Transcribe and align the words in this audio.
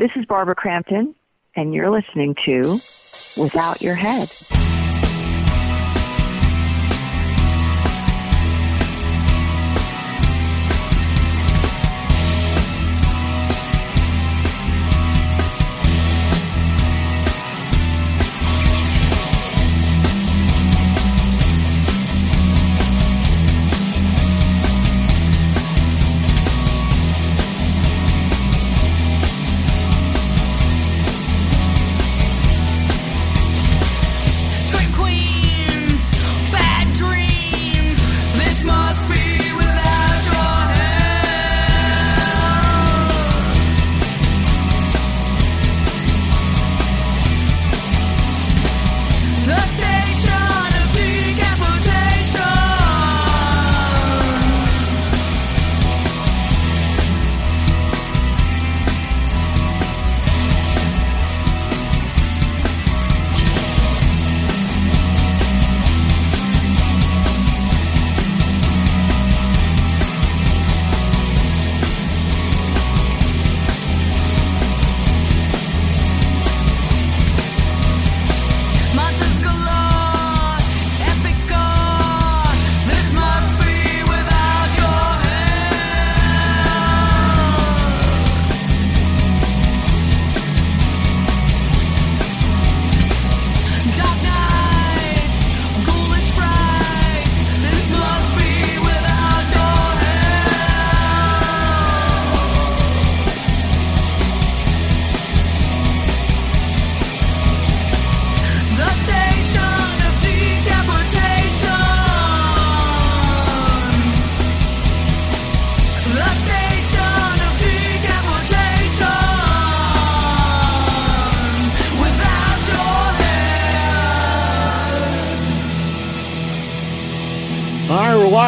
This 0.00 0.12
is 0.16 0.24
Barbara 0.24 0.54
Crampton, 0.54 1.14
and 1.54 1.74
you're 1.74 1.90
listening 1.90 2.34
to 2.46 2.80
Without 3.36 3.82
Your 3.82 3.94
Head. 3.94 4.30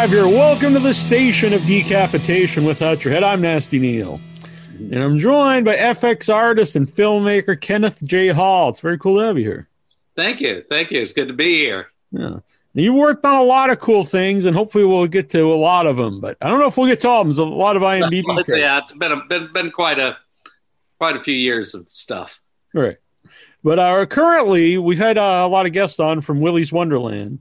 Live 0.02 0.10
here. 0.10 0.26
Welcome 0.26 0.72
to 0.72 0.80
the 0.80 0.94
station 0.94 1.52
of 1.52 1.64
decapitation 1.64 2.64
without 2.64 3.04
your 3.04 3.14
head. 3.14 3.22
I'm 3.22 3.40
Nasty 3.40 3.78
Neal. 3.78 4.20
And 4.76 4.96
I'm 4.96 5.16
joined 5.16 5.64
by 5.64 5.76
FX 5.76 6.28
artist 6.28 6.74
and 6.74 6.88
filmmaker 6.88 7.60
Kenneth 7.60 8.02
J. 8.02 8.30
Hall. 8.30 8.70
It's 8.70 8.80
very 8.80 8.98
cool 8.98 9.20
to 9.20 9.26
have 9.26 9.38
you 9.38 9.44
here. 9.44 9.68
Thank 10.16 10.40
you. 10.40 10.64
Thank 10.68 10.90
you. 10.90 11.00
It's 11.00 11.12
good 11.12 11.28
to 11.28 11.34
be 11.34 11.60
here. 11.60 11.92
Yeah. 12.10 12.40
You've 12.74 12.96
worked 12.96 13.24
on 13.24 13.36
a 13.36 13.44
lot 13.44 13.70
of 13.70 13.78
cool 13.78 14.02
things, 14.02 14.44
and 14.44 14.56
hopefully 14.56 14.84
we'll 14.84 15.06
get 15.06 15.30
to 15.30 15.52
a 15.52 15.54
lot 15.54 15.86
of 15.86 15.98
them. 15.98 16.20
But 16.20 16.36
I 16.40 16.48
don't 16.48 16.58
know 16.58 16.66
if 16.66 16.76
we'll 16.76 16.88
get 16.88 17.00
to 17.02 17.08
all 17.08 17.20
of 17.20 17.28
them. 17.28 17.36
There's 17.36 17.38
a 17.38 17.44
lot 17.44 17.76
of 17.76 17.82
IMDb. 17.84 18.24
yeah, 18.58 18.78
it's 18.78 18.96
been 18.96 19.12
a, 19.12 19.24
been 19.26 19.50
been 19.52 19.70
quite 19.70 20.00
a 20.00 20.16
quite 20.98 21.14
a 21.14 21.22
few 21.22 21.36
years 21.36 21.76
of 21.76 21.84
stuff. 21.84 22.40
Right. 22.74 22.96
But 23.62 23.78
uh, 23.78 24.06
currently, 24.06 24.78
we've 24.78 24.98
had 24.98 25.16
uh, 25.16 25.44
a 25.44 25.48
lot 25.48 25.66
of 25.66 25.72
guests 25.72 26.00
on 26.00 26.22
from 26.22 26.40
Willy's 26.40 26.72
Wonderland 26.72 27.38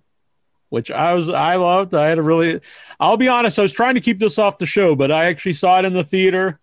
which 0.72 0.90
I 0.90 1.14
was 1.14 1.30
I 1.30 1.56
loved. 1.56 1.94
I 1.94 2.08
had 2.08 2.18
a 2.18 2.24
really 2.24 2.62
I'll 3.00 3.18
be 3.18 3.28
honest, 3.28 3.60
I 3.60 3.62
was 3.62 3.74
trying 3.74 3.96
to 3.96 4.02
keep 4.02 4.20
this 4.20 4.40
off 4.40 4.58
the 4.58 4.66
show, 4.66 4.96
but 4.96 5.12
I 5.12 5.26
actually 5.26 5.54
saw 5.54 5.78
it 5.80 5.86
in 5.86 5.94
the 5.94 6.04
theater. 6.04 6.60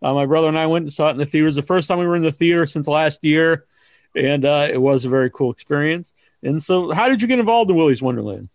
Uh, 0.00 0.14
my 0.14 0.26
brother 0.26 0.46
and 0.46 0.58
I 0.58 0.66
went 0.66 0.84
and 0.84 0.92
saw 0.92 1.08
it 1.08 1.12
in 1.12 1.16
the 1.18 1.26
theater. 1.26 1.46
It 1.46 1.50
was 1.50 1.56
the 1.56 1.62
first 1.62 1.88
time 1.88 1.98
we 1.98 2.06
were 2.06 2.14
in 2.14 2.22
the 2.22 2.32
theater 2.32 2.66
since 2.66 2.86
last 2.86 3.24
year, 3.24 3.66
and 4.14 4.44
uh, 4.44 4.68
it 4.70 4.80
was 4.80 5.04
a 5.04 5.08
very 5.08 5.28
cool 5.28 5.50
experience. 5.50 6.12
And 6.44 6.62
so, 6.62 6.92
how 6.92 7.08
did 7.08 7.20
you 7.20 7.26
get 7.26 7.40
involved 7.40 7.68
in 7.68 7.76
Willy's 7.76 8.00
Wonderland? 8.00 8.48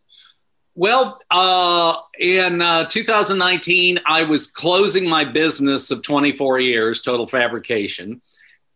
Well, 0.76 1.20
uh, 1.30 1.98
in 2.18 2.62
uh, 2.62 2.86
2019, 2.86 4.00
I 4.06 4.24
was 4.24 4.48
closing 4.48 5.08
my 5.08 5.26
business 5.26 5.92
of 5.92 6.02
24 6.02 6.62
years, 6.62 7.02
Total 7.02 7.28
Fabrication 7.28 8.22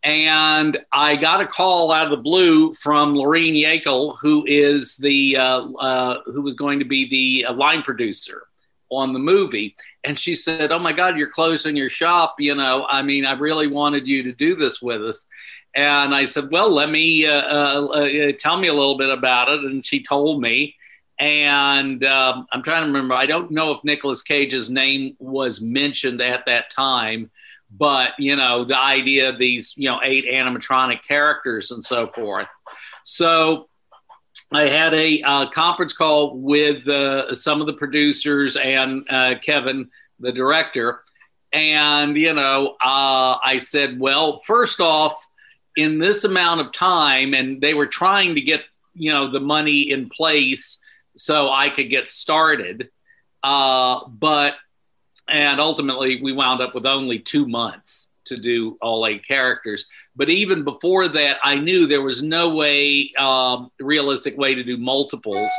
and 0.02 0.78
I 0.92 1.16
got 1.16 1.40
a 1.40 1.46
call 1.46 1.90
out 1.90 2.04
of 2.04 2.10
the 2.10 2.22
blue 2.22 2.72
from 2.74 3.14
Lorene 3.14 3.54
Yakel, 3.54 4.16
who 4.20 4.44
is 4.46 4.96
the 4.96 5.36
uh, 5.36 5.68
uh, 5.72 6.22
who 6.26 6.42
was 6.42 6.54
going 6.54 6.78
to 6.78 6.84
be 6.84 7.08
the 7.08 7.46
uh, 7.46 7.54
line 7.54 7.82
producer 7.82 8.44
on 8.90 9.12
the 9.12 9.18
movie, 9.18 9.74
and 10.04 10.18
she 10.18 10.34
said, 10.34 10.70
"Oh 10.70 10.78
my 10.78 10.92
God, 10.92 11.16
you're 11.16 11.30
closing 11.30 11.76
your 11.76 11.90
shop. 11.90 12.36
You 12.38 12.54
know, 12.54 12.86
I 12.88 13.02
mean, 13.02 13.26
I 13.26 13.32
really 13.32 13.66
wanted 13.66 14.06
you 14.06 14.22
to 14.22 14.32
do 14.32 14.54
this 14.54 14.80
with 14.80 15.02
us." 15.02 15.26
And 15.74 16.14
I 16.14 16.26
said, 16.26 16.50
"Well, 16.50 16.70
let 16.70 16.90
me 16.90 17.26
uh, 17.26 17.42
uh, 17.42 17.86
uh, 17.86 18.32
tell 18.38 18.56
me 18.56 18.68
a 18.68 18.74
little 18.74 18.98
bit 18.98 19.10
about 19.10 19.48
it." 19.48 19.60
And 19.64 19.84
she 19.84 20.00
told 20.00 20.40
me, 20.40 20.76
and 21.18 22.04
um, 22.04 22.46
I'm 22.52 22.62
trying 22.62 22.82
to 22.82 22.86
remember. 22.86 23.14
I 23.14 23.26
don't 23.26 23.50
know 23.50 23.72
if 23.72 23.82
Nicolas 23.82 24.22
Cage's 24.22 24.70
name 24.70 25.16
was 25.18 25.60
mentioned 25.60 26.22
at 26.22 26.46
that 26.46 26.70
time 26.70 27.30
but 27.70 28.12
you 28.18 28.36
know 28.36 28.64
the 28.64 28.78
idea 28.78 29.28
of 29.28 29.38
these 29.38 29.74
you 29.76 29.88
know 29.88 30.00
eight 30.02 30.24
animatronic 30.26 31.02
characters 31.02 31.70
and 31.70 31.84
so 31.84 32.08
forth. 32.08 32.48
So 33.04 33.68
i 34.52 34.64
had 34.64 34.94
a 34.94 35.20
uh, 35.22 35.48
conference 35.50 35.92
call 35.92 36.38
with 36.38 36.86
uh, 36.88 37.34
some 37.34 37.60
of 37.60 37.66
the 37.66 37.72
producers 37.72 38.56
and 38.56 39.02
uh, 39.10 39.34
kevin 39.42 39.88
the 40.20 40.32
director 40.32 41.02
and 41.52 42.16
you 42.16 42.32
know 42.32 42.76
uh, 42.82 43.36
i 43.44 43.58
said 43.58 43.98
well 43.98 44.38
first 44.40 44.80
off 44.80 45.26
in 45.76 45.98
this 45.98 46.24
amount 46.24 46.60
of 46.60 46.72
time 46.72 47.34
and 47.34 47.60
they 47.60 47.74
were 47.74 47.86
trying 47.86 48.34
to 48.34 48.40
get 48.40 48.62
you 48.94 49.12
know 49.12 49.30
the 49.30 49.40
money 49.40 49.90
in 49.90 50.08
place 50.08 50.80
so 51.16 51.50
i 51.52 51.68
could 51.68 51.90
get 51.90 52.08
started 52.08 52.90
uh, 53.42 54.06
but 54.08 54.54
and 55.28 55.60
ultimately 55.60 56.20
we 56.22 56.32
wound 56.32 56.60
up 56.60 56.74
with 56.74 56.86
only 56.86 57.18
two 57.18 57.46
months 57.46 58.12
to 58.24 58.36
do 58.36 58.76
all 58.80 59.06
eight 59.06 59.26
characters. 59.26 59.86
But 60.16 60.28
even 60.28 60.64
before 60.64 61.08
that 61.08 61.38
i 61.42 61.58
knew 61.58 61.86
there 61.86 62.02
was 62.02 62.22
no 62.22 62.54
way 62.54 63.10
um, 63.18 63.70
realistic 63.80 64.36
way 64.36 64.54
to 64.54 64.64
do 64.64 64.76
multiples. 64.76 65.50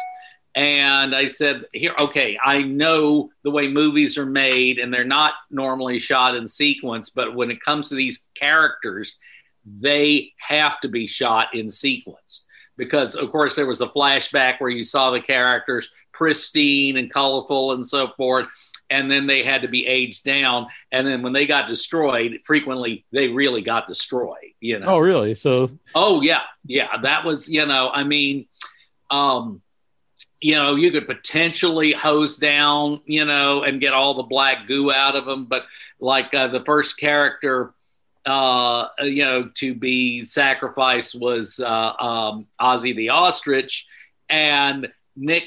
And 0.56 1.16
i 1.16 1.28
said 1.28 1.66
here 1.74 1.94
okay 2.00 2.38
i 2.44 2.64
know 2.64 3.30
the 3.44 3.52
way 3.52 3.68
movies 3.68 4.18
are 4.18 4.26
made 4.26 4.80
and 4.80 4.94
they're 4.94 5.04
not 5.04 5.34
normally 5.52 6.00
shot 6.00 6.36
in 6.36 6.48
sequence 6.48 7.10
but 7.10 7.36
when 7.36 7.52
it 7.52 7.62
comes 7.62 7.90
to 7.90 7.96
these 7.96 8.26
characters 8.34 9.18
they 9.80 10.34
have 10.38 10.80
to 10.82 10.88
be 10.88 11.06
shot 11.06 11.54
in 11.54 11.70
sequence. 11.70 12.46
Because 12.78 13.16
of 13.16 13.32
course 13.32 13.56
there 13.56 13.68
was 13.68 13.82
a 13.82 13.88
flashback 13.88 14.60
where 14.60 14.70
you 14.70 14.84
saw 14.84 15.12
the 15.12 15.22
characters 15.22 15.90
pristine 16.14 16.98
and 16.98 17.12
colorful 17.12 17.74
and 17.74 17.86
so 17.86 18.10
forth 18.18 18.48
and 18.90 19.12
then 19.12 19.28
they 19.28 19.44
had 19.44 19.62
to 19.62 19.68
be 19.68 19.86
aged 19.86 20.24
down. 20.24 20.68
And 20.92 21.06
then 21.06 21.22
when 21.22 21.34
they 21.34 21.46
got 21.46 21.68
destroyed 21.68 22.40
frequently 22.44 23.06
they 23.12 23.28
really 23.28 23.62
got 23.62 23.88
destroyed 23.88 24.38
you 24.60 24.80
know. 24.80 24.88
Oh 24.88 24.98
really? 24.98 25.36
So 25.36 25.70
oh 25.96 26.22
yeah. 26.22 26.42
Yeah. 26.66 26.98
That 27.02 27.26
was 27.26 27.50
you 27.50 27.66
know 27.66 27.90
i 27.94 28.04
mean 28.04 28.48
um 29.10 29.62
you 30.42 30.56
know 30.56 30.76
you 30.76 30.92
could 30.92 31.08
potentially 31.08 31.92
hose 31.92 32.38
down 32.38 33.02
you 33.06 33.26
know 33.26 33.64
and 33.64 33.82
get 33.82 33.94
all 33.94 34.14
the 34.14 34.24
black 34.24 34.68
goo 34.68 34.92
out 34.92 35.16
of 35.16 35.26
them 35.26 35.46
but 35.46 35.66
like 36.00 36.34
uh, 36.34 36.48
the 36.48 36.64
first 36.64 36.98
character 36.98 37.74
uh 38.26 38.88
you 39.00 39.24
know 39.24 39.50
to 39.56 39.74
be 39.74 40.24
sacrificed 40.26 41.16
was 41.20 41.60
uh 41.60 41.94
um 42.00 42.48
ozzy 42.62 42.96
the 42.96 43.10
ostrich. 43.10 43.88
And 44.30 44.90
nick 45.16 45.46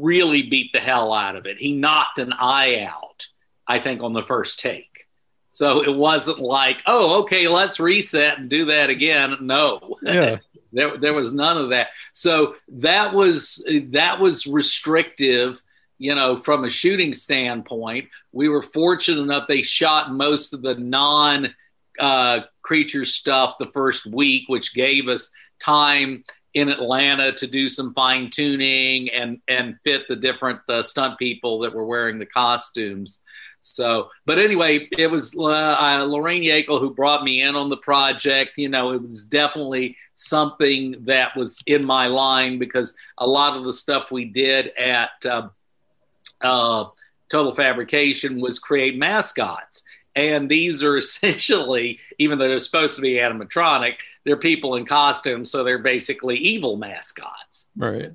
really 0.00 0.42
beat 0.42 0.72
the 0.72 0.80
hell 0.80 1.12
out 1.12 1.36
of 1.36 1.46
it. 1.46 1.58
He 1.58 1.72
knocked 1.72 2.18
an 2.18 2.32
eye 2.32 2.86
out, 2.88 3.26
I 3.66 3.78
think, 3.78 4.02
on 4.02 4.12
the 4.12 4.22
first 4.22 4.60
take. 4.60 5.06
So 5.48 5.82
it 5.82 5.94
wasn't 5.94 6.38
like, 6.38 6.82
oh, 6.86 7.22
okay, 7.22 7.48
let's 7.48 7.80
reset 7.80 8.38
and 8.38 8.48
do 8.48 8.66
that 8.66 8.88
again. 8.88 9.36
No. 9.40 9.96
Yeah. 10.02 10.38
there, 10.72 10.96
there 10.96 11.14
was 11.14 11.34
none 11.34 11.56
of 11.56 11.70
that. 11.70 11.88
So 12.12 12.54
that 12.68 13.12
was 13.12 13.64
that 13.88 14.20
was 14.20 14.46
restrictive, 14.46 15.60
you 15.98 16.14
know, 16.14 16.36
from 16.36 16.64
a 16.64 16.70
shooting 16.70 17.14
standpoint. 17.14 18.08
We 18.32 18.48
were 18.48 18.62
fortunate 18.62 19.22
enough 19.22 19.48
they 19.48 19.62
shot 19.62 20.12
most 20.12 20.54
of 20.54 20.62
the 20.62 20.76
non 20.76 21.52
uh, 21.98 22.40
creature 22.62 23.04
stuff 23.04 23.56
the 23.58 23.70
first 23.72 24.06
week, 24.06 24.44
which 24.46 24.72
gave 24.72 25.08
us 25.08 25.32
time 25.58 26.24
in 26.54 26.68
Atlanta 26.68 27.32
to 27.32 27.46
do 27.46 27.68
some 27.68 27.94
fine 27.94 28.28
tuning 28.30 29.08
and 29.10 29.40
and 29.48 29.76
fit 29.84 30.02
the 30.08 30.16
different 30.16 30.60
uh, 30.68 30.82
stunt 30.82 31.18
people 31.18 31.60
that 31.60 31.74
were 31.74 31.84
wearing 31.84 32.18
the 32.18 32.26
costumes. 32.26 33.20
So, 33.60 34.08
but 34.24 34.38
anyway, 34.38 34.88
it 34.96 35.10
was 35.10 35.36
uh, 35.36 35.44
uh, 35.44 36.04
Lorraine 36.04 36.42
Yackel 36.42 36.80
who 36.80 36.94
brought 36.94 37.24
me 37.24 37.42
in 37.42 37.54
on 37.54 37.68
the 37.68 37.76
project. 37.76 38.52
You 38.56 38.70
know, 38.70 38.92
it 38.92 39.02
was 39.02 39.26
definitely 39.26 39.96
something 40.14 40.96
that 41.00 41.36
was 41.36 41.62
in 41.66 41.84
my 41.84 42.06
line 42.06 42.58
because 42.58 42.96
a 43.18 43.26
lot 43.26 43.56
of 43.56 43.64
the 43.64 43.74
stuff 43.74 44.10
we 44.10 44.24
did 44.24 44.68
at 44.78 45.10
uh, 45.24 45.48
uh, 46.40 46.84
Total 47.30 47.54
Fabrication 47.54 48.40
was 48.40 48.58
create 48.58 48.96
mascots. 48.96 49.82
And 50.28 50.48
these 50.48 50.82
are 50.82 50.96
essentially, 51.04 51.98
even 52.18 52.38
though 52.38 52.48
they're 52.48 52.58
supposed 52.58 52.96
to 52.96 53.02
be 53.02 53.14
animatronic, 53.14 53.94
they're 54.24 54.36
people 54.36 54.76
in 54.76 54.84
costumes, 54.84 55.50
so 55.50 55.64
they're 55.64 55.78
basically 55.78 56.36
evil 56.36 56.76
mascots. 56.76 57.68
Right. 57.76 58.12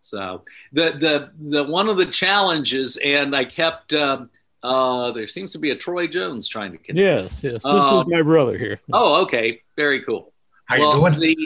So 0.00 0.42
the 0.72 0.90
the 0.90 1.30
the 1.58 1.64
one 1.64 1.88
of 1.88 1.96
the 1.96 2.06
challenges, 2.06 2.98
and 3.02 3.34
I 3.34 3.44
kept 3.44 3.94
um, 3.94 4.30
uh, 4.62 5.12
there 5.12 5.28
seems 5.28 5.52
to 5.52 5.58
be 5.58 5.70
a 5.70 5.76
Troy 5.76 6.06
Jones 6.06 6.48
trying 6.48 6.72
to 6.72 6.78
connect. 6.78 6.98
Yes, 6.98 7.42
yes. 7.42 7.52
This 7.54 7.64
Uh, 7.64 8.02
is 8.04 8.12
my 8.12 8.22
brother 8.22 8.58
here. 8.58 8.80
Oh, 8.92 9.22
okay, 9.22 9.62
very 9.76 10.00
cool. 10.00 10.32
How 10.66 10.78
well, 10.78 11.12
you 11.12 11.16
doing? 11.18 11.36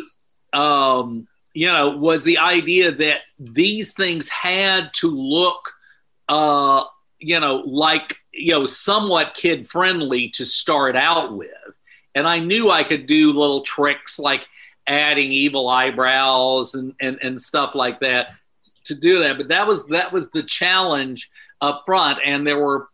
the 0.52 0.58
um, 0.58 1.28
you 1.54 1.66
know, 1.72 1.96
was 1.96 2.24
the 2.24 2.38
idea 2.38 2.92
that 2.92 3.22
these 3.38 3.92
things 3.94 4.28
had 4.28 4.92
to 4.94 5.10
look, 5.10 5.72
uh, 6.28 6.84
you 7.18 7.40
know, 7.40 7.56
like 7.66 8.18
you 8.32 8.52
know, 8.52 8.66
somewhat 8.66 9.34
kid 9.34 9.68
friendly 9.68 10.28
to 10.30 10.44
start 10.44 10.96
out 10.96 11.36
with, 11.36 11.48
and 12.14 12.26
I 12.26 12.40
knew 12.40 12.70
I 12.70 12.82
could 12.82 13.06
do 13.06 13.32
little 13.32 13.62
tricks 13.62 14.18
like 14.18 14.46
adding 14.86 15.32
evil 15.32 15.68
eyebrows 15.68 16.74
and 16.74 16.94
and, 17.00 17.18
and 17.22 17.40
stuff 17.40 17.74
like 17.74 18.00
that 18.00 18.32
to 18.84 18.94
do 18.94 19.20
that. 19.20 19.36
But 19.36 19.48
that 19.48 19.66
was 19.66 19.86
that 19.88 20.12
was 20.12 20.30
the 20.30 20.42
challenge 20.42 21.30
up 21.60 21.82
front, 21.86 22.18
and 22.24 22.46
there 22.46 22.62
were 22.62 22.88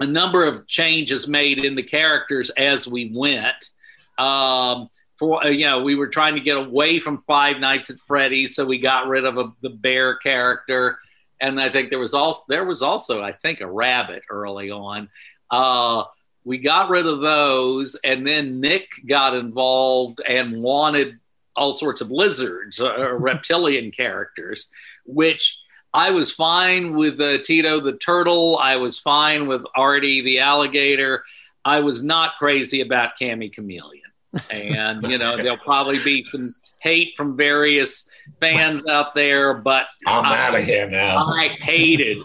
a 0.00 0.06
number 0.06 0.44
of 0.44 0.66
changes 0.66 1.26
made 1.26 1.64
in 1.64 1.74
the 1.74 1.82
characters 1.82 2.50
as 2.50 2.86
we 2.86 3.10
went. 3.14 3.70
Um, 4.18 4.90
for 5.18 5.44
uh, 5.44 5.48
you 5.48 5.66
know, 5.66 5.82
we 5.82 5.94
were 5.94 6.08
trying 6.08 6.34
to 6.34 6.40
get 6.40 6.56
away 6.56 7.00
from 7.00 7.24
Five 7.26 7.58
Nights 7.58 7.90
at 7.90 7.98
Freddy's, 8.00 8.54
so 8.54 8.64
we 8.64 8.78
got 8.78 9.08
rid 9.08 9.24
of 9.24 9.38
a, 9.38 9.52
the 9.62 9.70
bear 9.70 10.16
character, 10.16 10.98
and 11.40 11.60
I 11.60 11.68
think 11.68 11.90
there 11.90 11.98
was 11.98 12.14
also 12.14 12.44
there 12.48 12.64
was 12.64 12.82
also 12.82 13.22
I 13.22 13.32
think 13.32 13.60
a 13.60 13.66
rabbit 13.66 14.22
early 14.30 14.70
on. 14.70 15.08
Uh, 15.50 16.04
we 16.44 16.58
got 16.58 16.90
rid 16.90 17.06
of 17.06 17.20
those, 17.20 17.96
and 18.04 18.26
then 18.26 18.60
Nick 18.60 18.88
got 19.06 19.34
involved 19.34 20.20
and 20.26 20.62
wanted 20.62 21.18
all 21.56 21.72
sorts 21.72 22.00
of 22.00 22.10
lizards 22.10 22.80
or 22.80 23.18
reptilian 23.18 23.90
characters, 23.96 24.70
which 25.04 25.58
I 25.92 26.10
was 26.10 26.30
fine 26.30 26.94
with 26.94 27.20
uh, 27.20 27.38
Tito 27.38 27.80
the 27.80 27.94
turtle. 27.94 28.58
I 28.58 28.76
was 28.76 28.98
fine 28.98 29.46
with 29.46 29.62
Artie 29.74 30.20
the 30.20 30.40
alligator. 30.40 31.24
I 31.64 31.80
was 31.80 32.04
not 32.04 32.36
crazy 32.38 32.80
about 32.80 33.18
Cammy 33.20 33.52
Chameleon. 33.52 34.02
And, 34.50 35.06
you 35.08 35.18
know, 35.18 35.36
there'll 35.42 35.56
probably 35.56 35.98
be 36.04 36.22
some 36.24 36.54
hate 36.78 37.14
from 37.16 37.36
various 37.36 38.08
fans 38.40 38.86
out 38.86 39.14
there, 39.14 39.54
but 39.54 39.86
I'm 40.06 40.24
I- 40.24 40.38
out 40.38 40.54
of 40.54 40.64
here 40.64 40.88
now. 40.88 41.24
I 41.24 41.48
hated. 41.48 42.22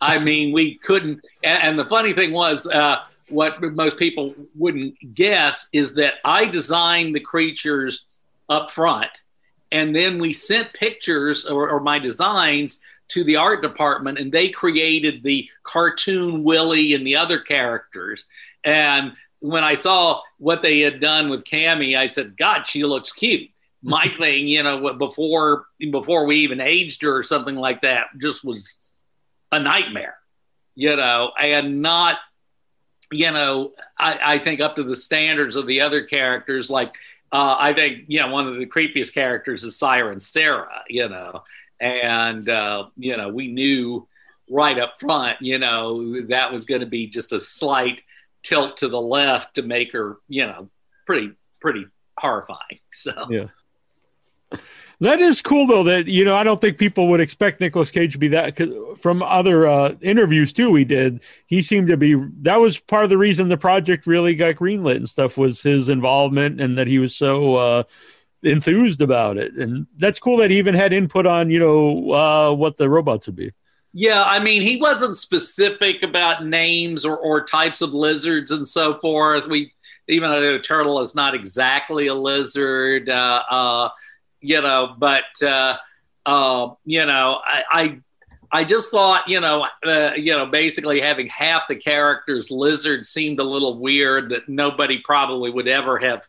I 0.00 0.18
mean, 0.18 0.52
we 0.52 0.76
couldn't. 0.76 1.20
And, 1.44 1.62
and 1.62 1.78
the 1.78 1.84
funny 1.84 2.12
thing 2.12 2.32
was, 2.32 2.66
uh, 2.66 3.00
what 3.28 3.60
most 3.62 3.96
people 3.96 4.34
wouldn't 4.56 4.96
guess 5.14 5.68
is 5.72 5.94
that 5.94 6.14
I 6.24 6.46
designed 6.46 7.14
the 7.14 7.20
creatures 7.20 8.06
up 8.48 8.70
front, 8.70 9.22
and 9.70 9.94
then 9.94 10.18
we 10.18 10.32
sent 10.32 10.72
pictures 10.72 11.44
or, 11.46 11.70
or 11.70 11.80
my 11.80 11.98
designs 11.98 12.80
to 13.08 13.22
the 13.24 13.36
art 13.36 13.62
department, 13.62 14.18
and 14.18 14.32
they 14.32 14.48
created 14.48 15.22
the 15.22 15.48
cartoon 15.62 16.42
Willy 16.42 16.94
and 16.94 17.06
the 17.06 17.16
other 17.16 17.38
characters. 17.38 18.26
And 18.64 19.12
when 19.40 19.64
I 19.64 19.74
saw 19.74 20.22
what 20.38 20.62
they 20.62 20.80
had 20.80 21.00
done 21.00 21.28
with 21.28 21.44
Cammy, 21.44 21.96
I 21.96 22.06
said, 22.06 22.36
"God, 22.36 22.66
she 22.66 22.84
looks 22.84 23.12
cute." 23.12 23.50
My 23.82 24.08
thing, 24.18 24.46
you 24.46 24.62
know, 24.62 24.92
before 24.94 25.66
before 25.90 26.26
we 26.26 26.36
even 26.38 26.60
aged 26.60 27.02
her 27.02 27.16
or 27.16 27.22
something 27.22 27.56
like 27.56 27.82
that, 27.82 28.08
just 28.20 28.44
was 28.44 28.76
a 29.52 29.58
nightmare, 29.58 30.16
you 30.74 30.96
know, 30.96 31.32
and 31.40 31.80
not, 31.80 32.18
you 33.10 33.30
know, 33.30 33.72
I, 33.98 34.18
I 34.22 34.38
think 34.38 34.60
up 34.60 34.76
to 34.76 34.82
the 34.82 34.96
standards 34.96 35.56
of 35.56 35.66
the 35.66 35.80
other 35.80 36.04
characters. 36.04 36.70
Like, 36.70 36.94
uh, 37.32 37.56
I 37.58 37.72
think, 37.72 38.04
you 38.08 38.20
know, 38.20 38.28
one 38.28 38.46
of 38.46 38.56
the 38.56 38.66
creepiest 38.66 39.14
characters 39.14 39.64
is 39.64 39.78
Siren 39.78 40.20
Sarah, 40.20 40.82
you 40.88 41.08
know, 41.08 41.42
and, 41.80 42.48
uh, 42.48 42.86
you 42.96 43.16
know, 43.16 43.28
we 43.28 43.48
knew 43.48 44.06
right 44.50 44.78
up 44.78 45.00
front, 45.00 45.38
you 45.40 45.58
know, 45.58 46.20
that 46.26 46.52
was 46.52 46.64
going 46.64 46.80
to 46.80 46.86
be 46.86 47.06
just 47.06 47.32
a 47.32 47.40
slight 47.40 48.02
tilt 48.42 48.78
to 48.78 48.88
the 48.88 49.00
left 49.00 49.54
to 49.54 49.62
make 49.62 49.92
her, 49.92 50.18
you 50.28 50.46
know, 50.46 50.68
pretty, 51.06 51.32
pretty 51.60 51.86
horrifying. 52.18 52.80
So, 52.92 53.12
Yeah. 53.30 53.46
That 55.00 55.20
is 55.20 55.40
cool 55.40 55.66
though. 55.66 55.84
That 55.84 56.08
you 56.08 56.26
know, 56.26 56.36
I 56.36 56.44
don't 56.44 56.60
think 56.60 56.76
people 56.76 57.08
would 57.08 57.20
expect 57.20 57.60
Nicolas 57.60 57.90
Cage 57.90 58.12
to 58.12 58.18
be 58.18 58.28
that. 58.28 58.60
From 58.98 59.22
other 59.22 59.66
uh, 59.66 59.94
interviews 60.02 60.52
too, 60.52 60.70
we 60.70 60.84
did. 60.84 61.20
He 61.46 61.62
seemed 61.62 61.88
to 61.88 61.96
be. 61.96 62.14
That 62.42 62.60
was 62.60 62.78
part 62.78 63.04
of 63.04 63.10
the 63.10 63.16
reason 63.16 63.48
the 63.48 63.56
project 63.56 64.06
really 64.06 64.34
got 64.34 64.56
greenlit 64.56 64.96
and 64.96 65.08
stuff 65.08 65.38
was 65.38 65.62
his 65.62 65.88
involvement 65.88 66.60
and 66.60 66.76
that 66.76 66.86
he 66.86 66.98
was 66.98 67.16
so 67.16 67.54
uh, 67.54 67.82
enthused 68.42 69.00
about 69.00 69.38
it. 69.38 69.54
And 69.54 69.86
that's 69.96 70.18
cool 70.18 70.36
that 70.36 70.50
he 70.50 70.58
even 70.58 70.74
had 70.74 70.92
input 70.92 71.24
on 71.24 71.48
you 71.48 71.58
know 71.58 72.12
uh, 72.12 72.54
what 72.54 72.76
the 72.76 72.90
robots 72.90 73.26
would 73.26 73.36
be. 73.36 73.52
Yeah, 73.92 74.22
I 74.24 74.38
mean, 74.38 74.60
he 74.60 74.76
wasn't 74.76 75.16
specific 75.16 76.02
about 76.02 76.44
names 76.44 77.04
or, 77.04 77.16
or 77.16 77.44
types 77.44 77.80
of 77.80 77.92
lizards 77.92 78.50
and 78.50 78.68
so 78.68 78.98
forth. 79.00 79.48
We, 79.48 79.72
even 80.08 80.30
though 80.30 80.56
a 80.56 80.60
turtle 80.60 81.00
is 81.00 81.14
not 81.14 81.34
exactly 81.34 82.06
a 82.06 82.14
lizard, 82.14 83.08
uh, 83.08 83.42
uh, 83.50 83.88
you 84.40 84.60
know, 84.60 84.94
but 84.98 85.24
uh, 85.42 85.76
uh, 86.26 86.70
you 86.84 87.06
know, 87.06 87.40
I, 87.44 87.64
I, 87.70 88.00
I 88.52 88.64
just 88.64 88.90
thought, 88.90 89.28
you 89.28 89.40
know, 89.40 89.66
uh, 89.86 90.12
you 90.16 90.36
know, 90.36 90.46
basically 90.46 91.00
having 91.00 91.28
half 91.28 91.68
the 91.68 91.76
characters 91.76 92.50
lizard 92.50 93.06
seemed 93.06 93.38
a 93.38 93.44
little 93.44 93.78
weird. 93.78 94.30
That 94.30 94.48
nobody 94.48 95.00
probably 95.04 95.50
would 95.50 95.68
ever 95.68 95.98
have, 95.98 96.26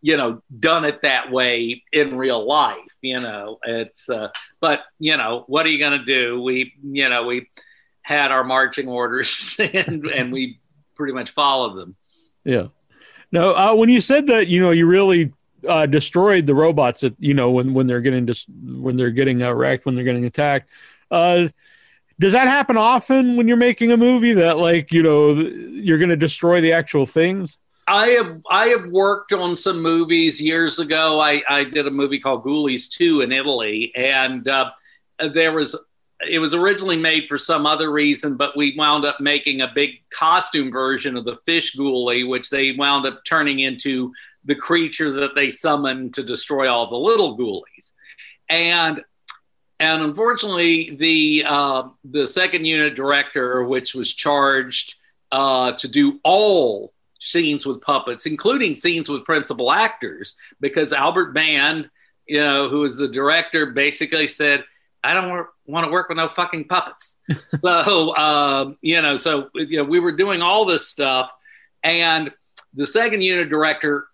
you 0.00 0.16
know, 0.16 0.42
done 0.60 0.84
it 0.84 1.02
that 1.02 1.30
way 1.30 1.82
in 1.92 2.16
real 2.16 2.46
life. 2.46 2.78
You 3.00 3.20
know, 3.20 3.58
it's. 3.64 4.08
Uh, 4.08 4.28
but 4.60 4.80
you 4.98 5.14
know 5.16 5.44
what 5.46 5.66
are 5.66 5.68
you 5.68 5.78
going 5.78 5.98
to 5.98 6.06
do 6.06 6.40
we 6.40 6.72
you 6.82 7.06
know 7.06 7.24
we 7.24 7.50
had 8.00 8.30
our 8.30 8.42
marching 8.42 8.88
orders 8.88 9.54
and 9.74 10.06
and 10.06 10.32
we 10.32 10.58
pretty 10.94 11.12
much 11.12 11.32
followed 11.32 11.76
them 11.76 11.94
Yeah. 12.44 12.68
Now, 13.32 13.50
uh, 13.50 13.74
when 13.74 13.88
you 13.88 14.00
said 14.00 14.28
that, 14.28 14.46
you 14.46 14.60
know, 14.60 14.70
you 14.70 14.86
really 14.86 15.32
uh, 15.68 15.86
destroyed 15.86 16.46
the 16.46 16.54
robots 16.54 17.00
that 17.00 17.14
you 17.18 17.34
know 17.34 17.50
when 17.50 17.74
when 17.74 17.86
they're 17.86 18.00
getting 18.00 18.26
dis- 18.26 18.46
when 18.48 18.96
they're 18.96 19.10
getting 19.10 19.42
uh, 19.42 19.52
wrecked 19.52 19.86
when 19.86 19.94
they're 19.94 20.04
getting 20.04 20.24
attacked. 20.24 20.68
Uh, 21.10 21.48
does 22.18 22.32
that 22.32 22.46
happen 22.46 22.76
often 22.76 23.36
when 23.36 23.48
you're 23.48 23.56
making 23.56 23.90
a 23.92 23.96
movie 23.96 24.34
that 24.34 24.58
like 24.58 24.92
you 24.92 25.02
know 25.02 25.34
th- 25.34 25.52
you're 25.52 25.98
going 25.98 26.10
to 26.10 26.16
destroy 26.16 26.60
the 26.60 26.72
actual 26.72 27.06
things? 27.06 27.58
i 27.86 28.06
have 28.08 28.40
i 28.50 28.66
have 28.68 28.86
worked 28.86 29.32
on 29.32 29.54
some 29.54 29.80
movies 29.80 30.40
years 30.40 30.78
ago 30.78 31.20
i 31.20 31.42
i 31.48 31.64
did 31.64 31.86
a 31.86 31.90
movie 31.90 32.18
called 32.18 32.44
ghoulies 32.44 32.90
2 32.90 33.20
in 33.20 33.32
italy 33.32 33.92
and 33.94 34.48
uh, 34.48 34.70
there 35.34 35.52
was 35.52 35.78
it 36.30 36.38
was 36.38 36.54
originally 36.54 36.96
made 36.96 37.28
for 37.28 37.36
some 37.38 37.66
other 37.66 37.90
reason 37.90 38.36
but 38.36 38.56
we 38.56 38.74
wound 38.78 39.04
up 39.04 39.20
making 39.20 39.60
a 39.60 39.70
big 39.74 39.90
costume 40.10 40.70
version 40.70 41.16
of 41.16 41.24
the 41.24 41.36
fish 41.44 41.76
ghoulie 41.76 42.28
which 42.28 42.50
they 42.50 42.72
wound 42.72 43.06
up 43.06 43.20
turning 43.26 43.60
into 43.60 44.12
the 44.44 44.54
creature 44.54 45.12
that 45.20 45.34
they 45.34 45.50
summoned 45.50 46.14
to 46.14 46.22
destroy 46.22 46.68
all 46.68 46.88
the 46.88 46.96
little 46.96 47.36
ghoulies 47.36 47.92
and 48.48 49.02
and 49.80 50.02
unfortunately 50.02 50.96
the 50.96 51.44
uh, 51.46 51.88
the 52.04 52.26
second 52.26 52.64
unit 52.64 52.94
director 52.94 53.64
which 53.64 53.94
was 53.94 54.14
charged 54.14 54.96
uh, 55.32 55.72
to 55.72 55.88
do 55.88 56.20
all 56.24 56.92
scenes 57.20 57.64
with 57.64 57.80
puppets 57.80 58.26
including 58.26 58.74
scenes 58.74 59.08
with 59.08 59.24
principal 59.24 59.72
actors 59.72 60.36
because 60.60 60.92
albert 60.92 61.32
band 61.32 61.90
you 62.26 62.40
know 62.40 62.68
who 62.68 62.80
was 62.80 62.96
the 62.96 63.08
director 63.08 63.66
basically 63.66 64.26
said 64.26 64.64
I 65.04 65.12
don't 65.12 65.46
want 65.66 65.84
to 65.84 65.92
work 65.92 66.08
with 66.08 66.16
no 66.16 66.30
fucking 66.30 66.64
puppets. 66.64 67.20
so, 67.60 68.16
um, 68.16 68.78
you 68.80 69.02
know, 69.02 69.16
so, 69.16 69.50
you 69.54 69.76
know, 69.76 69.84
we 69.84 70.00
were 70.00 70.12
doing 70.12 70.40
all 70.40 70.64
this 70.64 70.88
stuff. 70.88 71.30
And 71.82 72.32
the 72.72 72.86
second 72.86 73.22
unit 73.22 73.50
director 73.50 74.08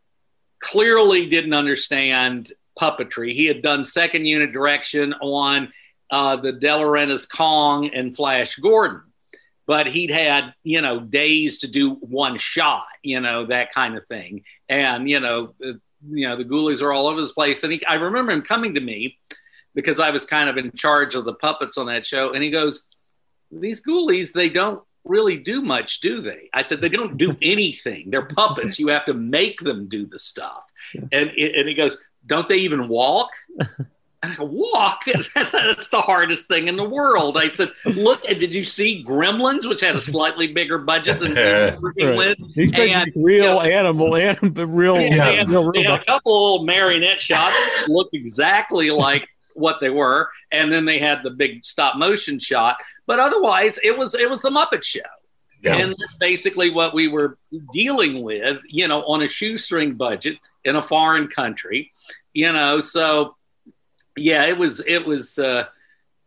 clearly 0.60 1.26
didn't 1.26 1.54
understand 1.54 2.52
puppetry. 2.78 3.34
He 3.34 3.46
had 3.46 3.62
done 3.62 3.84
second 3.84 4.26
unit 4.26 4.52
direction 4.52 5.14
on 5.20 5.72
uh, 6.10 6.36
the 6.36 6.52
De 6.52 6.66
Laurentiis 6.66 7.28
Kong 7.30 7.90
and 7.92 8.14
Flash 8.14 8.56
Gordon. 8.56 9.02
But 9.66 9.86
he'd 9.86 10.10
had 10.10 10.54
you 10.64 10.82
know 10.82 10.98
days 11.00 11.60
to 11.60 11.68
do 11.68 11.94
one 11.94 12.38
shot 12.38 12.86
you 13.04 13.20
know 13.20 13.46
that 13.46 13.72
kind 13.72 13.96
of 13.96 14.06
thing. 14.08 14.42
And 14.68 15.08
you 15.08 15.20
know 15.20 15.54
uh, 15.64 15.74
you 16.10 16.28
know 16.28 16.36
the 16.36 16.44
ghoulies 16.44 16.82
are 16.82 16.92
all 16.92 17.06
over 17.06 17.20
the 17.20 17.28
place. 17.28 17.62
And 17.62 17.72
he, 17.74 17.84
i 17.86 17.94
remember 17.94 18.32
him 18.32 18.42
coming 18.42 18.74
to 18.74 18.80
me 18.80 19.18
because 19.74 20.00
i 20.00 20.10
was 20.10 20.24
kind 20.24 20.48
of 20.48 20.56
in 20.56 20.72
charge 20.72 21.14
of 21.14 21.24
the 21.24 21.34
puppets 21.34 21.78
on 21.78 21.86
that 21.86 22.04
show. 22.04 22.32
And 22.32 22.42
he 22.42 22.50
goes 22.50 22.88
these 23.52 23.84
ghoulies 23.84 24.32
they 24.32 24.48
don't 24.48 24.82
really 25.04 25.36
do 25.36 25.62
much 25.62 26.00
do 26.00 26.20
they 26.20 26.48
i 26.52 26.62
said 26.62 26.80
they 26.80 26.88
don't 26.88 27.16
do 27.16 27.36
anything 27.42 28.10
they're 28.10 28.22
puppets 28.26 28.78
you 28.78 28.88
have 28.88 29.04
to 29.04 29.14
make 29.14 29.60
them 29.60 29.88
do 29.88 30.06
the 30.06 30.18
stuff 30.18 30.64
and, 30.94 31.30
and 31.30 31.68
he 31.68 31.74
goes 31.74 31.98
don't 32.26 32.48
they 32.48 32.56
even 32.56 32.88
walk 32.88 33.30
I 34.22 34.34
go, 34.34 34.44
walk. 34.44 35.04
That's 35.34 35.88
the 35.88 36.00
hardest 36.00 36.46
thing 36.46 36.68
in 36.68 36.76
the 36.76 36.84
world. 36.84 37.38
I 37.38 37.48
said, 37.48 37.72
look, 37.86 38.22
did 38.22 38.52
you 38.52 38.64
see 38.64 39.02
Gremlins, 39.02 39.66
which 39.66 39.80
had 39.80 39.94
a 39.94 40.00
slightly 40.00 40.52
bigger 40.52 40.78
budget 40.78 41.20
than 41.20 41.34
working 41.80 42.06
right. 42.06 42.16
with? 42.16 42.38
He's 42.54 42.70
and, 42.74 43.10
real 43.16 43.34
you 43.34 43.40
know, 43.40 43.60
animal, 43.60 44.16
animal, 44.16 44.66
real. 44.66 45.00
Yeah, 45.00 45.24
they, 45.24 45.36
had, 45.36 45.48
real 45.48 45.72
they 45.72 45.84
a 45.86 46.04
couple 46.04 46.52
little 46.54 46.66
marionette 46.66 47.20
shots 47.20 47.56
looked 47.88 48.14
exactly 48.14 48.90
like 48.90 49.26
what 49.54 49.80
they 49.80 49.90
were, 49.90 50.28
and 50.52 50.72
then 50.72 50.84
they 50.84 50.98
had 50.98 51.22
the 51.22 51.30
big 51.30 51.64
stop 51.64 51.96
motion 51.96 52.38
shot. 52.38 52.76
But 53.06 53.18
otherwise, 53.18 53.78
it 53.82 53.96
was 53.96 54.14
it 54.14 54.28
was 54.28 54.42
the 54.42 54.50
Muppet 54.50 54.82
Show. 54.82 55.00
Yeah. 55.62 55.76
And 55.76 55.90
that's 55.90 56.14
basically 56.18 56.70
what 56.70 56.94
we 56.94 57.08
were 57.08 57.36
dealing 57.72 58.22
with, 58.22 58.62
you 58.66 58.88
know, 58.88 59.02
on 59.02 59.22
a 59.22 59.28
shoestring 59.28 59.94
budget 59.94 60.38
in 60.64 60.76
a 60.76 60.82
foreign 60.82 61.28
country, 61.28 61.92
you 62.32 62.50
know. 62.52 62.80
So 62.80 63.36
yeah, 64.16 64.44
it 64.44 64.56
was 64.56 64.84
it 64.86 65.06
was. 65.06 65.38
Uh, 65.38 65.64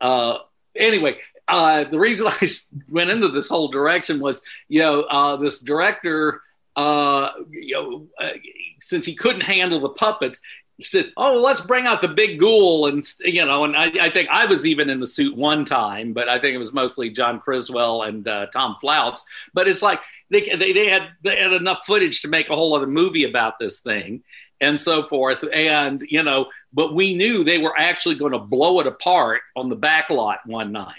uh, 0.01 0.39
anyway, 0.75 1.17
uh, 1.47 1.85
the 1.85 1.99
reason 1.99 2.27
I 2.29 2.47
went 2.89 3.09
into 3.09 3.29
this 3.29 3.49
whole 3.49 3.69
direction 3.69 4.19
was, 4.19 4.41
you 4.67 4.81
know, 4.81 5.01
uh, 5.03 5.37
this 5.37 5.59
director, 5.59 6.41
uh, 6.75 7.29
you 7.49 7.73
know, 7.73 8.07
uh, 8.19 8.33
since 8.81 9.05
he 9.05 9.15
couldn't 9.15 9.41
handle 9.41 9.79
the 9.79 9.89
puppets, 9.89 10.41
he 10.77 10.83
said, 10.83 11.11
"Oh, 11.17 11.39
let's 11.39 11.61
bring 11.61 11.85
out 11.85 12.01
the 12.01 12.07
big 12.07 12.39
ghoul," 12.39 12.87
and 12.87 13.03
you 13.23 13.45
know, 13.45 13.63
and 13.63 13.75
I, 13.75 13.91
I, 14.01 14.09
think 14.09 14.29
I 14.29 14.45
was 14.45 14.65
even 14.65 14.89
in 14.89 14.99
the 14.99 15.07
suit 15.07 15.35
one 15.35 15.65
time, 15.65 16.13
but 16.13 16.27
I 16.27 16.39
think 16.39 16.55
it 16.55 16.59
was 16.59 16.73
mostly 16.73 17.09
John 17.09 17.39
Criswell 17.39 18.03
and 18.03 18.27
uh, 18.27 18.47
Tom 18.47 18.77
Floutz. 18.83 19.21
But 19.53 19.67
it's 19.67 19.81
like 19.81 20.01
they, 20.29 20.41
they 20.41 20.73
they 20.73 20.87
had 20.87 21.09
they 21.21 21.37
had 21.37 21.53
enough 21.53 21.85
footage 21.85 22.21
to 22.21 22.27
make 22.27 22.49
a 22.49 22.55
whole 22.55 22.73
other 22.73 22.87
movie 22.87 23.23
about 23.23 23.59
this 23.59 23.81
thing, 23.81 24.23
and 24.63 24.79
so 24.79 25.07
forth. 25.07 25.43
And, 25.53 26.03
you 26.07 26.23
know, 26.23 26.47
but 26.71 26.95
we 26.95 27.15
knew 27.15 27.43
they 27.43 27.57
were 27.57 27.77
actually 27.77 28.15
going 28.15 28.31
to 28.31 28.39
blow 28.39 28.79
it 28.79 28.87
apart 28.87 29.41
on 29.55 29.69
the 29.69 29.75
back 29.75 30.09
lot 30.09 30.39
one 30.45 30.71
night. 30.71 30.95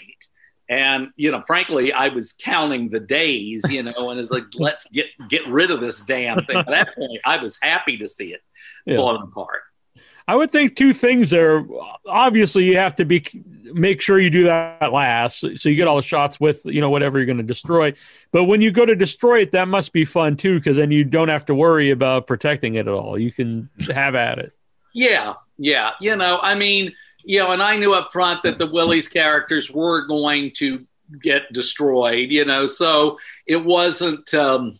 And, 0.69 1.09
you 1.15 1.31
know, 1.31 1.43
frankly, 1.45 1.93
I 1.93 2.07
was 2.09 2.33
counting 2.33 2.89
the 2.89 2.99
days, 2.99 3.63
you 3.69 3.83
know, 3.83 4.09
and 4.09 4.19
it's 4.19 4.31
like, 4.31 4.45
let's 4.55 4.89
get, 4.89 5.07
get 5.29 5.47
rid 5.47 5.69
of 5.69 5.79
this 5.79 6.01
damn 6.01 6.43
thing. 6.45 6.57
At 6.57 6.67
that 6.67 6.95
point, 6.95 7.19
I 7.23 7.37
was 7.37 7.59
happy 7.61 7.97
to 7.97 8.07
see 8.07 8.33
it 8.33 8.41
yeah. 8.85 8.97
blown 8.97 9.21
apart. 9.21 9.61
I 10.27 10.35
would 10.35 10.51
think 10.51 10.75
two 10.75 10.93
things 10.93 11.29
there. 11.29 11.65
Obviously, 12.07 12.65
you 12.65 12.77
have 12.77 12.95
to 12.95 13.05
be 13.05 13.23
make 13.63 14.01
sure 14.01 14.19
you 14.19 14.29
do 14.29 14.45
that 14.45 14.91
last, 14.91 15.39
so 15.39 15.69
you 15.69 15.75
get 15.75 15.87
all 15.87 15.97
the 15.97 16.01
shots 16.01 16.39
with 16.39 16.65
you 16.65 16.81
know 16.81 16.89
whatever 16.89 17.19
you're 17.19 17.27
going 17.27 17.37
to 17.37 17.43
destroy. 17.43 17.93
But 18.31 18.45
when 18.45 18.59
you 18.61 18.71
go 18.71 18.85
to 18.85 18.95
destroy 18.95 19.41
it, 19.41 19.51
that 19.51 19.67
must 19.67 19.93
be 19.93 20.03
fun 20.03 20.35
too, 20.35 20.55
because 20.57 20.77
then 20.77 20.89
you 20.89 21.03
don't 21.03 21.27
have 21.27 21.45
to 21.45 21.55
worry 21.55 21.91
about 21.91 22.25
protecting 22.25 22.75
it 22.75 22.87
at 22.87 22.93
all. 22.93 23.19
You 23.19 23.31
can 23.31 23.69
have 23.93 24.15
at 24.15 24.39
it. 24.39 24.53
Yeah, 24.93 25.33
yeah. 25.57 25.91
You 26.01 26.15
know, 26.15 26.39
I 26.41 26.55
mean, 26.55 26.93
you 27.23 27.39
know, 27.39 27.51
and 27.51 27.61
I 27.61 27.77
knew 27.77 27.93
up 27.93 28.11
front 28.11 28.41
that 28.43 28.57
the 28.57 28.67
Willys 28.67 29.07
characters 29.07 29.69
were 29.69 30.07
going 30.07 30.53
to 30.57 30.87
get 31.21 31.53
destroyed. 31.53 32.31
You 32.31 32.45
know, 32.45 32.65
so 32.65 33.19
it 33.45 33.63
wasn't. 33.63 34.33
Um, 34.33 34.79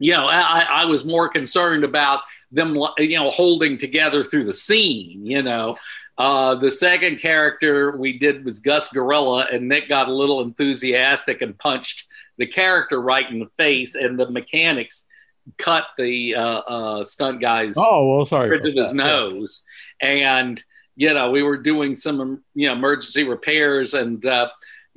you 0.00 0.12
know, 0.12 0.26
I, 0.26 0.64
I 0.70 0.84
was 0.84 1.04
more 1.04 1.28
concerned 1.28 1.82
about 1.82 2.20
them, 2.50 2.76
you 2.98 3.18
know, 3.18 3.30
holding 3.30 3.78
together 3.78 4.24
through 4.24 4.44
the 4.44 4.52
scene, 4.52 5.24
you 5.24 5.42
know. 5.42 5.74
Uh, 6.16 6.56
the 6.56 6.70
second 6.70 7.18
character 7.20 7.96
we 7.96 8.18
did 8.18 8.44
was 8.44 8.58
Gus 8.58 8.88
Gorilla, 8.88 9.46
and 9.52 9.68
Nick 9.68 9.88
got 9.88 10.08
a 10.08 10.12
little 10.12 10.40
enthusiastic 10.40 11.42
and 11.42 11.56
punched 11.56 12.06
the 12.38 12.46
character 12.46 13.00
right 13.00 13.28
in 13.30 13.38
the 13.38 13.50
face, 13.56 13.94
and 13.94 14.18
the 14.18 14.28
mechanics 14.30 15.06
cut 15.56 15.86
the 15.96 16.34
uh, 16.34 16.40
uh, 16.40 17.04
stunt 17.04 17.40
guy's 17.40 17.74
oh 17.76 18.16
well, 18.16 18.26
sorry 18.26 18.48
bridge 18.48 18.66
of 18.66 18.74
his 18.74 18.92
nose, 18.92 19.62
and 20.00 20.62
you 20.96 21.14
know 21.14 21.30
we 21.30 21.42
were 21.42 21.56
doing 21.56 21.94
some 21.94 22.42
you 22.54 22.66
know 22.66 22.74
emergency 22.74 23.24
repairs, 23.24 23.94
and 23.94 24.26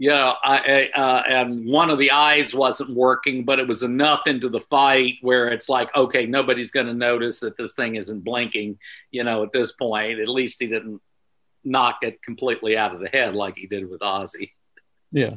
uh, 0.01 0.09
yeah, 0.13 0.33
I, 0.43 0.89
uh, 0.93 1.23
and 1.27 1.65
one 1.65 1.89
of 1.89 1.99
the 1.99 2.11
eyes 2.11 2.53
wasn't 2.53 2.95
working, 2.95 3.43
but 3.43 3.59
it 3.59 3.67
was 3.67 3.83
enough 3.83 4.27
into 4.27 4.49
the 4.49 4.61
fight 4.61 5.15
where 5.21 5.49
it's 5.49 5.69
like, 5.69 5.95
okay, 5.95 6.25
nobody's 6.25 6.71
going 6.71 6.87
to 6.87 6.93
notice 6.93 7.39
that 7.41 7.57
this 7.57 7.75
thing 7.75 7.95
isn't 7.95 8.23
blinking. 8.23 8.79
You 9.11 9.23
know, 9.23 9.43
at 9.43 9.51
this 9.53 9.73
point, 9.73 10.19
at 10.19 10.27
least 10.27 10.57
he 10.59 10.67
didn't 10.67 11.01
knock 11.63 11.99
it 12.01 12.21
completely 12.23 12.77
out 12.77 12.93
of 12.93 13.01
the 13.01 13.09
head 13.09 13.35
like 13.35 13.55
he 13.57 13.67
did 13.67 13.89
with 13.89 14.01
Ozzy. 14.01 14.51
Yeah. 15.11 15.35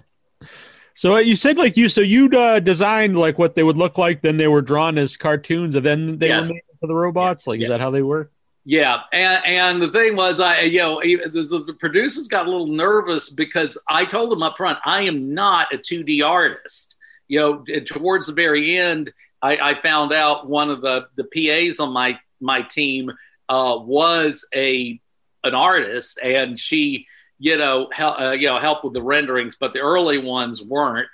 So 0.94 1.16
uh, 1.16 1.18
you 1.18 1.34
said 1.34 1.58
like 1.58 1.76
you 1.76 1.88
so 1.88 2.00
you 2.00 2.28
uh, 2.28 2.60
designed 2.60 3.18
like 3.18 3.36
what 3.36 3.56
they 3.56 3.64
would 3.64 3.76
look 3.76 3.98
like, 3.98 4.22
then 4.22 4.36
they 4.36 4.46
were 4.46 4.62
drawn 4.62 4.96
as 4.96 5.16
cartoons, 5.16 5.74
and 5.74 5.84
then 5.84 6.18
they 6.18 6.28
yes. 6.28 6.48
were 6.48 6.54
made 6.54 6.62
for 6.80 6.86
the 6.86 6.94
robots. 6.94 7.46
Like, 7.46 7.58
yeah. 7.58 7.64
is 7.64 7.68
that 7.70 7.80
how 7.80 7.90
they 7.90 8.02
work? 8.02 8.32
Yeah, 8.66 9.02
and, 9.12 9.44
and 9.44 9.82
the 9.82 9.90
thing 9.90 10.16
was, 10.16 10.40
I 10.40 10.60
you 10.60 10.78
know 10.78 11.00
the 11.00 11.76
producers 11.78 12.28
got 12.28 12.46
a 12.46 12.50
little 12.50 12.66
nervous 12.66 13.28
because 13.28 13.76
I 13.88 14.06
told 14.06 14.30
them 14.30 14.42
up 14.42 14.56
front, 14.56 14.78
I 14.86 15.02
am 15.02 15.34
not 15.34 15.72
a 15.74 15.76
2D 15.78 16.26
artist. 16.26 16.96
You 17.28 17.40
know, 17.40 17.80
towards 17.84 18.26
the 18.26 18.32
very 18.32 18.78
end, 18.78 19.12
I, 19.42 19.56
I 19.58 19.82
found 19.82 20.12
out 20.12 20.48
one 20.48 20.70
of 20.70 20.80
the 20.80 21.08
the 21.16 21.24
PAs 21.24 21.78
on 21.78 21.92
my 21.92 22.18
my 22.40 22.62
team 22.62 23.12
uh, 23.50 23.78
was 23.80 24.48
a 24.54 24.98
an 25.44 25.54
artist, 25.54 26.18
and 26.22 26.58
she 26.58 27.06
you 27.38 27.58
know 27.58 27.88
help 27.92 28.18
uh, 28.18 28.30
you 28.30 28.46
know 28.46 28.58
helped 28.58 28.84
with 28.84 28.94
the 28.94 29.02
renderings, 29.02 29.56
but 29.60 29.74
the 29.74 29.80
early 29.80 30.18
ones 30.18 30.62
weren't. 30.62 31.08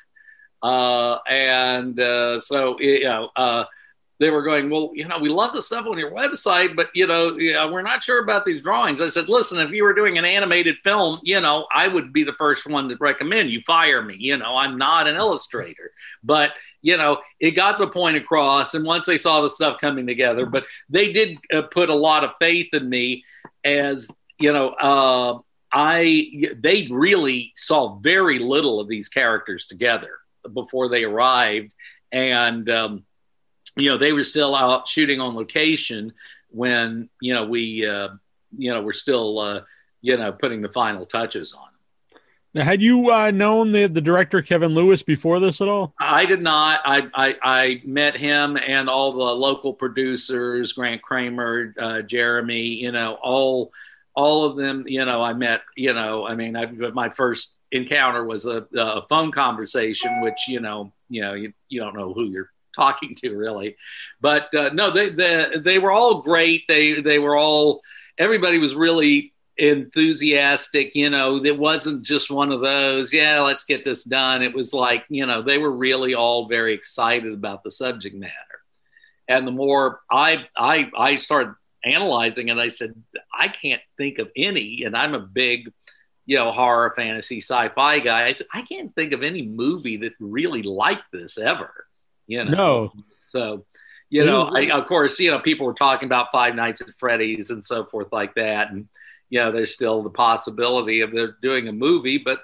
Uh, 0.63 1.19
and 1.29 1.99
uh, 1.99 2.39
so 2.39 2.79
you 2.79 3.05
know 3.05 3.31
uh, 3.35 3.65
they 4.21 4.31
were 4.31 4.43
going, 4.43 4.69
well, 4.69 4.91
you 4.95 5.09
know, 5.09 5.19
we 5.19 5.31
love 5.31 5.55
the 5.55 5.63
stuff 5.63 5.87
on 5.87 5.99
your 5.99 6.11
website, 6.11 6.77
but 6.77 6.91
you 6.95 7.07
know, 7.07 7.35
we're 7.73 7.81
not 7.81 8.05
sure 8.05 8.23
about 8.23 8.45
these 8.45 8.63
drawings. 8.63 9.01
I 9.01 9.07
said, 9.07 9.31
listen, 9.31 9.59
if 9.59 9.71
you 9.71 9.83
were 9.83 9.95
doing 9.95 10.19
an 10.19 10.27
animated 10.27 10.77
film, 10.85 11.21
you 11.23 11.41
know, 11.41 11.67
I 11.73 11.89
would 11.89 12.13
be 12.13 12.23
the 12.23 12.35
first 12.35 12.67
one 12.67 12.91
to 12.91 12.97
recommend 13.01 13.51
you 13.51 13.63
fire 13.67 14.03
me. 14.03 14.17
You 14.19 14.37
know, 14.37 14.57
I'm 14.57 14.77
not 14.77 15.09
an 15.09 15.17
illustrator, 15.17 15.93
but 16.23 16.53
you 16.83 16.99
know, 16.99 17.19
it 17.41 17.53
got 17.53 17.79
the 17.79 17.89
point 17.89 18.19
across. 18.19 18.75
And 18.75 18.85
once 18.85 19.07
they 19.07 19.17
saw 19.17 19.41
the 19.41 19.49
stuff 19.49 19.81
coming 19.81 20.07
together, 20.07 20.45
but 20.45 20.67
they 20.91 21.13
did 21.13 21.39
uh, 21.53 21.63
put 21.63 21.89
a 21.89 21.95
lot 21.95 22.23
of 22.23 22.33
faith 22.39 22.69
in 22.75 22.89
me 22.89 23.25
as 23.65 24.11
you 24.39 24.53
know. 24.53 24.69
Uh, 24.69 25.39
I 25.73 26.53
they 26.59 26.89
really 26.91 27.53
saw 27.55 27.99
very 28.01 28.39
little 28.39 28.81
of 28.81 28.89
these 28.89 29.09
characters 29.09 29.67
together 29.67 30.11
before 30.53 30.89
they 30.89 31.05
arrived, 31.05 31.73
and 32.13 32.69
um, 32.69 33.05
you 33.81 33.91
know, 33.91 33.99
they 33.99 34.13
were 34.13 34.25
still 34.25 34.55
out 34.55 34.87
shooting 34.89 35.21
on 35.21 35.35
location 35.35 36.13
when, 36.51 37.09
you 37.21 37.35
know, 37.35 37.47
we, 37.47 37.87
uh, 37.87 38.09
you 38.57 38.73
know, 38.73 38.83
we're 38.83 38.93
still, 38.93 39.39
uh, 39.39 39.61
you 40.03 40.17
know, 40.17 40.33
putting 40.33 40.63
the 40.63 40.69
final 40.69 41.07
touches 41.07 41.55
on. 41.55 41.69
Now, 42.53 42.65
had 42.65 42.83
you 42.83 43.13
uh, 43.13 43.31
known 43.31 43.71
the, 43.71 43.87
the 43.87 44.01
director 44.01 44.43
Kevin 44.43 44.75
Lewis 44.75 45.05
before 45.05 45.39
this 45.39 45.61
at 45.61 45.69
all? 45.69 45.95
I 46.01 46.27
did 46.27 46.43
not. 46.43 46.81
I, 46.85 47.09
I, 47.15 47.37
I 47.43 47.83
met 47.85 48.17
him 48.17 48.57
and 48.57 48.89
all 48.89 49.13
the 49.13 49.19
local 49.19 49.73
producers, 49.73 50.73
Grant 50.73 51.01
Kramer, 51.01 51.75
uh, 51.79 52.03
Jeremy, 52.03 52.63
you 52.63 52.91
know, 52.91 53.19
all 53.23 53.73
all 54.15 54.43
of 54.45 54.57
them. 54.57 54.85
You 54.89 55.05
know, 55.05 55.23
I 55.23 55.33
met. 55.33 55.61
You 55.77 55.95
know, 55.95 56.27
I 56.27 56.35
mean, 56.35 56.57
I, 56.57 56.67
my 56.67 57.09
first 57.09 57.55
encounter 57.71 58.25
was 58.25 58.47
a, 58.47 58.67
a 58.77 59.07
phone 59.09 59.31
conversation, 59.31 60.21
which 60.21 60.49
you 60.49 60.59
know, 60.59 60.93
you 61.09 61.23
know, 61.23 61.35
you, 61.35 61.53
you 61.69 61.81
don't 61.81 61.95
know 61.95 62.13
who 62.13 62.25
you're 62.25 62.51
talking 62.81 63.15
to 63.17 63.37
really. 63.37 63.77
But 64.21 64.55
uh, 64.55 64.71
no 64.73 64.91
they, 64.91 65.11
they 65.11 65.53
they 65.57 65.79
were 65.79 65.93
all 65.93 66.23
great. 66.23 66.65
They 66.69 67.01
they 67.01 67.19
were 67.19 67.37
all 67.37 67.83
everybody 68.19 68.59
was 68.59 68.75
really 68.75 69.33
enthusiastic 69.57 70.95
you 70.95 71.11
know. 71.11 71.45
It 71.45 71.59
wasn't 71.59 72.05
just 72.05 72.31
one 72.31 72.53
of 72.53 72.61
those 72.61 73.13
yeah 73.13 73.41
let's 73.41 73.65
get 73.65 73.85
this 73.85 74.05
done. 74.05 74.43
It 74.43 74.55
was 74.55 74.73
like 74.73 75.05
you 75.09 75.27
know 75.27 75.43
they 75.43 75.59
were 75.59 75.73
really 75.73 76.15
all 76.15 76.49
very 76.49 76.75
excited 76.75 77.33
about 77.33 77.63
the 77.63 77.71
subject 77.71 78.17
matter. 78.17 78.35
And 79.29 79.47
the 79.47 79.53
more 79.53 80.01
i 80.11 80.47
i 80.57 80.91
i 80.97 81.17
started 81.17 81.55
analyzing 81.83 82.49
it 82.49 82.59
i 82.59 82.69
said 82.69 82.93
i 83.33 83.49
can't 83.49 83.81
think 83.97 84.19
of 84.19 84.29
any 84.37 84.83
and 84.85 84.95
i'm 84.95 85.15
a 85.15 85.19
big 85.19 85.73
you 86.31 86.37
know, 86.37 86.53
horror, 86.53 86.93
fantasy, 86.95 87.39
sci-fi 87.39 87.99
guy. 87.99 88.27
I 88.29 88.35
said, 88.35 88.47
I 88.55 88.63
can't 88.63 88.95
think 88.95 89.13
of 89.13 89.25
any 89.25 89.43
movie 89.43 89.97
that 89.97 90.13
really 90.21 90.63
like 90.63 91.01
this 91.13 91.39
ever. 91.39 91.87
You 92.31 92.45
know, 92.45 92.51
no. 92.51 92.93
So, 93.17 93.65
you 94.09 94.25
know, 94.25 94.45
I, 94.55 94.71
of 94.71 94.87
course, 94.87 95.19
you 95.19 95.33
know, 95.33 95.41
people 95.41 95.67
were 95.67 95.75
talking 95.75 96.07
about 96.07 96.29
Five 96.31 96.55
Nights 96.55 96.81
at 96.81 96.89
Freddy's 96.99 97.51
and 97.51 97.65
so 97.65 97.85
forth 97.85 98.13
like 98.13 98.35
that, 98.37 98.71
and 98.71 98.89
you 99.31 99.41
know, 99.41 99.51
there's 99.51 99.75
still 99.75 100.03
the 100.03 100.11
possibility 100.11 101.01
of 101.01 101.11
they're 101.11 101.37
doing 101.43 101.67
a 101.67 101.73
movie, 101.73 102.19
but 102.19 102.41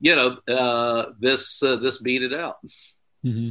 you 0.00 0.14
know, 0.14 0.36
uh, 0.54 1.12
this 1.18 1.62
uh, 1.62 1.76
this 1.76 1.98
beat 1.98 2.22
it 2.22 2.34
out. 2.34 2.58
Mm-hmm. 3.24 3.50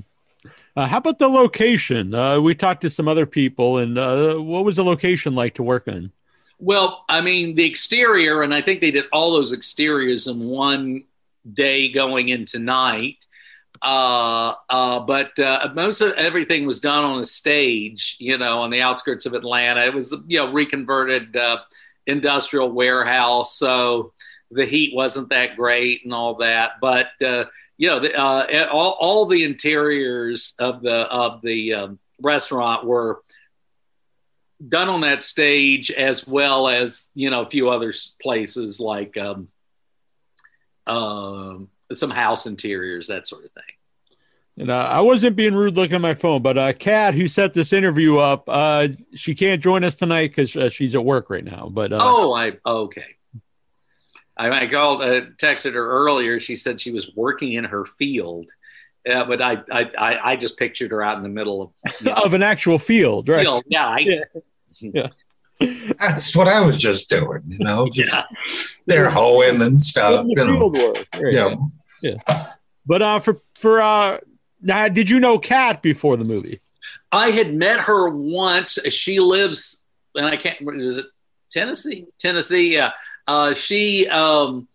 Uh, 0.76 0.86
how 0.86 0.98
about 0.98 1.18
the 1.18 1.28
location? 1.28 2.14
Uh, 2.14 2.40
we 2.40 2.54
talked 2.54 2.82
to 2.82 2.92
some 2.92 3.08
other 3.08 3.26
people, 3.26 3.80
and 3.80 3.98
uh, 3.98 4.36
what 4.36 4.64
was 4.64 4.76
the 4.76 4.84
location 4.84 5.34
like 5.34 5.56
to 5.56 5.64
work 5.64 5.88
in? 5.88 6.12
Well, 6.60 7.04
I 7.10 7.22
mean, 7.22 7.56
the 7.56 7.66
exterior, 7.66 8.44
and 8.44 8.54
I 8.54 8.62
think 8.62 8.82
they 8.82 8.92
did 8.92 9.06
all 9.12 9.32
those 9.32 9.52
exteriors 9.52 10.28
in 10.28 10.40
one 10.40 11.06
day 11.54 11.90
going 11.90 12.30
into 12.30 12.60
night. 12.60 13.26
Uh, 13.82 14.54
uh, 14.70 15.00
but 15.00 15.38
uh, 15.40 15.70
most 15.74 16.02
of 16.02 16.14
everything 16.14 16.66
was 16.66 16.80
done 16.80 17.04
on 17.04 17.20
a 17.22 17.26
stage, 17.26 18.16
you 18.20 18.38
know, 18.38 18.60
on 18.60 18.70
the 18.70 18.82
outskirts 18.82 19.26
of 19.26 19.34
Atlanta. 19.34 19.82
It 19.82 19.94
was, 19.94 20.16
you 20.28 20.40
know, 20.40 20.52
reconverted 20.52 21.36
uh, 21.36 21.58
industrial 22.06 22.72
warehouse, 22.72 23.58
so 23.58 24.14
the 24.52 24.66
heat 24.66 24.94
wasn't 24.94 25.30
that 25.30 25.56
great 25.56 26.04
and 26.04 26.14
all 26.14 26.36
that. 26.36 26.74
But 26.80 27.10
uh, 27.26 27.46
you 27.78 27.88
know, 27.88 28.00
the, 28.00 28.16
uh, 28.16 28.68
all 28.72 28.98
all 29.00 29.26
the 29.26 29.44
interiors 29.44 30.54
of 30.60 30.84
the 30.84 30.96
of 30.96 31.42
the 31.42 31.74
um, 31.74 32.00
restaurant 32.22 32.86
were 32.86 33.24
done 34.68 34.90
on 34.90 35.02
that 35.02 35.22
stage 35.22 35.90
as 35.92 36.28
well 36.28 36.68
as 36.68 37.10
you 37.16 37.32
know 37.32 37.42
a 37.42 37.50
few 37.50 37.70
other 37.70 37.94
places 38.22 38.80
like 38.80 39.18
um, 39.18 39.48
um, 40.86 41.70
some 41.96 42.10
house 42.10 42.46
interiors 42.46 43.08
that 43.08 43.28
sort 43.28 43.46
of 43.46 43.52
thing 43.52 43.64
and 44.58 44.72
uh, 44.72 44.88
i 44.92 45.00
wasn't 45.00 45.36
being 45.36 45.54
rude 45.54 45.76
looking 45.76 45.96
at 45.96 46.02
my 46.02 46.14
phone 46.14 46.42
but 46.42 46.58
uh 46.58 46.74
kat 46.74 47.14
who 47.14 47.28
set 47.28 47.54
this 47.54 47.74
interview 47.74 48.18
up 48.18 48.44
uh 48.48 48.88
she 49.14 49.36
can't 49.36 49.62
join 49.62 49.84
us 49.84 49.96
tonight 49.96 50.28
because 50.28 50.56
uh, 50.56 50.70
she's 50.70 50.96
at 50.96 51.04
work 51.04 51.30
right 51.30 51.46
now 51.46 51.70
but 51.72 51.94
uh, 51.94 52.00
oh 52.02 52.34
i 52.34 52.54
okay 52.66 53.16
I, 54.38 54.50
I 54.50 54.68
called 54.68 55.02
uh, 55.02 55.22
texted 55.38 55.74
her 55.74 55.90
earlier 55.90 56.40
she 56.40 56.56
said 56.56 56.80
she 56.80 56.92
was 56.92 57.16
working 57.16 57.54
in 57.54 57.64
her 57.64 57.86
field 57.86 58.50
yeah, 59.06 59.24
but 59.24 59.42
I, 59.42 59.64
I, 59.72 60.20
I 60.24 60.36
just 60.36 60.58
pictured 60.58 60.92
her 60.92 61.02
out 61.02 61.18
in 61.18 61.24
the 61.24 61.30
middle 61.30 61.62
of 61.62 61.72
you 62.00 62.08
know, 62.08 62.14
of 62.24 62.34
an 62.34 62.44
actual 62.44 62.78
field, 62.78 63.30
right? 63.30 63.42
Field, 63.42 63.64
yeah, 63.68 63.88
I, 63.88 64.00
yeah 64.00 64.24
yeah. 64.80 65.08
That's 66.00 66.36
what 66.36 66.48
I 66.48 66.62
was 66.62 66.78
just 66.78 67.10
doing, 67.10 67.42
you 67.48 67.60
know, 67.60 67.88
just 67.92 68.14
yeah. 68.14 68.24
they're 68.88 69.10
hoeing 69.10 69.62
and 69.62 69.80
stuff. 69.80 70.26
You 70.28 70.36
know. 70.36 70.68
Work. 70.68 71.08
Right. 71.16 71.34
Yeah. 71.34 71.54
Yeah. 72.02 72.18
But 72.86 73.02
uh 73.02 73.20
for 73.20 73.40
for 73.56 73.82
uh 73.82 74.20
did 74.64 75.10
you 75.10 75.20
know 75.20 75.40
Kat 75.40 75.82
before 75.82 76.18
the 76.18 76.24
movie? 76.24 76.62
I 77.12 77.30
had 77.30 77.56
met 77.56 77.80
her 77.82 78.10
once. 78.10 78.78
She 78.90 79.20
lives 79.20 79.82
and 80.16 80.26
I 80.26 80.36
can't 80.36 80.58
is 80.80 80.98
it 80.98 81.06
Tennessee? 81.52 82.08
Tennessee, 82.20 82.74
yeah. 82.74 82.92
Uh 83.28 83.54
she 83.54 84.08
um 84.08 84.68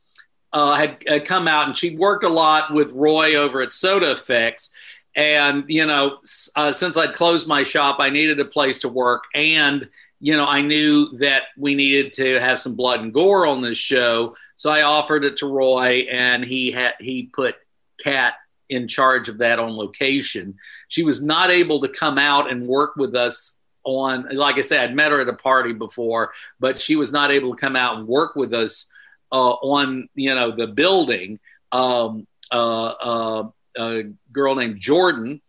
uh, 0.52 0.75
had, 0.75 0.97
had 1.06 1.26
come 1.26 1.47
out 1.49 1.66
and 1.66 1.76
she 1.76 1.97
worked 1.97 2.25
a 2.25 2.28
lot 2.28 2.73
with 2.73 2.90
Roy 2.92 3.35
over 3.35 3.61
at 3.61 3.75
SOTA 3.75 4.12
Effects 4.12 4.73
and, 5.16 5.64
you 5.66 5.87
know, 5.87 6.18
uh, 6.56 6.73
since 6.73 6.99
I'd 6.99 7.14
closed 7.14 7.49
my 7.49 7.62
shop, 7.62 7.97
I 7.99 8.11
needed 8.11 8.38
a 8.38 8.45
place 8.45 8.83
to 8.83 8.90
work. 8.90 9.25
And, 9.35 9.88
you 10.21 10.37
know, 10.37 10.45
I 10.45 10.61
knew 10.61 11.16
that 11.18 11.45
we 11.56 11.75
needed 11.75 12.12
to 12.14 12.38
have 12.38 12.59
some 12.59 12.76
blood 12.76 13.00
and 13.00 13.14
gore 13.14 13.47
on 13.47 13.62
this 13.62 13.78
show. 13.78 14.37
So 14.56 14.70
I 14.70 14.82
offered 14.82 15.25
it 15.25 15.38
to 15.38 15.46
Roy, 15.46 16.06
and 16.10 16.44
he 16.44 16.70
had 16.70 16.94
he 16.98 17.30
put 17.32 17.54
Kat 18.02 18.34
in 18.68 18.88
charge 18.88 19.28
of 19.28 19.38
that 19.38 19.58
on 19.58 19.76
location. 19.76 20.56
She 20.88 21.02
was 21.02 21.25
not 21.25 21.50
able 21.50 21.80
to 21.82 21.88
come 21.88 22.18
out 22.18 22.50
and 22.50 22.66
work 22.66 22.96
with 22.96 23.14
us 23.14 23.58
on, 23.84 24.28
like 24.32 24.56
I 24.56 24.62
said, 24.62 24.80
I'd 24.80 24.96
met 24.96 25.12
her 25.12 25.20
at 25.20 25.28
a 25.28 25.34
party 25.34 25.72
before, 25.72 26.32
but 26.58 26.80
she 26.80 26.96
was 26.96 27.12
not 27.12 27.30
able 27.30 27.54
to 27.54 27.60
come 27.60 27.76
out 27.76 27.99
and 27.99 28.08
work 28.08 28.34
with 28.34 28.52
us 28.52 28.90
uh, 29.30 29.52
on, 29.52 30.08
you 30.14 30.34
know, 30.34 30.50
the 30.50 30.66
building. 30.66 31.38
Um, 31.71 32.26
uh, 32.50 32.86
uh, 33.00 33.49
a 33.78 34.04
girl 34.32 34.54
named 34.54 34.80
Jordan, 34.80 35.40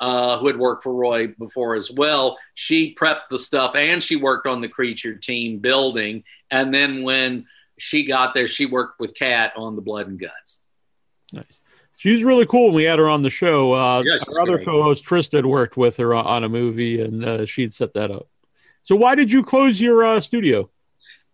uh, 0.00 0.38
who 0.38 0.46
had 0.46 0.58
worked 0.58 0.82
for 0.82 0.94
Roy 0.94 1.28
before 1.28 1.74
as 1.74 1.90
well. 1.90 2.38
She 2.54 2.94
prepped 2.94 3.28
the 3.30 3.38
stuff 3.38 3.74
and 3.74 4.02
she 4.02 4.16
worked 4.16 4.46
on 4.46 4.60
the 4.60 4.68
creature 4.68 5.14
team 5.14 5.58
building. 5.58 6.24
And 6.50 6.74
then 6.74 7.02
when 7.02 7.46
she 7.78 8.04
got 8.04 8.34
there, 8.34 8.46
she 8.46 8.66
worked 8.66 9.00
with 9.00 9.14
Kat 9.14 9.52
on 9.56 9.76
the 9.76 9.82
blood 9.82 10.08
and 10.08 10.18
guts. 10.18 10.60
Nice. 11.32 11.60
She 11.96 12.12
was 12.12 12.24
really 12.24 12.46
cool 12.46 12.66
when 12.66 12.74
we 12.74 12.84
had 12.84 12.98
her 12.98 13.08
on 13.08 13.22
the 13.22 13.30
show. 13.30 13.72
Uh, 13.72 14.02
yeah, 14.04 14.18
our 14.34 14.42
other 14.42 14.64
co 14.64 14.82
host, 14.82 15.04
Trista, 15.04 15.44
worked 15.44 15.76
with 15.76 15.96
her 15.98 16.14
on 16.14 16.44
a 16.44 16.48
movie 16.48 17.00
and 17.00 17.24
uh, 17.24 17.46
she'd 17.46 17.72
set 17.72 17.94
that 17.94 18.10
up. 18.10 18.28
So, 18.82 18.96
why 18.96 19.14
did 19.14 19.30
you 19.30 19.42
close 19.42 19.80
your 19.80 20.04
uh, 20.04 20.20
studio? 20.20 20.68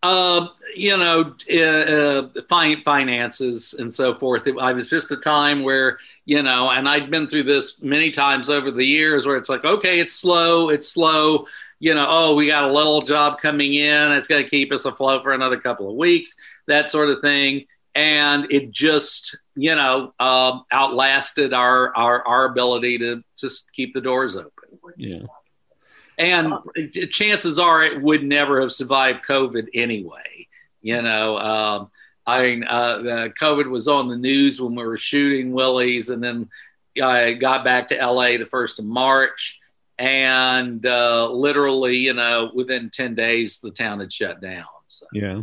Uh, 0.03 0.49
you 0.75 0.97
know, 0.97 1.35
uh, 1.53 2.29
uh, 2.49 2.77
finances 2.85 3.75
and 3.79 3.93
so 3.93 4.15
forth. 4.15 4.47
It, 4.47 4.57
I 4.59 4.73
was 4.73 4.89
just 4.89 5.11
a 5.11 5.17
time 5.17 5.63
where 5.63 5.99
you 6.31 6.43
know, 6.45 6.71
and 6.71 6.89
I'd 6.89 7.11
been 7.11 7.27
through 7.27 7.43
this 7.43 7.83
many 7.83 8.13
times 8.13 8.49
over 8.49 8.71
the 8.71 8.85
years 8.85 9.27
where 9.27 9.37
it's 9.37 9.49
like, 9.49 9.65
okay, 9.65 9.99
it's 9.99 10.13
slow, 10.13 10.69
it's 10.69 10.89
slow. 10.89 11.47
You 11.81 11.95
know, 11.95 12.07
oh, 12.09 12.35
we 12.35 12.47
got 12.47 12.65
a 12.65 12.73
little 12.73 13.01
job 13.01 13.41
coming 13.41 13.75
in. 13.75 14.13
It's 14.13 14.29
going 14.29 14.43
to 14.43 14.49
keep 14.49 14.71
us 14.71 14.85
afloat 14.85 15.23
for 15.23 15.33
another 15.33 15.59
couple 15.59 15.89
of 15.89 15.97
weeks, 15.97 16.37
that 16.67 16.89
sort 16.89 17.09
of 17.09 17.21
thing. 17.21 17.67
And 17.95 18.47
it 18.51 18.71
just, 18.71 19.37
you 19.57 19.75
know, 19.75 20.13
uh, 20.21 20.61
outlasted 20.71 21.53
our, 21.53 21.95
our 21.97 22.27
our 22.27 22.45
ability 22.45 22.99
to 22.99 23.25
just 23.37 23.73
keep 23.73 23.93
the 23.93 24.01
doors 24.01 24.37
open. 24.37 24.53
Yeah. 24.97 25.23
And 26.19 26.53
chances 27.11 27.59
are 27.59 27.83
it 27.83 28.01
would 28.01 28.23
never 28.23 28.61
have 28.61 28.73
survived 28.73 29.25
COVID 29.25 29.69
anyway. 29.75 30.47
You 30.83 31.01
know, 31.01 31.39
um, 31.39 31.91
I 32.27 32.43
mean, 32.43 32.65
uh, 32.65 33.29
COVID 33.41 33.69
was 33.69 33.89
on 33.89 34.09
the 34.09 34.17
news 34.17 34.61
when 34.61 34.75
we 34.75 34.85
were 34.85 34.99
shooting 34.99 35.53
Willy's, 35.53 36.11
and 36.11 36.23
then 36.23 36.49
I 37.03 37.35
got 37.35 37.65
back 37.65 37.89
to 37.89 37.97
LA 37.97 38.37
the 38.37 38.47
first 38.47 38.79
of 38.79 38.85
March, 38.85 39.60
and 40.01 40.85
uh, 40.87 41.31
literally, 41.31 41.97
you 41.97 42.15
know, 42.15 42.51
within 42.55 42.91
ten 42.91 43.15
days, 43.15 43.61
the 43.61 43.71
town 43.71 44.01
had 44.01 44.13
shut 44.13 44.41
down. 44.41 44.65
So. 44.89 45.07
Yeah. 45.13 45.43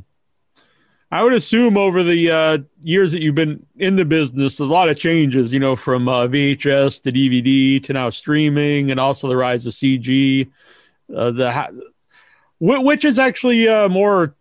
I 1.09 1.23
would 1.23 1.33
assume 1.33 1.77
over 1.77 2.03
the 2.03 2.31
uh, 2.31 2.57
years 2.81 3.13
that 3.13 3.21
you've 3.21 3.35
been 3.35 3.65
in 3.77 3.95
the 3.95 4.03
business, 4.03 4.59
a 4.59 4.65
lot 4.65 4.89
of 4.89 4.97
changes, 4.97 5.53
you 5.53 5.59
know, 5.59 5.77
from 5.77 6.09
uh, 6.09 6.27
VHS 6.27 7.01
to 7.03 7.11
DVD 7.13 7.81
to 7.83 7.93
now 7.93 8.09
streaming, 8.09 8.91
and 8.91 8.99
also 8.99 9.29
the 9.29 9.37
rise 9.37 9.65
of 9.65 9.73
CG. 9.73 10.49
Uh, 11.15 11.31
the 11.31 11.87
which 12.59 13.05
is 13.05 13.19
actually 13.19 13.69
uh, 13.69 13.87
more 13.87 14.35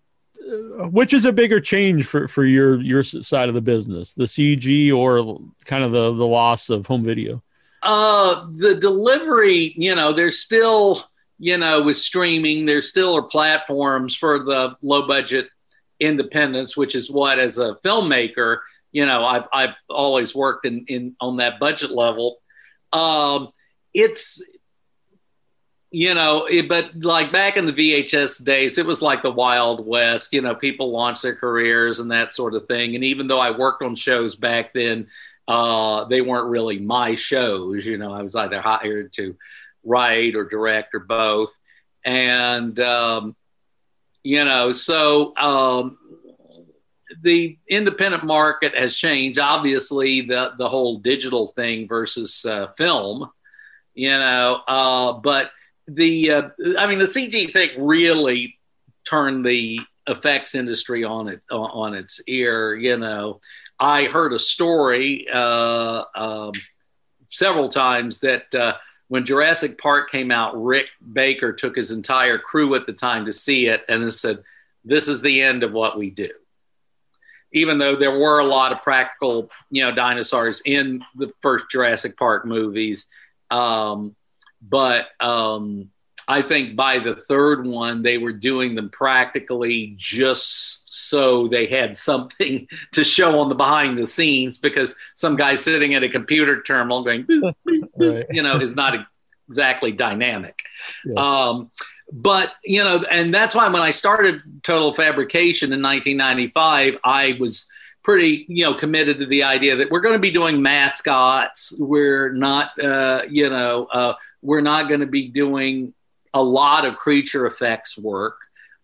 which 0.90 1.12
is 1.12 1.24
a 1.24 1.32
bigger 1.32 1.60
change 1.60 2.04
for, 2.06 2.26
for 2.26 2.44
your 2.44 2.80
your 2.80 3.04
side 3.04 3.48
of 3.48 3.54
the 3.54 3.60
business, 3.60 4.14
the 4.14 4.24
CG 4.24 4.92
or 4.92 5.40
kind 5.66 5.84
of 5.84 5.92
the 5.92 6.12
the 6.14 6.26
loss 6.26 6.68
of 6.68 6.86
home 6.86 7.04
video? 7.04 7.42
Uh, 7.88 8.48
the 8.56 8.74
delivery, 8.74 9.72
you 9.76 9.94
know, 9.94 10.12
there's 10.12 10.40
still, 10.40 11.04
you 11.38 11.56
know, 11.56 11.80
with 11.80 11.96
streaming, 11.96 12.66
there 12.66 12.82
still 12.82 13.16
are 13.16 13.22
platforms 13.22 14.16
for 14.16 14.40
the 14.40 14.76
low 14.82 15.06
budget 15.06 15.48
independence, 16.00 16.76
which 16.76 16.96
is 16.96 17.08
what, 17.08 17.38
as 17.38 17.58
a 17.58 17.76
filmmaker, 17.84 18.58
you 18.90 19.06
know, 19.06 19.24
I've 19.24 19.44
I've 19.52 19.74
always 19.88 20.34
worked 20.34 20.66
in 20.66 20.84
in 20.88 21.16
on 21.20 21.36
that 21.36 21.60
budget 21.60 21.92
level. 21.92 22.38
Um, 22.92 23.50
it's 23.94 24.42
you 25.92 26.12
know, 26.14 26.46
it, 26.46 26.68
but 26.68 26.90
like 26.96 27.30
back 27.30 27.56
in 27.56 27.66
the 27.66 27.72
VHS 27.72 28.44
days, 28.44 28.78
it 28.78 28.86
was 28.86 29.00
like 29.00 29.22
the 29.22 29.30
Wild 29.30 29.86
West. 29.86 30.32
You 30.32 30.40
know, 30.40 30.54
people 30.54 30.90
launched 30.90 31.22
their 31.22 31.36
careers 31.36 32.00
and 32.00 32.10
that 32.10 32.32
sort 32.32 32.54
of 32.54 32.66
thing. 32.66 32.96
And 32.96 33.04
even 33.04 33.28
though 33.28 33.38
I 33.38 33.56
worked 33.56 33.82
on 33.82 33.94
shows 33.94 34.34
back 34.34 34.72
then, 34.74 35.06
uh, 35.48 36.04
they 36.04 36.20
weren't 36.20 36.48
really 36.48 36.78
my 36.78 37.14
shows. 37.14 37.86
You 37.86 37.98
know, 37.98 38.12
I 38.12 38.22
was 38.22 38.36
either 38.36 38.60
hired 38.60 39.12
to 39.14 39.36
write 39.84 40.34
or 40.34 40.44
direct 40.44 40.94
or 40.94 41.00
both. 41.00 41.50
And, 42.04 42.78
um, 42.80 43.36
you 44.22 44.44
know, 44.44 44.72
so 44.72 45.36
um, 45.36 45.98
the 47.22 47.58
independent 47.68 48.24
market 48.24 48.76
has 48.76 48.94
changed. 48.94 49.38
Obviously, 49.38 50.22
the, 50.22 50.52
the 50.58 50.68
whole 50.68 50.98
digital 50.98 51.48
thing 51.48 51.86
versus 51.86 52.44
uh, 52.44 52.68
film, 52.76 53.30
you 53.94 54.10
know, 54.10 54.60
uh, 54.66 55.12
but 55.14 55.50
the 55.88 56.30
uh, 56.30 56.48
I 56.78 56.86
mean 56.86 56.98
the 56.98 57.04
CG 57.04 57.52
thing 57.52 57.70
really 57.78 58.58
turned 59.08 59.44
the 59.44 59.80
effects 60.06 60.54
industry 60.54 61.04
on 61.04 61.28
it 61.28 61.40
on 61.50 61.94
its 61.94 62.20
ear. 62.26 62.74
You 62.74 62.96
know, 62.96 63.40
I 63.78 64.04
heard 64.04 64.32
a 64.32 64.38
story 64.38 65.26
uh, 65.32 66.04
um, 66.14 66.52
several 67.28 67.68
times 67.68 68.20
that 68.20 68.54
uh, 68.54 68.74
when 69.08 69.24
Jurassic 69.24 69.78
Park 69.78 70.10
came 70.10 70.30
out, 70.30 70.62
Rick 70.62 70.88
Baker 71.12 71.52
took 71.52 71.76
his 71.76 71.90
entire 71.90 72.38
crew 72.38 72.74
at 72.74 72.86
the 72.86 72.92
time 72.92 73.26
to 73.26 73.32
see 73.32 73.66
it, 73.66 73.84
and 73.88 74.12
said, 74.12 74.42
"This 74.84 75.08
is 75.08 75.20
the 75.20 75.42
end 75.42 75.62
of 75.62 75.72
what 75.72 75.98
we 75.98 76.10
do." 76.10 76.30
even 77.52 77.78
though 77.78 77.96
there 77.96 78.18
were 78.18 78.40
a 78.40 78.44
lot 78.44 78.72
of 78.72 78.82
practical, 78.82 79.50
you 79.70 79.82
know, 79.82 79.90
dinosaurs 79.90 80.60
in 80.66 81.02
the 81.14 81.32
first 81.40 81.64
Jurassic 81.70 82.16
Park 82.16 82.44
movies. 82.44 83.08
Um, 83.50 84.14
but 84.60 85.06
um, 85.20 85.90
I 86.28 86.42
think 86.42 86.74
by 86.74 86.98
the 86.98 87.16
third 87.28 87.66
one, 87.66 88.02
they 88.02 88.18
were 88.18 88.32
doing 88.32 88.74
them 88.74 88.90
practically 88.90 89.94
just 89.96 90.92
so 91.08 91.46
they 91.46 91.66
had 91.66 91.96
something 91.96 92.66
to 92.92 93.04
show 93.04 93.38
on 93.38 93.48
the 93.48 93.54
behind 93.54 93.98
the 93.98 94.06
scenes 94.06 94.58
because 94.58 94.94
some 95.14 95.36
guy 95.36 95.54
sitting 95.54 95.94
at 95.94 96.02
a 96.02 96.08
computer 96.08 96.62
terminal 96.62 97.02
going, 97.02 97.24
boop, 97.24 97.54
boop, 97.66 97.80
boop, 97.98 98.14
right. 98.16 98.26
you 98.30 98.42
know, 98.42 98.56
is 98.56 98.74
not 98.74 98.94
exactly 99.48 99.92
dynamic. 99.92 100.58
Yeah. 101.04 101.14
Um, 101.14 101.70
but 102.12 102.54
you 102.64 102.82
know, 102.84 103.04
and 103.10 103.34
that's 103.34 103.54
why 103.54 103.68
when 103.68 103.82
I 103.82 103.90
started 103.90 104.40
Total 104.62 104.92
Fabrication 104.92 105.72
in 105.72 105.82
1995, 105.82 106.98
I 107.04 107.36
was 107.40 107.68
pretty 108.04 108.46
you 108.48 108.64
know 108.64 108.72
committed 108.72 109.18
to 109.18 109.26
the 109.26 109.42
idea 109.42 109.74
that 109.74 109.90
we're 109.90 110.00
going 110.00 110.14
to 110.14 110.20
be 110.20 110.30
doing 110.30 110.62
mascots. 110.62 111.76
We're 111.80 112.32
not, 112.32 112.70
uh, 112.82 113.22
you 113.28 113.50
know, 113.50 113.86
uh, 113.86 114.14
we're 114.40 114.60
not 114.60 114.88
going 114.88 115.00
to 115.00 115.06
be 115.06 115.28
doing 115.28 115.92
a 116.36 116.42
lot 116.42 116.84
of 116.84 116.96
creature 116.96 117.46
effects 117.46 117.96
work. 117.96 118.36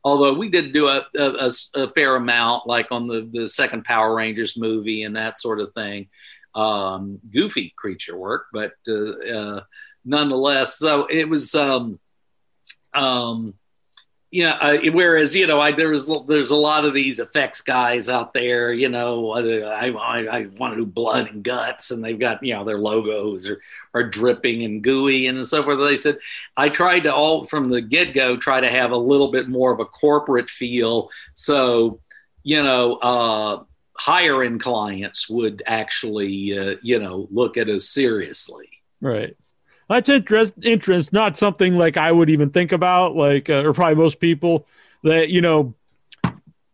Although 0.04 0.34
we 0.34 0.48
did 0.48 0.72
do 0.72 0.88
a, 0.88 1.06
a, 1.16 1.50
a 1.74 1.88
fair 1.90 2.16
amount, 2.16 2.66
like 2.66 2.88
on 2.90 3.06
the, 3.06 3.28
the 3.30 3.48
second 3.48 3.84
Power 3.84 4.14
Rangers 4.14 4.56
movie 4.56 5.04
and 5.04 5.14
that 5.16 5.38
sort 5.38 5.60
of 5.60 5.72
thing, 5.74 6.08
um, 6.54 7.20
goofy 7.30 7.72
creature 7.76 8.16
work, 8.16 8.46
but 8.52 8.72
uh, 8.88 9.12
uh 9.12 9.60
nonetheless, 10.04 10.78
so 10.78 11.06
it 11.06 11.28
was. 11.28 11.54
Um, 11.54 12.00
um, 12.94 13.54
you 14.32 14.44
know, 14.44 14.56
uh, 14.62 14.78
whereas 14.92 15.36
you 15.36 15.46
know, 15.46 15.60
I 15.60 15.72
there 15.72 15.90
was 15.90 16.10
there's 16.26 16.50
a 16.50 16.56
lot 16.56 16.86
of 16.86 16.94
these 16.94 17.20
effects 17.20 17.60
guys 17.60 18.08
out 18.08 18.32
there. 18.32 18.72
You 18.72 18.88
know, 18.88 19.30
I 19.30 19.90
I, 19.90 20.38
I 20.38 20.46
want 20.58 20.72
to 20.72 20.80
do 20.80 20.86
blood 20.86 21.28
and 21.28 21.44
guts, 21.44 21.90
and 21.90 22.02
they've 22.02 22.18
got 22.18 22.42
you 22.42 22.54
know 22.54 22.64
their 22.64 22.78
logos 22.78 23.46
are 23.46 23.60
are 23.92 24.08
dripping 24.08 24.62
and 24.62 24.82
gooey 24.82 25.26
and 25.26 25.46
so 25.46 25.62
forth. 25.62 25.78
They 25.78 25.98
said 25.98 26.16
I 26.56 26.70
tried 26.70 27.00
to 27.00 27.14
all 27.14 27.44
from 27.44 27.68
the 27.68 27.82
get 27.82 28.14
go 28.14 28.38
try 28.38 28.58
to 28.58 28.70
have 28.70 28.90
a 28.90 28.96
little 28.96 29.30
bit 29.30 29.50
more 29.50 29.70
of 29.70 29.80
a 29.80 29.84
corporate 29.84 30.50
feel, 30.50 31.10
so 31.34 32.00
you 32.42 32.62
know. 32.62 32.96
Uh, 32.96 33.64
higher 33.94 34.42
end 34.42 34.58
clients 34.58 35.28
would 35.28 35.62
actually 35.66 36.58
uh, 36.58 36.74
you 36.82 36.98
know 36.98 37.28
look 37.30 37.58
at 37.58 37.68
us 37.68 37.90
seriously 37.90 38.68
right 39.02 39.36
that's 39.92 40.08
interest, 40.08 40.54
interest, 40.62 41.12
not 41.12 41.36
something 41.36 41.76
like 41.76 41.96
I 41.96 42.10
would 42.10 42.30
even 42.30 42.50
think 42.50 42.72
about, 42.72 43.14
like, 43.16 43.48
uh, 43.48 43.64
or 43.64 43.72
probably 43.72 43.96
most 43.96 44.20
people 44.20 44.66
that, 45.02 45.28
you 45.28 45.40
know, 45.40 45.74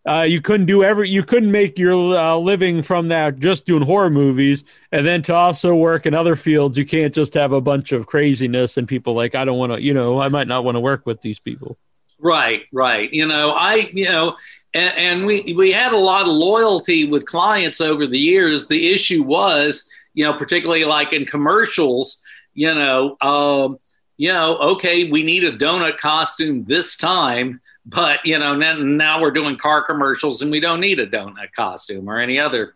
uh, 0.06 0.22
you 0.22 0.40
couldn't 0.40 0.66
do 0.66 0.82
every, 0.82 1.08
you 1.08 1.22
couldn't 1.22 1.50
make 1.50 1.78
your 1.78 2.16
uh, 2.16 2.36
living 2.36 2.82
from 2.82 3.08
that 3.08 3.38
just 3.38 3.66
doing 3.66 3.82
horror 3.82 4.08
movies. 4.08 4.64
And 4.90 5.06
then 5.06 5.22
to 5.24 5.34
also 5.34 5.74
work 5.74 6.06
in 6.06 6.14
other 6.14 6.34
fields, 6.34 6.78
you 6.78 6.86
can't 6.86 7.14
just 7.14 7.34
have 7.34 7.52
a 7.52 7.60
bunch 7.60 7.92
of 7.92 8.06
craziness 8.06 8.78
and 8.78 8.88
people 8.88 9.14
like, 9.14 9.34
I 9.34 9.44
don't 9.44 9.58
want 9.58 9.72
to, 9.72 9.82
you 9.82 9.92
know, 9.92 10.20
I 10.20 10.28
might 10.28 10.48
not 10.48 10.64
want 10.64 10.76
to 10.76 10.80
work 10.80 11.04
with 11.04 11.20
these 11.20 11.38
people. 11.38 11.76
Right, 12.20 12.62
right. 12.72 13.12
You 13.12 13.26
know, 13.26 13.52
I, 13.52 13.90
you 13.92 14.06
know, 14.06 14.36
and, 14.72 14.94
and 14.96 15.26
we, 15.26 15.54
we 15.56 15.72
had 15.72 15.92
a 15.92 15.98
lot 15.98 16.22
of 16.22 16.32
loyalty 16.32 17.06
with 17.06 17.26
clients 17.26 17.80
over 17.80 18.06
the 18.06 18.18
years. 18.18 18.66
The 18.66 18.90
issue 18.90 19.22
was, 19.22 19.88
you 20.14 20.24
know, 20.24 20.32
particularly 20.32 20.84
like 20.84 21.12
in 21.12 21.26
commercials, 21.26 22.22
you 22.54 22.74
know, 22.74 23.16
um, 23.20 23.78
you 24.16 24.32
know, 24.32 24.58
okay, 24.58 25.10
we 25.10 25.22
need 25.22 25.44
a 25.44 25.56
donut 25.56 25.96
costume 25.96 26.64
this 26.64 26.96
time, 26.96 27.60
but 27.86 28.18
you 28.24 28.38
know, 28.38 28.54
now, 28.54 28.74
now 28.74 29.20
we're 29.22 29.30
doing 29.30 29.56
car 29.56 29.82
commercials 29.82 30.42
and 30.42 30.50
we 30.50 30.60
don't 30.60 30.80
need 30.80 30.98
a 30.98 31.06
donut 31.06 31.52
costume 31.54 32.08
or 32.08 32.18
any 32.18 32.38
other 32.38 32.74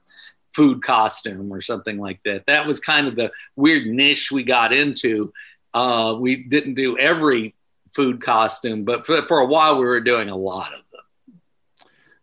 food 0.53 0.83
costume 0.83 1.53
or 1.53 1.61
something 1.61 1.99
like 1.99 2.21
that. 2.25 2.47
That 2.47 2.67
was 2.67 2.81
kind 2.81 3.09
of 3.09 3.17
the 3.17 3.31
weird 3.57 3.87
niche 3.87 4.31
we 4.31 4.45
got 4.45 4.73
into. 4.73 5.33
Uh, 5.75 6.17
we 6.19 6.37
didn't 6.37 6.75
do 6.75 6.99
every 6.99 7.55
food 7.95 8.23
costume, 8.23 8.85
but 8.85 9.07
for, 9.07 9.27
for 9.27 9.41
a 9.41 9.47
while 9.47 9.79
we 9.79 9.85
were 9.85 10.01
doing 10.01 10.29
a 10.29 10.37
lot 10.37 10.73
of. 10.75 10.82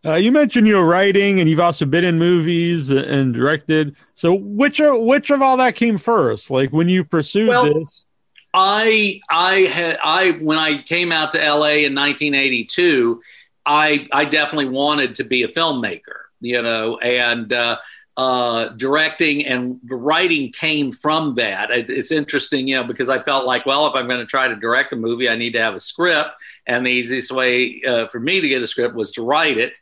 Uh, 0.06 0.16
you 0.16 0.32
mentioned 0.32 0.66
your 0.66 0.86
writing, 0.86 1.40
and 1.40 1.50
you've 1.50 1.60
also 1.60 1.86
been 1.86 2.06
in 2.06 2.18
movies 2.18 2.90
and 2.90 3.34
directed. 3.34 3.96
So, 4.16 4.34
which 4.34 4.80
are, 4.80 4.98
which 4.98 5.30
of 5.30 5.42
all 5.42 5.58
that 5.58 5.76
came 5.76 5.98
first? 5.98 6.50
Like 6.50 6.72
when 6.72 6.88
you 6.88 7.04
pursued 7.04 7.50
well, 7.50 7.74
this? 7.74 8.06
I 8.54 9.20
I 9.30 9.54
had 9.62 9.98
I 10.04 10.32
when 10.42 10.58
I 10.58 10.82
came 10.82 11.12
out 11.12 11.32
to 11.34 11.38
LA 11.38 11.84
in 11.86 11.96
1982, 11.96 13.22
I 13.66 14.08
I 14.12 14.26
definitely 14.26 14.70
wanted 14.70 15.16
to 15.16 15.24
be 15.24 15.44
a 15.44 15.50
filmmaker, 15.50 16.28
you 16.40 16.62
know, 16.62 16.98
and 16.98 17.52
uh, 17.52 17.78
uh, 18.18 18.70
directing 18.70 19.46
and 19.46 19.80
writing 19.86 20.52
came 20.52 20.92
from 20.92 21.36
that. 21.36 21.70
It, 21.72 21.90
it's 21.90 22.12
interesting, 22.12 22.68
you 22.68 22.76
know, 22.76 22.84
because 22.84 23.08
I 23.08 23.22
felt 23.22 23.46
like, 23.46 23.66
well, 23.66 23.86
if 23.88 23.96
I'm 23.96 24.08
going 24.08 24.20
to 24.20 24.26
try 24.26 24.48
to 24.48 24.56
direct 24.56 24.94
a 24.94 24.96
movie, 24.96 25.30
I 25.30 25.36
need 25.36 25.54
to 25.54 25.62
have 25.62 25.76
a 25.76 25.80
script, 25.80 26.32
and 26.66 26.86
the 26.86 26.90
easiest 26.90 27.32
way 27.32 27.82
uh, 27.88 28.08
for 28.08 28.20
me 28.20 28.42
to 28.42 28.48
get 28.48 28.62
a 28.62 28.68
script 28.68 28.96
was 28.96 29.12
to 29.14 29.24
write 29.24 29.58
it, 29.58 29.74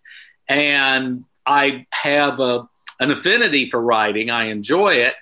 and 0.48 1.26
I 1.46 1.86
have 1.92 2.40
a 2.40 2.68
an 3.00 3.12
affinity 3.12 3.70
for 3.70 3.82
writing. 3.82 4.30
I 4.30 4.46
enjoy 4.46 4.96
it, 4.96 5.14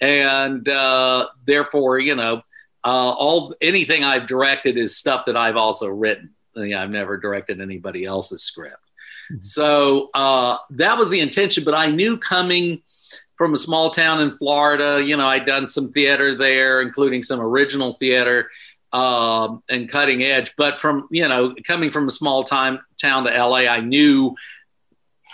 and 0.00 0.68
uh, 0.68 1.28
therefore, 1.46 1.98
you 1.98 2.14
know 2.14 2.42
uh, 2.84 2.88
all 3.12 3.54
anything 3.60 4.04
I've 4.04 4.26
directed 4.26 4.76
is 4.76 4.96
stuff 4.96 5.26
that 5.26 5.36
I've 5.36 5.56
also 5.56 5.88
written. 5.88 6.30
I've 6.56 6.90
never 6.90 7.16
directed 7.16 7.60
anybody 7.60 8.04
else's 8.04 8.42
script. 8.42 8.76
Mm-hmm. 9.30 9.42
So 9.42 10.10
uh, 10.14 10.58
that 10.70 10.98
was 10.98 11.10
the 11.10 11.20
intention. 11.20 11.64
But 11.64 11.74
I 11.74 11.90
knew 11.90 12.18
coming 12.18 12.82
from 13.36 13.54
a 13.54 13.56
small 13.56 13.90
town 13.90 14.20
in 14.20 14.36
Florida, 14.36 15.02
you 15.02 15.16
know, 15.16 15.26
I'd 15.26 15.46
done 15.46 15.66
some 15.66 15.92
theater 15.92 16.36
there, 16.36 16.82
including 16.82 17.22
some 17.22 17.40
original 17.40 17.94
theater 17.94 18.50
um, 18.92 19.62
and 19.70 19.88
cutting 19.88 20.22
edge. 20.22 20.54
But 20.56 20.78
from, 20.78 21.08
you 21.10 21.26
know, 21.26 21.54
coming 21.64 21.90
from 21.90 22.08
a 22.08 22.10
small 22.10 22.44
time 22.44 22.80
town 23.00 23.24
to 23.24 23.30
LA, 23.30 23.68
I 23.68 23.80
knew 23.80 24.34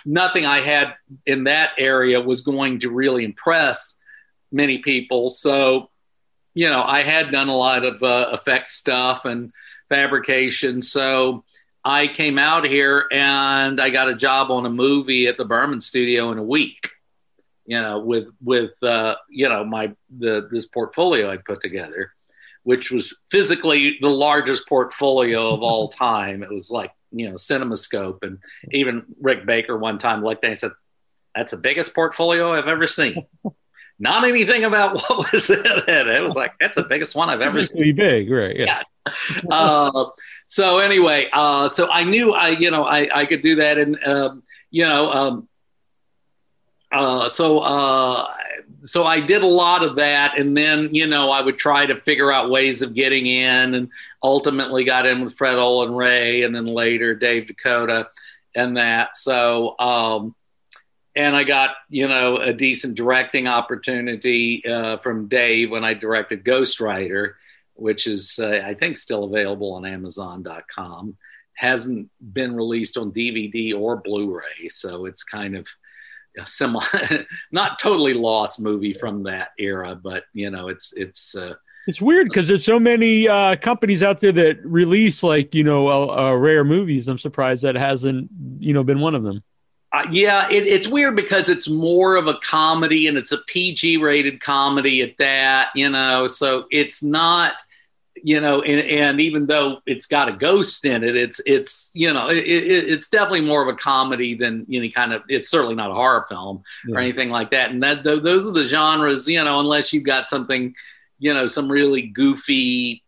nothing 0.04 0.46
I 0.46 0.60
had 0.60 0.94
in 1.26 1.44
that 1.44 1.70
area 1.78 2.20
was 2.20 2.40
going 2.40 2.80
to 2.80 2.90
really 2.90 3.24
impress 3.24 3.98
many 4.50 4.78
people. 4.78 5.30
So 5.30 5.90
you 6.58 6.68
know, 6.68 6.82
I 6.82 7.04
had 7.04 7.30
done 7.30 7.48
a 7.48 7.56
lot 7.56 7.84
of 7.84 8.02
uh, 8.02 8.30
effect 8.32 8.66
stuff 8.66 9.24
and 9.26 9.52
fabrication. 9.88 10.82
So 10.82 11.44
I 11.84 12.08
came 12.08 12.36
out 12.36 12.66
here 12.66 13.06
and 13.12 13.80
I 13.80 13.90
got 13.90 14.08
a 14.08 14.16
job 14.16 14.50
on 14.50 14.66
a 14.66 14.70
movie 14.70 15.28
at 15.28 15.36
the 15.36 15.44
Berman 15.44 15.80
Studio 15.80 16.32
in 16.32 16.38
a 16.38 16.42
week. 16.42 16.80
You 17.64 17.80
know, 17.80 18.00
with 18.00 18.26
with 18.42 18.72
uh, 18.82 19.14
you 19.30 19.48
know 19.48 19.64
my 19.64 19.94
the 20.18 20.48
this 20.50 20.66
portfolio 20.66 21.30
I 21.30 21.36
put 21.36 21.62
together, 21.62 22.12
which 22.64 22.90
was 22.90 23.16
physically 23.30 23.98
the 24.00 24.08
largest 24.08 24.66
portfolio 24.66 25.54
of 25.54 25.62
all 25.62 25.88
time. 26.10 26.42
It 26.42 26.50
was 26.50 26.72
like 26.72 26.90
you 27.12 27.28
know 27.28 27.34
CinemaScope, 27.34 28.18
and 28.22 28.38
even 28.72 29.04
Rick 29.20 29.46
Baker 29.46 29.76
one 29.76 29.98
time 29.98 30.22
looked 30.22 30.44
at 30.44 30.50
and 30.50 30.58
said, 30.58 30.72
"That's 31.34 31.50
the 31.50 31.56
biggest 31.56 31.94
portfolio 31.94 32.52
I've 32.52 32.68
ever 32.68 32.86
seen." 32.86 33.26
not 33.98 34.24
anything 34.24 34.64
about 34.64 34.94
what 34.94 35.32
was 35.32 35.50
in 35.50 35.64
it. 35.64 36.06
It 36.06 36.22
was 36.22 36.36
like 36.36 36.52
that's 36.60 36.76
the 36.76 36.84
biggest 36.84 37.16
one 37.16 37.30
I've 37.30 37.40
ever 37.40 37.62
seen. 37.62 37.96
Big, 37.96 38.30
right? 38.30 38.56
Yeah. 38.56 38.82
yeah. 39.06 39.12
uh, 39.50 40.06
so 40.46 40.78
anyway, 40.78 41.28
uh, 41.32 41.68
so 41.68 41.88
I 41.90 42.04
knew 42.04 42.32
I, 42.32 42.50
you 42.50 42.70
know, 42.70 42.84
I, 42.84 43.08
I 43.12 43.26
could 43.26 43.42
do 43.42 43.56
that, 43.56 43.78
and 43.78 43.98
um, 44.06 44.42
you 44.70 44.84
know, 44.84 45.10
um, 45.10 45.48
uh, 46.92 47.28
so 47.28 47.58
uh, 47.58 48.32
so 48.82 49.04
I 49.04 49.20
did 49.20 49.42
a 49.42 49.46
lot 49.46 49.84
of 49.84 49.96
that, 49.96 50.38
and 50.38 50.56
then 50.56 50.94
you 50.94 51.06
know 51.06 51.30
I 51.30 51.40
would 51.40 51.58
try 51.58 51.86
to 51.86 52.00
figure 52.00 52.30
out 52.30 52.50
ways 52.50 52.82
of 52.82 52.94
getting 52.94 53.26
in, 53.26 53.74
and 53.74 53.88
ultimately 54.22 54.84
got 54.84 55.06
in 55.06 55.22
with 55.22 55.36
Fred 55.36 55.56
Olen 55.56 55.94
Ray, 55.94 56.42
and 56.42 56.54
then 56.54 56.66
later 56.66 57.14
Dave 57.14 57.44
DeCoteau, 57.44 58.06
and 58.54 58.76
that. 58.76 59.16
So. 59.16 59.78
Um, 59.78 60.34
and 61.16 61.34
I 61.34 61.42
got 61.42 61.70
you 61.90 62.06
know 62.06 62.36
a 62.36 62.52
decent 62.52 62.96
directing 62.96 63.48
opportunity 63.48 64.64
uh, 64.64 64.98
from 64.98 65.26
Dave 65.26 65.68
when 65.70 65.82
I 65.82 65.92
directed 65.92 66.44
Ghostwriter, 66.44 67.32
which 67.74 68.06
is 68.06 68.38
uh, 68.40 68.62
I 68.64 68.74
think 68.74 68.98
still 68.98 69.24
available 69.24 69.74
on 69.74 69.84
Amazon.com. 69.84 71.16
Hasn't 71.54 72.08
been 72.20 72.54
released 72.54 72.96
on 72.96 73.10
DVD 73.10 73.76
or 73.76 73.96
Blu-ray, 73.96 74.68
so 74.68 75.06
it's 75.06 75.24
kind 75.24 75.56
of 75.56 75.66
a 76.38 76.46
semi, 76.46 76.80
not 77.52 77.78
totally 77.78 78.14
lost 78.14 78.60
movie 78.60 78.94
from 78.94 79.22
that 79.24 79.50
era, 79.58 79.94
but 79.94 80.24
you 80.32 80.50
know 80.50 80.68
it's 80.68 80.92
it's. 80.96 81.36
Uh, 81.36 81.54
it's 81.86 82.02
weird 82.02 82.28
because 82.28 82.46
there's 82.46 82.66
so 82.66 82.78
many 82.78 83.26
uh, 83.28 83.56
companies 83.56 84.02
out 84.02 84.20
there 84.20 84.32
that 84.32 84.62
release 84.62 85.22
like 85.22 85.54
you 85.54 85.64
know 85.64 85.88
uh, 86.10 86.34
rare 86.34 86.64
movies. 86.64 87.08
I'm 87.08 87.18
surprised 87.18 87.62
that 87.62 87.76
hasn't 87.76 88.28
you 88.58 88.74
know 88.74 88.84
been 88.84 89.00
one 89.00 89.14
of 89.14 89.22
them. 89.22 89.42
Uh, 89.90 90.06
yeah, 90.10 90.46
it, 90.50 90.66
it's 90.66 90.86
weird 90.86 91.16
because 91.16 91.48
it's 91.48 91.68
more 91.68 92.16
of 92.16 92.26
a 92.26 92.34
comedy 92.42 93.06
and 93.06 93.16
it's 93.16 93.32
a 93.32 93.38
PG 93.46 93.96
rated 93.96 94.38
comedy 94.38 95.00
at 95.00 95.16
that, 95.16 95.70
you 95.74 95.88
know, 95.88 96.26
so 96.26 96.66
it's 96.70 97.02
not 97.02 97.54
you 98.22 98.40
know, 98.40 98.62
and, 98.62 98.80
and 98.80 99.20
even 99.20 99.46
though 99.46 99.78
it's 99.86 100.06
got 100.06 100.28
a 100.28 100.32
ghost 100.32 100.84
in 100.84 101.04
it, 101.04 101.16
it's 101.16 101.40
it's 101.46 101.90
you 101.94 102.12
know 102.12 102.28
it, 102.28 102.38
it, 102.38 102.88
it's 102.90 103.08
definitely 103.08 103.42
more 103.42 103.62
of 103.62 103.68
a 103.68 103.76
comedy 103.76 104.34
than 104.34 104.66
any 104.70 104.90
kind 104.90 105.12
of. 105.12 105.22
It's 105.28 105.50
certainly 105.50 105.74
not 105.74 105.90
a 105.90 105.94
horror 105.94 106.26
film 106.28 106.62
yeah. 106.86 106.96
or 106.96 106.98
anything 106.98 107.30
like 107.30 107.50
that. 107.50 107.70
And 107.70 107.82
that 107.82 108.04
th- 108.04 108.22
those 108.22 108.46
are 108.46 108.52
the 108.52 108.68
genres, 108.68 109.28
you 109.28 109.42
know, 109.42 109.60
unless 109.60 109.92
you've 109.92 110.04
got 110.04 110.28
something, 110.28 110.74
you 111.18 111.34
know, 111.34 111.46
some 111.46 111.70
really 111.70 112.02
goofy 112.02 113.02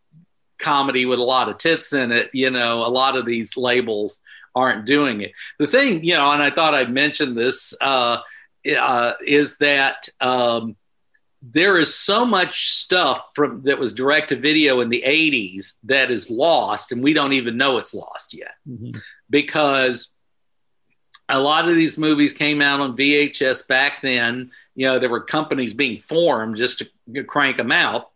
comedy 0.58 1.06
with 1.06 1.18
a 1.18 1.24
lot 1.24 1.48
of 1.48 1.58
tits 1.58 1.92
in 1.92 2.12
it. 2.12 2.30
You 2.32 2.50
know, 2.50 2.84
a 2.84 2.88
lot 2.88 3.16
of 3.16 3.26
these 3.26 3.56
labels 3.56 4.20
aren't 4.54 4.86
doing 4.86 5.20
it. 5.20 5.32
The 5.58 5.66
thing, 5.66 6.04
you 6.04 6.16
know, 6.16 6.30
and 6.32 6.42
I 6.42 6.50
thought 6.50 6.74
I'd 6.74 6.92
mention 6.92 7.34
this 7.34 7.74
uh, 7.80 8.18
uh, 8.78 9.12
is 9.24 9.58
that. 9.58 10.08
Um, 10.20 10.76
there 11.42 11.78
is 11.78 11.94
so 11.94 12.24
much 12.24 12.70
stuff 12.70 13.22
from 13.34 13.62
that 13.62 13.78
was 13.78 13.94
direct 13.94 14.28
to 14.28 14.36
video 14.36 14.80
in 14.80 14.90
the 14.90 15.02
80s 15.06 15.78
that 15.84 16.10
is 16.10 16.30
lost 16.30 16.92
and 16.92 17.02
we 17.02 17.14
don't 17.14 17.32
even 17.32 17.56
know 17.56 17.78
it's 17.78 17.94
lost 17.94 18.34
yet. 18.34 18.54
Mm-hmm. 18.68 18.98
because 19.30 20.12
a 21.28 21.38
lot 21.38 21.68
of 21.68 21.74
these 21.74 21.96
movies 21.96 22.32
came 22.32 22.60
out 22.60 22.80
on 22.80 22.96
VHS 22.96 23.66
back 23.68 24.02
then. 24.02 24.50
You 24.74 24.86
know 24.86 24.98
there 24.98 25.08
were 25.08 25.22
companies 25.22 25.72
being 25.72 26.00
formed 26.00 26.56
just 26.56 26.82
to 27.14 27.24
crank 27.24 27.56
them 27.56 27.72
out. 27.72 28.10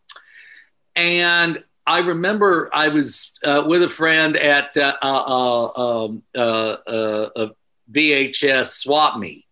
And 0.96 1.62
I 1.86 1.98
remember 1.98 2.70
I 2.72 2.88
was 2.88 3.32
uh, 3.44 3.64
with 3.66 3.82
a 3.82 3.88
friend 3.88 4.36
at 4.36 4.76
uh, 4.76 4.96
uh, 5.02 6.04
um, 6.04 6.22
uh, 6.34 6.38
uh 6.38 7.30
a 7.36 7.50
VHS 7.92 8.66
swap 8.66 9.18
meet 9.18 9.44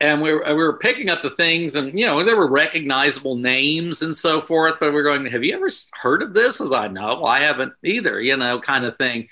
and 0.00 0.20
we 0.20 0.32
were, 0.32 0.44
we 0.46 0.54
were 0.54 0.78
picking 0.78 1.08
up 1.08 1.22
the 1.22 1.30
things 1.30 1.76
and 1.76 1.98
you 1.98 2.06
know 2.06 2.22
there 2.22 2.36
were 2.36 2.50
recognizable 2.50 3.36
names 3.36 4.02
and 4.02 4.14
so 4.14 4.40
forth 4.40 4.74
but 4.78 4.92
we're 4.92 5.02
going 5.02 5.24
have 5.26 5.44
you 5.44 5.54
ever 5.54 5.70
heard 5.94 6.22
of 6.22 6.34
this? 6.34 6.60
As 6.60 6.72
i 6.72 6.88
know 6.88 7.24
i 7.24 7.40
haven't 7.40 7.72
either 7.84 8.20
you 8.20 8.36
know 8.36 8.60
kind 8.60 8.84
of 8.84 8.96
thing. 8.98 9.28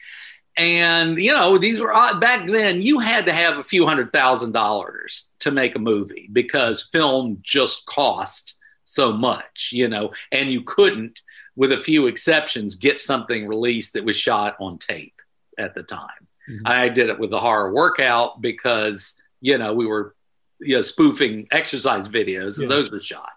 And 0.56 1.18
you 1.18 1.32
know 1.32 1.58
these 1.58 1.80
were 1.80 1.92
uh, 1.92 2.18
back 2.20 2.46
then 2.46 2.80
you 2.80 3.00
had 3.00 3.26
to 3.26 3.32
have 3.32 3.58
a 3.58 3.64
few 3.64 3.86
hundred 3.86 4.12
thousand 4.12 4.52
dollars 4.52 5.30
to 5.40 5.50
make 5.50 5.74
a 5.74 5.80
movie 5.80 6.28
because 6.32 6.88
film 6.92 7.40
just 7.42 7.86
cost 7.86 8.56
so 8.84 9.12
much 9.12 9.70
you 9.72 9.88
know 9.88 10.12
and 10.30 10.52
you 10.52 10.62
couldn't 10.62 11.18
with 11.56 11.72
a 11.72 11.82
few 11.82 12.06
exceptions 12.06 12.76
get 12.76 13.00
something 13.00 13.48
released 13.48 13.94
that 13.94 14.04
was 14.04 14.14
shot 14.14 14.54
on 14.60 14.78
tape 14.78 15.20
at 15.58 15.74
the 15.74 15.82
time. 15.82 16.08
Mm-hmm. 16.48 16.66
i 16.66 16.88
did 16.88 17.08
it 17.08 17.18
with 17.18 17.30
the 17.30 17.40
horror 17.40 17.72
workout 17.72 18.40
because 18.40 19.20
you 19.40 19.58
know 19.58 19.74
we 19.74 19.86
were 19.86 20.14
you 20.60 20.76
know, 20.76 20.82
spoofing 20.82 21.48
exercise 21.50 22.08
videos, 22.08 22.60
and 22.60 22.70
those 22.70 22.90
were 22.90 23.00
shot 23.00 23.30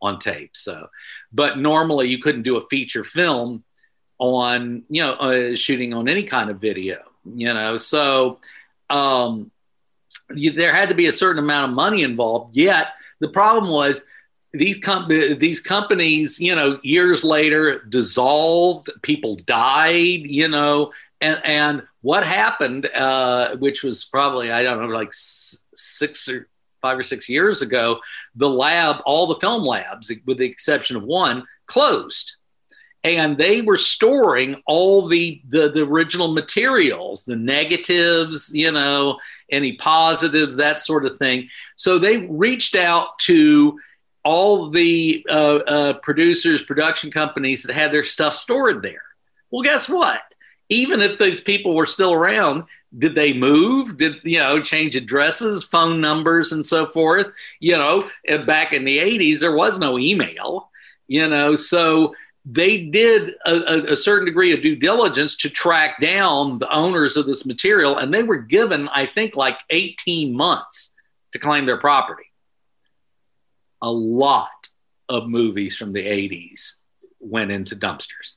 on 0.00 0.18
tape. 0.18 0.56
So, 0.56 0.88
but 1.32 1.58
normally 1.58 2.08
you 2.08 2.18
couldn't 2.18 2.42
do 2.42 2.56
a 2.56 2.66
feature 2.68 3.04
film 3.04 3.64
on, 4.18 4.84
you 4.88 5.02
know, 5.02 5.14
uh, 5.14 5.56
shooting 5.56 5.94
on 5.94 6.08
any 6.08 6.22
kind 6.22 6.50
of 6.50 6.60
video, 6.60 6.98
you 7.24 7.52
know. 7.52 7.76
So, 7.76 8.38
um, 8.90 9.50
you, 10.34 10.52
there 10.52 10.74
had 10.74 10.88
to 10.88 10.94
be 10.94 11.06
a 11.06 11.12
certain 11.12 11.42
amount 11.42 11.70
of 11.70 11.74
money 11.74 12.02
involved. 12.02 12.56
Yet 12.56 12.88
the 13.20 13.28
problem 13.28 13.70
was 13.70 14.04
these 14.52 14.78
com- 14.78 15.08
these 15.08 15.60
companies, 15.60 16.40
you 16.40 16.54
know, 16.54 16.78
years 16.82 17.24
later 17.24 17.80
dissolved. 17.88 18.90
People 19.02 19.36
died, 19.46 20.22
you 20.22 20.48
know, 20.48 20.92
and 21.20 21.40
and 21.44 21.82
what 22.02 22.24
happened, 22.24 22.86
uh, 22.86 23.56
which 23.56 23.82
was 23.82 24.04
probably 24.04 24.50
I 24.50 24.62
don't 24.62 24.80
know, 24.80 24.88
like 24.88 25.10
six 25.12 26.28
or 26.28 26.48
five 26.82 26.98
or 26.98 27.02
six 27.02 27.28
years 27.28 27.62
ago, 27.62 28.00
the 28.34 28.50
lab, 28.50 28.96
all 29.06 29.26
the 29.26 29.40
film 29.40 29.62
labs, 29.62 30.12
with 30.26 30.38
the 30.38 30.44
exception 30.44 30.96
of 30.96 31.04
one, 31.04 31.44
closed. 31.66 32.36
And 33.04 33.36
they 33.36 33.62
were 33.62 33.78
storing 33.78 34.62
all 34.66 35.08
the, 35.08 35.42
the, 35.48 35.70
the 35.70 35.82
original 35.82 36.32
materials, 36.32 37.24
the 37.24 37.36
negatives, 37.36 38.50
you 38.54 38.70
know, 38.70 39.18
any 39.50 39.76
positives, 39.76 40.56
that 40.56 40.80
sort 40.80 41.04
of 41.04 41.18
thing. 41.18 41.48
So 41.76 41.98
they 41.98 42.26
reached 42.26 42.76
out 42.76 43.18
to 43.20 43.78
all 44.24 44.70
the 44.70 45.26
uh, 45.28 45.56
uh, 45.56 45.92
producers, 45.94 46.62
production 46.62 47.10
companies 47.10 47.64
that 47.64 47.74
had 47.74 47.92
their 47.92 48.04
stuff 48.04 48.34
stored 48.34 48.82
there. 48.82 49.02
Well, 49.50 49.62
guess 49.62 49.88
what? 49.88 50.22
Even 50.68 51.00
if 51.00 51.18
those 51.18 51.40
people 51.40 51.74
were 51.74 51.86
still 51.86 52.12
around, 52.12 52.64
did 52.98 53.14
they 53.14 53.32
move? 53.32 53.96
Did 53.96 54.16
you 54.22 54.38
know 54.38 54.60
change 54.60 54.96
addresses 54.96 55.64
phone 55.64 56.00
numbers 56.00 56.52
and 56.52 56.64
so 56.64 56.86
forth? 56.86 57.28
You 57.60 57.76
know 57.76 58.10
eh, 58.26 58.38
back 58.38 58.72
in 58.72 58.84
the 58.84 58.98
80s 58.98 59.40
there 59.40 59.54
was 59.54 59.78
no 59.78 59.98
email 59.98 60.70
you 61.08 61.28
know 61.28 61.54
so 61.54 62.14
they 62.44 62.84
did 62.86 63.34
a, 63.44 63.92
a, 63.92 63.96
certain 63.96 64.24
degree 64.24 64.52
of 64.52 64.62
due 64.62 64.74
diligence 64.76 65.36
to 65.36 65.50
track 65.50 66.00
down 66.00 66.58
the 66.58 66.72
owners 66.72 67.16
of 67.16 67.26
this 67.26 67.44
material 67.44 67.98
and 67.98 68.14
they 68.14 68.22
were 68.22 68.38
given 68.38 68.88
i 68.92 69.04
think 69.04 69.34
like 69.34 69.58
18 69.70 70.34
months 70.34 70.92
to 71.32 71.38
claim 71.38 71.66
their 71.66 71.78
property. 71.78 72.30
A 73.80 73.90
lot 73.90 74.48
of 75.08 75.28
movies 75.28 75.76
from 75.76 75.92
the 75.92 76.04
80s 76.04 76.76
went 77.18 77.50
into 77.50 77.74
dumpsters 77.74 78.34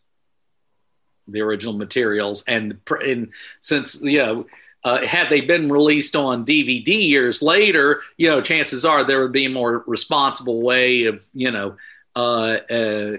the 1.27 1.41
original 1.41 1.73
materials 1.73 2.43
and, 2.47 2.79
and 3.01 3.31
since 3.61 4.01
you 4.01 4.19
know 4.19 4.45
uh, 4.85 5.03
had 5.03 5.29
they 5.31 5.41
been 5.41 5.71
released 5.71 6.15
on 6.15 6.45
DVD 6.45 7.09
years 7.09 7.41
later, 7.41 8.01
you 8.17 8.29
know, 8.29 8.39
chances 8.39 8.85
are 8.85 9.03
there 9.03 9.19
would 9.23 9.31
be 9.31 9.45
a 9.45 9.49
more 9.49 9.83
responsible 9.87 10.61
way 10.61 11.05
of, 11.05 11.23
you 11.33 11.49
know, 11.49 11.75
uh, 12.15 12.59
uh, 12.69 13.17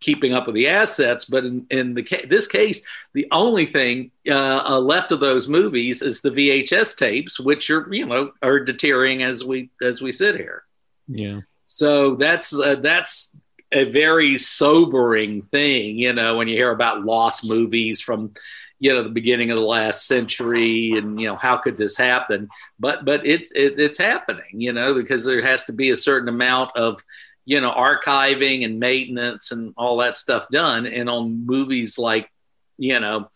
keeping 0.00 0.34
up 0.34 0.46
with 0.46 0.54
the 0.54 0.68
assets. 0.68 1.24
But 1.24 1.46
in, 1.46 1.66
in 1.70 1.94
the 1.94 2.02
ca- 2.02 2.26
this 2.26 2.46
case, 2.46 2.84
the 3.14 3.26
only 3.32 3.64
thing 3.64 4.10
uh, 4.28 4.62
uh, 4.68 4.80
left 4.80 5.10
of 5.10 5.20
those 5.20 5.48
movies 5.48 6.02
is 6.02 6.20
the 6.20 6.30
VHS 6.30 6.98
tapes, 6.98 7.40
which 7.40 7.70
are, 7.70 7.88
you 7.92 8.04
know, 8.04 8.32
are 8.42 8.60
deteriorating 8.60 9.22
as 9.22 9.42
we 9.42 9.70
as 9.80 10.02
we 10.02 10.12
sit 10.12 10.36
here. 10.36 10.64
Yeah. 11.08 11.40
So 11.64 12.16
that's 12.16 12.52
uh, 12.52 12.76
that's 12.76 13.38
a 13.72 13.84
very 13.84 14.38
sobering 14.38 15.42
thing, 15.42 15.98
you 15.98 16.12
know, 16.12 16.36
when 16.36 16.48
you 16.48 16.56
hear 16.56 16.70
about 16.70 17.04
lost 17.04 17.48
movies 17.48 18.00
from, 18.00 18.32
you 18.78 18.92
know, 18.92 19.02
the 19.02 19.10
beginning 19.10 19.50
of 19.50 19.58
the 19.58 19.64
last 19.64 20.06
century, 20.06 20.92
and 20.92 21.20
you 21.20 21.26
know, 21.26 21.36
how 21.36 21.56
could 21.56 21.76
this 21.76 21.96
happen? 21.96 22.48
But 22.78 23.04
but 23.04 23.26
it, 23.26 23.42
it 23.54 23.78
it's 23.78 23.98
happening, 23.98 24.52
you 24.60 24.72
know, 24.72 24.94
because 24.94 25.24
there 25.24 25.42
has 25.42 25.66
to 25.66 25.72
be 25.72 25.90
a 25.90 25.96
certain 25.96 26.28
amount 26.28 26.76
of 26.76 27.02
you 27.44 27.60
know 27.60 27.72
archiving 27.72 28.64
and 28.64 28.78
maintenance 28.78 29.52
and 29.52 29.74
all 29.76 29.98
that 29.98 30.16
stuff 30.16 30.46
done, 30.48 30.86
and 30.86 31.10
on 31.10 31.44
movies 31.44 31.98
like 31.98 32.30
you 32.78 32.98
know 33.00 33.28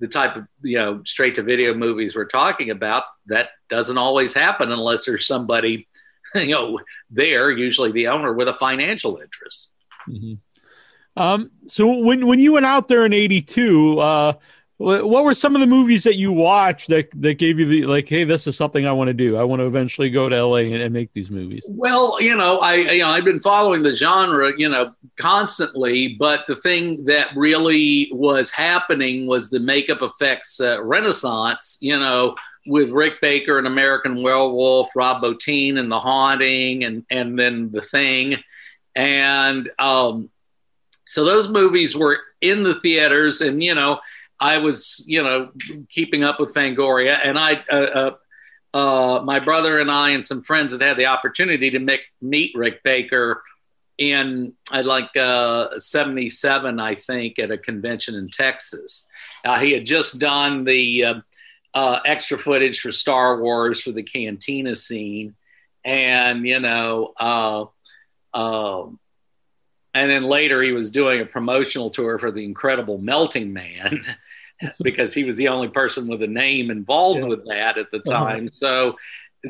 the 0.00 0.08
type 0.08 0.36
of 0.36 0.46
you 0.62 0.78
know 0.78 1.02
straight 1.04 1.34
to 1.36 1.42
video 1.42 1.74
movies 1.74 2.16
we're 2.16 2.24
talking 2.24 2.70
about 2.70 3.04
that 3.26 3.50
doesn't 3.68 3.98
always 3.98 4.34
happen 4.34 4.72
unless 4.72 5.04
there's 5.04 5.26
somebody 5.26 5.86
you 6.34 6.48
know 6.48 6.80
there 7.10 7.50
usually 7.50 7.92
the 7.92 8.08
owner 8.08 8.32
with 8.32 8.48
a 8.48 8.54
financial 8.54 9.18
interest 9.18 9.70
Mm-hmm. 10.08 10.34
Um, 11.20 11.50
so 11.66 11.98
when 11.98 12.26
when 12.26 12.38
you 12.38 12.52
went 12.52 12.66
out 12.66 12.88
there 12.88 13.04
in 13.04 13.12
'82, 13.12 13.98
uh, 13.98 14.32
what 14.80 15.24
were 15.24 15.34
some 15.34 15.54
of 15.54 15.60
the 15.60 15.66
movies 15.66 16.04
that 16.04 16.16
you 16.16 16.32
watched 16.32 16.88
that 16.88 17.10
that 17.20 17.34
gave 17.34 17.58
you 17.58 17.66
the 17.66 17.84
like, 17.84 18.08
hey, 18.08 18.24
this 18.24 18.46
is 18.46 18.56
something 18.56 18.86
I 18.86 18.92
want 18.92 19.08
to 19.08 19.14
do. 19.14 19.36
I 19.36 19.44
want 19.44 19.60
to 19.60 19.66
eventually 19.66 20.08
go 20.08 20.30
to 20.30 20.42
LA 20.42 20.56
and, 20.56 20.76
and, 20.76 20.94
make 20.94 21.12
these 21.12 21.30
movies. 21.30 21.66
Well, 21.68 22.16
you 22.22 22.34
know, 22.34 22.60
I 22.60 22.76
you 22.76 23.00
know 23.00 23.08
I've 23.08 23.24
been 23.24 23.40
following 23.40 23.82
the 23.82 23.94
genre, 23.94 24.52
you 24.56 24.70
know, 24.70 24.94
constantly, 25.16 26.16
but 26.18 26.46
the 26.48 26.56
thing 26.56 27.04
that 27.04 27.28
really 27.36 28.08
was 28.12 28.50
happening 28.50 29.26
was 29.26 29.50
the 29.50 29.60
makeup 29.60 30.00
effects 30.00 30.62
uh, 30.62 30.82
renaissance. 30.82 31.76
You 31.82 31.98
know, 31.98 32.34
with 32.66 32.90
Rick 32.90 33.20
Baker 33.20 33.58
and 33.58 33.66
American 33.66 34.22
Werewolf, 34.22 34.88
Rob 34.96 35.22
Bottin 35.22 35.78
and 35.78 35.92
The 35.92 36.00
Howling, 36.00 36.84
and 36.84 37.04
and 37.10 37.38
then 37.38 37.70
The 37.70 37.82
Thing 37.82 38.38
and 38.94 39.70
um, 39.78 40.30
so 41.04 41.24
those 41.24 41.48
movies 41.48 41.96
were 41.96 42.18
in 42.40 42.62
the 42.62 42.74
theaters, 42.74 43.40
and 43.40 43.62
you 43.62 43.74
know, 43.74 44.00
I 44.38 44.58
was 44.58 45.04
you 45.06 45.22
know 45.22 45.50
keeping 45.88 46.24
up 46.24 46.40
with 46.40 46.54
Fangoria, 46.54 47.18
and 47.22 47.38
I. 47.38 47.62
Uh, 47.70 47.76
uh, 47.76 48.14
uh, 48.72 49.20
my 49.24 49.40
brother 49.40 49.80
and 49.80 49.90
I 49.90 50.10
and 50.10 50.24
some 50.24 50.42
friends 50.42 50.70
had 50.70 50.80
had 50.80 50.96
the 50.96 51.06
opportunity 51.06 51.70
to 51.70 51.80
make, 51.80 52.02
meet 52.22 52.52
Rick 52.54 52.84
Baker 52.84 53.42
in 54.00 54.54
I'd 54.72 54.86
like 54.86 55.14
uh, 55.16 55.78
77, 55.78 56.80
I 56.80 56.94
think, 56.94 57.38
at 57.38 57.50
a 57.50 57.58
convention 57.58 58.14
in 58.14 58.30
Texas. 58.30 59.06
Uh, 59.44 59.60
he 59.60 59.72
had 59.72 59.86
just 59.86 60.18
done 60.18 60.64
the 60.64 61.04
uh, 61.04 61.14
uh 61.74 62.00
extra 62.04 62.36
footage 62.36 62.80
for 62.80 62.90
Star 62.90 63.40
Wars 63.40 63.80
for 63.80 63.92
the 63.92 64.02
Cantina 64.02 64.74
scene, 64.74 65.36
and 65.84 66.46
you 66.46 66.60
know, 66.60 67.12
uh, 67.18 67.66
um, 68.34 68.98
and 69.94 70.10
then 70.10 70.22
later 70.22 70.62
he 70.62 70.72
was 70.72 70.90
doing 70.90 71.20
a 71.20 71.26
promotional 71.26 71.90
tour 71.90 72.18
for 72.18 72.30
the 72.30 72.44
Incredible 72.44 72.98
Melting 72.98 73.52
Man 73.52 74.00
because 74.82 75.12
he 75.12 75.24
was 75.24 75.36
the 75.36 75.48
only 75.48 75.68
person 75.68 76.06
with 76.06 76.22
a 76.22 76.26
name 76.26 76.70
involved 76.70 77.22
yeah. 77.22 77.26
with 77.26 77.46
that 77.48 77.78
at 77.78 77.90
the 77.90 77.98
uh-huh. 77.98 78.12
time. 78.12 78.44
Uh-huh. 78.44 78.48
So, 78.52 78.96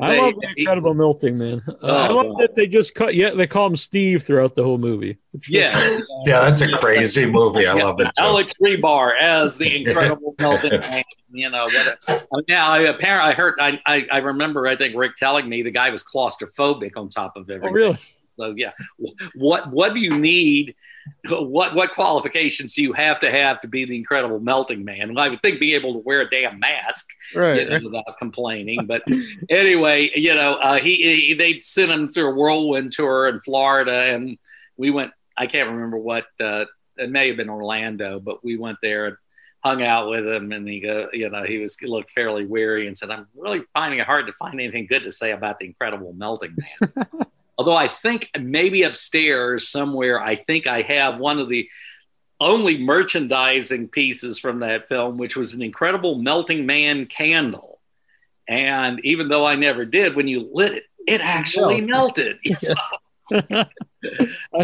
I 0.01 0.13
they- 0.15 0.21
love 0.21 0.33
the 0.39 0.53
incredible 0.55 0.93
melting 0.93 1.37
man. 1.37 1.61
Uh, 1.67 1.73
I 1.85 2.07
Oh, 2.07 2.15
love 2.15 2.27
God. 2.27 2.39
that 2.39 2.55
they 2.55 2.65
just 2.65 2.95
cut. 2.95 3.13
Yeah, 3.13 3.31
they 3.31 3.45
call 3.45 3.67
him 3.67 3.75
Steve 3.75 4.23
throughout 4.23 4.55
the 4.55 4.63
whole 4.63 4.77
movie. 4.77 5.17
Which- 5.31 5.49
yeah, 5.49 5.77
Yeah, 6.25 6.39
that's 6.45 6.61
a 6.61 6.71
crazy 6.71 7.29
movie. 7.29 7.67
I 7.67 7.73
love 7.73 7.99
it 7.99 8.05
too. 8.05 8.23
Alex 8.23 8.53
Rebar 8.61 9.19
as 9.19 9.57
the 9.57 9.83
incredible 9.85 10.33
melting 10.39 10.79
man. 10.79 11.03
You 11.33 11.49
know, 11.49 11.65
what 11.65 11.97
a, 12.07 12.41
now 12.47 12.71
I 12.71 12.79
apparently 12.83 13.31
I 13.31 13.33
heard 13.33 13.55
I, 13.59 13.79
I 13.85 14.07
I 14.11 14.17
remember 14.19 14.65
I 14.65 14.77
think 14.77 14.95
Rick 14.95 15.17
telling 15.17 15.49
me 15.49 15.61
the 15.61 15.71
guy 15.71 15.89
was 15.89 16.03
claustrophobic 16.05 16.91
on 16.95 17.09
top 17.09 17.35
of 17.35 17.49
everything. 17.49 17.69
Oh, 17.69 17.73
really? 17.73 17.97
So 18.41 18.53
yeah, 18.57 18.71
what 19.35 19.69
what 19.71 19.93
do 19.93 19.99
you 19.99 20.17
need? 20.17 20.75
What 21.29 21.75
what 21.75 21.93
qualifications 21.93 22.73
do 22.75 22.81
you 22.83 22.93
have 22.93 23.19
to 23.19 23.31
have 23.31 23.61
to 23.61 23.67
be 23.67 23.85
the 23.85 23.95
incredible 23.95 24.39
melting 24.39 24.83
man? 24.83 25.13
Well, 25.13 25.23
I 25.23 25.29
would 25.29 25.41
think 25.41 25.59
be 25.59 25.73
able 25.73 25.93
to 25.93 25.99
wear 25.99 26.21
a 26.21 26.29
damn 26.29 26.59
mask 26.59 27.07
Right. 27.35 27.61
you 27.61 27.69
know, 27.69 27.79
without 27.85 28.17
complaining. 28.19 28.85
But 28.85 29.03
anyway, 29.49 30.11
you 30.15 30.33
know, 30.35 30.53
uh, 30.55 30.77
he, 30.77 30.95
he 31.27 31.33
they 31.33 31.59
sent 31.61 31.91
him 31.91 32.09
through 32.09 32.29
a 32.31 32.35
whirlwind 32.35 32.91
tour 32.91 33.27
in 33.27 33.39
Florida, 33.41 33.93
and 34.13 34.37
we 34.77 34.89
went. 34.91 35.11
I 35.37 35.47
can't 35.47 35.69
remember 35.69 35.97
what 35.97 36.25
uh, 36.39 36.65
it 36.97 37.09
may 37.09 37.27
have 37.29 37.37
been 37.37 37.49
Orlando, 37.49 38.19
but 38.19 38.43
we 38.43 38.57
went 38.57 38.77
there 38.81 39.05
and 39.07 39.17
hung 39.63 39.81
out 39.83 40.09
with 40.09 40.27
him, 40.27 40.51
and 40.51 40.67
he 40.67 40.79
go, 40.79 41.07
you 41.13 41.29
know, 41.29 41.43
he 41.43 41.57
was 41.59 41.81
looked 41.81 42.11
fairly 42.11 42.45
weary 42.45 42.87
and 42.87 42.97
said, 42.97 43.09
"I'm 43.09 43.27
really 43.35 43.61
finding 43.73 43.99
it 43.99 44.05
hard 44.05 44.27
to 44.27 44.33
find 44.33 44.55
anything 44.59 44.87
good 44.87 45.03
to 45.03 45.11
say 45.11 45.31
about 45.31 45.57
the 45.59 45.65
incredible 45.65 46.13
melting 46.13 46.55
man." 46.57 47.05
Although 47.61 47.77
I 47.77 47.89
think 47.89 48.31
maybe 48.39 48.81
upstairs 48.81 49.67
somewhere, 49.67 50.19
I 50.19 50.35
think 50.35 50.65
I 50.65 50.81
have 50.81 51.19
one 51.19 51.37
of 51.37 51.47
the 51.47 51.69
only 52.39 52.79
merchandising 52.79 53.89
pieces 53.89 54.39
from 54.39 54.61
that 54.61 54.87
film, 54.89 55.17
which 55.19 55.35
was 55.35 55.53
an 55.53 55.61
incredible 55.61 56.15
melting 56.15 56.65
man 56.65 57.05
candle. 57.05 57.79
And 58.47 58.99
even 59.03 59.29
though 59.29 59.45
I 59.45 59.53
never 59.57 59.85
did, 59.85 60.15
when 60.15 60.27
you 60.27 60.49
lit 60.51 60.73
it, 60.73 60.83
it 61.05 61.21
actually 61.21 61.81
melted. 61.81 62.39
I 63.31 63.67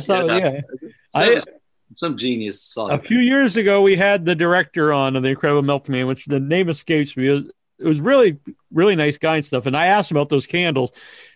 thought, 0.02 0.26
Yeah. 0.26 0.36
yeah. 0.40 0.62
Some, 1.10 1.22
I- 1.22 1.42
some 1.94 2.18
genius 2.18 2.64
saw 2.64 2.88
A 2.88 2.98
few 2.98 3.20
years 3.20 3.58
ago, 3.58 3.84
we 3.84 3.96
had 3.96 4.26
the 4.26 4.34
director 4.34 4.92
on 4.92 5.16
of 5.16 5.22
the 5.22 5.30
Incredible 5.30 5.62
Melting 5.62 5.94
Man, 5.94 6.08
which 6.08 6.26
the 6.26 6.40
name 6.40 6.68
escapes 6.68 7.16
me. 7.16 7.28
It 7.28 7.32
was, 7.32 7.52
it 7.80 7.86
was 7.86 8.00
really, 8.00 8.40
really 8.72 8.96
nice 8.96 9.20
guy 9.20 9.36
and 9.36 9.46
stuff. 9.46 9.68
And 9.68 9.78
I 9.78 9.86
asked 9.86 10.10
him 10.10 10.18
about 10.18 10.30
those 10.30 10.48
candles, 10.48 10.92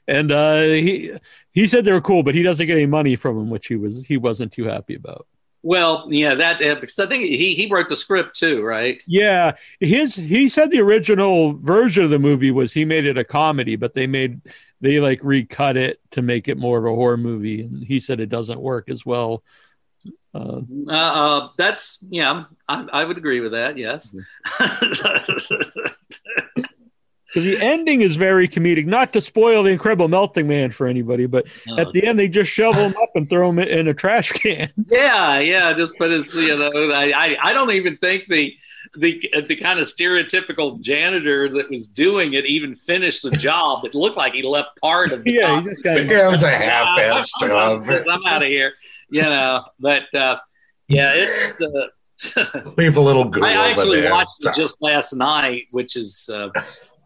and 0.08 0.32
uh, 0.32 0.63
he 0.63 1.13
he 1.51 1.67
said 1.67 1.85
they 1.85 1.91
were 1.91 2.01
cool, 2.01 2.23
but 2.23 2.35
he 2.35 2.43
doesn't 2.43 2.65
get 2.65 2.77
any 2.77 2.85
money 2.85 3.15
from 3.15 3.37
them, 3.37 3.49
which 3.49 3.67
he 3.67 3.75
was 3.75 4.05
he 4.05 4.17
wasn't 4.17 4.51
too 4.53 4.65
happy 4.65 4.95
about. 4.95 5.27
Well, 5.63 6.07
yeah, 6.09 6.33
that 6.35 6.59
because 6.59 6.97
I 6.97 7.05
think 7.05 7.23
he 7.23 7.53
he 7.53 7.67
wrote 7.71 7.87
the 7.87 7.95
script 7.95 8.35
too, 8.35 8.63
right? 8.63 9.01
Yeah, 9.05 9.53
his 9.79 10.15
he 10.15 10.49
said 10.49 10.71
the 10.71 10.79
original 10.81 11.53
version 11.53 12.03
of 12.03 12.09
the 12.09 12.17
movie 12.19 12.51
was 12.51 12.73
he 12.73 12.83
made 12.83 13.05
it 13.05 13.17
a 13.17 13.23
comedy, 13.23 13.75
but 13.75 13.93
they 13.93 14.07
made 14.07 14.41
they 14.79 14.99
like 14.99 15.19
recut 15.23 15.77
it 15.77 15.99
to 16.11 16.23
make 16.23 16.47
it 16.47 16.57
more 16.57 16.79
of 16.79 16.85
a 16.85 16.95
horror 16.95 17.17
movie, 17.17 17.61
and 17.61 17.83
he 17.83 17.99
said 17.99 18.19
it 18.19 18.29
doesn't 18.29 18.59
work 18.59 18.89
as 18.89 19.05
well. 19.05 19.43
Uh, 20.33 20.61
Uh, 20.87 20.91
uh, 20.91 21.49
that's 21.57 22.03
yeah, 22.09 22.45
I, 22.67 22.87
I 22.91 23.03
would 23.05 23.17
agree 23.17 23.41
with 23.41 23.51
that. 23.51 23.77
Yes. 23.77 24.15
because 24.57 25.51
the 27.34 27.58
ending 27.62 28.02
is 28.02 28.15
very 28.15 28.48
comedic. 28.48 28.86
Not 28.86 29.13
to 29.13 29.22
spoil 29.22 29.63
the 29.63 29.72
Incredible 29.72 30.08
Melting 30.08 30.48
Man 30.48 30.72
for 30.72 30.88
anybody, 30.88 31.26
but 31.26 31.48
at 31.78 31.91
the 31.94 32.06
end 32.06 32.20
they 32.20 32.28
just 32.28 32.52
shovel 32.52 32.84
him 32.84 32.96
up 33.02 33.12
and 33.15 33.30
throw 33.30 33.50
him 33.50 33.60
in 33.60 33.88
a 33.88 33.94
trash 33.94 34.32
can. 34.32 34.70
Yeah, 34.88 35.39
yeah. 35.39 35.74
Just 35.74 35.94
but 35.98 36.12
it's 36.12 36.36
you 36.36 36.58
know, 36.58 36.70
I, 36.91 37.12
I, 37.12 37.38
I 37.41 37.54
don't 37.54 37.72
even 37.72 37.98
think 37.98 38.26
the 38.28 38.54
the 38.96 39.24
the 39.48 39.56
kind 39.56 39.80
of 39.80 39.86
stereotypical 39.86 40.82
janitor 40.82 41.48
that 41.50 41.70
was 41.70 41.88
doing 41.88 42.34
it 42.34 42.46
even 42.46 42.76
finished 42.76 43.24
the 43.24 43.32
job. 43.32 43.86
It 43.86 43.96
looked 43.96 44.17
like 44.17 44.34
he 44.34 44.44
left 44.44 44.70
part 44.82 45.13
of 45.13 45.24
the 45.24 45.32
yeah, 45.32 45.41
job. 45.48 45.63
he 45.63 45.70
just 45.70 45.84
got, 45.84 46.06
Yeah, 46.06 46.28
it 46.28 46.32
was 46.32 46.44
a 46.44 46.50
half-assed 46.50 47.30
I'm, 47.41 47.48
job. 47.48 47.84
I'm, 47.88 48.10
I'm 48.10 48.26
out 48.26 48.41
of 48.41 48.50
here. 48.50 48.74
You 49.10 49.24
know, 49.24 49.65
but 49.80 50.13
uh, 50.13 50.39
yeah, 50.88 51.12
it's. 51.15 51.62
Uh, 51.62 51.88
Leave 52.78 52.98
a 52.98 53.02
little 53.02 53.28
goo 53.28 53.44
I 53.44 53.72
actually 53.72 54.02
there. 54.02 54.12
watched 54.12 54.46
it 54.46 54.54
just 54.54 54.76
last 54.80 55.13
night, 55.13 55.63
which 55.72 55.96
is, 55.96 56.30
uh, 56.32 56.50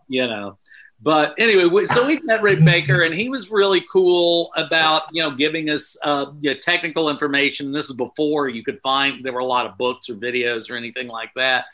you 0.08 0.28
know. 0.28 0.58
But 1.02 1.36
anyway, 1.38 1.66
we, 1.66 1.86
so 1.86 2.08
we 2.08 2.20
met 2.22 2.42
Rick 2.42 2.64
Baker, 2.64 3.04
and 3.04 3.14
he 3.14 3.30
was 3.30 3.52
really 3.52 3.84
cool 3.92 4.52
about 4.56 5.04
you 5.12 5.22
know 5.22 5.32
giving 5.32 5.70
us 5.70 5.98
uh, 6.04 6.28
you 6.40 6.54
know, 6.54 6.60
technical 6.60 7.10
information. 7.10 7.72
This 7.72 7.90
is 7.90 7.96
before 7.96 8.48
you 8.48 8.64
could 8.64 8.80
find 8.82 9.24
there 9.24 9.34
were 9.34 9.40
a 9.40 9.46
lot 9.46 9.66
of 9.66 9.78
books 9.78 10.10
or 10.10 10.16
videos 10.16 10.70
or 10.70 10.76
anything 10.76 11.08
like 11.08 11.32
that 11.36 11.66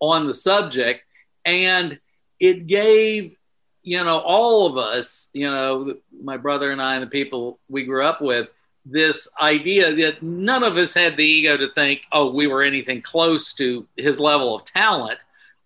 on 0.00 0.26
the 0.26 0.34
subject, 0.34 1.02
and 1.44 1.98
it 2.40 2.66
gave 2.66 3.36
you 3.82 4.02
know 4.02 4.18
all 4.18 4.66
of 4.66 4.76
us, 4.76 5.30
you 5.32 5.48
know, 5.48 5.94
my 6.22 6.36
brother 6.36 6.72
and 6.72 6.82
I 6.82 6.96
and 6.96 7.02
the 7.04 7.08
people 7.08 7.60
we 7.68 7.84
grew 7.84 8.04
up 8.04 8.20
with, 8.20 8.48
this 8.84 9.28
idea 9.40 9.94
that 9.94 10.22
none 10.22 10.62
of 10.62 10.76
us 10.76 10.94
had 10.94 11.16
the 11.16 11.24
ego 11.24 11.56
to 11.56 11.72
think, 11.72 12.02
oh, 12.12 12.30
we 12.30 12.46
were 12.46 12.62
anything 12.62 13.00
close 13.02 13.52
to 13.54 13.86
his 13.96 14.20
level 14.20 14.56
of 14.56 14.64
talent. 14.64 15.18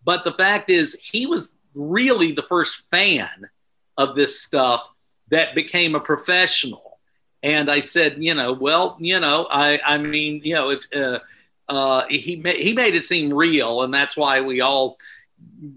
But 0.05 0.25
the 0.25 0.33
fact 0.33 0.70
is, 0.70 0.99
he 1.03 1.27
was 1.27 1.57
really 1.74 2.33
the 2.33 2.42
first 2.42 2.88
fan 2.90 3.48
of 3.96 4.14
this 4.16 4.40
stuff 4.40 4.88
that 5.30 5.54
became 5.54 5.94
a 5.94 6.00
professional. 6.00 6.98
And 7.42 7.70
I 7.70 7.80
said, 7.80 8.22
you 8.22 8.35
know, 8.35 8.52
well, 8.52 8.96
you 9.00 9.18
know, 9.20 9.46
I, 9.50 9.80
I 9.85 9.96
mean, 9.98 10.42
you 10.44 10.54
know, 10.54 10.70
if 10.70 10.85
uh, 10.94 11.20
uh, 11.68 12.04
he 12.09 12.37
ma- 12.37 12.50
he 12.50 12.74
made 12.74 12.94
it 12.94 13.04
seem 13.04 13.33
real, 13.33 13.83
and 13.83 13.94
that's 13.94 14.16
why 14.16 14.40
we 14.42 14.61
all, 14.61 14.98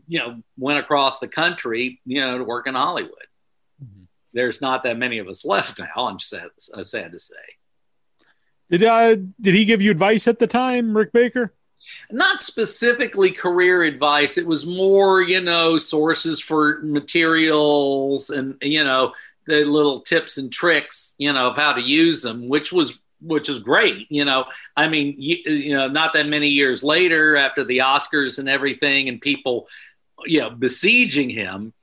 you 0.07 0.19
know, 0.19 0.41
went 0.57 0.79
across 0.79 1.19
the 1.19 1.27
country, 1.27 2.01
you 2.05 2.19
know, 2.19 2.37
to 2.37 2.43
work 2.43 2.67
in 2.67 2.75
Hollywood 2.75 3.11
there's 4.33 4.61
not 4.61 4.83
that 4.83 4.97
many 4.97 5.19
of 5.19 5.27
us 5.27 5.45
left 5.45 5.79
now. 5.79 6.07
I'm 6.07 6.19
sad, 6.19 6.47
uh, 6.73 6.83
sad 6.83 7.11
to 7.11 7.19
say. 7.19 7.35
Did 8.69 8.83
uh 8.83 9.15
did 9.39 9.55
he 9.55 9.65
give 9.65 9.81
you 9.81 9.91
advice 9.91 10.27
at 10.27 10.39
the 10.39 10.47
time, 10.47 10.97
Rick 10.97 11.13
Baker? 11.13 11.53
Not 12.11 12.39
specifically 12.39 13.31
career 13.31 13.83
advice. 13.83 14.37
It 14.37 14.45
was 14.45 14.65
more, 14.65 15.21
you 15.21 15.41
know, 15.41 15.77
sources 15.77 16.39
for 16.39 16.79
materials 16.83 18.29
and 18.29 18.55
you 18.61 18.83
know 18.83 19.13
the 19.47 19.65
little 19.65 20.01
tips 20.01 20.37
and 20.37 20.51
tricks, 20.51 21.15
you 21.17 21.33
know, 21.33 21.49
of 21.49 21.55
how 21.55 21.73
to 21.73 21.81
use 21.81 22.21
them, 22.21 22.47
which 22.49 22.71
was 22.71 22.99
which 23.21 23.49
is 23.49 23.59
great. 23.59 24.07
You 24.09 24.25
know, 24.25 24.45
I 24.75 24.87
mean, 24.89 25.15
you, 25.17 25.37
you 25.45 25.73
know, 25.73 25.87
not 25.87 26.13
that 26.13 26.27
many 26.27 26.49
years 26.49 26.83
later, 26.83 27.35
after 27.37 27.63
the 27.63 27.79
Oscars 27.79 28.39
and 28.39 28.49
everything, 28.49 29.09
and 29.09 29.19
people, 29.21 29.67
you 30.25 30.39
know, 30.39 30.49
besieging 30.49 31.29
him, 31.29 31.73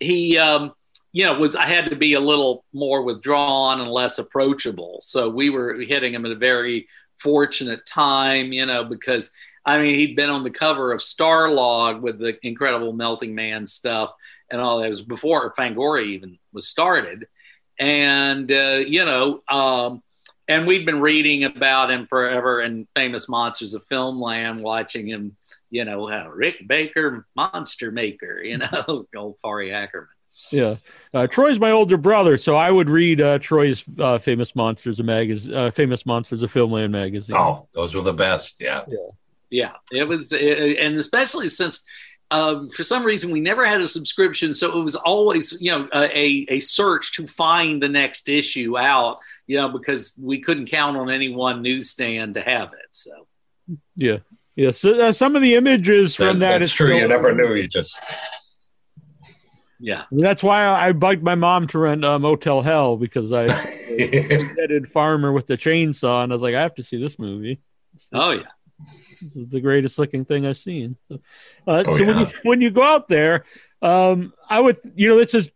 he. 0.00 0.38
um 0.38 0.72
you 1.12 1.24
know, 1.24 1.38
was 1.38 1.56
I 1.56 1.64
had 1.64 1.88
to 1.88 1.96
be 1.96 2.12
a 2.12 2.20
little 2.20 2.62
more 2.74 3.00
withdrawn 3.02 3.80
and 3.80 3.90
less 3.90 4.18
approachable. 4.18 4.98
So 5.00 5.30
we 5.30 5.48
were 5.48 5.72
hitting 5.80 6.12
him 6.12 6.26
at 6.26 6.32
a 6.32 6.36
very 6.36 6.88
fortunate 7.18 7.86
time, 7.86 8.52
you 8.52 8.66
know, 8.66 8.84
because 8.84 9.30
I 9.64 9.78
mean 9.78 9.94
he'd 9.94 10.16
been 10.16 10.30
on 10.30 10.44
the 10.44 10.50
cover 10.50 10.92
of 10.92 11.00
Starlog 11.00 12.00
with 12.00 12.18
the 12.18 12.38
Incredible 12.46 12.92
Melting 12.92 13.34
Man 13.34 13.66
stuff 13.66 14.14
and 14.50 14.60
all 14.60 14.78
that 14.78 14.86
it 14.86 14.88
was 14.88 15.02
before 15.02 15.54
Fangoria 15.54 16.06
even 16.06 16.38
was 16.52 16.68
started, 16.68 17.26
and 17.78 18.50
uh, 18.50 18.82
you 18.86 19.04
know, 19.04 19.42
um, 19.48 20.02
and 20.48 20.66
we'd 20.66 20.86
been 20.86 21.00
reading 21.00 21.44
about 21.44 21.90
him 21.90 22.06
forever 22.06 22.60
and 22.60 22.86
famous 22.94 23.28
monsters 23.28 23.74
of 23.74 23.86
filmland, 23.88 24.60
watching 24.60 25.06
him, 25.06 25.36
you 25.70 25.84
know, 25.84 26.06
Rick 26.28 26.66
Baker, 26.66 27.26
monster 27.34 27.90
maker, 27.90 28.40
you 28.42 28.58
know, 28.88 29.06
old 29.16 29.38
Forry 29.40 29.72
Ackerman. 29.72 30.08
Yeah, 30.52 30.76
uh, 31.12 31.26
Troy's 31.26 31.58
my 31.58 31.70
older 31.72 31.96
brother, 31.96 32.36
so 32.38 32.54
I 32.56 32.70
would 32.70 32.88
read 32.88 33.20
uh, 33.20 33.38
Troy's 33.38 33.84
uh, 33.98 34.18
famous 34.18 34.54
monsters 34.54 35.00
of 35.00 35.06
magazine, 35.06 35.54
uh, 35.54 35.70
famous 35.70 36.06
monsters 36.06 36.42
of 36.42 36.52
Filmland 36.52 36.90
magazine. 36.90 37.36
Oh, 37.36 37.66
those 37.74 37.94
were 37.94 38.02
the 38.02 38.12
best. 38.12 38.60
Yeah. 38.60 38.82
Yeah, 39.50 39.72
it 39.92 40.04
was, 40.08 40.32
it, 40.32 40.78
and 40.78 40.96
especially 40.96 41.46
since 41.48 41.84
um, 42.32 42.68
for 42.70 42.82
some 42.82 43.04
reason 43.04 43.30
we 43.30 43.40
never 43.40 43.64
had 43.64 43.80
a 43.80 43.86
subscription, 43.86 44.52
so 44.52 44.76
it 44.76 44.82
was 44.82 44.96
always 44.96 45.56
you 45.60 45.70
know 45.70 45.88
a 45.94 46.46
a 46.48 46.58
search 46.60 47.12
to 47.14 47.26
find 47.28 47.80
the 47.80 47.88
next 47.88 48.28
issue 48.28 48.76
out. 48.76 49.18
You 49.46 49.58
know, 49.58 49.68
because 49.68 50.18
we 50.20 50.40
couldn't 50.40 50.66
count 50.66 50.96
on 50.96 51.08
any 51.08 51.28
one 51.28 51.62
newsstand 51.62 52.34
to 52.34 52.40
have 52.42 52.72
it. 52.72 52.88
So 52.90 53.12
yeah, 53.94 54.18
yeah. 54.56 54.72
So 54.72 55.06
uh, 55.06 55.12
some 55.12 55.36
of 55.36 55.42
the 55.42 55.54
images 55.54 56.16
from 56.16 56.26
That- 56.26 56.38
that 56.40 56.52
that's 56.58 56.66
is 56.68 56.74
true. 56.74 56.96
You 56.96 57.06
never 57.06 57.32
knew. 57.32 57.54
You 57.54 57.68
just 57.68 58.00
yeah, 59.78 60.04
That's 60.10 60.42
why 60.42 60.66
I 60.66 60.92
bugged 60.92 61.22
my 61.22 61.34
mom 61.34 61.66
to 61.68 61.78
rent 61.78 62.04
uh, 62.04 62.18
Motel 62.18 62.62
Hell 62.62 62.96
because 62.96 63.32
I 63.32 63.50
headed 63.52 64.88
farmer 64.88 65.32
with 65.32 65.46
the 65.46 65.56
chainsaw, 65.56 66.22
and 66.24 66.32
I 66.32 66.34
was 66.34 66.42
like, 66.42 66.54
I 66.54 66.62
have 66.62 66.74
to 66.76 66.82
see 66.82 67.00
this 67.00 67.18
movie. 67.18 67.60
oh 68.12 68.30
yeah, 68.30 68.42
This 68.78 69.36
is 69.36 69.48
the 69.48 69.60
greatest 69.60 69.98
looking 69.98 70.24
thing 70.24 70.46
I've 70.46 70.58
seen. 70.58 70.96
So, 71.08 71.20
uh, 71.66 71.84
Oh, 71.86 71.96
so 71.96 72.04
when 72.04 72.18
you 72.18 72.26
when 72.42 72.60
you 72.60 72.70
go 72.70 72.82
out 72.82 73.08
there, 73.08 73.44
um, 73.82 74.32
I 74.48 74.60
would 74.60 74.78
you 74.94 75.08
know 75.08 75.16
this 75.16 75.34
is 75.34 75.50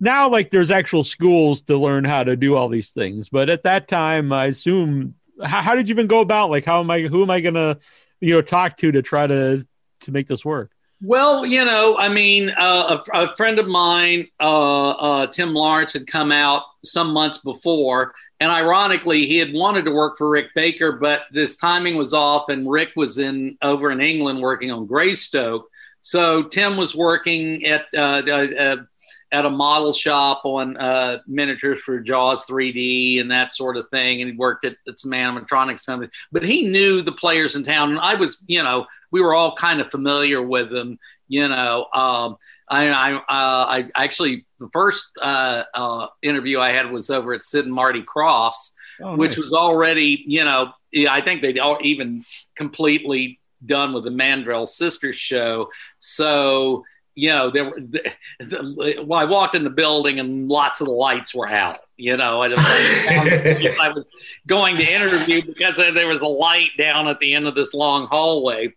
now 0.00 0.28
like 0.28 0.50
there's 0.50 0.70
actual 0.70 1.04
schools 1.04 1.62
to 1.62 1.76
learn 1.76 2.04
how 2.04 2.24
to 2.24 2.36
do 2.36 2.56
all 2.56 2.68
these 2.68 2.90
things, 2.90 3.28
but 3.28 3.50
at 3.50 3.64
that 3.64 3.86
time, 3.86 4.32
I 4.32 4.46
assume 4.46 5.14
how, 5.42 5.62
how 5.62 5.74
did 5.74 5.88
you 5.88 5.94
even 5.94 6.06
go 6.06 6.20
about 6.20 6.50
like 6.50 6.64
how 6.64 6.80
am 6.80 6.90
I 6.90 7.02
who 7.02 7.22
am 7.22 7.30
I 7.30 7.40
gonna 7.40 7.78
you 8.20 8.34
know 8.34 8.42
talk 8.42 8.76
to 8.78 8.92
to 8.92 9.02
try 9.02 9.26
to 9.26 9.66
to 10.00 10.10
make 10.12 10.26
this 10.26 10.44
work? 10.44 10.72
Well, 11.02 11.46
you 11.46 11.64
know, 11.64 11.96
I 11.98 12.10
mean, 12.10 12.50
uh, 12.50 12.98
a, 13.12 13.22
a, 13.22 13.34
friend 13.34 13.58
of 13.58 13.66
mine, 13.66 14.28
uh, 14.38 14.90
uh, 14.90 15.26
Tim 15.28 15.54
Lawrence, 15.54 15.94
had 15.94 16.06
come 16.06 16.30
out 16.30 16.64
some 16.84 17.12
months 17.12 17.38
before, 17.38 18.12
and 18.38 18.50
ironically, 18.50 19.26
he 19.26 19.38
had 19.38 19.54
wanted 19.54 19.86
to 19.86 19.92
work 19.92 20.18
for 20.18 20.28
Rick 20.28 20.48
Baker, 20.54 20.92
but 20.92 21.22
this 21.32 21.56
timing 21.56 21.96
was 21.96 22.12
off, 22.12 22.50
and 22.50 22.70
Rick 22.70 22.92
was 22.96 23.18
in 23.18 23.56
over 23.62 23.90
in 23.90 24.00
England 24.00 24.40
working 24.40 24.70
on 24.70 24.86
Greystoke. 24.86 25.68
So 26.02 26.44
Tim 26.44 26.76
was 26.76 26.94
working 26.94 27.64
at 27.66 27.86
uh, 27.94 28.22
uh, 28.26 28.46
uh, 28.58 28.76
at 29.32 29.46
a 29.46 29.50
model 29.50 29.92
shop 29.92 30.42
on 30.44 30.76
miniatures 31.26 31.80
for 31.80 32.00
Jaws 32.00 32.44
3D 32.46 33.20
and 33.20 33.30
that 33.30 33.52
sort 33.52 33.76
of 33.76 33.88
thing, 33.90 34.20
and 34.20 34.30
he 34.30 34.36
worked 34.36 34.64
at, 34.64 34.76
at 34.88 34.98
some 34.98 35.12
animatronics 35.12 35.86
company, 35.86 36.10
But 36.32 36.42
he 36.42 36.62
knew 36.62 37.02
the 37.02 37.12
players 37.12 37.56
in 37.56 37.62
town, 37.62 37.90
and 37.90 38.00
I 38.00 38.14
was, 38.14 38.42
you 38.46 38.62
know 38.62 38.86
we 39.10 39.20
were 39.20 39.34
all 39.34 39.54
kind 39.54 39.80
of 39.80 39.90
familiar 39.90 40.42
with 40.42 40.70
them. 40.70 40.98
You 41.28 41.48
know, 41.48 41.86
um, 41.92 42.36
I, 42.68 42.88
I, 42.88 43.14
uh, 43.14 43.20
I, 43.28 43.90
actually 43.94 44.46
the 44.58 44.68
first 44.72 45.10
uh, 45.20 45.64
uh, 45.74 46.06
interview 46.22 46.60
I 46.60 46.72
had 46.72 46.90
was 46.90 47.10
over 47.10 47.32
at 47.34 47.44
Sid 47.44 47.66
and 47.66 47.74
Marty 47.74 48.02
Kroffts, 48.02 48.74
oh, 49.02 49.16
which 49.16 49.36
was 49.36 49.52
already, 49.52 50.24
you 50.26 50.44
know, 50.44 50.72
I 51.08 51.20
think 51.20 51.42
they'd 51.42 51.58
all 51.58 51.78
even 51.82 52.24
completely 52.56 53.38
done 53.64 53.92
with 53.92 54.04
the 54.04 54.10
Mandrell 54.10 54.66
Sisters 54.66 55.16
show. 55.16 55.70
So 55.98 56.84
you 57.14 57.28
know, 57.30 57.50
there 57.50 57.64
were. 57.66 57.80
The, 57.80 58.12
the, 58.38 59.04
well, 59.06 59.18
I 59.18 59.24
walked 59.24 59.54
in 59.54 59.64
the 59.64 59.70
building 59.70 60.20
and 60.20 60.48
lots 60.48 60.80
of 60.80 60.86
the 60.86 60.92
lights 60.92 61.34
were 61.34 61.50
out. 61.50 61.80
You 61.96 62.16
know, 62.16 62.42
I, 62.42 62.46
I 62.48 63.92
was 63.94 64.10
going 64.46 64.76
to 64.76 64.92
interview 64.92 65.42
because 65.44 65.76
there 65.76 66.06
was 66.06 66.22
a 66.22 66.28
light 66.28 66.70
down 66.78 67.08
at 67.08 67.18
the 67.18 67.34
end 67.34 67.46
of 67.46 67.54
this 67.54 67.74
long 67.74 68.06
hallway 68.06 68.72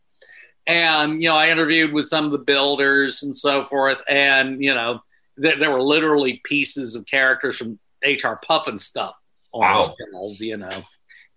and 0.67 1.21
you 1.21 1.29
know 1.29 1.35
i 1.35 1.49
interviewed 1.49 1.91
with 1.91 2.05
some 2.05 2.25
of 2.25 2.31
the 2.31 2.37
builders 2.37 3.23
and 3.23 3.35
so 3.35 3.63
forth 3.63 3.97
and 4.07 4.63
you 4.63 4.73
know 4.73 4.99
there, 5.35 5.57
there 5.59 5.71
were 5.71 5.81
literally 5.81 6.41
pieces 6.43 6.95
of 6.95 7.05
characters 7.05 7.57
from 7.57 7.77
hr 8.05 8.39
Pufnstuf 8.49 9.13
on 9.51 9.61
wow. 9.61 9.85
the 9.85 10.07
shelves 10.11 10.41
you 10.41 10.57
know 10.57 10.83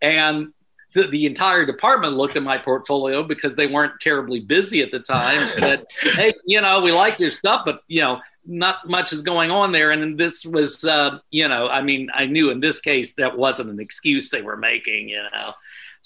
and 0.01 0.53
the, 0.97 1.07
the 1.09 1.27
entire 1.27 1.65
department 1.65 2.15
looked 2.15 2.37
at 2.37 2.43
my 2.43 2.59
portfolio 2.59 3.23
because 3.23 3.55
they 3.55 3.67
weren't 3.67 3.93
terribly 4.01 4.41
busy 4.41 4.83
at 4.83 4.91
the 4.91 4.99
time 5.01 5.49
said 5.51 5.81
hey 6.15 6.33
you 6.47 6.61
know 6.61 6.81
we 6.81 6.91
like 6.91 7.19
your 7.19 7.31
stuff 7.31 7.63
but 7.65 7.83
you 7.87 8.01
know 8.01 8.21
not 8.47 8.89
much 8.89 9.13
is 9.13 9.23
going 9.23 9.51
on 9.51 9.73
there 9.73 9.91
and 9.91 10.19
this 10.19 10.45
was 10.47 10.85
uh, 10.85 11.19
you 11.31 11.47
know 11.49 11.69
i 11.69 11.83
mean 11.83 12.09
i 12.15 12.27
knew 12.27 12.51
in 12.51 12.61
this 12.61 12.81
case 12.81 13.15
that 13.15 13.37
wasn't 13.37 13.69
an 13.69 13.79
excuse 13.79 14.31
they 14.31 14.43
were 14.43 14.57
making 14.57 15.09
you 15.09 15.23
know 15.33 15.53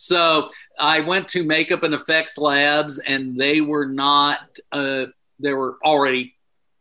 so 0.01 0.49
I 0.79 1.01
went 1.01 1.29
to 1.29 1.43
makeup 1.43 1.83
and 1.83 1.93
effects 1.93 2.39
labs, 2.39 2.99
and 3.01 3.37
they 3.37 3.61
were 3.61 3.85
not. 3.85 4.39
Uh, 4.73 5.07
they 5.39 5.53
were 5.53 5.77
already 5.85 6.37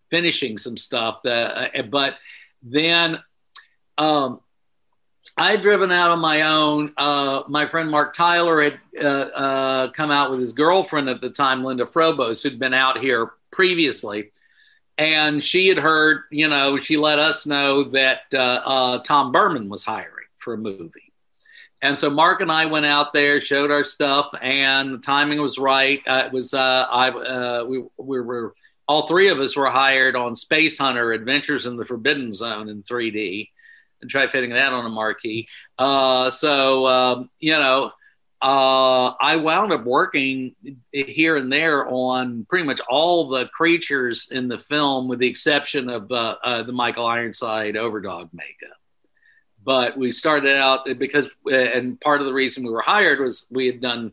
finishing 0.10 0.58
some 0.58 0.78
stuff. 0.78 1.22
That, 1.26 1.78
uh, 1.78 1.82
but 1.82 2.16
then 2.64 3.20
um, 3.98 4.40
I 5.40 5.52
had 5.52 5.62
driven 5.62 5.90
out 5.90 6.12
on 6.12 6.20
my 6.20 6.42
own. 6.42 6.94
Uh, 6.98 7.44
my 7.48 7.66
friend 7.66 7.90
Mark 7.90 8.14
Tyler 8.14 8.62
had 8.62 8.80
uh, 9.02 9.08
uh, 9.08 9.92
come 9.92 10.12
out 10.12 10.32
with 10.32 10.42
his 10.42 10.52
girlfriend 10.52 11.08
at 11.10 11.22
the 11.22 11.30
time, 11.30 11.64
Linda 11.64 11.86
Frobos, 11.86 12.44
who'd 12.44 12.60
been 12.60 12.74
out 12.74 13.00
here 13.00 13.32
previously. 13.50 14.32
And 14.98 15.42
she 15.42 15.70
had 15.70 15.78
heard, 15.78 16.24
you 16.30 16.50
know, 16.50 16.78
she 16.78 16.98
let 16.98 17.20
us 17.20 17.48
know 17.48 17.86
that 17.86 18.24
uh, 18.34 19.00
Tom 19.00 19.32
Burman 19.32 19.70
was 19.70 19.86
hiring 19.86 20.26
for 20.40 20.56
a 20.56 20.58
movie. 20.58 21.14
And 21.82 21.98
so 21.98 22.10
Mark 22.10 22.42
and 22.42 22.52
I 22.52 22.66
went 22.66 22.86
out 22.86 23.14
there, 23.14 23.40
showed 23.40 23.72
our 23.72 23.86
stuff, 23.86 24.28
and 24.42 24.96
the 24.96 24.98
timing 24.98 25.42
was 25.42 25.58
right. 25.58 26.02
Uh, 26.06 26.24
it 26.26 26.34
was 26.34 26.54
uh, 26.54 26.86
I 26.92 27.10
uh, 27.12 27.64
we 27.66 27.86
we 27.98 28.20
were 28.20 28.54
all 28.90 29.08
three 29.08 29.30
of 29.30 29.40
us 29.40 29.56
were 29.56 29.70
hired 29.70 30.18
on 30.18 30.34
Spacehunter: 30.34 31.16
Adventures 31.16 31.66
in 31.66 31.78
the 31.78 31.86
Forbidden 31.86 32.34
Zone 32.34 32.68
in 32.68 32.84
3D, 32.84 33.48
and 34.02 34.10
try 34.10 34.28
fitting 34.28 34.52
that 34.52 34.74
on 34.74 34.86
a 34.86 34.90
marquee. 34.90 35.48
Uh, 35.78 36.30
so 36.30 36.86
um, 36.88 37.30
you 37.40 37.54
know, 37.54 37.92
uh, 38.42 39.14
I 39.20 39.36
wound 39.36 39.72
up 39.74 39.84
working 39.84 40.56
here 40.92 41.36
and 41.36 41.52
there 41.52 41.88
on 41.88 42.46
pretty 42.50 42.66
much 42.66 42.80
all 42.90 43.30
the 43.30 43.48
creatures 43.48 44.30
in 44.32 44.48
the 44.48 44.58
film, 44.58 45.08
with 45.08 45.20
the 45.20 45.28
exception 45.28 45.90
of 45.90 46.12
uh, 46.12 46.64
the 46.64 46.72
Michael 46.72 47.06
Ironside 47.06 47.76
Overdog 47.76 48.30
makeup 48.34 48.80
but 49.64 49.98
we 49.98 50.12
started 50.12 50.58
out 50.58 50.88
because 50.98 51.30
and 51.46 52.00
part 52.02 52.22
of 52.22 52.26
the 52.26 52.34
reason 52.34 52.64
we 52.64 52.72
were 52.72 52.82
hired 52.82 53.20
was 53.20 53.48
we 53.52 53.68
had 53.68 53.82
done 53.82 54.12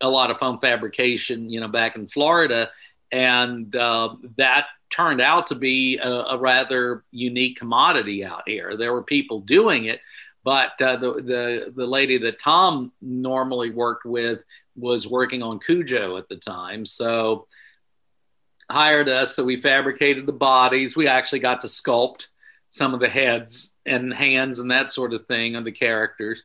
a 0.00 0.08
lot 0.08 0.30
of 0.30 0.38
foam 0.38 0.58
fabrication 0.60 1.50
you 1.50 1.60
know 1.60 1.68
back 1.68 1.96
in 1.96 2.08
florida 2.08 2.70
and 3.12 3.74
uh, 3.76 4.14
that 4.36 4.66
turned 4.90 5.20
out 5.20 5.46
to 5.46 5.54
be 5.54 5.98
a, 5.98 6.10
a, 6.10 6.38
rather 6.38 7.04
unique 7.10 7.58
commodity 7.58 8.24
out 8.24 8.42
here 8.46 8.76
there 8.76 8.92
were 8.92 9.02
people 9.02 9.40
doing 9.40 9.86
it 9.86 10.00
but 10.44 10.80
uh, 10.80 10.96
the, 10.96 11.12
the 11.14 11.72
the 11.76 11.86
lady 11.86 12.18
that 12.18 12.38
tom 12.38 12.92
normally 13.00 13.70
worked 13.70 14.04
with 14.04 14.42
was 14.76 15.06
working 15.06 15.42
on 15.42 15.58
cujo 15.58 16.16
at 16.16 16.28
the 16.28 16.36
time 16.36 16.86
so 16.86 17.46
hired 18.70 19.08
us 19.08 19.34
so 19.36 19.44
we 19.44 19.56
fabricated 19.56 20.26
the 20.26 20.32
bodies 20.32 20.96
we 20.96 21.06
actually 21.06 21.40
got 21.40 21.60
to 21.60 21.66
sculpt 21.66 22.28
some 22.70 22.94
of 22.94 23.00
the 23.00 23.08
heads 23.08 23.74
and 23.86 24.12
hands 24.12 24.58
and 24.58 24.70
that 24.70 24.90
sort 24.90 25.14
of 25.14 25.26
thing 25.26 25.56
of 25.56 25.64
the 25.64 25.72
characters. 25.72 26.42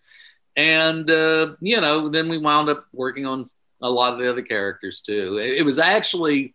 And, 0.56 1.10
uh, 1.10 1.56
you 1.60 1.82
know, 1.82 2.10
then 2.10 2.30
we 2.30 2.38
wound 2.38 2.70
up 2.70 2.86
working 2.94 3.26
on 3.26 3.46
a 3.82 3.90
lot 3.90 4.14
of 4.14 4.20
the 4.20 4.30
other 4.30 4.42
characters 4.42 5.02
too. 5.02 5.38
It, 5.38 5.60
it 5.60 5.64
was 5.64 5.80
actually 5.80 6.54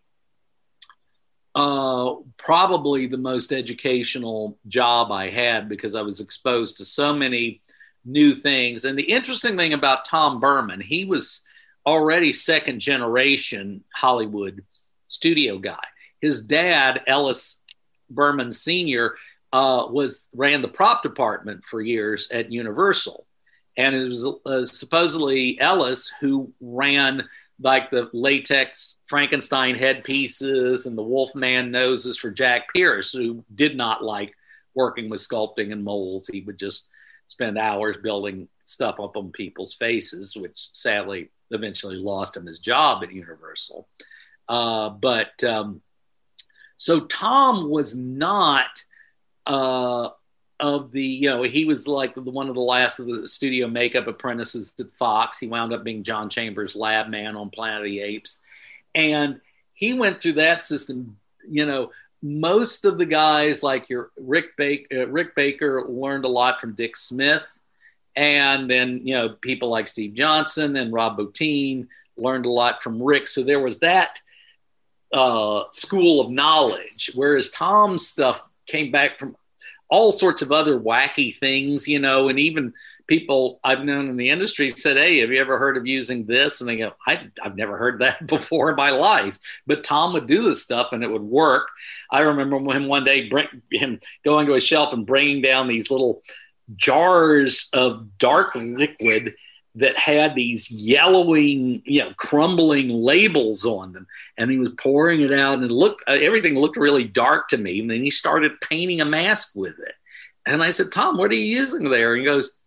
uh, 1.55 2.15
probably 2.37 3.07
the 3.07 3.17
most 3.17 3.51
educational 3.51 4.57
job 4.67 5.11
I 5.11 5.29
had 5.29 5.67
because 5.67 5.95
I 5.95 6.01
was 6.01 6.21
exposed 6.21 6.77
to 6.77 6.85
so 6.85 7.13
many 7.13 7.61
new 8.05 8.35
things. 8.35 8.85
And 8.85 8.97
the 8.97 9.03
interesting 9.03 9.57
thing 9.57 9.73
about 9.73 10.05
Tom 10.05 10.39
Burman, 10.39 10.79
he 10.81 11.05
was 11.05 11.41
already 11.85 12.31
second 12.31 12.79
generation 12.79 13.83
Hollywood 13.93 14.63
studio 15.07 15.57
guy. 15.57 15.79
His 16.21 16.45
dad, 16.45 17.01
Ellis 17.07 17.61
Burman 18.09 18.51
Sr., 18.51 19.15
uh, 19.51 19.87
was 19.89 20.27
ran 20.35 20.61
the 20.61 20.67
prop 20.67 21.01
department 21.01 21.63
for 21.63 21.81
years 21.81 22.29
at 22.29 22.51
Universal, 22.51 23.25
and 23.75 23.95
it 23.95 24.07
was 24.07 24.27
uh, 24.45 24.63
supposedly 24.65 25.59
Ellis 25.59 26.13
who 26.21 26.53
ran 26.61 27.27
like 27.61 27.89
the 27.91 28.09
latex 28.13 28.95
Frankenstein 29.07 29.75
headpieces 29.75 30.85
and 30.85 30.97
the 30.97 31.03
Wolfman 31.03 31.71
noses 31.71 32.17
for 32.17 32.31
Jack 32.31 32.73
Pierce, 32.73 33.11
who 33.11 33.43
did 33.55 33.75
not 33.75 34.03
like 34.03 34.33
working 34.75 35.09
with 35.09 35.19
sculpting 35.19 35.71
and 35.71 35.83
molds. 35.83 36.27
He 36.27 36.41
would 36.41 36.57
just 36.57 36.87
spend 37.27 37.57
hours 37.57 37.97
building 38.01 38.47
stuff 38.65 38.99
up 38.99 39.17
on 39.17 39.31
people's 39.31 39.73
faces, 39.73 40.35
which 40.35 40.69
sadly 40.71 41.29
eventually 41.51 41.97
lost 41.97 42.37
him 42.37 42.45
his 42.45 42.59
job 42.59 43.03
at 43.03 43.11
Universal. 43.11 43.87
Uh, 44.47 44.89
but 44.89 45.43
um, 45.43 45.81
so 46.77 47.01
Tom 47.01 47.69
was 47.69 47.99
not 47.99 48.83
uh, 49.45 50.09
of 50.59 50.91
the 50.91 51.03
you 51.03 51.29
know 51.29 51.43
he 51.43 51.65
was 51.65 51.87
like 51.87 52.15
the 52.15 52.21
one 52.21 52.49
of 52.49 52.55
the 52.55 52.61
last 52.61 52.99
of 52.99 53.07
the 53.07 53.27
studio 53.27 53.67
makeup 53.67 54.07
apprentices 54.07 54.73
at 54.79 54.91
Fox. 54.93 55.39
He 55.39 55.47
wound 55.47 55.73
up 55.73 55.83
being 55.83 56.03
John 56.03 56.29
Chambers' 56.29 56.75
lab 56.75 57.07
man 57.07 57.35
on 57.35 57.49
Planet 57.49 57.79
of 57.79 57.85
the 57.85 58.01
Apes, 58.01 58.43
and 58.93 59.39
he 59.73 59.93
went 59.93 60.21
through 60.21 60.33
that 60.33 60.63
system. 60.63 61.17
You 61.47 61.65
know, 61.65 61.91
most 62.21 62.85
of 62.85 62.97
the 62.97 63.05
guys 63.05 63.63
like 63.63 63.89
your 63.89 64.11
Rick 64.17 64.57
Baker, 64.57 65.03
uh, 65.03 65.07
Rick 65.07 65.35
Baker 65.35 65.85
learned 65.87 66.25
a 66.25 66.29
lot 66.29 66.59
from 66.59 66.73
Dick 66.73 66.97
Smith, 66.97 67.43
and 68.15 68.69
then 68.69 69.01
you 69.03 69.15
know 69.15 69.29
people 69.29 69.69
like 69.69 69.87
Steve 69.87 70.13
Johnson 70.13 70.75
and 70.75 70.91
Rob 70.91 71.17
Bottin 71.17 71.87
learned 72.17 72.45
a 72.45 72.51
lot 72.51 72.83
from 72.83 73.01
Rick. 73.01 73.29
So 73.29 73.43
there 73.43 73.61
was 73.61 73.79
that 73.79 74.19
uh, 75.13 75.63
school 75.71 76.19
of 76.19 76.29
knowledge, 76.29 77.11
whereas 77.15 77.49
Tom's 77.49 78.05
stuff 78.05 78.41
came 78.67 78.91
back 78.91 79.17
from 79.17 79.35
all 79.89 80.11
sorts 80.11 80.41
of 80.41 80.51
other 80.51 80.79
wacky 80.79 81.35
things, 81.35 81.87
you 81.87 81.99
know, 81.99 82.29
and 82.29 82.39
even 82.39 82.73
people 83.07 83.59
I've 83.63 83.83
known 83.83 84.07
in 84.07 84.17
the 84.17 84.29
industry 84.29 84.69
said, 84.69 84.97
Hey, 84.97 85.19
have 85.19 85.31
you 85.31 85.41
ever 85.41 85.57
heard 85.57 85.77
of 85.77 85.87
using 85.87 86.25
this? 86.25 86.61
And 86.61 86.69
they 86.69 86.77
go, 86.77 86.93
I, 87.05 87.27
have 87.41 87.55
never 87.55 87.75
heard 87.75 87.99
that 87.99 88.25
before 88.27 88.69
in 88.69 88.75
my 88.75 88.91
life. 88.91 89.37
But 89.67 89.83
Tom 89.83 90.13
would 90.13 90.27
do 90.27 90.43
this 90.43 90.61
stuff 90.61 90.93
and 90.93 91.03
it 91.03 91.11
would 91.11 91.23
work. 91.23 91.67
I 92.11 92.21
remember 92.21 92.57
him 92.71 92.87
one 92.87 93.03
day, 93.03 93.27
bring, 93.27 93.47
him 93.71 93.99
going 94.23 94.45
to 94.45 94.53
a 94.53 94.61
shelf 94.61 94.93
and 94.93 95.05
bringing 95.05 95.41
down 95.41 95.67
these 95.67 95.91
little 95.91 96.21
jars 96.75 97.67
of 97.73 98.17
dark 98.19 98.53
liquid 98.55 99.33
that 99.79 99.97
had 99.97 100.35
these 100.35 100.69
yellowing, 100.71 101.81
you 101.85 102.01
know, 102.01 102.13
crumbling 102.17 102.89
labels 102.89 103.65
on 103.65 103.93
them. 103.93 104.07
And 104.37 104.49
he 104.49 104.57
was 104.57 104.69
pouring 104.77 105.21
it 105.21 105.33
out, 105.33 105.55
and 105.55 105.63
it 105.63 105.71
looked 105.71 106.03
uh, 106.07 106.11
everything 106.13 106.55
looked 106.57 106.77
really 106.77 107.03
dark 107.03 107.49
to 107.49 107.57
me. 107.57 107.79
And 107.81 107.89
then 107.89 108.03
he 108.03 108.11
started 108.11 108.59
painting 108.61 109.01
a 109.01 109.05
mask 109.05 109.53
with 109.55 109.77
it. 109.79 109.95
And 110.45 110.63
I 110.63 110.69
said, 110.69 110.91
Tom, 110.91 111.17
what 111.17 111.31
are 111.31 111.35
you 111.35 111.41
using 111.57 111.89
there? 111.89 112.13
And 112.13 112.21
he 112.21 112.25
goes, 112.25 112.57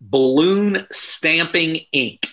balloon 0.00 0.86
stamping 0.92 1.80
ink. 1.92 2.28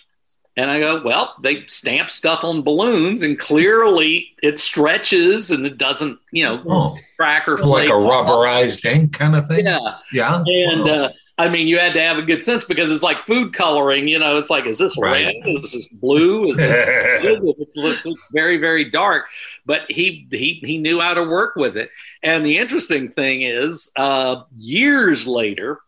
And 0.58 0.72
I 0.72 0.80
go, 0.80 1.02
well, 1.04 1.36
they 1.44 1.66
stamp 1.68 2.10
stuff 2.10 2.46
on 2.46 2.62
balloons, 2.62 3.24
and 3.24 3.38
clearly 3.38 4.30
it 4.42 4.58
stretches 4.58 5.52
and 5.52 5.66
it 5.66 5.78
doesn't, 5.78 6.18
you 6.32 6.46
know, 6.46 6.64
Oh. 6.66 6.98
crack 7.18 7.48
or 7.50 7.58
like 7.58 7.90
a 7.90 7.94
off. 7.94 8.28
rubberized 8.28 8.86
ink 8.86 9.12
kind 9.14 9.36
of 9.36 9.46
thing. 9.48 9.66
Yeah, 9.66 9.80
Yeah. 10.14 10.44
and 10.46 10.90
uh, 10.90 11.10
I 11.38 11.50
mean, 11.50 11.68
you 11.68 11.78
had 11.80 11.94
to 11.94 12.02
have 12.02 12.18
a 12.18 12.22
good 12.22 12.42
sense 12.42 12.64
because 12.64 12.90
it's 12.92 13.04
like 13.04 13.26
food 13.26 13.52
coloring. 13.54 14.08
You 14.08 14.20
know, 14.20 14.38
it's 14.38 14.50
like, 14.50 14.66
is 14.66 14.78
this 14.78 14.98
Right. 14.98 15.26
red? 15.26 15.36
Is 15.46 15.74
this 15.74 15.88
blue? 15.88 16.50
Is 16.50 16.58
this 16.58 17.76
looks 18.06 18.28
very 18.32 18.58
very 18.58 18.90
dark 18.90 19.26
but 19.66 19.82
he 19.90 20.28
he 20.32 20.62
he 20.64 20.78
knew 20.78 21.00
how 21.00 21.14
to 21.14 21.24
work 21.24 21.56
with 21.56 21.76
it 21.78 21.90
and 22.24 22.46
the 22.46 22.58
interesting 22.58 23.10
thing 23.10 23.42
is 23.42 23.92
uh, 23.98 24.44
years 24.56 25.28
later 25.28 25.80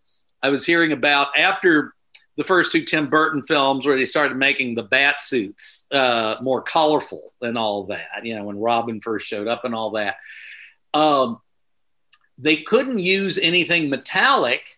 i 0.43 0.50
was 0.50 0.66
hearing 0.66 0.91
about 0.91 1.28
after 1.38 1.93
the 2.38 2.43
first 2.43 2.72
two 2.72 2.84
tim 2.84 3.10
burton 3.10 3.41
films 3.43 3.86
where 3.86 3.98
they 3.98 4.06
started 4.06 4.36
making 4.38 4.76
the 4.76 4.84
bat 4.84 5.22
suits 5.22 5.88
uh, 5.91 6.36
more 6.41 6.62
colorful 6.62 7.34
and 7.41 7.58
all 7.58 7.86
that 7.86 8.24
you 8.24 8.36
know 8.36 8.43
when 8.43 8.60
robin 8.60 9.00
first 9.02 9.28
showed 9.28 9.48
up 9.48 9.64
and 9.64 9.74
all 9.76 9.91
that 9.91 10.16
um, 10.93 11.39
they 12.38 12.58
couldn't 12.58 13.00
use 13.00 13.38
anything 13.38 13.89
metallic 13.89 14.76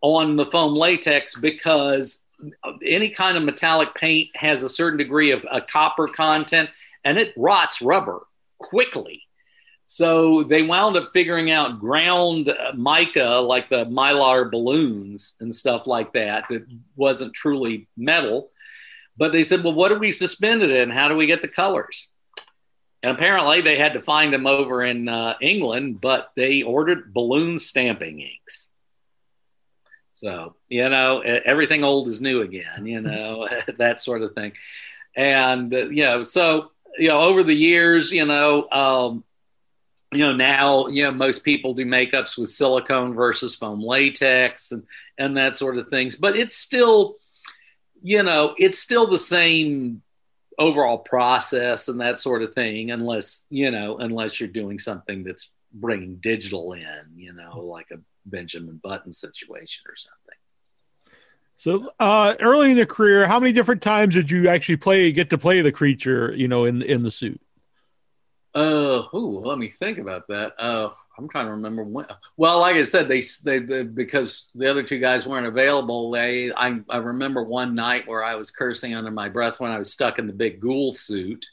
on 0.00 0.36
the 0.36 0.46
foam 0.46 0.74
latex 0.74 1.34
because 1.34 2.24
any 2.84 3.08
kind 3.08 3.36
of 3.36 3.42
metallic 3.42 3.94
paint 3.94 4.28
has 4.36 4.62
a 4.62 4.68
certain 4.68 4.98
degree 4.98 5.32
of 5.32 5.44
a 5.50 5.60
copper 5.60 6.06
content 6.06 6.70
and 7.04 7.18
it 7.18 7.34
rots 7.36 7.82
rubber 7.82 8.26
quickly. 8.58 9.22
So 9.84 10.42
they 10.42 10.62
wound 10.62 10.96
up 10.96 11.10
figuring 11.14 11.50
out 11.50 11.80
ground 11.80 12.50
uh, 12.50 12.72
mica, 12.76 13.40
like 13.40 13.70
the 13.70 13.86
mylar 13.86 14.50
balloons 14.50 15.36
and 15.40 15.52
stuff 15.52 15.86
like 15.86 16.12
that, 16.12 16.44
that 16.50 16.66
wasn't 16.94 17.32
truly 17.32 17.88
metal. 17.96 18.50
But 19.16 19.32
they 19.32 19.44
said, 19.44 19.64
well, 19.64 19.74
what 19.74 19.88
do 19.88 19.98
we 19.98 20.12
suspend 20.12 20.62
it 20.62 20.70
in? 20.70 20.90
How 20.90 21.08
do 21.08 21.16
we 21.16 21.26
get 21.26 21.40
the 21.40 21.48
colors? 21.48 22.08
And 23.02 23.16
apparently 23.16 23.62
they 23.62 23.78
had 23.78 23.94
to 23.94 24.02
find 24.02 24.32
them 24.32 24.46
over 24.46 24.84
in 24.84 25.08
uh, 25.08 25.34
England, 25.40 26.00
but 26.00 26.32
they 26.36 26.62
ordered 26.62 27.14
balloon 27.14 27.58
stamping 27.58 28.20
inks. 28.20 28.68
So, 30.18 30.56
you 30.68 30.88
know, 30.88 31.20
everything 31.20 31.84
old 31.84 32.08
is 32.08 32.20
new 32.20 32.42
again, 32.42 32.86
you 32.86 33.00
know, 33.02 33.48
that 33.78 34.00
sort 34.00 34.22
of 34.22 34.34
thing. 34.34 34.52
And, 35.16 35.72
uh, 35.72 35.88
you 35.88 36.02
know, 36.02 36.24
so, 36.24 36.72
you 36.98 37.08
know, 37.08 37.20
over 37.20 37.44
the 37.44 37.54
years, 37.54 38.10
you 38.10 38.26
know, 38.26 38.68
um, 38.70 39.22
you 40.10 40.26
know, 40.26 40.34
now, 40.34 40.88
you 40.88 41.04
know, 41.04 41.12
most 41.12 41.44
people 41.44 41.72
do 41.72 41.84
makeups 41.84 42.36
with 42.36 42.48
silicone 42.48 43.14
versus 43.14 43.54
foam 43.54 43.80
latex 43.80 44.72
and, 44.72 44.84
and 45.18 45.36
that 45.36 45.54
sort 45.54 45.78
of 45.78 45.88
things. 45.88 46.16
But 46.16 46.34
it's 46.34 46.56
still, 46.56 47.16
you 48.00 48.22
know, 48.24 48.54
it's 48.58 48.78
still 48.78 49.06
the 49.08 49.18
same 49.18 50.02
overall 50.58 50.98
process 50.98 51.86
and 51.86 52.00
that 52.00 52.18
sort 52.18 52.42
of 52.42 52.54
thing, 52.54 52.90
unless, 52.90 53.46
you 53.50 53.70
know, 53.70 53.98
unless 53.98 54.40
you're 54.40 54.48
doing 54.48 54.80
something 54.80 55.22
that's 55.22 55.52
bringing 55.72 56.16
digital 56.16 56.72
in, 56.72 57.02
you 57.14 57.32
know, 57.32 57.60
like 57.60 57.90
a 57.92 57.98
Benjamin 58.28 58.80
Button 58.82 59.12
situation 59.12 59.84
or 59.88 59.96
something. 59.96 60.18
So 61.56 61.92
uh, 61.98 62.36
early 62.40 62.70
in 62.70 62.76
the 62.76 62.86
career, 62.86 63.26
how 63.26 63.40
many 63.40 63.52
different 63.52 63.82
times 63.82 64.14
did 64.14 64.30
you 64.30 64.48
actually 64.48 64.76
play 64.76 65.10
get 65.10 65.30
to 65.30 65.38
play 65.38 65.60
the 65.60 65.72
creature? 65.72 66.32
You 66.34 66.46
know, 66.46 66.64
in 66.64 66.82
in 66.82 67.02
the 67.02 67.10
suit. 67.10 67.40
Uh, 68.54 69.02
ooh, 69.14 69.40
let 69.44 69.58
me 69.58 69.68
think 69.78 69.98
about 69.98 70.26
that. 70.28 70.54
Uh, 70.58 70.90
I'm 71.18 71.28
trying 71.28 71.46
to 71.46 71.52
remember 71.52 71.82
when. 71.82 72.06
Well, 72.36 72.60
like 72.60 72.76
I 72.76 72.82
said, 72.82 73.08
they, 73.08 73.22
they, 73.44 73.58
they 73.58 73.82
because 73.82 74.50
the 74.54 74.70
other 74.70 74.84
two 74.84 75.00
guys 75.00 75.26
weren't 75.26 75.46
available. 75.46 76.12
They, 76.12 76.52
I, 76.52 76.80
I 76.88 76.98
remember 76.98 77.42
one 77.42 77.74
night 77.74 78.06
where 78.06 78.22
I 78.22 78.36
was 78.36 78.52
cursing 78.52 78.94
under 78.94 79.10
my 79.10 79.28
breath 79.28 79.58
when 79.58 79.72
I 79.72 79.78
was 79.78 79.92
stuck 79.92 80.18
in 80.18 80.26
the 80.26 80.32
big 80.32 80.60
ghoul 80.60 80.94
suit. 80.94 81.46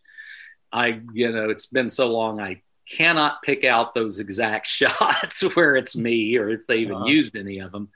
I, 0.71 1.01
you 1.13 1.32
know, 1.32 1.49
it's 1.49 1.65
been 1.65 1.89
so 1.89 2.11
long, 2.11 2.39
I 2.39 2.61
cannot 2.89 3.41
pick 3.41 3.63
out 3.63 3.93
those 3.95 4.19
exact 4.19 4.67
shots 4.79 5.41
where 5.55 5.75
it's 5.75 5.95
me 5.97 6.38
or 6.38 6.49
if 6.49 6.65
they 6.67 6.77
even 6.77 6.95
Uh-huh. 6.95 7.05
used 7.05 7.36
any 7.36 7.59
of 7.59 7.71
them. 7.71 7.89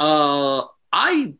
Uh, 0.00 0.64
I 0.92 1.34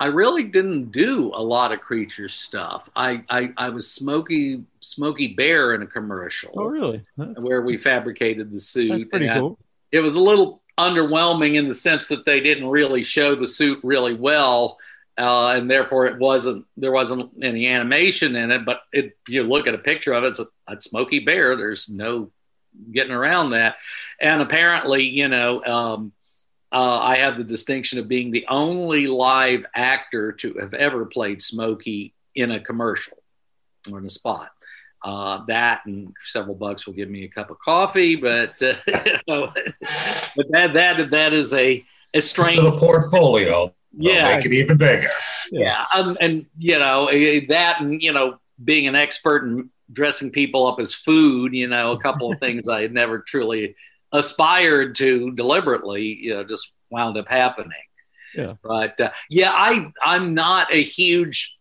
I 0.00 0.06
really 0.06 0.44
didn't 0.44 0.92
do 0.92 1.32
a 1.34 1.42
lot 1.42 1.72
of 1.72 1.80
creature 1.80 2.28
stuff. 2.28 2.88
I 2.94 3.24
I, 3.28 3.52
I 3.56 3.70
was 3.70 3.90
Smoky 3.90 4.64
Smoky 4.80 5.34
Bear 5.34 5.74
in 5.74 5.82
a 5.82 5.86
commercial 5.86 6.52
Oh, 6.56 6.64
really? 6.66 7.04
That's, 7.16 7.40
where 7.40 7.62
we 7.62 7.76
fabricated 7.78 8.52
the 8.52 8.60
suit. 8.60 8.90
that's 8.90 9.10
pretty 9.10 9.28
cool. 9.28 9.58
It 9.90 10.00
was 10.00 10.14
a 10.14 10.20
little 10.22 10.62
underwhelming 10.78 11.56
in 11.56 11.66
the 11.66 11.74
sense 11.74 12.06
that 12.08 12.24
they 12.24 12.38
didn't 12.38 12.68
really 12.68 13.02
show 13.02 13.34
the 13.34 13.48
suit 13.48 13.80
really 13.82 14.14
well. 14.14 14.78
Uh, 15.18 15.54
and 15.56 15.68
therefore, 15.68 16.06
it 16.06 16.18
wasn't 16.18 16.64
there 16.76 16.92
wasn't 16.92 17.30
any 17.42 17.66
animation 17.66 18.36
in 18.36 18.52
it. 18.52 18.64
But 18.64 18.82
it, 18.92 19.16
you 19.26 19.42
look 19.42 19.66
at 19.66 19.74
a 19.74 19.78
picture 19.78 20.12
of 20.12 20.24
it, 20.24 20.28
it's 20.28 20.38
a, 20.38 20.46
a 20.68 20.80
smoky 20.80 21.18
bear. 21.18 21.56
There's 21.56 21.88
no 21.88 22.30
getting 22.92 23.12
around 23.12 23.50
that. 23.50 23.76
And 24.20 24.40
apparently, 24.40 25.04
you 25.04 25.28
know, 25.28 25.64
um, 25.64 26.12
uh, 26.70 27.00
I 27.02 27.16
have 27.16 27.38
the 27.38 27.44
distinction 27.44 27.98
of 27.98 28.08
being 28.08 28.30
the 28.30 28.46
only 28.48 29.06
live 29.06 29.64
actor 29.74 30.32
to 30.32 30.54
have 30.54 30.74
ever 30.74 31.06
played 31.06 31.40
Smokey 31.42 32.14
in 32.34 32.50
a 32.50 32.60
commercial 32.60 33.18
or 33.90 33.98
in 33.98 34.06
a 34.06 34.10
spot. 34.10 34.50
Uh, 35.04 35.44
that 35.46 35.82
and 35.86 36.12
several 36.24 36.56
bucks 36.56 36.86
will 36.86 36.94
give 36.94 37.08
me 37.08 37.24
a 37.24 37.28
cup 37.28 37.50
of 37.50 37.58
coffee, 37.60 38.16
but 38.16 38.60
uh, 38.60 38.74
but 39.26 40.46
that 40.50 40.74
that 40.74 41.10
that 41.12 41.32
is 41.32 41.54
a 41.54 41.84
a 42.14 42.20
strange. 42.20 42.56
to 42.56 42.62
the 42.62 42.78
portfolio. 42.78 43.72
Yeah, 44.00 44.36
Make 44.36 44.46
it 44.46 44.52
even 44.52 44.76
bigger. 44.76 45.10
yeah, 45.50 45.84
um, 45.94 46.16
and 46.20 46.46
you 46.56 46.78
know 46.78 47.06
eh, 47.06 47.40
that, 47.48 47.80
and 47.80 48.00
you 48.00 48.12
know, 48.12 48.38
being 48.62 48.86
an 48.86 48.94
expert 48.94 49.44
in 49.44 49.70
dressing 49.92 50.30
people 50.30 50.66
up 50.66 50.78
as 50.78 50.94
food, 50.94 51.52
you 51.52 51.66
know, 51.66 51.92
a 51.92 51.98
couple 51.98 52.32
of 52.32 52.38
things 52.40 52.68
I 52.68 52.82
had 52.82 52.92
never 52.92 53.18
truly 53.18 53.74
aspired 54.12 54.94
to 54.96 55.32
deliberately, 55.32 56.04
you 56.04 56.34
know, 56.34 56.44
just 56.44 56.72
wound 56.90 57.18
up 57.18 57.28
happening. 57.28 57.72
Yeah. 58.34 58.54
But 58.62 59.00
uh, 59.00 59.10
yeah, 59.30 59.52
I 59.52 59.90
I'm 60.02 60.34
not 60.34 60.72
a 60.72 60.82
huge 60.82 61.56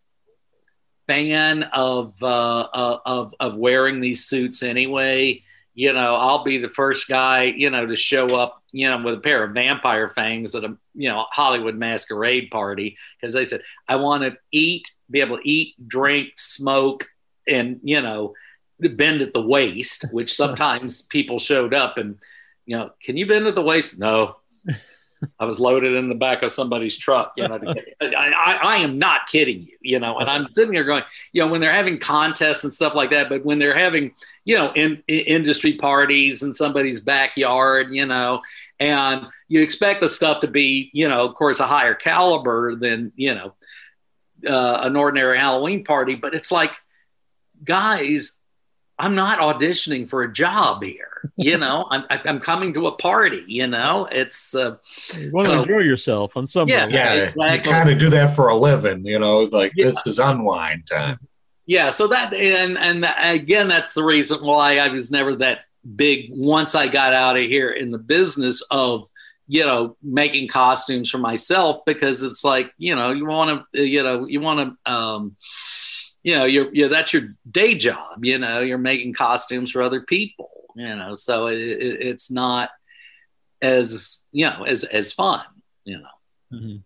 fan 1.08 1.64
of 1.64 2.14
uh, 2.22 2.68
uh, 2.74 3.00
of 3.06 3.34
of 3.40 3.56
wearing 3.56 4.00
these 4.00 4.26
suits 4.26 4.62
anyway. 4.62 5.44
You 5.78 5.94
know, 5.94 6.16
I'll 6.16 6.44
be 6.44 6.58
the 6.58 6.70
first 6.70 7.08
guy, 7.08 7.44
you 7.44 7.70
know, 7.70 7.86
to 7.86 7.96
show 7.96 8.26
up, 8.36 8.64
you 8.72 8.90
know, 8.90 9.00
with 9.04 9.14
a 9.14 9.20
pair 9.20 9.44
of 9.44 9.54
vampire 9.54 10.10
fangs 10.10 10.56
at 10.56 10.64
a, 10.64 10.76
you 10.96 11.08
know, 11.08 11.26
Hollywood 11.30 11.76
masquerade 11.76 12.50
party 12.50 12.98
because 13.22 13.36
they 13.36 13.46
said 13.46 13.62
I 13.88 13.98
want 13.98 14.24
to 14.24 14.36
eat, 14.52 14.92
be 15.12 15.20
able 15.20 15.38
to 15.38 15.48
eat, 15.48 15.76
drink, 15.88 16.30
smoke, 16.36 17.08
and 17.48 17.80
you 17.84 18.02
know, 18.02 18.34
bend 18.80 19.22
at 19.22 19.36
the 19.36 19.42
waist. 19.42 20.06
Which 20.12 20.34
sometimes 20.42 21.04
people 21.04 21.38
showed 21.38 21.76
up 21.76 22.00
and, 22.00 22.18
you 22.66 22.76
know, 22.76 22.90
can 23.04 23.16
you 23.16 23.28
bend 23.28 23.46
at 23.46 23.54
the 23.54 23.62
waist? 23.62 24.00
No. 24.00 24.38
I 25.40 25.46
was 25.46 25.60
loaded 25.60 25.94
in 25.94 26.10
the 26.10 26.16
back 26.16 26.44
of 26.44 26.52
somebody's 26.52 26.98
truck. 26.98 27.34
You 27.38 27.48
know, 27.48 27.60
I, 28.02 28.06
I, 28.16 28.60
I 28.62 28.78
am 28.78 29.00
not 29.00 29.28
kidding 29.28 29.62
you. 29.62 29.78
You 29.82 30.00
know, 30.00 30.18
and 30.20 30.30
I'm 30.30 30.48
sitting 30.52 30.74
there 30.74 30.84
going, 30.84 31.04
you 31.34 31.44
know, 31.44 31.52
when 31.52 31.62
they're 31.62 31.72
having 31.72 31.98
contests 31.98 32.64
and 32.64 32.74
stuff 32.74 32.96
like 32.96 33.12
that, 33.12 33.30
but 33.30 33.46
when 33.46 33.60
they're 33.60 33.78
having, 33.78 34.12
you 34.46 34.56
know, 34.56 34.72
in, 34.74 35.04
in 35.08 35.20
industry 35.22 35.74
parties 35.78 36.44
in 36.44 36.54
somebody's 36.54 37.02
backyard, 37.02 37.88
you 37.92 38.06
know, 38.06 38.42
and 38.80 39.26
you 39.48 39.62
expect 39.62 40.02
the 40.02 40.10
stuff 40.10 40.42
to 40.42 40.48
be, 40.48 40.90
you 40.94 41.08
know, 41.08 41.26
of 41.26 41.36
course, 41.36 41.60
a 41.60 41.68
higher 41.68 41.96
caliber 41.96 42.76
than, 42.76 43.12
you 43.16 43.34
know, 43.34 43.54
uh, 44.48 44.82
an 44.84 44.96
ordinary 44.96 45.40
Halloween 45.40 45.84
party, 45.84 46.16
but 46.16 46.36
it's 46.36 46.52
like, 46.52 46.72
guys, 47.64 48.37
I'm 49.00 49.14
not 49.16 49.40
auditioning 49.40 50.08
for 50.10 50.24
a 50.24 50.32
job 50.34 50.84
here. 50.84 51.32
You 51.36 51.58
know, 51.64 51.86
I'm, 51.92 52.06
I'm 52.10 52.40
coming 52.40 52.74
to 52.74 52.88
a 52.88 52.92
party. 52.94 53.44
You 53.48 53.68
know, 53.68 54.08
it's 54.12 54.56
uh, 54.56 54.76
You 55.20 55.32
want 55.32 55.48
to 55.50 55.62
enjoy 55.62 55.80
yourself 55.80 56.36
on 56.38 56.48
some 56.48 56.68
Yeah. 56.68 56.86
level. 56.86 56.94
Yeah, 56.94 57.14
Exactly. 57.30 57.54
you 57.56 57.62
kind 57.62 57.90
of 57.90 57.98
do 58.00 58.10
that 58.10 58.36
for 58.36 58.48
a 58.50 58.56
living, 58.58 59.06
you 59.06 59.20
know, 59.20 59.42
like 59.52 59.72
Yeah. 59.76 59.86
this 59.86 60.06
is 60.08 60.20
unwind 60.20 60.88
time. 60.88 61.20
yeah. 61.66 61.90
So 61.92 62.08
that 62.08 62.34
and 62.34 62.78
and 62.78 63.06
again, 63.18 63.68
that's 63.68 63.94
the 63.94 64.04
reason 64.04 64.40
why 64.46 64.80
I 64.80 64.88
was 64.90 65.12
never 65.12 65.36
that 65.38 65.60
big. 65.96 66.30
Once 66.32 66.76
I 66.76 66.88
got 66.88 67.14
out 67.14 67.38
of 67.38 67.44
here 67.44 67.72
in 67.72 67.92
the 67.92 67.98
business 68.00 68.62
of 68.72 69.08
you 69.50 69.64
know 69.66 69.96
making 70.04 70.48
costumes 70.50 71.10
for 71.10 71.20
myself, 71.20 71.82
because 71.86 72.22
it's 72.24 72.44
like 72.44 72.72
you 72.78 72.96
know 72.96 73.12
you 73.12 73.26
want 73.26 73.64
to 73.74 73.86
you 73.86 74.02
know 74.04 74.26
you 74.28 74.40
want 74.42 74.60
to. 74.86 74.92
Um, 74.92 75.36
you 76.28 76.36
know, 76.36 76.44
you're, 76.44 76.68
you're 76.76 76.90
that's 76.90 77.14
your 77.14 77.30
day 77.50 77.74
job. 77.74 78.26
You 78.26 78.38
know, 78.38 78.60
you're 78.60 78.78
making 78.78 79.14
costumes 79.14 79.72
for 79.72 79.82
other 79.82 80.02
people. 80.02 80.50
You 80.76 80.94
know, 80.94 81.14
so 81.14 81.48
it, 81.48 81.58
it, 81.58 82.02
it's 82.02 82.30
not 82.30 82.70
as 83.62 84.22
you 84.34 84.46
know 84.46 84.66
as 84.66 84.84
as 84.84 85.14
fun. 85.14 85.46
You 85.86 86.00
know. 86.00 86.58
Mhm. 86.60 86.84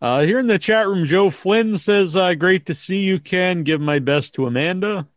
Uh, 0.00 0.22
here 0.22 0.38
in 0.38 0.46
the 0.46 0.58
chat 0.58 0.86
room, 0.86 1.04
Joe 1.04 1.28
Flynn 1.28 1.76
says, 1.76 2.16
uh, 2.16 2.32
"Great 2.32 2.64
to 2.64 2.74
see 2.74 3.00
you, 3.00 3.20
Ken. 3.20 3.64
Give 3.64 3.82
my 3.82 3.98
best 3.98 4.34
to 4.36 4.46
Amanda." 4.46 5.08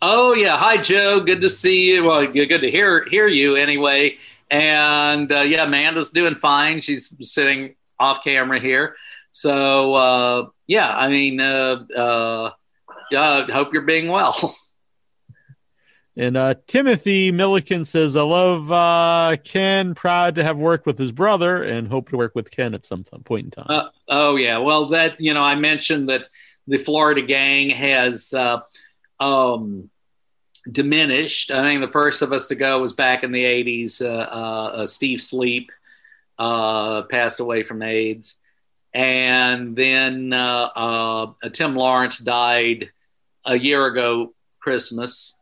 Oh 0.00 0.34
yeah, 0.34 0.56
hi 0.56 0.76
Joe. 0.76 1.20
Good 1.20 1.40
to 1.42 1.48
see 1.48 1.88
you. 1.88 2.02
Well, 2.02 2.26
good 2.26 2.62
to 2.62 2.70
hear 2.70 3.04
hear 3.04 3.28
you 3.28 3.54
anyway. 3.54 4.16
And 4.50 5.30
uh, 5.30 5.42
yeah, 5.42 5.62
Amanda's 5.62 6.10
doing 6.10 6.34
fine. 6.34 6.80
She's 6.80 7.14
sitting 7.20 7.76
off 8.00 8.24
camera 8.24 8.58
here. 8.58 8.96
So 9.30 9.94
uh, 9.94 10.46
yeah, 10.66 10.94
I 10.94 11.06
mean, 11.06 11.40
uh, 11.40 12.50
uh, 13.14 13.46
hope 13.52 13.72
you're 13.72 13.82
being 13.82 14.08
well. 14.08 14.54
And 16.16 16.36
uh, 16.36 16.54
Timothy 16.66 17.32
Milliken 17.32 17.84
says, 17.84 18.16
I 18.16 18.22
love 18.22 18.70
uh, 18.70 19.36
Ken, 19.42 19.94
proud 19.94 20.34
to 20.34 20.44
have 20.44 20.58
worked 20.58 20.84
with 20.84 20.98
his 20.98 21.10
brother 21.10 21.62
and 21.62 21.88
hope 21.88 22.10
to 22.10 22.18
work 22.18 22.34
with 22.34 22.50
Ken 22.50 22.74
at 22.74 22.84
some 22.84 23.04
point 23.04 23.46
in 23.46 23.50
time. 23.50 23.66
Uh, 23.68 23.88
oh, 24.08 24.36
yeah. 24.36 24.58
Well, 24.58 24.86
that, 24.88 25.20
you 25.20 25.32
know, 25.32 25.42
I 25.42 25.54
mentioned 25.54 26.10
that 26.10 26.28
the 26.66 26.76
Florida 26.76 27.22
gang 27.22 27.70
has 27.70 28.34
uh, 28.34 28.60
um, 29.20 29.88
diminished. 30.70 31.50
I 31.50 31.62
think 31.62 31.80
the 31.80 31.90
first 31.90 32.20
of 32.20 32.32
us 32.32 32.48
to 32.48 32.56
go 32.56 32.78
was 32.78 32.92
back 32.92 33.24
in 33.24 33.32
the 33.32 33.44
80s. 33.44 34.02
Uh, 34.02 34.12
uh, 34.12 34.86
Steve 34.86 35.20
Sleep 35.20 35.70
passed 36.38 37.40
away 37.40 37.62
from 37.62 37.80
AIDS. 37.80 38.36
And 38.92 39.74
then 39.74 40.30
Tim 41.54 41.74
Lawrence 41.74 42.18
died 42.18 42.90
a 43.44 43.58
year 43.58 43.86
ago, 43.86 44.34
Christmas 44.60 45.38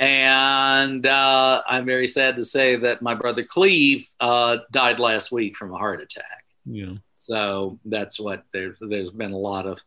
and 0.00 1.04
uh, 1.06 1.60
I'm 1.66 1.84
very 1.84 2.06
sad 2.06 2.36
to 2.36 2.44
say 2.44 2.76
that 2.76 3.02
my 3.02 3.14
brother 3.14 3.42
Cleve 3.42 4.08
uh, 4.20 4.58
died 4.70 5.00
last 5.00 5.32
week 5.32 5.56
from 5.56 5.74
a 5.74 5.76
heart 5.76 6.00
attack. 6.00 6.44
Yeah. 6.64 6.94
So 7.16 7.80
that's 7.84 8.20
what 8.20 8.44
there's 8.52 8.76
there's 8.80 9.10
been 9.10 9.32
a 9.32 9.36
lot 9.38 9.66
of 9.66 9.80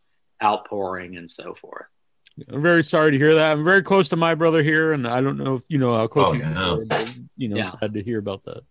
outpouring 0.43 1.15
and 1.15 1.29
so 1.31 1.53
forth. 1.53 1.85
I'm 2.49 2.61
very 2.61 2.83
sorry 2.83 3.11
to 3.11 3.17
hear 3.17 3.35
that. 3.35 3.51
I'm 3.53 3.63
very 3.63 3.83
close 3.83 4.09
to 4.09 4.15
my 4.15 4.35
brother 4.35 4.63
here, 4.63 4.93
and 4.93 5.07
I 5.07 5.21
don't 5.21 5.37
know 5.37 5.55
if 5.55 5.61
you 5.69 5.77
know 5.77 5.95
how 5.95 6.07
close 6.07 6.27
Oh, 6.29 6.33
you 6.33 6.39
yeah. 6.41 6.71
are, 6.73 6.85
but, 6.85 7.17
you 7.37 7.47
know, 7.49 7.57
Yeah. 7.57 7.69
sad 7.79 7.93
to 7.93 8.03
hear 8.03 8.19
about 8.19 8.43
that. 8.45 8.63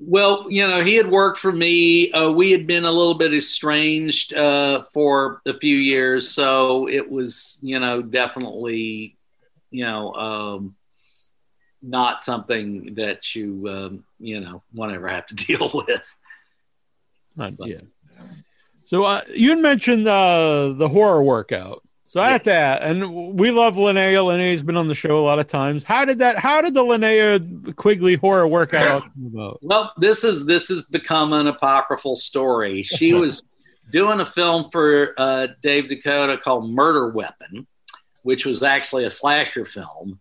Well, 0.00 0.46
you 0.48 0.66
know, 0.66 0.82
he 0.82 0.94
had 0.94 1.10
worked 1.10 1.38
for 1.38 1.50
me. 1.50 2.12
Uh, 2.12 2.30
we 2.30 2.52
had 2.52 2.66
been 2.66 2.84
a 2.84 2.90
little 2.90 3.14
bit 3.14 3.34
estranged 3.34 4.32
uh, 4.32 4.82
for 4.92 5.42
a 5.44 5.58
few 5.58 5.76
years, 5.76 6.30
so 6.30 6.88
it 6.88 7.10
was, 7.10 7.58
you 7.62 7.80
know, 7.80 8.00
definitely, 8.00 9.16
you 9.70 9.84
know, 9.84 10.14
um, 10.14 10.76
not 11.82 12.22
something 12.22 12.94
that 12.94 13.34
you, 13.34 13.68
um, 13.68 14.04
you 14.20 14.40
know, 14.40 14.62
want 14.72 14.92
to 14.92 14.96
ever 14.96 15.08
have 15.08 15.26
to 15.26 15.34
deal 15.46 15.70
with. 15.74 16.14
Not, 17.34 17.54
yeah. 17.58 17.80
So 18.84 19.04
uh, 19.04 19.22
you 19.28 19.50
had 19.50 19.58
mentioned 19.58 20.06
uh, 20.06 20.74
the 20.76 20.88
horror 20.88 21.22
workout. 21.22 21.82
So 22.08 22.22
at 22.22 22.44
that, 22.44 22.82
and 22.82 23.34
we 23.38 23.50
love 23.50 23.74
Linnea. 23.74 24.24
Linnea's 24.24 24.62
been 24.62 24.78
on 24.78 24.86
the 24.86 24.94
show 24.94 25.18
a 25.18 25.20
lot 25.20 25.38
of 25.38 25.46
times. 25.46 25.84
How 25.84 26.06
did 26.06 26.18
that? 26.20 26.38
How 26.38 26.62
did 26.62 26.72
the 26.72 26.82
Linnea 26.82 27.76
Quigley 27.76 28.14
horror 28.14 28.48
work 28.48 28.72
out? 28.72 29.02
Well, 29.60 29.92
this 29.98 30.24
is 30.24 30.46
this 30.46 30.68
has 30.68 30.84
become 30.84 31.34
an 31.34 31.48
apocryphal 31.48 32.16
story. 32.16 32.82
She 32.82 33.12
was 33.20 33.42
doing 33.92 34.20
a 34.20 34.26
film 34.26 34.70
for 34.72 35.12
uh, 35.18 35.48
Dave 35.60 35.84
DeCoteau 35.84 36.40
called 36.40 36.70
Murder 36.70 37.10
Weapon, 37.10 37.66
which 38.22 38.46
was 38.46 38.62
actually 38.62 39.04
a 39.04 39.10
slasher 39.10 39.66
film. 39.66 40.18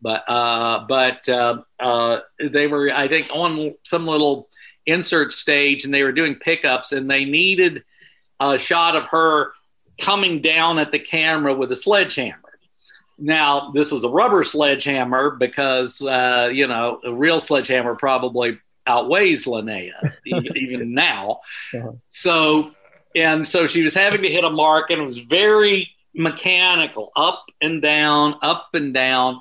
But 0.00 0.24
uh, 0.30 0.86
but 0.88 1.28
uh, 1.28 1.62
uh, 1.78 2.20
they 2.42 2.66
were, 2.66 2.90
I 2.90 3.08
think, 3.08 3.28
on 3.30 3.74
some 3.82 4.06
little 4.06 4.48
insert 4.86 5.34
stage, 5.34 5.84
and 5.84 5.92
they 5.92 6.02
were 6.02 6.12
doing 6.12 6.36
pickups, 6.36 6.92
and 6.92 7.10
they 7.10 7.26
needed 7.26 7.84
a 8.40 8.56
shot 8.56 8.96
of 8.96 9.04
her 9.04 9.52
coming 9.98 10.40
down 10.40 10.78
at 10.78 10.92
the 10.92 10.98
camera 10.98 11.54
with 11.54 11.70
a 11.72 11.76
sledgehammer. 11.76 12.40
Now, 13.18 13.70
this 13.72 13.90
was 13.90 14.04
a 14.04 14.10
rubber 14.10 14.44
sledgehammer 14.44 15.30
because, 15.30 16.02
uh, 16.02 16.50
you 16.52 16.66
know, 16.66 17.00
a 17.02 17.12
real 17.12 17.40
sledgehammer 17.40 17.94
probably 17.94 18.58
outweighs 18.86 19.46
Linnea 19.46 19.92
even 20.26 20.92
now. 20.92 21.40
Uh-huh. 21.74 21.92
So, 22.08 22.72
and 23.14 23.48
so 23.48 23.66
she 23.66 23.82
was 23.82 23.94
having 23.94 24.22
to 24.22 24.28
hit 24.28 24.44
a 24.44 24.50
mark 24.50 24.90
and 24.90 25.00
it 25.00 25.04
was 25.04 25.18
very 25.18 25.90
mechanical, 26.14 27.10
up 27.16 27.46
and 27.60 27.80
down, 27.80 28.34
up 28.42 28.68
and 28.74 28.92
down. 28.92 29.40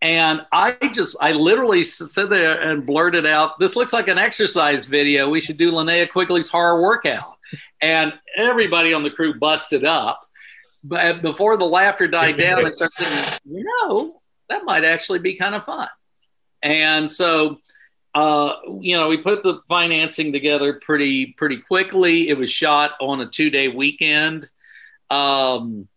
And 0.00 0.44
I 0.50 0.72
just, 0.92 1.16
I 1.20 1.30
literally 1.30 1.80
s- 1.80 2.02
sat 2.12 2.28
there 2.28 2.60
and 2.60 2.84
blurted 2.84 3.24
out, 3.24 3.60
This 3.60 3.76
looks 3.76 3.92
like 3.92 4.08
an 4.08 4.18
exercise 4.18 4.86
video. 4.86 5.28
We 5.28 5.40
should 5.40 5.56
do 5.56 5.70
Linnea 5.70 6.10
Quigley's 6.10 6.48
horror 6.48 6.82
workout. 6.82 7.31
And 7.80 8.12
everybody 8.36 8.94
on 8.94 9.02
the 9.02 9.10
crew 9.10 9.38
busted 9.38 9.84
up. 9.84 10.26
But 10.84 11.22
before 11.22 11.56
the 11.56 11.64
laughter 11.64 12.08
died 12.08 12.36
down, 12.36 12.64
I 12.64 12.70
started 12.70 12.94
thinking, 12.96 13.58
you 13.58 13.64
know, 13.64 14.20
that 14.48 14.64
might 14.64 14.84
actually 14.84 15.20
be 15.20 15.36
kind 15.36 15.54
of 15.54 15.64
fun. 15.64 15.88
And 16.62 17.08
so, 17.08 17.58
uh, 18.14 18.56
you 18.80 18.96
know, 18.96 19.08
we 19.08 19.16
put 19.16 19.42
the 19.42 19.60
financing 19.68 20.32
together 20.32 20.74
pretty 20.74 21.26
pretty 21.26 21.58
quickly. 21.58 22.28
It 22.28 22.36
was 22.36 22.50
shot 22.50 22.92
on 23.00 23.20
a 23.20 23.26
two 23.26 23.50
day 23.50 23.68
weekend, 23.68 24.48
um, 25.10 25.88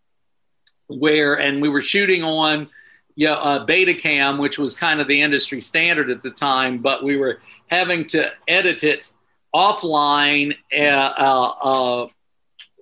where 0.88 1.34
and 1.34 1.60
we 1.60 1.68
were 1.68 1.82
shooting 1.82 2.22
on 2.22 2.68
yeah 3.16 3.34
uh, 3.34 3.66
Betacam, 3.66 4.38
which 4.38 4.58
was 4.58 4.76
kind 4.76 5.00
of 5.00 5.08
the 5.08 5.20
industry 5.20 5.60
standard 5.60 6.10
at 6.10 6.22
the 6.22 6.30
time, 6.30 6.78
but 6.78 7.04
we 7.04 7.16
were 7.16 7.40
having 7.68 8.06
to 8.08 8.30
edit 8.48 8.82
it 8.82 9.10
offline, 9.54 10.56
uh, 10.76 10.80
uh, 10.80 12.06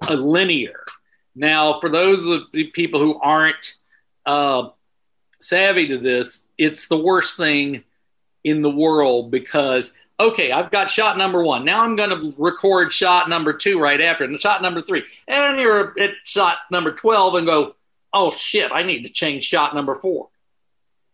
uh, 0.08 0.14
linear. 0.14 0.84
Now, 1.34 1.80
for 1.80 1.88
those 1.88 2.26
of 2.26 2.42
the 2.52 2.68
people 2.68 3.00
who 3.00 3.20
aren't 3.20 3.76
uh, 4.26 4.70
savvy 5.40 5.88
to 5.88 5.98
this, 5.98 6.48
it's 6.58 6.88
the 6.88 6.98
worst 6.98 7.36
thing 7.36 7.84
in 8.44 8.62
the 8.62 8.70
world 8.70 9.30
because 9.30 9.94
okay, 10.20 10.52
I've 10.52 10.70
got 10.70 10.90
shot 10.90 11.18
number 11.18 11.42
one. 11.42 11.64
Now 11.64 11.82
I'm 11.82 11.96
going 11.96 12.10
to 12.10 12.34
record 12.38 12.92
shot 12.92 13.28
number 13.28 13.52
two 13.52 13.80
right 13.80 14.00
after, 14.00 14.24
and 14.24 14.38
shot 14.38 14.62
number 14.62 14.82
three, 14.82 15.02
and 15.26 15.58
you're 15.58 15.98
at 15.98 16.10
shot 16.22 16.58
number 16.70 16.92
twelve 16.92 17.34
and 17.34 17.46
go, 17.46 17.74
oh 18.12 18.30
shit, 18.30 18.70
I 18.72 18.82
need 18.82 19.04
to 19.04 19.12
change 19.12 19.44
shot 19.44 19.74
number 19.74 19.96
four. 19.96 20.28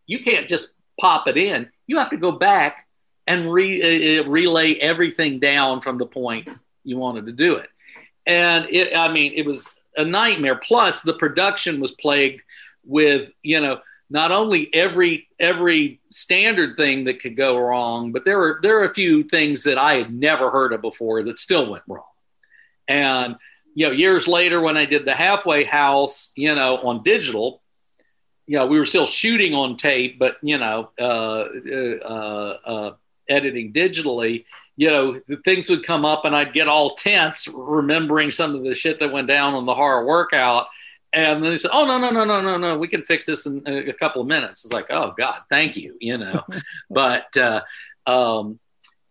You 0.06 0.20
can't 0.20 0.48
just 0.48 0.74
pop 1.00 1.28
it 1.28 1.36
in. 1.36 1.70
You 1.86 1.98
have 1.98 2.10
to 2.10 2.16
go 2.16 2.32
back 2.32 2.86
and 3.30 3.52
re- 3.52 4.18
uh, 4.18 4.24
relay 4.24 4.74
everything 4.74 5.38
down 5.38 5.80
from 5.80 5.98
the 5.98 6.06
point 6.06 6.48
you 6.82 6.96
wanted 6.98 7.26
to 7.26 7.32
do 7.32 7.54
it. 7.54 7.68
And 8.26 8.66
it, 8.70 8.94
I 8.96 9.12
mean, 9.12 9.32
it 9.36 9.46
was 9.46 9.72
a 9.96 10.04
nightmare. 10.04 10.56
Plus, 10.56 11.02
the 11.02 11.14
production 11.14 11.80
was 11.80 11.92
plagued 11.92 12.42
with, 12.84 13.30
you 13.42 13.60
know, 13.60 13.80
not 14.12 14.32
only 14.32 14.68
every 14.74 15.28
every 15.38 16.00
standard 16.10 16.76
thing 16.76 17.04
that 17.04 17.20
could 17.20 17.36
go 17.36 17.56
wrong, 17.56 18.10
but 18.10 18.24
there 18.24 18.36
were 18.36 18.58
there 18.62 18.80
are 18.80 18.86
a 18.86 18.94
few 18.94 19.22
things 19.22 19.62
that 19.62 19.78
I 19.78 19.94
had 19.94 20.12
never 20.12 20.50
heard 20.50 20.72
of 20.72 20.80
before 20.80 21.22
that 21.22 21.38
still 21.38 21.70
went 21.70 21.84
wrong. 21.86 22.02
And 22.88 23.36
you 23.76 23.86
know, 23.86 23.92
years 23.92 24.26
later 24.26 24.60
when 24.60 24.76
I 24.76 24.86
did 24.86 25.04
the 25.04 25.14
halfway 25.14 25.62
house, 25.62 26.32
you 26.34 26.52
know, 26.52 26.78
on 26.78 27.04
digital, 27.04 27.62
you 28.48 28.58
know, 28.58 28.66
we 28.66 28.80
were 28.80 28.84
still 28.84 29.06
shooting 29.06 29.54
on 29.54 29.76
tape, 29.76 30.18
but 30.18 30.38
you 30.42 30.58
know, 30.58 30.90
uh, 30.98 31.44
uh, 32.04 32.58
uh, 32.64 32.94
editing 33.30 33.72
digitally, 33.72 34.44
you 34.76 34.88
know, 34.88 35.20
things 35.44 35.68
would 35.70 35.84
come 35.84 36.04
up 36.04 36.24
and 36.24 36.34
I'd 36.34 36.52
get 36.52 36.68
all 36.68 36.94
tense 36.94 37.46
remembering 37.48 38.30
some 38.30 38.54
of 38.54 38.64
the 38.64 38.74
shit 38.74 38.98
that 38.98 39.12
went 39.12 39.28
down 39.28 39.54
on 39.54 39.66
the 39.66 39.74
horror 39.74 40.04
workout. 40.04 40.66
And 41.12 41.42
then 41.42 41.50
they 41.50 41.56
said, 41.56 41.72
"Oh 41.74 41.84
no, 41.84 41.98
no, 41.98 42.10
no, 42.10 42.24
no, 42.24 42.40
no, 42.40 42.56
no! 42.56 42.78
We 42.78 42.86
can 42.86 43.02
fix 43.02 43.26
this 43.26 43.44
in 43.44 43.66
a 43.66 43.92
couple 43.92 44.22
of 44.22 44.28
minutes." 44.28 44.64
It's 44.64 44.72
like, 44.72 44.86
"Oh 44.90 45.12
God, 45.18 45.42
thank 45.48 45.76
you," 45.76 45.96
you 46.00 46.16
know. 46.16 46.44
but 46.90 47.36
uh, 47.36 47.62
um, 48.06 48.60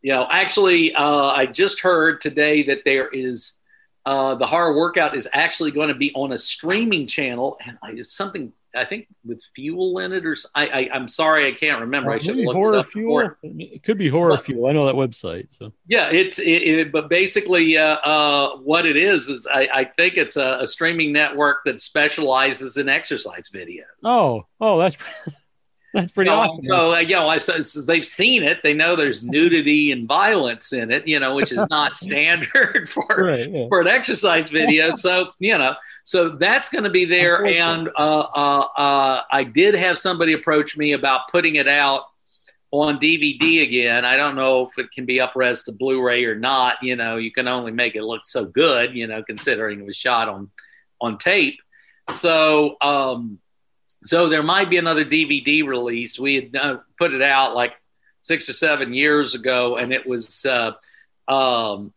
you 0.02 0.14
know, 0.14 0.26
actually, 0.30 0.96
uh, 0.96 1.26
I 1.26 1.46
just 1.46 1.82
heard 1.82 2.22
today 2.22 2.64
that 2.64 2.86
there 2.86 3.10
is 3.10 3.58
uh, 4.06 4.36
the 4.36 4.46
horror 4.46 4.76
workout 4.76 5.16
is 5.16 5.28
actually 5.34 5.72
going 5.72 5.90
to 5.90 5.96
be 5.96 6.14
on 6.14 6.32
a 6.32 6.38
streaming 6.38 7.06
channel, 7.06 7.58
and 7.66 7.78
I, 7.84 8.02
something 8.04 8.54
I 8.76 8.86
think 8.86 9.08
with 9.26 9.42
fuel 9.56 10.00
in 10.00 10.12
it, 10.14 10.26
or 10.26 10.36
I, 10.54 10.68
I 10.68 10.96
am 10.96 11.08
sorry, 11.08 11.48
I 11.48 11.52
can't 11.52 11.82
remember. 11.82 12.12
I 12.12 12.20
should 12.20 12.36
look 12.36 12.36
maybe 12.38 12.46
looked 12.48 12.56
horror 12.58 12.74
it 12.76 12.80
up 12.80 12.86
fuel. 12.88 13.18
before. 13.20 13.38
It 13.44 13.84
could 13.84 13.98
be 13.98 14.10
horror 14.10 14.32
What? 14.32 14.46
fuel. 14.46 14.68
I 14.68 14.72
know 14.74 14.86
that 14.86 14.96
website. 14.96 15.48
So 15.58 15.72
Yeah, 15.88 16.10
it's 16.12 16.38
it, 16.40 16.46
it, 16.64 16.92
but 16.92 17.10
basically, 17.10 17.78
uh, 17.78 17.96
uh, 17.98 18.58
what 18.58 18.86
it 18.86 18.96
is 18.98 19.28
is 19.30 19.48
I, 19.52 19.68
I 19.74 19.84
think 19.86 20.18
it's 20.18 20.38
a, 20.38 20.60
a 20.62 20.68
streaming 20.68 21.12
network 21.12 21.64
that 21.66 21.82
specializes 21.82 22.78
in 22.78 22.90
exercise 22.90 23.50
videos. 23.54 23.84
oh 24.06 24.46
oh 24.62 24.78
that's 24.80 24.98
that's 25.94 26.12
pretty 26.12 26.30
So, 26.30 26.36
awesome. 26.36 26.66
So, 26.66 26.94
uh, 26.94 27.00
you 27.00 27.16
know, 27.16 27.28
I, 27.28 27.38
so, 27.38 27.62
so 27.62 27.82
they've 27.82 28.06
seen 28.06 28.44
it. 28.44 28.60
They 28.64 28.74
know 28.74 28.96
there's 28.96 29.24
nudity 29.24 29.92
and 29.92 30.08
violence 30.08 30.72
in 30.74 30.92
it. 30.92 31.08
You 31.08 31.20
know, 31.20 31.36
which 31.36 31.52
is 31.52 31.66
not 31.70 31.98
standard 31.98 32.90
for 32.90 33.06
right, 33.08 33.50
yeah. 33.50 33.68
for 33.70 33.82
an 33.82 33.88
exercise 33.88 34.50
video. 34.50 34.92
So 35.00 35.32
you 35.40 35.58
know, 35.58 35.76
so 36.04 36.30
that's 36.30 36.70
going 36.70 36.84
to 36.84 36.90
be 36.90 37.06
there. 37.06 37.46
And 37.46 37.90
uh, 37.98 38.20
uh, 38.36 38.68
uh, 38.78 39.22
I 39.32 39.44
did 39.44 39.76
have 39.76 39.98
somebody 39.98 40.34
approach 40.34 40.76
me 40.76 40.92
about 40.92 41.30
putting 41.32 41.56
it 41.56 41.68
out 41.68 42.04
on 42.72 43.00
DVD 43.00 43.64
again. 43.64 44.04
I 44.04 44.18
don't 44.18 44.36
know 44.36 44.68
if 44.68 44.78
it 44.78 44.92
can 44.92 45.06
be 45.06 45.18
upres 45.18 45.66
to 45.66 45.72
Blu-ray 45.72 46.26
or 46.26 46.36
not. 46.36 46.78
You 46.82 46.96
know, 46.96 47.16
you 47.18 47.32
can 47.32 47.48
only 47.48 47.72
make 47.72 47.96
it 47.96 48.04
look 48.04 48.26
so 48.26 48.46
good. 48.46 48.96
You 48.96 49.08
know, 49.08 49.24
considering 49.24 49.80
it 49.80 49.86
was 49.86 49.96
shot 49.96 50.28
on 50.28 50.50
on 51.00 51.18
tape. 51.18 51.60
So. 52.10 52.76
Um, 52.82 53.40
so 54.04 54.30
there 54.30 54.44
might 54.44 54.70
be 54.70 54.78
another 54.78 55.04
DVD 55.04 55.66
release. 55.66 56.20
We 56.20 56.36
had 56.36 56.56
uh, 56.56 56.78
put 56.98 57.14
it 57.14 57.22
out 57.22 57.56
like 57.56 57.74
six 58.22 58.48
or 58.50 58.54
seven 58.54 58.94
years 58.94 59.36
ago, 59.36 59.76
and 59.78 59.92
it 59.92 60.08
was 60.08 60.46
uh, 60.46 60.74
um, 61.28 61.94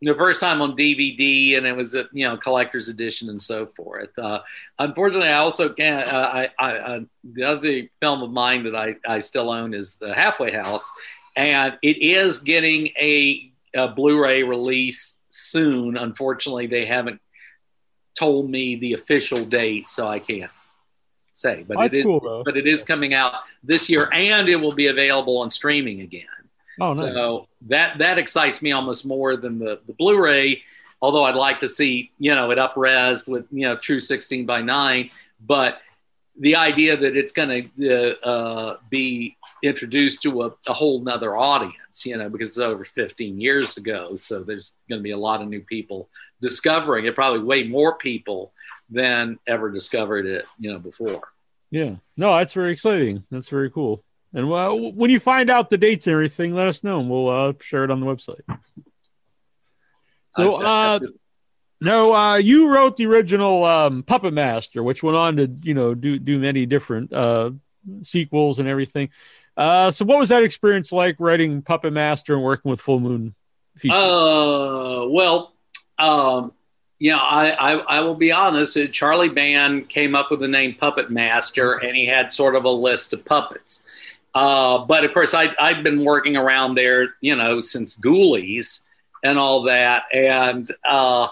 the 0.00 0.14
first 0.14 0.40
time 0.40 0.60
on 0.62 0.76
DVD, 0.76 1.56
and 1.56 1.66
it 1.66 1.76
was 1.76 1.94
a 1.94 2.08
you 2.12 2.26
know 2.26 2.36
collector's 2.36 2.88
edition 2.88 3.28
and 3.28 3.40
so 3.40 3.66
forth. 3.66 4.10
Uh, 4.18 4.40
unfortunately, 4.78 5.28
I 5.28 5.38
also 5.38 5.68
can't. 5.68 6.06
Uh, 6.06 6.30
I, 6.32 6.50
I, 6.58 6.72
uh, 6.76 7.00
the 7.24 7.44
other 7.44 7.82
film 8.00 8.22
of 8.22 8.30
mine 8.30 8.64
that 8.64 8.74
I, 8.74 8.96
I 9.06 9.20
still 9.20 9.50
own 9.50 9.74
is 9.74 9.96
the 9.96 10.12
Halfway 10.14 10.52
House, 10.52 10.90
and 11.36 11.78
it 11.82 11.98
is 11.98 12.40
getting 12.40 12.88
a, 12.98 13.52
a 13.74 13.88
Blu-ray 13.88 14.42
release 14.42 15.18
soon. 15.30 15.96
Unfortunately, 15.96 16.66
they 16.66 16.84
haven't 16.84 17.20
told 18.18 18.50
me 18.50 18.76
the 18.76 18.94
official 18.94 19.44
date, 19.44 19.88
so 19.88 20.08
I 20.08 20.18
can't 20.18 20.50
say. 21.32 21.64
But 21.66 21.78
That's 21.78 21.94
it 21.94 21.98
is, 21.98 22.04
cool, 22.04 22.42
but 22.44 22.56
it 22.56 22.66
is 22.66 22.84
coming 22.84 23.14
out 23.14 23.34
this 23.62 23.88
year, 23.88 24.08
and 24.12 24.48
it 24.48 24.56
will 24.56 24.74
be 24.74 24.86
available 24.86 25.38
on 25.38 25.50
streaming 25.50 26.00
again. 26.02 26.26
Oh, 26.80 26.88
nice. 26.88 26.98
So 26.98 27.48
that 27.62 27.98
that 27.98 28.18
excites 28.18 28.62
me 28.62 28.72
almost 28.72 29.06
more 29.06 29.36
than 29.36 29.58
the 29.58 29.80
the 29.86 29.92
Blu-ray. 29.94 30.62
Although 31.00 31.24
I'd 31.24 31.34
like 31.34 31.58
to 31.60 31.68
see 31.68 32.12
you 32.18 32.34
know 32.34 32.50
it 32.50 32.58
upres 32.58 33.28
with 33.28 33.46
you 33.50 33.62
know 33.62 33.76
true 33.76 34.00
16 34.00 34.46
by 34.46 34.62
9, 34.62 35.10
but 35.44 35.78
the 36.38 36.56
idea 36.56 36.96
that 36.96 37.16
it's 37.16 37.32
going 37.32 37.70
to 37.78 38.26
uh, 38.26 38.76
be 38.88 39.36
introduced 39.62 40.22
to 40.22 40.42
a, 40.42 40.54
a, 40.66 40.72
whole 40.72 41.00
nother 41.00 41.36
audience, 41.36 42.06
you 42.06 42.16
know, 42.16 42.28
because 42.28 42.50
it's 42.50 42.58
over 42.58 42.84
15 42.84 43.40
years 43.40 43.76
ago. 43.76 44.16
So 44.16 44.42
there's 44.42 44.76
going 44.88 44.98
to 44.98 45.02
be 45.02 45.12
a 45.12 45.18
lot 45.18 45.42
of 45.42 45.48
new 45.48 45.60
people 45.60 46.08
discovering 46.40 47.04
it, 47.04 47.14
probably 47.14 47.44
way 47.44 47.64
more 47.64 47.96
people 47.96 48.52
than 48.92 49.38
ever 49.46 49.70
discovered 49.70 50.26
it, 50.26 50.44
you 50.58 50.72
know, 50.72 50.78
before. 50.78 51.22
Yeah. 51.70 51.96
No, 52.16 52.36
that's 52.36 52.52
very 52.52 52.72
exciting. 52.72 53.24
That's 53.30 53.48
very 53.48 53.70
cool. 53.70 54.04
And 54.34 54.48
well, 54.48 54.92
when 54.92 55.10
you 55.10 55.20
find 55.20 55.50
out 55.50 55.70
the 55.70 55.78
dates 55.78 56.06
and 56.06 56.12
everything, 56.12 56.54
let 56.54 56.66
us 56.66 56.84
know 56.84 57.00
and 57.00 57.10
we'll 57.10 57.28
uh, 57.28 57.52
share 57.60 57.84
it 57.84 57.90
on 57.90 58.00
the 58.00 58.06
website. 58.06 58.40
So, 60.36 60.54
uh, 60.56 61.00
no, 61.80 62.14
uh, 62.14 62.36
you 62.36 62.72
wrote 62.72 62.96
the 62.96 63.06
original 63.06 63.64
um, 63.64 64.02
Puppet 64.02 64.32
Master, 64.32 64.82
which 64.82 65.02
went 65.02 65.16
on 65.16 65.36
to, 65.36 65.50
you 65.62 65.74
know, 65.74 65.94
do 65.94 66.18
do 66.18 66.38
many 66.38 66.64
different 66.64 67.12
uh, 67.12 67.50
sequels 68.02 68.58
and 68.58 68.68
everything. 68.68 69.10
Uh, 69.56 69.90
so, 69.90 70.06
what 70.06 70.18
was 70.18 70.30
that 70.30 70.42
experience 70.42 70.92
like 70.92 71.16
writing 71.18 71.60
Puppet 71.60 71.92
Master 71.92 72.34
and 72.34 72.42
working 72.42 72.70
with 72.70 72.80
Full 72.80 73.00
Moon? 73.00 73.34
Features? 73.76 73.98
Uh, 73.98 75.06
well, 75.08 75.54
um, 75.98 76.52
you 77.02 77.10
know, 77.10 77.18
I, 77.18 77.50
I, 77.50 77.72
I 77.96 78.00
will 78.00 78.14
be 78.14 78.30
honest. 78.30 78.78
Charlie 78.92 79.28
Band 79.28 79.88
came 79.88 80.14
up 80.14 80.30
with 80.30 80.38
the 80.38 80.46
name 80.46 80.76
Puppet 80.76 81.10
Master, 81.10 81.72
and 81.72 81.96
he 81.96 82.06
had 82.06 82.30
sort 82.30 82.54
of 82.54 82.62
a 82.62 82.70
list 82.70 83.12
of 83.12 83.24
puppets. 83.24 83.82
Uh, 84.36 84.84
but 84.84 85.02
of 85.02 85.12
course, 85.12 85.34
I, 85.34 85.52
I'd 85.58 85.82
been 85.82 86.04
working 86.04 86.36
around 86.36 86.76
there, 86.76 87.16
you 87.20 87.34
know, 87.34 87.58
since 87.58 87.98
Ghoulies 87.98 88.86
and 89.24 89.36
all 89.36 89.64
that. 89.64 90.04
And, 90.14 90.72
uh, 90.88 91.26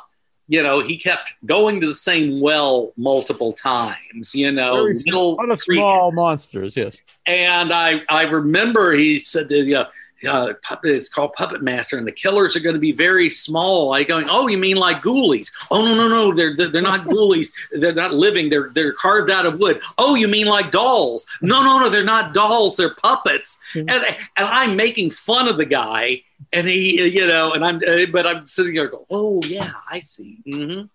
you 0.48 0.60
know, 0.64 0.80
he 0.80 0.96
kept 0.96 1.34
going 1.46 1.80
to 1.82 1.86
the 1.86 1.94
same 1.94 2.40
well 2.40 2.92
multiple 2.96 3.52
times, 3.52 4.34
you 4.34 4.50
know, 4.50 4.74
Very 4.74 4.94
little 5.06 5.38
small 5.56 6.10
monsters, 6.10 6.76
yes. 6.76 6.96
And 7.26 7.72
I, 7.72 8.00
I 8.08 8.22
remember 8.22 8.90
he 8.90 9.20
said, 9.20 9.48
to, 9.50 9.58
you 9.58 9.74
know, 9.74 9.86
uh, 10.28 10.54
puppet, 10.62 10.94
it's 10.94 11.08
called 11.08 11.32
Puppet 11.32 11.62
Master, 11.62 11.98
and 11.98 12.06
the 12.06 12.12
killers 12.12 12.56
are 12.56 12.60
going 12.60 12.74
to 12.74 12.80
be 12.80 12.92
very 12.92 13.30
small. 13.30 13.88
Like 13.88 14.08
going, 14.08 14.26
oh, 14.28 14.48
you 14.48 14.58
mean 14.58 14.76
like 14.76 15.02
ghoulies? 15.02 15.50
Oh 15.70 15.84
no, 15.84 15.94
no, 15.94 16.08
no, 16.08 16.34
they're 16.34 16.56
they're, 16.56 16.82
not 16.82 17.06
ghoulies. 17.06 17.52
They're 17.72 17.94
not 17.94 18.14
living. 18.14 18.50
They're 18.50 18.70
they're 18.70 18.92
carved 18.92 19.30
out 19.30 19.46
of 19.46 19.58
wood. 19.58 19.80
Oh, 19.98 20.14
you 20.14 20.28
mean 20.28 20.46
like 20.46 20.70
dolls? 20.70 21.26
No, 21.42 21.62
no, 21.62 21.78
no, 21.78 21.88
they're 21.88 22.04
not 22.04 22.34
dolls. 22.34 22.76
They're 22.76 22.94
puppets. 22.94 23.60
Mm-hmm. 23.74 23.88
And 23.88 24.04
and 24.36 24.46
I'm 24.46 24.76
making 24.76 25.10
fun 25.10 25.48
of 25.48 25.56
the 25.56 25.66
guy, 25.66 26.22
and 26.52 26.68
he, 26.68 27.08
you 27.08 27.26
know, 27.26 27.52
and 27.52 27.64
I'm, 27.64 27.76
uh, 27.76 28.06
but 28.12 28.26
I'm 28.26 28.46
sitting 28.46 28.74
there 28.74 28.88
going, 28.88 29.06
oh 29.10 29.40
yeah, 29.44 29.70
I 29.90 30.00
see. 30.00 30.38
Mm-hmm. 30.46 30.86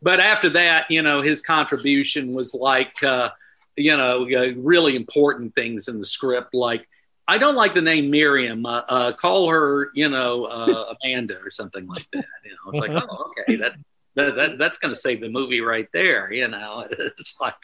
But 0.00 0.20
after 0.20 0.50
that, 0.50 0.90
you 0.90 1.02
know, 1.02 1.22
his 1.22 1.42
contribution 1.42 2.32
was 2.32 2.54
like, 2.54 3.02
uh, 3.02 3.30
you 3.76 3.96
know, 3.96 4.28
uh, 4.30 4.52
really 4.56 4.96
important 4.96 5.54
things 5.54 5.88
in 5.88 5.98
the 5.98 6.04
script, 6.04 6.54
like 6.54 6.88
I 7.28 7.36
don't 7.36 7.54
like 7.54 7.74
the 7.74 7.82
name 7.82 8.10
Miriam. 8.10 8.64
Uh, 8.64 8.82
uh, 8.88 9.12
call 9.12 9.50
her, 9.50 9.90
you 9.94 10.08
know, 10.08 10.44
uh, 10.46 10.94
Amanda 11.04 11.38
or 11.38 11.50
something 11.50 11.86
like 11.86 12.06
that. 12.14 12.24
You 12.44 12.50
know, 12.52 12.72
it's 12.72 12.80
like, 12.80 12.90
oh, 13.10 13.32
okay, 13.38 13.56
that, 13.56 13.74
that, 14.14 14.34
that 14.34 14.58
that's 14.58 14.78
going 14.78 14.94
to 14.94 14.98
save 14.98 15.20
the 15.20 15.28
movie 15.28 15.60
right 15.60 15.86
there. 15.92 16.32
You 16.32 16.48
know, 16.48 16.86
it's 16.90 17.38
like, 17.38 17.54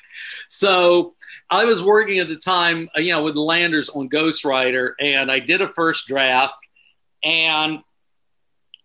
so 0.48 1.14
I 1.50 1.64
was 1.64 1.82
working 1.82 2.18
at 2.18 2.28
the 2.28 2.36
time, 2.36 2.90
uh, 2.96 3.00
you 3.00 3.12
know, 3.12 3.22
with 3.22 3.36
Landers 3.36 3.88
on 3.88 4.10
Ghostwriter, 4.10 4.92
and 5.00 5.32
I 5.32 5.38
did 5.38 5.62
a 5.62 5.68
first 5.68 6.06
draft, 6.06 6.54
and 7.24 7.82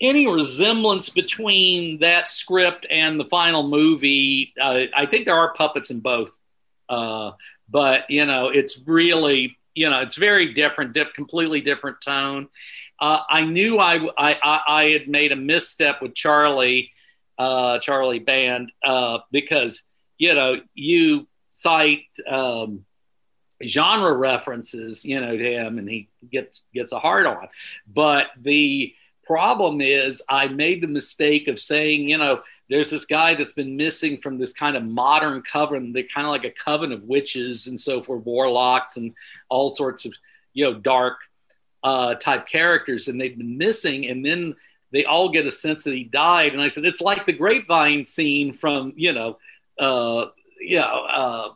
any 0.02 0.34
resemblance 0.34 1.10
between 1.10 2.00
that 2.00 2.30
script 2.30 2.88
and 2.90 3.20
the 3.20 3.26
final 3.26 3.68
movie, 3.68 4.54
uh, 4.60 4.84
I 4.96 5.06
think 5.06 5.26
there 5.26 5.36
are 5.36 5.54
puppets 5.54 5.92
in 5.92 6.00
both. 6.00 6.32
Uh, 6.88 7.32
but 7.68 8.10
you 8.10 8.26
know, 8.26 8.48
it's 8.48 8.82
really 8.88 9.59
you 9.80 9.90
know, 9.90 10.02
it's 10.02 10.18
very 10.18 10.54
different, 10.54 10.92
dip, 10.92 11.14
completely 11.14 11.62
different 11.62 12.02
tone. 12.02 12.50
Uh, 13.00 13.22
I 13.30 13.46
knew 13.46 13.80
I, 13.80 14.10
I, 14.18 14.62
I 14.68 14.84
had 14.90 15.08
made 15.08 15.32
a 15.32 15.38
misstep 15.38 16.02
with 16.02 16.14
Charlie, 16.14 16.92
uh, 17.38 17.80
Charlie 17.80 18.20
Band, 18.20 18.74
uh, 18.84 19.20
because 19.32 19.84
you 20.18 20.36
know 20.36 20.58
you 20.74 21.30
cite 21.52 22.14
um, 22.30 22.84
genre 23.66 24.14
references, 24.14 25.06
you 25.06 25.22
know, 25.22 25.38
to 25.38 25.50
him, 25.50 25.78
and 25.78 25.88
he 25.88 26.10
gets 26.30 26.64
gets 26.74 26.92
a 26.92 27.00
hard 27.00 27.26
on. 27.26 27.48
But 27.88 28.28
the 28.38 28.94
problem 29.26 29.80
is, 29.80 30.22
I 30.30 30.48
made 30.50 30.84
the 30.84 30.88
mistake 30.88 31.48
of 31.48 31.58
saying, 31.58 32.10
you 32.10 32.18
know, 32.18 32.42
there's 32.70 32.90
this 32.90 33.06
guy 33.06 33.34
that's 33.34 33.54
been 33.54 33.76
missing 33.76 34.18
from 34.18 34.38
this 34.38 34.54
kind 34.54 34.78
of 34.78 34.84
modern 34.84 35.42
coven, 35.42 35.92
they're 35.92 36.04
kind 36.04 36.28
of 36.28 36.32
like 36.32 36.46
a 36.46 36.52
coven 36.52 36.92
of 36.92 37.04
witches 37.04 37.68
and 37.68 37.80
so 37.80 38.02
forth, 38.02 38.26
warlocks 38.26 38.98
and 38.98 39.14
all 39.50 39.70
sorts 39.70 40.06
of, 40.06 40.14
you 40.54 40.66
know, 40.66 40.74
dark 40.76 41.18
uh, 41.84 42.16
type 42.16 42.48
characters, 42.48 43.08
and 43.08 43.20
they've 43.20 43.38
been 43.38 43.58
missing. 43.58 44.08
And 44.08 44.26
then 44.26 44.56
they 44.92 45.06
all 45.06 45.30
get 45.30 45.48
a 45.48 45.52
sense 45.52 45.84
that 45.84 45.96
he 45.96 46.04
died. 46.04 46.54
And 46.54 46.62
I 46.62 46.68
said, 46.68 46.86
it's 46.86 47.02
like 47.02 47.26
the 47.26 47.34
grapevine 47.34 48.06
scene 48.06 48.54
from, 48.54 48.94
you 48.96 49.14
know, 49.14 49.38
uh, 49.80 50.28
you 50.60 50.80
know, 50.80 51.06
uh, 51.06 51.50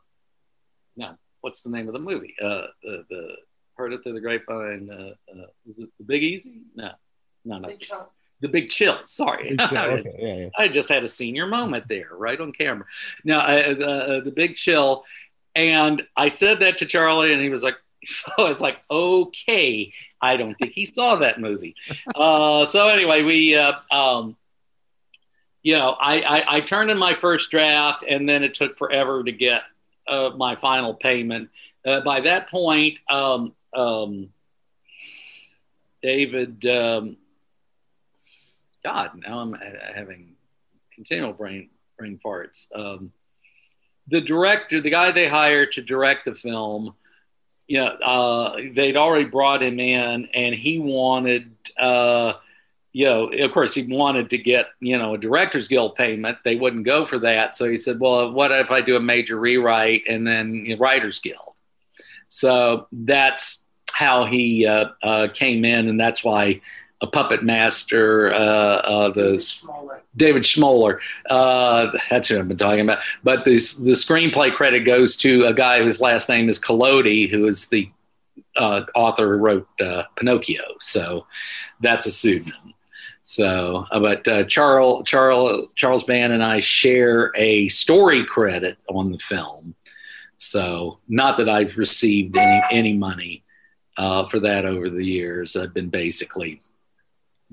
no, 0.95 1.17
what's 1.41 1.61
the 1.61 1.69
name 1.69 1.87
of 1.87 1.93
the 1.93 1.99
movie? 1.99 2.35
Uh, 2.41 2.67
the, 2.81 3.05
the 3.09 3.35
Heard 3.75 3.93
It 3.93 4.01
Through 4.03 4.13
the 4.13 4.21
Grapevine. 4.21 4.89
Uh, 4.89 5.13
uh, 5.31 5.47
was 5.65 5.79
it 5.79 5.89
The 5.97 6.05
Big 6.05 6.23
Easy? 6.23 6.61
No, 6.75 6.91
no, 7.43 7.59
no. 7.59 7.67
Big 7.67 7.83
the 8.43 8.49
big 8.49 8.69
chill. 8.69 8.99
Sorry, 9.05 9.55
big 9.55 9.59
chill. 9.59 9.77
Okay. 9.77 10.15
Yeah, 10.19 10.35
yeah. 10.35 10.49
I 10.57 10.67
just 10.67 10.89
had 10.89 11.03
a 11.03 11.07
senior 11.07 11.47
moment 11.47 11.87
there, 11.87 12.09
right 12.11 12.39
on 12.39 12.51
camera. 12.51 12.85
Now, 13.23 13.39
uh, 13.39 13.73
uh, 13.73 14.19
the 14.19 14.33
big 14.35 14.55
chill, 14.55 15.05
and 15.55 16.03
I 16.15 16.27
said 16.27 16.59
that 16.59 16.77
to 16.79 16.85
Charlie, 16.85 17.31
and 17.31 17.41
he 17.41 17.49
was 17.49 17.63
like, 17.63 17.77
"So 18.05 18.47
it's 18.47 18.59
like, 18.59 18.79
okay, 18.91 19.93
I 20.21 20.35
don't 20.35 20.55
think 20.55 20.73
he 20.73 20.85
saw 20.85 21.15
that 21.15 21.39
movie." 21.39 21.75
uh, 22.15 22.65
so 22.65 22.89
anyway, 22.89 23.23
we, 23.23 23.55
uh, 23.55 23.73
um, 23.89 24.35
you 25.63 25.77
know, 25.77 25.95
I, 25.97 26.21
I, 26.21 26.57
I, 26.57 26.61
turned 26.61 26.91
in 26.91 26.97
my 26.97 27.13
first 27.13 27.49
draft, 27.49 28.03
and 28.05 28.27
then 28.27 28.43
it 28.43 28.55
took 28.55 28.77
forever 28.77 29.23
to 29.23 29.31
get 29.31 29.61
uh, 30.05 30.31
my 30.35 30.57
final 30.57 30.93
payment. 30.93 31.49
Uh, 31.85 32.01
by 32.01 32.19
that 32.19 32.49
point, 32.49 32.99
um, 33.09 33.53
um, 33.73 34.33
David. 36.01 36.65
God, 38.83 39.11
now 39.25 39.39
I'm 39.39 39.53
having 39.95 40.35
continual 40.93 41.33
brain 41.33 41.69
brain 41.97 42.19
farts. 42.23 42.67
Um, 42.75 43.11
the 44.07 44.21
director, 44.21 44.81
the 44.81 44.89
guy 44.89 45.11
they 45.11 45.27
hired 45.27 45.71
to 45.73 45.81
direct 45.81 46.25
the 46.25 46.35
film, 46.35 46.93
you 47.67 47.77
know, 47.77 47.85
uh, 47.85 48.57
they'd 48.73 48.97
already 48.97 49.25
brought 49.25 49.63
him 49.63 49.79
in, 49.79 50.27
and 50.33 50.53
he 50.53 50.79
wanted, 50.79 51.51
uh, 51.79 52.33
you 52.91 53.05
know, 53.05 53.29
of 53.31 53.51
course, 53.53 53.73
he 53.73 53.83
wanted 53.83 54.29
to 54.31 54.37
get, 54.37 54.67
you 54.81 54.97
know, 54.97 55.13
a 55.13 55.17
Directors 55.17 55.67
Guild 55.67 55.95
payment. 55.95 56.37
They 56.43 56.55
wouldn't 56.55 56.85
go 56.85 57.05
for 57.05 57.19
that, 57.19 57.55
so 57.55 57.69
he 57.69 57.77
said, 57.77 57.99
"Well, 57.99 58.31
what 58.31 58.51
if 58.51 58.69
I 58.69 58.81
do 58.81 58.95
a 58.97 58.99
major 58.99 59.37
rewrite 59.39 60.03
and 60.07 60.27
then 60.27 60.53
you 60.53 60.75
know, 60.75 60.79
Writers 60.79 61.19
Guild?" 61.19 61.53
So 62.27 62.87
that's 62.91 63.69
how 63.91 64.25
he 64.25 64.65
uh, 64.67 64.89
uh 65.01 65.27
came 65.33 65.63
in, 65.63 65.87
and 65.87 65.99
that's 65.99 66.23
why 66.23 66.61
a 67.03 67.07
puppet 67.07 67.43
master, 67.43 68.33
uh, 68.33 68.37
uh, 68.37 69.09
the 69.09 69.37
David 70.15 70.43
Schmoeller. 70.43 70.99
Uh, 71.29 71.91
that's 72.09 72.29
who 72.29 72.39
I've 72.39 72.47
been 72.47 72.57
talking 72.57 72.79
about. 72.79 73.03
But 73.23 73.43
this, 73.43 73.75
the 73.75 73.91
screenplay 73.91 74.53
credit 74.53 74.81
goes 74.81 75.17
to 75.17 75.45
a 75.45 75.53
guy 75.53 75.83
whose 75.83 75.99
last 75.99 76.29
name 76.29 76.47
is 76.47 76.57
Collodi, 76.57 77.29
who 77.29 77.45
is 77.45 77.67
the 77.67 77.89
uh, 78.55 78.85
author 78.95 79.37
who 79.37 79.43
wrote 79.43 79.67
uh, 79.81 80.03
Pinocchio. 80.15 80.63
So 80.79 81.27
that's 81.81 82.05
a 82.05 82.11
pseudonym. 82.11 82.73
So, 83.21 83.85
uh, 83.91 83.99
but 83.99 84.27
uh, 84.27 84.43
Charles 84.45 85.07
Charles 85.07 85.67
Charles 85.75 86.03
Band 86.03 86.33
and 86.33 86.43
I 86.43 86.61
share 86.61 87.31
a 87.35 87.67
story 87.67 88.25
credit 88.25 88.77
on 88.89 89.11
the 89.11 89.19
film. 89.19 89.75
So, 90.37 90.99
not 91.07 91.37
that 91.37 91.47
I've 91.47 91.77
received 91.77 92.35
any 92.35 92.61
any 92.69 92.93
money 92.93 93.43
uh, 93.97 94.27
for 94.27 94.39
that 94.41 94.65
over 94.65 94.89
the 94.89 95.05
years. 95.05 95.55
I've 95.55 95.73
been 95.73 95.89
basically 95.89 96.61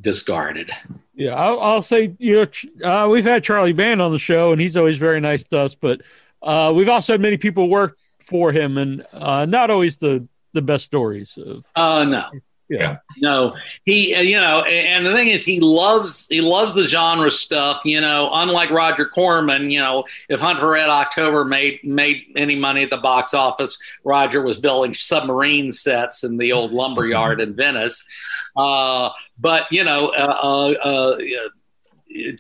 discarded. 0.01 0.71
Yeah, 1.15 1.35
I'll, 1.35 1.61
I'll 1.61 1.83
say 1.83 2.15
you 2.19 2.47
know 2.83 3.05
uh, 3.05 3.09
we've 3.09 3.25
had 3.25 3.45
Charlie 3.45 3.73
Band 3.73 4.01
on 4.01 4.13
the 4.13 4.19
show, 4.19 4.53
and 4.53 4.61
he's 4.61 4.77
always 4.77 4.99
very 4.99 5.21
nice 5.21 5.45
to 5.45 5.59
us. 5.59 5.75
But 5.75 6.03
uh, 6.43 6.73
we've 6.75 6.89
also 6.89 7.13
had 7.15 7.21
many 7.21 7.37
people 7.37 7.69
work 7.69 7.99
for 8.19 8.53
him, 8.53 8.79
and 8.79 9.05
uh, 9.13 9.47
not 9.47 9.71
always 9.71 9.99
the 9.99 10.27
the 10.53 10.63
best 10.63 10.85
stories 10.85 11.37
of. 11.37 11.65
Uh, 11.77 12.05
no, 12.05 12.31
yeah. 12.71 12.99
No, 13.21 13.53
he, 13.85 14.15
uh, 14.15 14.21
you 14.21 14.37
know, 14.37 14.63
and 14.63 15.05
the 15.05 15.13
thing 15.13 15.27
is, 15.27 15.45
he 15.45 15.59
loves 15.59 16.29
he 16.29 16.41
loves 16.41 16.73
the 16.73 16.87
genre 16.87 17.29
stuff. 17.29 17.83
You 17.85 18.01
know, 18.01 18.31
unlike 18.33 18.71
Roger 18.71 19.07
Corman, 19.07 19.73
you 19.73 19.81
know, 19.81 20.05
if 20.29 20.39
Hunt 20.39 20.61
for 20.61 20.71
Red 20.71 20.89
October 20.89 21.45
made 21.45 21.81
made 21.83 22.27
any 22.37 22.55
money 22.55 22.85
at 22.85 22.91
the 22.91 22.97
box 22.97 23.35
office, 23.35 23.77
Roger 24.05 24.43
was 24.43 24.57
building 24.57 24.95
submarine 24.95 25.73
sets 25.73 26.23
in 26.23 26.37
the 26.37 26.53
old 26.53 26.71
lumber 26.71 27.07
yard 27.09 27.41
in 27.41 27.57
Venice. 27.57 28.09
Uh, 28.57 29.11
but 29.37 29.67
you 29.73 29.83
know, 29.83 30.13
uh, 30.17 30.75
uh, 30.85 30.87
uh, 30.89 31.19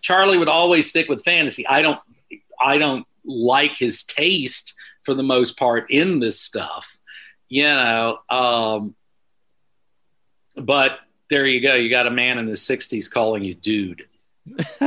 Charlie 0.00 0.38
would 0.38 0.48
always 0.48 0.88
stick 0.88 1.08
with 1.08 1.24
fantasy. 1.24 1.66
I 1.66 1.82
don't, 1.82 1.98
I 2.60 2.78
don't 2.78 3.04
like 3.24 3.74
his 3.74 4.04
taste 4.04 4.74
for 5.02 5.14
the 5.14 5.24
most 5.24 5.58
part 5.58 5.90
in 5.90 6.20
this 6.20 6.38
stuff. 6.38 6.98
You 7.48 7.64
know. 7.64 8.18
Um, 8.30 8.94
but 10.64 11.00
there 11.30 11.46
you 11.46 11.60
go. 11.60 11.74
You 11.74 11.88
got 11.88 12.06
a 12.06 12.10
man 12.10 12.38
in 12.38 12.46
the 12.46 12.52
60s 12.52 13.10
calling 13.10 13.42
you 13.44 13.54
dude. 13.54 14.06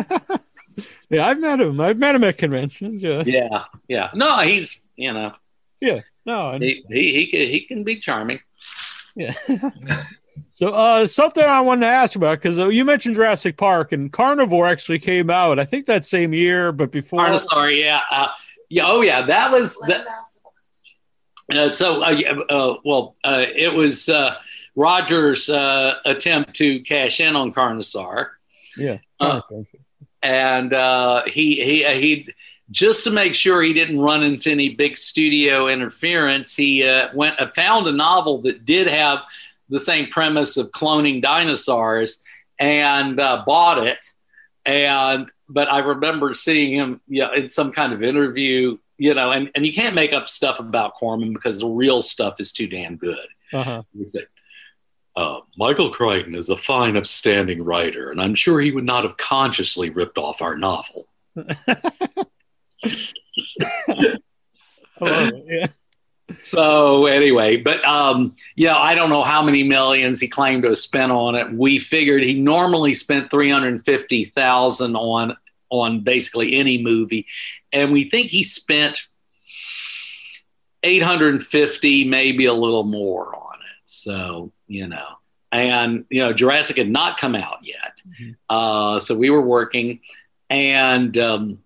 yeah, 1.10 1.26
I've 1.26 1.40
met 1.40 1.62
him. 1.62 1.80
I've 1.80 1.98
met 1.98 2.16
him 2.16 2.24
at 2.24 2.38
conventions. 2.38 3.02
Yeah. 3.02 3.24
Yeah. 3.26 3.64
Yeah. 3.88 4.10
No, 4.14 4.40
he's, 4.40 4.82
you 4.96 5.14
know. 5.14 5.34
Yeah. 5.80 6.02
No. 6.26 6.58
He, 6.60 6.84
he, 6.90 7.14
he, 7.14 7.28
can, 7.28 7.42
he 7.42 7.62
can 7.62 7.84
be 7.84 7.98
charming. 7.98 8.40
Yeah. 9.16 9.36
so, 10.52 10.70
uh, 10.70 11.08
something 11.08 11.44
I 11.44 11.62
wanted 11.62 11.82
to 11.82 11.92
ask 11.92 12.16
about 12.16 12.42
because 12.42 12.60
uh, 12.60 12.68
you 12.68 12.84
mentioned 12.84 13.16
Jurassic 13.16 13.58
Park 13.58 13.92
and 13.92 14.12
Carnivore 14.12 14.68
actually 14.68 15.00
came 15.00 15.30
out, 15.30 15.60
I 15.60 15.66
think 15.66 15.86
that 15.86 16.06
same 16.06 16.34
year, 16.34 16.72
but 16.72 16.92
before. 16.92 17.22
Carnosaur, 17.22 17.80
yeah. 17.80 18.02
Uh, 18.12 18.30
yeah. 18.70 18.84
Oh, 18.86 19.02
yeah. 19.02 19.22
That 19.26 19.52
was. 19.52 19.78
The, 19.80 20.06
uh, 21.54 21.70
so, 21.70 22.02
uh, 22.02 22.44
uh, 22.50 22.76
well, 22.84 23.16
uh, 23.24 23.46
it 23.56 23.74
was. 23.74 24.10
Roger's 24.76 25.50
uh, 25.50 25.96
attempt 26.06 26.56
to 26.56 26.80
cash 26.82 27.20
in 27.20 27.36
on 27.36 27.54
Carnosaur. 27.54 28.30
Yeah. 28.78 28.98
Uh, 29.20 29.42
and 30.22 30.74
uh, 30.74 31.24
he 31.26 31.64
he 31.64 31.86
uh, 31.86 31.94
he 31.94 32.30
just 32.72 33.04
to 33.04 33.12
make 33.12 33.36
sure 33.36 33.62
he 33.62 33.74
didn't 33.74 34.00
run 34.00 34.24
into 34.24 34.50
any 34.50 34.70
big 34.70 34.98
studio 34.98 35.68
interference, 35.68 36.56
he 36.56 36.88
uh, 36.88 37.10
went 37.14 37.40
uh, 37.40 37.52
found 37.56 37.88
a 37.88 37.92
novel 37.92 38.42
that 38.42 38.66
did 38.66 38.88
have 38.88 39.20
the 39.70 39.80
same 39.80 40.08
premise 40.08 40.58
of 40.58 40.72
cloning 40.72 41.22
dinosaurs 41.22 42.24
and 42.60 43.18
bought 43.18 43.86
it. 43.86 44.06
And 44.66 45.30
but 45.50 45.72
I 45.72 45.80
remember 45.80 46.34
seeing 46.34 46.74
him, 46.74 47.02
you 47.08 47.22
know, 47.22 47.34
in 47.34 47.48
some 47.50 47.72
kind 47.72 47.94
of 47.94 48.02
interview, 48.02 48.78
you 48.98 49.14
know, 49.14 49.32
and, 49.32 49.52
and 49.56 49.66
you 49.66 49.74
can't 49.74 49.94
make 49.94 50.14
up 50.14 50.30
stuff 50.30 50.60
about 50.60 50.96
Corman 50.96 51.34
because 51.34 51.60
the 51.60 51.68
real 51.68 52.02
stuff 52.02 52.40
is 52.40 52.52
too 52.52 52.68
damn 52.68 52.96
good. 52.96 53.28
Uh-huh. 53.52 53.84
Uh, 55.16 55.42
Michael 55.58 55.92
Crichton 55.92 56.36
is 56.36 56.50
a 56.50 56.58
fine, 56.58 56.98
upstanding 56.98 57.64
writer, 57.64 58.12
and 58.12 58.22
I'm 58.22 58.34
sure 58.34 58.60
he 58.60 58.72
would 58.72 58.86
not 58.86 59.04
have 59.04 59.18
consciously 59.18 59.90
ripped 59.90 60.18
off 60.18 60.42
our 60.42 60.58
novel. 60.58 61.08
yeah. 61.36 61.76
So 66.42 67.06
anyway, 67.06 67.58
but 67.58 67.84
um, 67.86 68.36
you 68.56 68.68
know, 68.68 68.78
I 68.78 68.96
don't 68.96 69.10
know 69.10 69.24
how 69.24 69.44
many 69.44 69.64
millions 69.64 70.20
he 70.20 70.28
claimed 70.28 70.64
to 70.64 70.70
have 70.70 70.78
spent 70.78 71.12
on 71.12 71.36
it. 71.36 71.54
We 71.54 71.80
figured 71.80 72.24
he 72.24 72.40
normally 72.40 72.94
spent 72.94 73.30
three 73.30 73.50
hundred 73.50 73.84
fifty 73.86 74.26
thousand 74.26 74.96
on 74.96 75.36
on 75.70 76.02
basically 76.02 76.56
any 76.56 76.82
movie, 76.82 77.28
and 77.72 77.92
we 77.92 78.10
think 78.10 78.28
he 78.28 78.44
spent 78.44 79.08
eight 80.84 81.04
hundred 81.04 81.44
fifty, 81.44 82.06
maybe 82.06 82.46
a 82.46 82.54
little 82.54 82.84
more 82.84 83.36
on 83.36 83.56
it. 83.56 83.82
So 83.86 84.52
you 84.74 84.88
know. 84.88 85.06
And 85.52 86.06
you 86.10 86.22
know, 86.24 86.34
Jurassic 86.34 86.78
had 86.78 86.90
not 86.90 87.20
come 87.20 87.36
out 87.36 87.60
yet, 87.62 88.02
mm-hmm. 88.08 88.32
uh, 88.50 89.00
so 89.00 89.16
we 89.16 89.30
were 89.30 89.42
working, 89.42 90.00
and 90.50 91.16
um, 91.18 91.60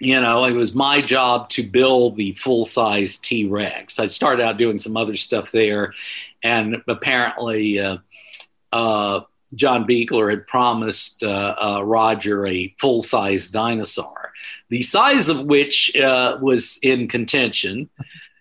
you 0.00 0.20
know, 0.20 0.44
it 0.44 0.52
was 0.52 0.74
my 0.74 1.00
job 1.00 1.50
to 1.50 1.62
build 1.62 2.16
the 2.16 2.32
full 2.32 2.64
size 2.64 3.18
T 3.18 3.46
Rex. 3.46 4.00
I 4.00 4.06
started 4.06 4.42
out 4.42 4.56
doing 4.56 4.78
some 4.78 4.96
other 4.96 5.14
stuff 5.14 5.52
there, 5.52 5.94
and 6.42 6.82
apparently, 6.88 7.78
uh, 7.78 7.98
uh, 8.72 9.20
John 9.54 9.86
Buechler 9.86 10.30
had 10.30 10.46
promised 10.46 11.22
uh, 11.22 11.54
uh, 11.60 11.82
Roger 11.84 12.46
a 12.46 12.74
full 12.78 13.02
size 13.02 13.50
dinosaur, 13.50 14.32
the 14.68 14.82
size 14.82 15.28
of 15.28 15.44
which 15.44 15.94
uh, 15.96 16.38
was 16.40 16.78
in 16.82 17.06
contention 17.06 17.88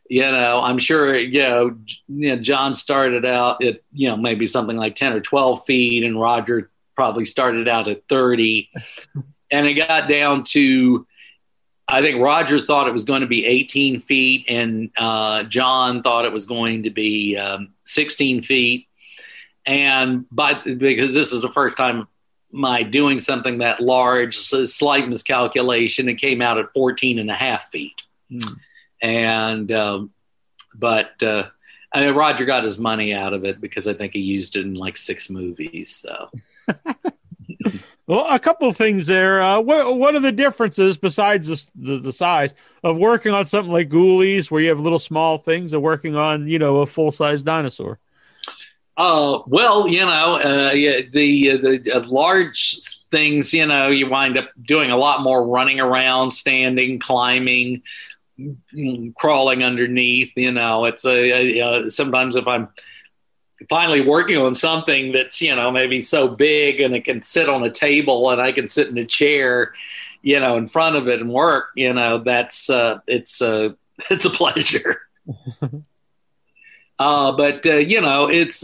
you 0.10 0.24
know, 0.24 0.60
I'm 0.64 0.80
sure, 0.80 1.16
you 1.16 1.44
know, 1.44 1.78
you 2.08 2.36
know, 2.36 2.42
John 2.42 2.74
started 2.74 3.26
out 3.26 3.64
at, 3.64 3.82
you 3.94 4.10
know, 4.10 4.18
maybe 4.18 4.48
something 4.48 4.76
like 4.76 4.96
10 4.96 5.14
or 5.14 5.22
12 5.22 5.66
feet, 5.66 6.04
and 6.04 6.20
Roger 6.20 6.72
probably 6.96 7.26
started 7.26 7.68
out 7.68 7.88
at 7.88 8.08
30. 8.10 8.72
and 9.52 9.68
it 9.68 9.76
got 9.76 10.10
down 10.10 10.44
to, 10.46 11.06
I 11.88 12.02
think 12.02 12.22
Roger 12.22 12.60
thought 12.60 12.88
it 12.88 12.92
was 12.92 13.04
going 13.04 13.22
to 13.22 13.28
be 13.28 13.46
18 13.46 14.02
feet, 14.02 14.48
and 14.50 14.90
uh, 14.98 15.44
John 15.44 16.02
thought 16.02 16.26
it 16.26 16.34
was 16.34 16.48
going 16.48 16.84
to 16.84 16.90
be 16.90 17.38
um, 17.38 17.74
16 17.86 18.42
feet. 18.42 18.88
And 19.68 20.26
by 20.32 20.56
because 20.56 21.14
this 21.14 21.32
is 21.34 21.44
the 21.44 21.54
first 21.54 21.78
time 21.78 22.08
my 22.52 22.82
doing 22.82 23.20
something 23.20 23.60
that 23.60 23.80
large, 23.80 24.40
so 24.40 24.64
slight 24.64 25.08
miscalculation, 25.08 26.10
it 26.10 26.16
came 26.16 26.42
out 26.42 26.58
at 26.58 26.74
14 26.74 27.20
and 27.20 27.30
a 27.30 27.36
half 27.36 27.70
feet. 27.70 28.02
Mm 28.32 28.58
and 29.02 29.72
um, 29.72 30.12
but 30.76 31.22
uh, 31.24 31.48
I 31.92 32.02
mean 32.02 32.16
Roger 32.16 32.46
got 32.46 32.64
his 32.64 32.80
money 32.80 33.14
out 33.14 33.34
of 33.34 33.46
it 33.46 33.62
because 33.62 33.88
I 33.88 33.94
think 33.94 34.14
he 34.14 34.20
used 34.20 34.56
it 34.56 34.66
in 34.66 34.76
like 34.76 34.98
six 34.98 35.30
movies. 35.30 35.96
So. 35.96 36.30
well, 38.08 38.26
a 38.28 38.40
couple 38.40 38.68
of 38.68 38.78
things 38.78 39.08
there. 39.08 39.42
Uh, 39.42 39.60
what 39.60 39.98
what 39.98 40.16
are 40.16 40.20
the 40.20 40.32
differences 40.32 40.98
besides 40.98 41.48
the, 41.48 41.72
the, 41.76 42.00
the 42.00 42.14
size 42.14 42.54
of 42.84 42.98
working 42.98 43.34
on 43.34 43.46
something 43.46 43.72
like 43.72 43.90
Ghoulies, 43.90 44.52
where 44.52 44.62
you 44.62 44.70
have 44.70 44.80
little 44.80 45.00
small 45.00 45.38
things, 45.38 45.74
and 45.74 45.82
working 45.82 46.16
on 46.16 46.48
you 46.48 46.60
know 46.60 46.78
a 46.78 46.86
full 46.86 47.12
size 47.12 47.42
dinosaur? 47.42 48.00
Uh, 49.00 49.42
well, 49.48 49.88
you 49.88 50.02
know, 50.02 50.38
uh, 50.44 50.72
yeah, 50.74 51.00
the 51.10 51.52
uh, 51.52 51.58
the 51.58 51.92
uh, 51.94 52.04
large 52.10 52.82
things, 53.10 53.54
you 53.54 53.66
know, 53.66 53.88
you 53.88 54.10
wind 54.10 54.38
up 54.38 54.50
doing 54.62 54.92
a 54.92 54.98
lot 54.98 55.24
more 55.24 55.48
running 55.48 55.80
around, 55.80 56.30
standing, 56.32 57.00
climbing, 57.00 57.82
crawling 59.18 59.64
underneath. 59.64 60.32
You 60.36 60.52
know, 60.52 60.86
it's 60.86 61.06
a, 61.06 61.60
a, 61.60 61.90
sometimes 61.90 62.36
if 62.36 62.48
I'm 62.48 62.70
finally 63.70 64.02
working 64.02 64.38
on 64.38 64.54
something 64.54 65.12
that's 65.12 65.42
you 65.42 65.56
know 65.56 65.72
maybe 65.72 66.02
so 66.02 66.28
big 66.28 66.80
and 66.80 66.96
it 66.96 67.06
can 67.06 67.22
sit 67.22 67.50
on 67.50 67.64
a 67.64 67.72
table 67.72 68.30
and 68.32 68.42
I 68.42 68.52
can 68.52 68.68
sit 68.68 68.88
in 68.88 68.98
a 68.98 69.06
chair, 69.06 69.74
you 70.22 70.40
know, 70.40 70.58
in 70.58 70.68
front 70.68 70.96
of 70.96 71.08
it 71.08 71.20
and 71.22 71.32
work. 71.32 71.70
You 71.76 71.94
know, 71.94 72.20
that's 72.20 72.70
uh, 72.70 73.00
it's 73.08 73.42
a 73.42 73.76
it's 74.10 74.26
a 74.26 74.30
pleasure. 74.30 75.02
uh, 77.00 77.32
but 77.32 77.66
uh, 77.66 77.76
you 77.76 78.02
know, 78.02 78.30
it's 78.30 78.64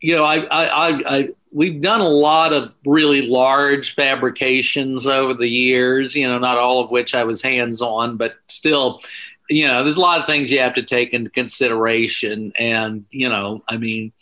you 0.00 0.16
know, 0.16 0.24
I, 0.24 0.38
I, 0.38 0.88
I, 0.88 1.02
I 1.06 1.28
we've 1.52 1.80
done 1.80 2.00
a 2.00 2.08
lot 2.08 2.52
of 2.52 2.72
really 2.86 3.26
large 3.26 3.94
fabrications 3.94 5.06
over 5.06 5.34
the 5.34 5.48
years, 5.48 6.14
you 6.14 6.28
know, 6.28 6.38
not 6.38 6.58
all 6.58 6.82
of 6.82 6.90
which 6.90 7.14
I 7.14 7.24
was 7.24 7.42
hands 7.42 7.82
on, 7.82 8.16
but 8.16 8.36
still, 8.48 9.00
you 9.48 9.66
know, 9.66 9.82
there's 9.82 9.96
a 9.96 10.00
lot 10.00 10.20
of 10.20 10.26
things 10.26 10.52
you 10.52 10.60
have 10.60 10.74
to 10.74 10.82
take 10.82 11.12
into 11.12 11.30
consideration. 11.30 12.52
And, 12.56 13.04
you 13.10 13.28
know, 13.28 13.64
I 13.68 13.78
mean, 13.78 14.12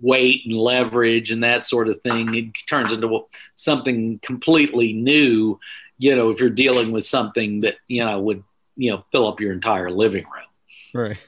weight 0.00 0.42
and 0.44 0.54
leverage 0.54 1.30
and 1.30 1.42
that 1.42 1.64
sort 1.64 1.88
of 1.88 2.02
thing, 2.02 2.34
it 2.34 2.52
turns 2.66 2.92
into 2.92 3.24
something 3.54 4.18
completely 4.18 4.92
new, 4.92 5.58
you 5.98 6.14
know, 6.14 6.30
if 6.30 6.40
you're 6.40 6.50
dealing 6.50 6.92
with 6.92 7.06
something 7.06 7.60
that, 7.60 7.76
you 7.88 8.04
know, 8.04 8.20
would, 8.20 8.44
you 8.76 8.90
know, 8.90 9.04
fill 9.10 9.26
up 9.26 9.40
your 9.40 9.52
entire 9.52 9.90
living 9.90 10.24
room. 10.24 10.44
Right. 10.92 11.18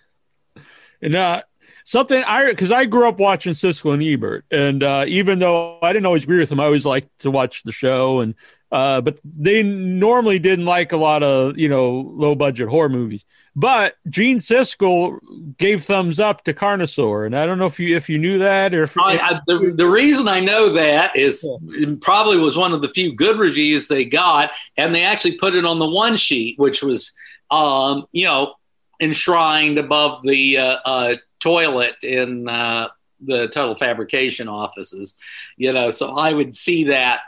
And 1.01 1.17
uh, 1.17 1.43
something 1.87 2.23
I 2.25 2.51
because 2.51 2.73
I 2.73 2.85
grew 2.85 3.09
up 3.09 3.19
watching 3.19 3.55
Siskel 3.55 3.95
and 3.95 4.03
Ebert, 4.03 4.45
and 4.51 4.83
uh, 4.83 5.05
even 5.09 5.39
though 5.39 5.79
I 5.81 5.93
didn't 5.95 6.07
always 6.07 6.25
agree 6.25 6.39
with 6.39 6.51
them, 6.51 6.61
I 6.61 6.65
always 6.65 6.85
liked 6.85 7.21
to 7.21 7.31
watch 7.31 7.63
the 7.63 7.73
show. 7.73 8.21
And 8.21 8.35
uh, 8.73 9.01
but 9.01 9.21
they 9.25 9.63
normally 9.63 10.39
didn't 10.39 10.67
like 10.67 10.93
a 10.93 10.97
lot 10.97 11.23
of 11.23 11.57
you 11.57 11.69
know 11.69 12.13
low 12.15 12.35
budget 12.35 12.69
horror 12.69 12.91
movies. 12.91 13.25
But 13.55 13.97
Gene 14.11 14.41
Siskel 14.41 15.19
gave 15.57 15.85
thumbs 15.85 16.21
up 16.21 16.45
to 16.45 16.53
Carnosaur, 16.53 17.25
and 17.25 17.35
I 17.35 17.47
don't 17.47 17.59
know 17.59 17.67
if 17.67 17.79
you 17.79 17.97
if 17.97 18.09
you 18.09 18.19
knew 18.19 18.39
that 18.41 18.75
or 18.75 18.83
if, 18.83 18.99
I, 18.99 19.17
I, 19.17 19.41
the 19.47 19.73
the 19.75 19.87
reason 19.87 20.29
I 20.29 20.41
know 20.41 20.73
that 20.75 21.17
is 21.17 21.49
yeah. 21.63 21.95
probably 22.03 22.37
was 22.37 22.57
one 22.57 22.73
of 22.73 22.83
the 22.83 22.89
few 22.89 23.15
good 23.15 23.39
reviews 23.39 23.89
they 23.89 24.05
got, 24.05 24.51
and 24.77 24.95
they 24.95 25.05
actually 25.05 25.37
put 25.37 25.55
it 25.55 25.65
on 25.65 25.79
the 25.79 25.89
one 25.89 26.17
sheet, 26.17 26.59
which 26.59 26.83
was 26.83 27.17
um, 27.51 28.07
you 28.11 28.25
know 28.27 28.55
enshrined 29.01 29.79
above 29.79 30.23
the 30.25 30.59
uh, 30.59 30.77
uh, 30.85 31.15
toilet 31.47 31.95
in 32.03 32.49
uh, 32.49 32.89
the 33.21 33.47
total 33.49 33.77
fabrication 33.77 34.49
offices, 34.49 35.19
you 35.57 35.73
know. 35.73 35.91
So 35.91 36.17
I 36.17 36.33
would 36.33 36.55
see 36.55 36.85
that, 36.85 37.21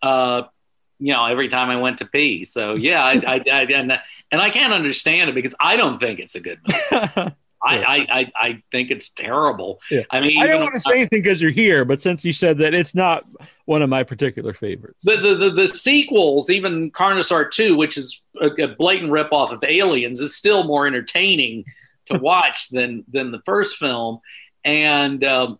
uh, 0.00 0.42
you 1.00 1.12
know, 1.12 1.26
every 1.26 1.48
time 1.48 1.68
I 1.68 1.76
went 1.76 1.98
to 1.98 2.06
pee. 2.06 2.44
So 2.44 2.74
yeah, 2.74 3.02
I, 3.04 3.14
I, 3.14 3.42
I 3.50 3.62
and 3.74 4.00
and 4.30 4.40
I 4.40 4.50
can't 4.50 4.72
understand 4.72 5.28
it 5.30 5.34
because 5.34 5.54
I 5.58 5.76
don't 5.76 5.98
think 5.98 6.20
it's 6.20 6.36
a 6.36 6.40
good 6.40 6.60
movie. 6.66 7.34
I, 7.60 7.78
I, 7.80 8.06
I, 8.20 8.32
I, 8.36 8.62
think 8.70 8.92
it's 8.92 9.10
terrible. 9.10 9.80
Yeah. 9.90 10.02
I 10.12 10.20
mean, 10.20 10.40
I 10.40 10.46
don't 10.46 10.62
want 10.62 10.74
to 10.74 10.80
say 10.80 10.92
anything 10.92 11.22
because 11.22 11.42
you're 11.42 11.50
here, 11.50 11.84
but 11.84 12.00
since 12.00 12.24
you 12.24 12.32
said 12.32 12.56
that, 12.58 12.72
it's 12.72 12.94
not 12.94 13.24
one 13.64 13.82
of 13.82 13.90
my 13.90 14.04
particular 14.04 14.54
favorites. 14.54 15.00
The 15.02 15.16
the, 15.16 15.34
the, 15.34 15.50
the 15.50 15.68
sequels, 15.68 16.50
even 16.50 16.88
Carnosaur 16.92 17.50
Two, 17.50 17.76
which 17.76 17.98
is 17.98 18.22
a, 18.40 18.46
a 18.62 18.68
blatant 18.68 19.10
ripoff 19.10 19.50
of 19.52 19.64
Aliens, 19.64 20.20
is 20.20 20.36
still 20.36 20.62
more 20.62 20.86
entertaining 20.86 21.64
to 22.12 22.18
watch 22.18 22.68
than 22.70 23.04
than 23.08 23.30
the 23.30 23.42
first 23.44 23.76
film. 23.76 24.20
And 24.64 25.22
um, 25.24 25.58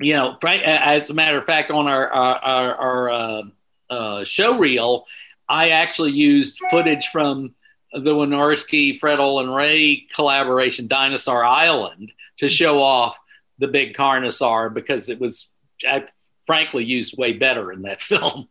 you 0.00 0.14
know, 0.14 0.36
as 0.42 1.10
a 1.10 1.14
matter 1.14 1.38
of 1.38 1.44
fact, 1.44 1.70
on 1.70 1.86
our 1.86 2.08
our, 2.08 2.36
our, 2.36 2.74
our 2.74 3.10
uh, 3.10 3.42
uh, 3.90 4.24
show 4.24 4.58
reel, 4.58 5.04
I 5.48 5.70
actually 5.70 6.12
used 6.12 6.60
footage 6.70 7.08
from 7.08 7.54
the 7.92 8.14
Wynorski, 8.14 8.98
Fred 8.98 9.18
Olen 9.18 9.50
Ray 9.50 10.06
collaboration, 10.14 10.86
Dinosaur 10.86 11.44
Island, 11.44 12.12
to 12.38 12.48
show 12.48 12.82
off 12.82 13.18
the 13.58 13.68
big 13.68 13.94
Carnosaur 13.94 14.72
because 14.72 15.08
it 15.08 15.18
was, 15.18 15.52
I, 15.88 16.06
frankly, 16.46 16.84
used 16.84 17.16
way 17.18 17.32
better 17.32 17.72
in 17.72 17.82
that 17.82 18.00
film. 18.00 18.48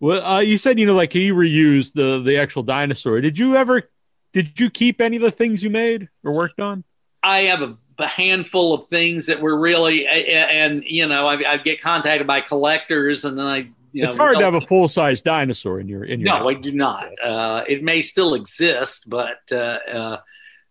well, 0.00 0.24
uh, 0.24 0.40
you 0.40 0.58
said 0.58 0.78
you 0.78 0.86
know, 0.86 0.94
like 0.94 1.12
he 1.12 1.30
reused 1.30 1.92
the 1.92 2.22
the 2.22 2.38
actual 2.38 2.62
dinosaur. 2.62 3.20
Did 3.20 3.38
you 3.38 3.56
ever? 3.56 3.88
Did 4.32 4.58
you 4.58 4.70
keep 4.70 5.00
any 5.00 5.16
of 5.16 5.22
the 5.22 5.30
things 5.30 5.62
you 5.62 5.70
made 5.70 6.08
or 6.24 6.34
worked 6.34 6.60
on? 6.60 6.84
I 7.22 7.42
have 7.42 7.62
a, 7.62 7.76
a 7.98 8.06
handful 8.08 8.74
of 8.74 8.88
things 8.88 9.26
that 9.26 9.40
were 9.40 9.58
really, 9.58 10.06
and 10.06 10.82
you 10.86 11.06
know, 11.06 11.26
I, 11.26 11.52
I 11.52 11.56
get 11.58 11.80
contacted 11.80 12.26
by 12.26 12.40
collectors, 12.40 13.24
and 13.24 13.38
then 13.38 13.46
I 13.46 13.68
you 13.92 14.06
it's 14.06 14.16
hard 14.16 14.38
to 14.38 14.44
have 14.44 14.54
a 14.54 14.60
full 14.60 14.88
size 14.88 15.20
dinosaur 15.20 15.78
in 15.78 15.86
your 15.86 16.04
in 16.04 16.20
your. 16.20 16.30
No, 16.30 16.38
house. 16.38 16.48
I 16.48 16.54
do 16.54 16.72
not. 16.72 17.10
Uh, 17.22 17.64
it 17.68 17.82
may 17.82 18.00
still 18.00 18.34
exist, 18.34 19.10
but 19.10 19.40
uh, 19.52 19.78
uh, 19.92 20.18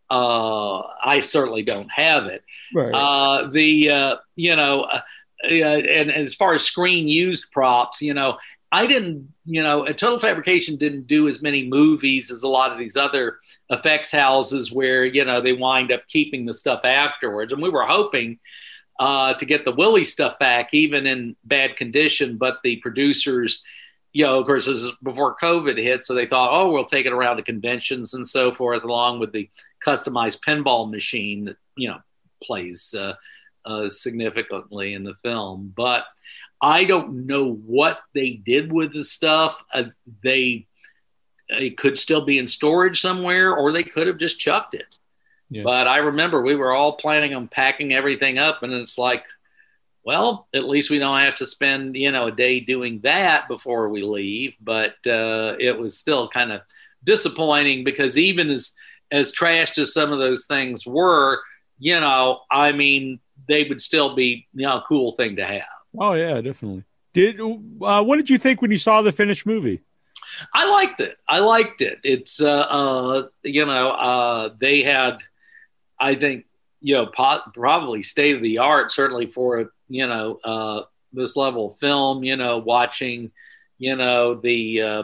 uh, 0.09 0.87
I 1.03 1.19
certainly 1.19 1.61
don't 1.61 1.89
have 1.91 2.25
it. 2.25 2.43
Right. 2.73 2.91
Uh, 2.91 3.47
the 3.49 3.89
uh, 3.91 4.15
you 4.35 4.55
know, 4.55 4.89
and 5.43 6.11
as 6.11 6.33
far 6.33 6.55
as 6.55 6.63
screen 6.63 7.07
used 7.07 7.51
props, 7.51 8.01
you 8.01 8.15
know, 8.15 8.37
I 8.71 8.87
didn't, 8.87 9.30
you 9.51 9.61
know, 9.61 9.83
Total 9.87 10.17
Fabrication 10.17 10.77
didn't 10.77 11.07
do 11.07 11.27
as 11.27 11.41
many 11.41 11.67
movies 11.67 12.31
as 12.31 12.43
a 12.43 12.47
lot 12.47 12.71
of 12.71 12.79
these 12.79 12.95
other 12.95 13.39
effects 13.69 14.09
houses 14.09 14.71
where, 14.71 15.03
you 15.03 15.25
know, 15.25 15.41
they 15.41 15.51
wind 15.51 15.91
up 15.91 16.07
keeping 16.07 16.45
the 16.45 16.53
stuff 16.53 16.85
afterwards. 16.85 17.51
And 17.51 17.61
we 17.61 17.67
were 17.67 17.83
hoping 17.83 18.39
uh, 18.97 19.33
to 19.33 19.45
get 19.45 19.65
the 19.65 19.73
Willy 19.73 20.05
stuff 20.05 20.39
back, 20.39 20.73
even 20.73 21.05
in 21.05 21.35
bad 21.43 21.75
condition. 21.75 22.37
But 22.37 22.59
the 22.63 22.77
producers, 22.77 23.61
you 24.13 24.23
know, 24.23 24.39
of 24.39 24.45
course, 24.45 24.67
this 24.67 24.77
is 24.85 24.91
before 25.03 25.35
COVID 25.35 25.75
hit, 25.75 26.05
so 26.05 26.13
they 26.13 26.27
thought, 26.27 26.51
oh, 26.53 26.71
we'll 26.71 26.85
take 26.85 27.05
it 27.05 27.11
around 27.11 27.35
to 27.35 27.43
conventions 27.43 28.13
and 28.13 28.25
so 28.25 28.53
forth, 28.53 28.85
along 28.85 29.19
with 29.19 29.33
the 29.33 29.49
customized 29.85 30.39
pinball 30.47 30.89
machine 30.89 31.43
that 31.43 31.57
you 31.75 31.89
know 31.89 31.99
plays 32.41 32.95
uh, 32.97 33.15
uh, 33.65 33.89
significantly 33.89 34.93
in 34.93 35.03
the 35.03 35.15
film. 35.23 35.73
But 35.75 36.05
I 36.61 36.83
don't 36.83 37.25
know 37.25 37.53
what 37.53 37.99
they 38.13 38.33
did 38.33 38.71
with 38.71 38.93
the 38.93 39.03
stuff. 39.03 39.63
Uh, 39.73 39.85
they 40.23 40.67
it 41.49 41.77
could 41.77 41.97
still 41.97 42.23
be 42.23 42.37
in 42.37 42.47
storage 42.47 43.01
somewhere, 43.01 43.53
or 43.55 43.71
they 43.71 43.83
could 43.83 44.07
have 44.07 44.17
just 44.17 44.39
chucked 44.39 44.73
it. 44.73 44.97
Yeah. 45.49 45.63
But 45.63 45.87
I 45.87 45.97
remember 45.97 46.41
we 46.41 46.55
were 46.55 46.71
all 46.71 46.93
planning 46.93 47.33
on 47.33 47.47
packing 47.47 47.93
everything 47.93 48.37
up, 48.37 48.63
and 48.63 48.71
it's 48.71 48.97
like, 48.97 49.23
well, 50.05 50.47
at 50.53 50.63
least 50.63 50.89
we 50.89 50.97
don't 50.97 51.19
have 51.19 51.35
to 51.35 51.47
spend 51.47 51.95
you 51.95 52.11
know 52.11 52.27
a 52.27 52.31
day 52.31 52.59
doing 52.59 53.01
that 53.01 53.47
before 53.47 53.89
we 53.89 54.03
leave. 54.03 54.53
But 54.61 54.95
uh, 55.05 55.55
it 55.59 55.77
was 55.77 55.97
still 55.97 56.29
kind 56.29 56.51
of 56.51 56.61
disappointing 57.03 57.83
because 57.83 58.17
even 58.17 58.49
as 58.49 58.75
as 59.11 59.33
trashed 59.33 59.77
as 59.77 59.93
some 59.93 60.13
of 60.13 60.19
those 60.19 60.45
things 60.45 60.87
were, 60.87 61.41
you 61.79 61.99
know, 61.99 62.41
I 62.49 62.71
mean, 62.71 63.19
they 63.49 63.65
would 63.67 63.81
still 63.81 64.15
be 64.15 64.47
you 64.53 64.65
know 64.65 64.77
a 64.77 64.83
cool 64.87 65.13
thing 65.13 65.35
to 65.35 65.45
have. 65.45 65.80
Oh 65.97 66.13
yeah, 66.13 66.41
definitely. 66.41 66.83
Did 67.13 67.39
uh, 67.39 68.03
what 68.03 68.17
did 68.17 68.29
you 68.29 68.37
think 68.37 68.61
when 68.61 68.71
you 68.71 68.79
saw 68.79 69.01
the 69.01 69.11
finished 69.11 69.45
movie? 69.45 69.81
I 70.53 70.69
liked 70.69 71.01
it. 71.01 71.17
I 71.27 71.39
liked 71.39 71.81
it. 71.81 71.99
It's 72.03 72.41
uh, 72.41 72.51
uh 72.51 73.27
you 73.43 73.65
know 73.65 73.91
uh, 73.91 74.49
they 74.59 74.83
had 74.83 75.17
I 75.99 76.15
think 76.15 76.45
you 76.81 76.95
know 76.95 77.05
probably 77.05 78.03
state 78.03 78.35
of 78.35 78.41
the 78.41 78.57
art 78.57 78.91
certainly 78.91 79.27
for 79.27 79.71
you 79.89 80.07
know 80.07 80.39
uh, 80.43 80.83
this 81.13 81.35
level 81.35 81.71
of 81.71 81.77
film. 81.77 82.23
You 82.23 82.37
know, 82.37 82.57
watching 82.57 83.31
you 83.77 83.95
know 83.95 84.35
the 84.35 84.81
uh, 84.81 85.03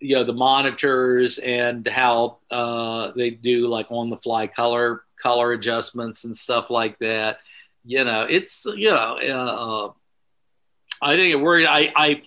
you 0.00 0.16
know 0.16 0.24
the 0.24 0.32
monitors 0.32 1.38
and 1.38 1.86
how 1.86 2.38
uh, 2.50 3.12
they 3.14 3.30
do 3.30 3.68
like 3.68 3.86
on 3.90 4.10
the 4.10 4.16
fly 4.18 4.46
color 4.46 5.04
color 5.22 5.52
adjustments 5.52 6.24
and 6.24 6.36
stuff 6.36 6.70
like 6.70 6.98
that. 6.98 7.38
You 7.84 8.04
know, 8.04 8.26
it's 8.28 8.64
you 8.64 8.90
know 8.90 9.16
uh, 9.18 9.92
I 11.02 11.16
think 11.16 11.32
it 11.32 11.36
worried. 11.36 11.66
I 11.66 11.92
I 11.96 12.22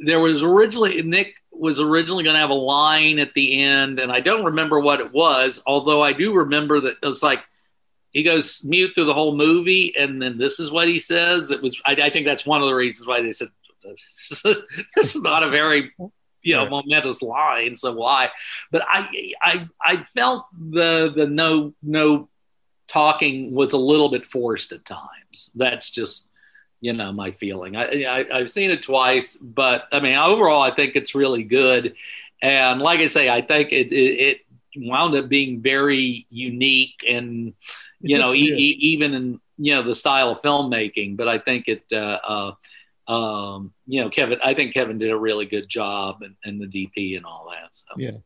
there 0.00 0.20
was 0.20 0.42
originally 0.42 1.02
Nick 1.02 1.34
was 1.52 1.80
originally 1.80 2.24
going 2.24 2.34
to 2.34 2.40
have 2.40 2.50
a 2.50 2.54
line 2.54 3.18
at 3.18 3.34
the 3.34 3.62
end, 3.62 3.98
and 3.98 4.12
I 4.12 4.20
don't 4.20 4.44
remember 4.44 4.80
what 4.80 5.00
it 5.00 5.12
was. 5.12 5.62
Although 5.66 6.02
I 6.02 6.12
do 6.12 6.34
remember 6.34 6.80
that 6.80 6.96
it's 7.02 7.22
like 7.22 7.40
he 8.12 8.22
goes 8.22 8.64
mute 8.64 8.92
through 8.94 9.04
the 9.04 9.14
whole 9.14 9.36
movie, 9.36 9.94
and 9.98 10.20
then 10.20 10.38
this 10.38 10.58
is 10.58 10.70
what 10.70 10.88
he 10.88 10.98
says. 10.98 11.50
It 11.50 11.62
was. 11.62 11.80
I, 11.86 11.92
I 11.92 12.10
think 12.10 12.26
that's 12.26 12.46
one 12.46 12.62
of 12.62 12.68
the 12.68 12.74
reasons 12.74 13.06
why 13.06 13.22
they 13.22 13.32
said 13.32 13.48
this 13.84 15.14
is 15.14 15.22
not 15.22 15.44
a 15.44 15.50
very 15.50 15.92
you 16.42 16.56
know 16.56 16.68
momentous 16.68 17.22
line. 17.22 17.76
So 17.76 17.92
why? 17.92 18.30
But 18.70 18.82
I 18.88 19.08
I 19.42 19.68
I 19.80 20.02
felt 20.02 20.46
the 20.52 21.12
the 21.14 21.26
no 21.26 21.74
no 21.82 22.28
talking 22.88 23.52
was 23.52 23.72
a 23.72 23.78
little 23.78 24.08
bit 24.08 24.24
forced 24.24 24.72
at 24.72 24.84
times. 24.84 25.50
That's 25.54 25.90
just 25.90 26.28
you 26.80 26.92
know 26.92 27.12
my 27.12 27.32
feeling. 27.32 27.76
I, 27.76 28.26
I 28.30 28.38
have 28.38 28.50
seen 28.50 28.70
it 28.70 28.82
twice, 28.82 29.36
but 29.36 29.88
I 29.92 30.00
mean 30.00 30.16
overall 30.16 30.62
I 30.62 30.70
think 30.70 30.96
it's 30.96 31.14
really 31.14 31.44
good. 31.44 31.94
And 32.40 32.80
like 32.80 33.00
I 33.00 33.06
say, 33.06 33.28
I 33.28 33.42
think 33.42 33.72
it 33.72 33.92
it, 33.92 34.20
it 34.20 34.38
wound 34.76 35.14
up 35.16 35.28
being 35.28 35.60
very 35.60 36.26
unique 36.30 37.04
and 37.08 37.54
you 38.00 38.18
know 38.18 38.34
e- 38.34 38.54
e- 38.56 38.78
even 38.80 39.14
in 39.14 39.40
you 39.58 39.74
know 39.74 39.82
the 39.82 39.94
style 39.94 40.30
of 40.30 40.40
filmmaking. 40.40 41.16
But 41.16 41.28
I 41.28 41.38
think 41.38 41.68
it. 41.68 41.84
Uh, 41.92 42.18
uh, 42.24 42.52
um, 43.08 43.72
you 43.86 44.02
know, 44.02 44.10
Kevin, 44.10 44.38
I 44.44 44.52
think 44.52 44.74
Kevin 44.74 44.98
did 44.98 45.10
a 45.10 45.16
really 45.16 45.46
good 45.46 45.66
job 45.66 46.20
and, 46.20 46.36
and 46.44 46.60
the 46.60 46.66
DP 46.66 47.16
and 47.16 47.24
all 47.24 47.50
that. 47.50 47.74
So. 47.74 47.86
Yeah. 47.96 48.18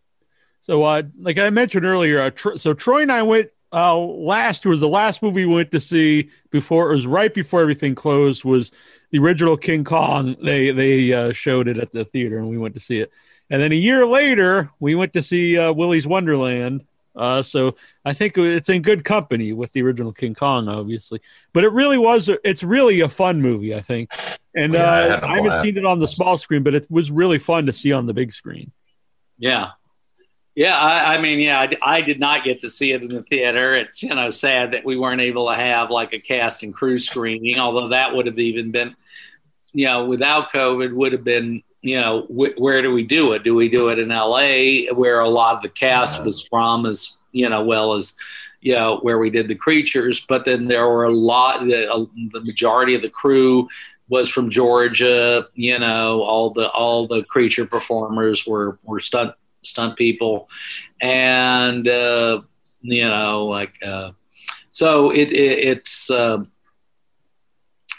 So, 0.60 0.82
uh, 0.82 1.02
like 1.20 1.38
I 1.38 1.50
mentioned 1.50 1.86
earlier, 1.86 2.20
uh, 2.20 2.30
tr- 2.30 2.56
so 2.56 2.74
Troy 2.74 3.02
and 3.02 3.12
I 3.12 3.22
went 3.22 3.50
uh, 3.72 3.96
last 3.96 4.66
was 4.66 4.80
the 4.80 4.88
last 4.88 5.22
movie 5.22 5.46
we 5.46 5.54
went 5.54 5.72
to 5.72 5.80
see 5.80 6.30
before 6.50 6.90
it 6.90 6.94
was 6.94 7.06
right 7.06 7.32
before 7.32 7.62
everything 7.62 7.94
closed 7.94 8.44
was 8.44 8.70
the 9.10 9.18
original 9.18 9.56
King 9.56 9.84
Kong. 9.84 10.36
They 10.42 10.72
they 10.72 11.12
uh, 11.12 11.32
showed 11.32 11.68
it 11.68 11.78
at 11.78 11.92
the 11.92 12.04
theater 12.04 12.38
and 12.38 12.48
we 12.48 12.58
went 12.58 12.74
to 12.74 12.80
see 12.80 13.00
it. 13.00 13.10
And 13.50 13.60
then 13.60 13.72
a 13.72 13.76
year 13.76 14.06
later, 14.06 14.70
we 14.80 14.94
went 14.94 15.12
to 15.14 15.22
see 15.22 15.58
uh, 15.58 15.72
Willy's 15.72 16.06
Wonderland. 16.06 16.84
Uh, 17.14 17.42
so 17.42 17.76
I 18.04 18.14
think 18.14 18.38
it's 18.38 18.70
in 18.70 18.80
good 18.80 19.04
company 19.04 19.52
with 19.52 19.72
the 19.72 19.82
original 19.82 20.12
King 20.12 20.34
Kong, 20.34 20.68
obviously. 20.68 21.20
But 21.52 21.64
it 21.64 21.72
really 21.72 21.98
was. 21.98 22.30
It's 22.44 22.62
really 22.62 23.00
a 23.00 23.08
fun 23.08 23.42
movie, 23.42 23.74
I 23.74 23.80
think. 23.80 24.10
And 24.54 24.74
yeah, 24.74 24.84
uh, 24.84 25.20
I, 25.22 25.32
I 25.32 25.36
haven't 25.36 25.62
seen 25.62 25.76
it 25.76 25.84
on 25.84 25.98
the 25.98 26.08
small 26.08 26.38
screen, 26.38 26.62
but 26.62 26.74
it 26.74 26.90
was 26.90 27.10
really 27.10 27.38
fun 27.38 27.66
to 27.66 27.72
see 27.72 27.92
on 27.92 28.06
the 28.06 28.14
big 28.14 28.32
screen. 28.32 28.72
Yeah, 29.38 29.72
yeah, 30.54 30.76
I, 30.76 31.14
I 31.14 31.20
mean, 31.20 31.40
yeah, 31.40 31.60
I, 31.60 31.96
I, 31.96 32.00
did 32.02 32.20
not 32.20 32.44
get 32.44 32.60
to 32.60 32.68
see 32.68 32.92
it 32.92 33.00
in 33.00 33.08
the 33.08 33.22
theater. 33.22 33.74
It's 33.74 34.02
you 34.02 34.14
know 34.14 34.28
sad 34.28 34.72
that 34.72 34.84
we 34.84 34.98
weren't 34.98 35.20
able 35.20 35.48
to 35.48 35.54
have 35.54 35.90
like 35.90 36.12
a 36.12 36.18
cast 36.18 36.62
and 36.62 36.74
crew 36.74 36.98
screening, 36.98 37.58
although 37.58 37.88
that 37.88 38.14
would 38.14 38.26
have 38.26 38.38
even 38.38 38.70
been, 38.70 38.94
you 39.72 39.86
know, 39.86 40.04
without 40.04 40.52
COVID, 40.52 40.92
would 40.92 41.12
have 41.12 41.24
been, 41.24 41.62
you 41.80 41.98
know, 41.98 42.22
wh- 42.26 42.58
where 42.60 42.82
do 42.82 42.92
we 42.92 43.02
do 43.02 43.32
it? 43.32 43.44
Do 43.44 43.54
we 43.54 43.70
do 43.70 43.88
it 43.88 43.98
in 43.98 44.12
L.A. 44.12 44.88
where 44.88 45.20
a 45.20 45.28
lot 45.28 45.56
of 45.56 45.62
the 45.62 45.70
cast 45.70 46.22
was 46.22 46.44
from, 46.44 46.84
as 46.84 47.16
you 47.32 47.48
know, 47.48 47.64
well 47.64 47.94
as 47.94 48.14
you 48.60 48.74
know 48.74 48.98
where 48.98 49.18
we 49.18 49.30
did 49.30 49.48
the 49.48 49.54
creatures, 49.54 50.24
but 50.28 50.44
then 50.44 50.66
there 50.66 50.86
were 50.86 51.04
a 51.04 51.10
lot, 51.10 51.66
the, 51.66 51.90
uh, 51.90 52.04
the 52.32 52.42
majority 52.42 52.94
of 52.94 53.00
the 53.00 53.10
crew 53.10 53.68
was 54.10 54.28
from 54.28 54.50
Georgia. 54.50 55.46
You 55.54 55.78
know, 55.78 56.20
all 56.20 56.50
the 56.50 56.68
all 56.68 57.06
the 57.06 57.22
creature 57.22 57.64
performers 57.64 58.46
were 58.46 58.78
were 58.84 59.00
stunt 59.00 59.32
stunt 59.62 59.96
people, 59.96 60.48
and 61.00 61.86
uh, 61.88 62.42
you 62.80 63.08
know, 63.08 63.46
like 63.46 63.74
uh, 63.84 64.12
so 64.70 65.10
it, 65.10 65.32
it 65.32 65.58
it's 65.58 66.10
uh, 66.10 66.44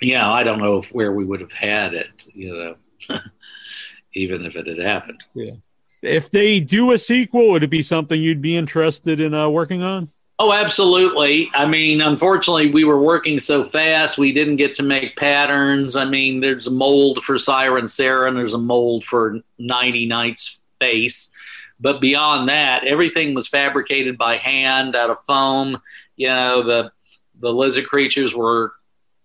yeah, 0.02 0.32
I 0.32 0.44
don't 0.44 0.60
know 0.60 0.78
if 0.78 0.94
where 0.94 1.14
we 1.14 1.26
would 1.26 1.42
have 1.42 1.52
had 1.52 1.94
it, 1.94 2.28
you 2.34 2.76
know, 3.10 3.18
even 4.16 4.46
if 4.46 4.56
it 4.56 4.68
had 4.68 4.80
happened. 4.80 5.24
Yeah. 5.34 5.54
If 6.02 6.32
they 6.32 6.60
do 6.60 6.92
a 6.92 7.00
sequel, 7.00 7.52
would 7.52 7.64
it 7.64 7.70
be 7.70 7.82
something 7.82 8.22
you'd 8.22 8.42
be 8.42 8.58
interested 8.58 9.22
in 9.22 9.34
uh, 9.34 9.48
working 9.48 9.84
on? 9.84 10.10
Oh, 10.40 10.52
absolutely. 10.52 11.50
I 11.54 11.66
mean, 11.66 12.02
unfortunately, 12.02 12.72
we 12.72 12.84
were 12.84 13.00
working 13.00 13.40
so 13.40 13.64
fast, 13.64 14.18
we 14.18 14.34
didn't 14.34 14.58
get 14.58 14.74
to 14.76 14.84
make 14.84 15.16
patterns. 15.16 15.96
I 15.96 16.06
mean, 16.06 16.42
there's 16.42 16.68
a 16.68 16.72
mold 16.72 17.24
for 17.24 17.38
Siren 17.38 17.88
Sarah, 17.88 18.28
and 18.28 18.36
there's 18.36 18.56
a 18.56 18.60
mold 18.60 19.06
for 19.06 19.40
Nighty 19.60 20.06
Night's 20.06 20.60
face. 20.80 21.32
But 21.84 22.00
beyond 22.00 22.48
that, 22.48 22.86
everything 22.86 23.34
was 23.34 23.50
fabricated 23.50 24.18
by 24.18 24.38
hand 24.38 24.96
out 24.96 25.10
of 25.10 25.18
foam. 25.28 25.82
You 26.16 26.30
know, 26.30 26.64
the 26.64 26.92
the 27.42 27.52
lizard 27.52 27.88
creatures 27.90 28.34
were 28.34 28.72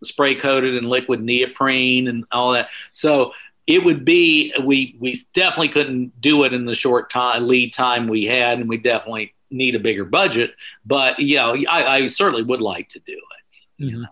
spray 0.02 0.34
coated 0.34 0.74
in 0.74 0.88
liquid 0.88 1.22
neoprene 1.22 2.08
and 2.08 2.24
all 2.32 2.52
that. 2.52 2.70
So 2.92 3.32
it 3.68 3.84
would 3.84 4.04
be 4.04 4.52
we 4.64 4.96
we 4.98 5.20
definitely 5.34 5.68
couldn't 5.68 6.20
do 6.20 6.42
it 6.42 6.52
in 6.52 6.64
the 6.64 6.74
short 6.74 7.10
time 7.10 7.46
lead 7.46 7.72
time 7.72 8.08
we 8.08 8.24
had, 8.24 8.58
and 8.58 8.68
we 8.68 8.76
definitely 8.76 9.34
need 9.50 9.76
a 9.76 9.78
bigger 9.78 10.04
budget. 10.04 10.50
But 10.84 11.20
you 11.20 11.36
know, 11.36 11.54
I, 11.70 11.84
I 11.84 12.06
certainly 12.06 12.42
would 12.42 12.60
like 12.60 12.88
to 12.88 12.98
do 12.98 13.12
it. 13.12 13.58
You 13.76 13.90
mm-hmm. 13.92 14.02
know? 14.02 14.08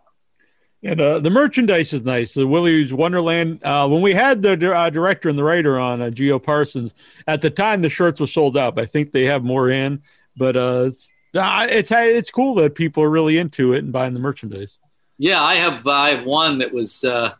And 0.86 1.00
uh, 1.00 1.18
the 1.18 1.30
merchandise 1.30 1.92
is 1.92 2.02
nice. 2.02 2.34
The 2.34 2.46
Willy's 2.46 2.92
Wonderland. 2.92 3.58
Uh, 3.64 3.88
when 3.88 4.02
we 4.02 4.14
had 4.14 4.40
the 4.40 4.72
uh, 4.72 4.88
director 4.88 5.28
and 5.28 5.36
the 5.36 5.42
writer 5.42 5.80
on, 5.80 6.00
uh, 6.00 6.10
G.O. 6.10 6.38
Parsons, 6.38 6.94
at 7.26 7.42
the 7.42 7.50
time 7.50 7.82
the 7.82 7.88
shirts 7.88 8.20
were 8.20 8.28
sold 8.28 8.56
out. 8.56 8.78
I 8.78 8.86
think 8.86 9.10
they 9.10 9.24
have 9.24 9.42
more 9.42 9.68
in, 9.68 10.00
but 10.36 10.56
uh, 10.56 10.90
it's 11.34 11.90
it's 11.90 12.30
cool 12.30 12.54
that 12.54 12.76
people 12.76 13.02
are 13.02 13.10
really 13.10 13.36
into 13.36 13.72
it 13.72 13.78
and 13.82 13.92
buying 13.92 14.14
the 14.14 14.20
merchandise. 14.20 14.78
Yeah, 15.18 15.42
I 15.42 15.56
have 15.56 15.84
I 15.88 16.10
have 16.10 16.24
one 16.24 16.58
that 16.58 16.72
was 16.72 17.02
uh, 17.02 17.32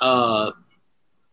uh, 0.00 0.52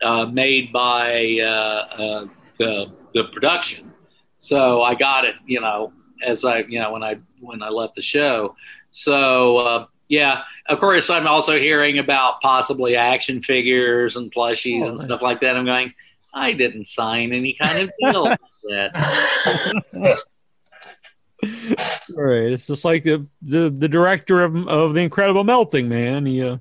uh, 0.02 0.26
made 0.26 0.74
by 0.74 1.38
uh, 1.40 1.46
uh, 1.46 2.28
the 2.58 2.92
the 3.14 3.26
production, 3.26 3.94
so 4.40 4.82
I 4.82 4.96
got 4.96 5.24
it. 5.24 5.36
You 5.46 5.62
know, 5.62 5.94
as 6.26 6.44
I 6.46 6.62
you 6.62 6.80
know 6.80 6.94
when 6.94 7.04
I 7.04 7.18
when 7.40 7.62
I 7.62 7.70
left 7.70 7.94
the 7.94 8.02
show. 8.02 8.56
So 8.92 9.58
uh, 9.58 9.86
yeah, 10.10 10.42
of 10.68 10.80
course 10.80 11.10
I'm 11.10 11.28
also 11.28 11.58
hearing 11.58 12.00
about 12.00 12.42
possibly 12.42 12.96
action 12.96 13.42
figures 13.42 14.18
and 14.18 14.32
plushies 14.32 14.82
oh, 14.84 14.90
and 14.90 14.96
nice. 14.98 15.06
stuff 15.06 15.22
like 15.22 15.40
that. 15.42 15.56
I'm 15.56 15.66
going. 15.66 15.94
I 16.34 16.54
didn't 16.54 16.86
sign 16.86 17.32
any 17.32 17.54
kind 17.54 17.80
of 17.80 17.92
deal 18.00 18.24
with 18.30 18.40
that. 18.64 20.20
right. 22.16 22.52
It's 22.52 22.68
just 22.68 22.84
like 22.84 23.04
the 23.04 23.26
the, 23.42 23.70
the 23.70 23.88
director 23.88 24.44
of 24.44 24.68
of 24.68 24.94
the 24.96 25.02
Incredible 25.02 25.44
Melting 25.44 25.88
Man. 25.88 26.26
He, 26.26 26.44
uh, 26.44 26.58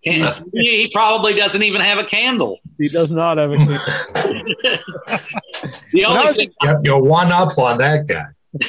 he, 0.00 0.24
he 0.52 0.88
probably 0.92 1.34
doesn't 1.34 1.62
even 1.62 1.80
have 1.80 1.98
a 1.98 2.04
candle. 2.04 2.60
He 2.78 2.88
does 2.88 3.10
not 3.10 3.38
have 3.38 3.50
a 3.50 3.56
candle. 3.56 3.78
the 5.92 6.04
only 6.06 6.32
thing 6.34 6.52
you're 6.84 7.02
one 7.02 7.32
up 7.32 7.58
on 7.58 7.78
that 7.78 8.06
guy. 8.06 8.26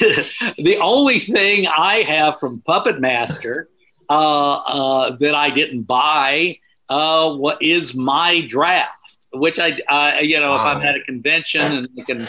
the 0.58 0.78
only 0.82 1.18
thing 1.18 1.66
I 1.66 2.02
have 2.02 2.38
from 2.38 2.60
Puppet 2.62 3.00
Master 3.00 3.68
that 4.08 5.34
I 5.34 5.50
didn't 5.50 5.82
buy 5.82 6.58
uh, 6.88 7.34
what 7.34 7.62
is 7.62 7.94
my 7.94 8.40
draft, 8.42 9.18
which 9.32 9.58
I, 9.58 9.78
uh, 9.88 10.20
you 10.20 10.38
know, 10.40 10.50
wow. 10.50 10.56
if 10.56 10.76
I'm 10.76 10.82
at 10.82 10.96
a 10.96 11.00
convention 11.00 11.60
and 11.60 11.88
I 11.98 12.02
can 12.02 12.28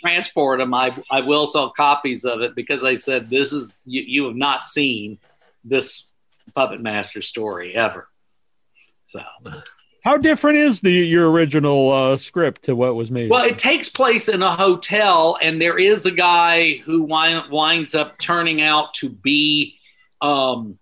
transport 0.00 0.58
them, 0.58 0.74
I, 0.74 0.92
I 1.10 1.20
will 1.20 1.46
sell 1.46 1.70
copies 1.70 2.24
of 2.24 2.40
it 2.40 2.54
because 2.54 2.84
I 2.84 2.94
said 2.94 3.30
this 3.30 3.52
is 3.52 3.78
you, 3.84 4.02
you 4.02 4.24
have 4.24 4.36
not 4.36 4.64
seen 4.64 5.18
this 5.64 6.06
Puppet 6.54 6.80
Master 6.80 7.22
story 7.22 7.74
ever. 7.74 8.08
So, 9.04 9.22
how 10.02 10.16
different 10.16 10.58
is 10.58 10.80
the 10.80 10.90
your 10.90 11.30
original 11.30 11.92
uh, 11.92 12.16
script 12.16 12.62
to 12.62 12.74
what 12.74 12.94
was 12.94 13.10
made? 13.10 13.30
Well, 13.30 13.44
it 13.44 13.58
takes 13.58 13.88
place 13.88 14.28
in 14.28 14.42
a 14.42 14.54
hotel, 14.54 15.36
and 15.42 15.60
there 15.60 15.78
is 15.78 16.06
a 16.06 16.10
guy 16.10 16.76
who 16.78 17.02
wind, 17.02 17.50
winds 17.50 17.94
up 17.94 18.18
turning 18.18 18.62
out 18.62 18.94
to 18.94 19.08
be 19.08 19.78
um, 20.20 20.78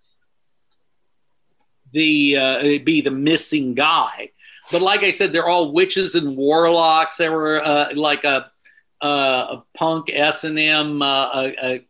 the 1.91 2.37
uh, 2.37 2.61
be 2.83 3.01
the 3.01 3.11
missing 3.11 3.73
guy. 3.73 4.31
But 4.71 4.81
like 4.81 5.03
I 5.03 5.11
said, 5.11 5.33
they're 5.33 5.47
all 5.47 5.71
witches 5.71 6.15
and 6.15 6.37
warlocks. 6.37 7.17
They 7.17 7.29
were 7.29 7.65
uh, 7.65 7.93
like 7.95 8.23
a 8.23 8.51
uh, 9.01 9.57
a 9.57 9.63
punk 9.77 10.09
S 10.13 10.43
and 10.43 10.59
M, 10.59 11.01
uh, 11.01 11.29
a, 11.33 11.85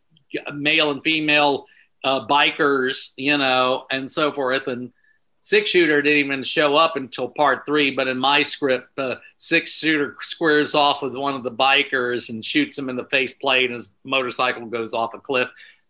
a, 0.46 0.52
male 0.52 0.92
and 0.92 1.02
female 1.02 1.66
uh, 2.04 2.26
bikers, 2.26 3.12
you 3.16 3.36
know, 3.36 3.86
and 3.90 4.08
so 4.08 4.32
forth. 4.32 4.68
And 4.68 4.92
six 5.40 5.70
shooter 5.70 6.00
didn't 6.02 6.18
even 6.18 6.44
show 6.44 6.76
up 6.76 6.94
until 6.94 7.28
part 7.28 7.66
three. 7.66 7.90
But 7.90 8.06
in 8.06 8.16
my 8.16 8.42
script, 8.42 8.98
six 9.38 9.72
shooter 9.76 10.16
squares 10.20 10.74
off 10.74 11.02
with 11.02 11.14
one 11.14 11.34
of 11.34 11.42
the 11.42 11.50
bikers 11.50 12.28
and 12.28 12.44
shoots 12.44 12.78
him 12.78 12.88
in 12.88 12.96
the 12.96 13.06
face 13.06 13.34
plate, 13.34 13.66
and 13.66 13.74
his 13.74 13.94
motorcycle 14.04 14.66
goes 14.66 14.94
off 14.94 15.14
a 15.14 15.18
cliff. 15.18 15.48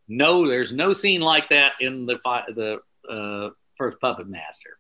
No, 0.09 0.49
there's 0.49 0.73
no 0.73 0.93
scene 0.93 1.21
like 1.21 1.51
that 1.51 1.75
in 1.81 2.07
the 2.07 2.19
the 2.49 2.81
uh, 3.09 3.51
first 3.81 4.01
Puppet 4.01 4.29
Master. 4.29 4.77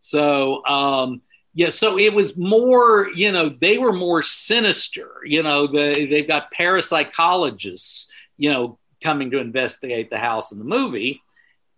So 0.00 0.64
um, 0.66 1.22
yeah, 1.54 1.70
so 1.70 1.98
it 1.98 2.14
was 2.14 2.38
more, 2.38 3.08
you 3.14 3.32
know, 3.32 3.48
they 3.48 3.78
were 3.78 3.92
more 3.92 4.22
sinister. 4.22 5.10
You 5.24 5.42
know, 5.42 5.66
they, 5.66 6.06
they've 6.06 6.28
got 6.28 6.54
parapsychologists, 6.54 8.08
you 8.36 8.52
know, 8.52 8.78
coming 9.02 9.30
to 9.32 9.38
investigate 9.38 10.08
the 10.08 10.18
house 10.18 10.52
in 10.52 10.58
the 10.58 10.64
movie. 10.64 11.20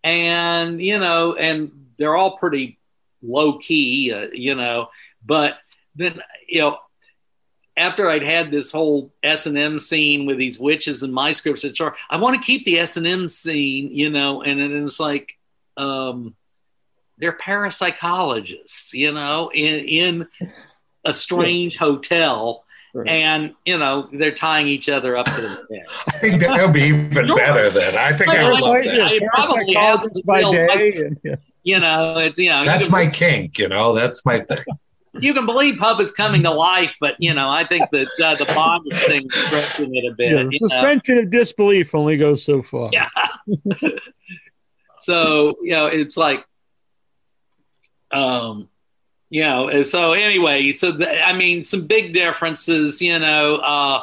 And, 0.05 0.83
you 0.83 0.99
know, 0.99 1.35
and 1.35 1.71
they're 1.99 2.17
all 2.17 2.37
pretty 2.37 2.79
low 3.23 3.59
key, 3.59 4.13
uh, 4.13 4.29
you 4.33 4.55
know, 4.55 4.89
but 5.25 5.59
then, 5.95 6.21
you 6.47 6.61
know, 6.61 6.79
after 7.77 8.11
I'd 8.11 8.23
had 8.23 8.51
this 8.51 8.73
whole 8.73 9.13
S 9.23 9.47
and 9.47 9.57
M 9.57 9.79
scene 9.79 10.27
with 10.27 10.39
these 10.39 10.59
witches 10.59 11.03
and 11.03 11.13
my 11.13 11.33
scripts, 11.33 11.65
I 12.11 12.17
want 12.19 12.37
to 12.37 12.43
keep 12.43 12.65
the 12.65 12.81
S 12.81 12.99
and 12.99 13.07
M 13.07 13.29
scene, 13.29 13.91
you 13.93 14.11
know, 14.11 14.43
and, 14.43 14.61
and 14.61 14.85
it's 14.85 15.01
like, 15.01 15.39
um, 15.77 16.35
they're 17.21 17.37
parapsychologists, 17.37 18.93
you 18.93 19.13
know, 19.13 19.51
in 19.55 19.85
in 19.85 20.29
a 21.05 21.13
strange 21.13 21.77
hotel. 21.77 22.65
Right. 22.93 23.09
And 23.09 23.55
you 23.65 23.79
know 23.79 24.09
they're 24.13 24.35
tying 24.35 24.67
each 24.67 24.89
other 24.89 25.17
up 25.17 25.27
to 25.27 25.41
the 25.41 25.49
bed. 25.71 25.85
I 26.09 26.19
think 26.19 26.41
that 26.41 26.61
would 26.61 26.73
be 26.73 26.87
even 26.87 27.29
better. 27.37 27.71
Then 27.71 27.95
I 27.97 28.13
think 28.13 28.31
I, 28.31 28.41
I 28.41 28.51
would 28.51 28.61
love 28.61 28.85
that. 28.85 29.01
I 29.01 29.21
probably 29.33 29.75
have 29.75 30.05
by 30.25 30.43
day, 30.43 30.97
and, 30.97 31.21
yeah. 31.23 31.37
you 31.63 31.79
know, 31.79 32.19
it's 32.19 32.37
you 32.37 32.49
know. 32.49 32.65
That's 32.65 32.87
you 32.87 32.91
my 32.91 33.09
kink. 33.09 33.59
You 33.59 33.69
know, 33.69 33.95
that's 33.95 34.27
my 34.27 34.41
thing. 34.41 34.59
You 35.21 35.35
can 35.35 35.47
believe 35.47 35.77
puppets 35.77 36.11
coming 36.11 36.43
to 36.43 36.51
life, 36.51 36.93
but 37.01 37.15
you 37.21 37.33
know, 37.33 37.49
I 37.49 37.65
think 37.65 37.89
that 37.91 38.09
uh, 38.23 38.35
the 38.35 38.45
bondage 38.47 38.99
thing 38.99 39.27
is 39.27 39.35
stretching 39.35 39.95
it 39.95 40.11
a 40.11 40.15
bit. 40.15 40.53
Yeah, 40.53 40.59
suspension 40.59 41.17
know? 41.17 41.23
of 41.23 41.31
disbelief 41.31 41.95
only 41.95 42.17
goes 42.17 42.45
so 42.45 42.61
far. 42.61 42.91
Yeah. 42.93 43.09
so 44.99 45.57
you 45.63 45.73
know, 45.73 45.87
it's 45.87 46.17
like 46.17 46.45
um, 48.13 48.69
you 49.29 49.43
know, 49.43 49.83
so 49.83 50.13
anyway, 50.13 50.73
so 50.73 50.91
the, 50.93 51.25
I 51.25 51.33
mean, 51.33 51.63
some 51.63 51.87
big 51.87 52.13
differences, 52.13 53.01
you 53.01 53.19
know, 53.19 53.57
uh, 53.57 54.03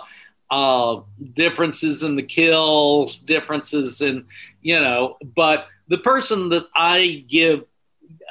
uh, 0.49 1.01
differences 1.34 2.03
in 2.03 2.16
the 2.16 2.24
kills, 2.24 3.20
differences 3.20 4.01
in, 4.01 4.26
you 4.62 4.80
know, 4.80 5.18
but 5.36 5.68
the 5.89 5.97
person 5.97 6.49
that 6.49 6.68
I 6.74 7.26
give 7.28 7.66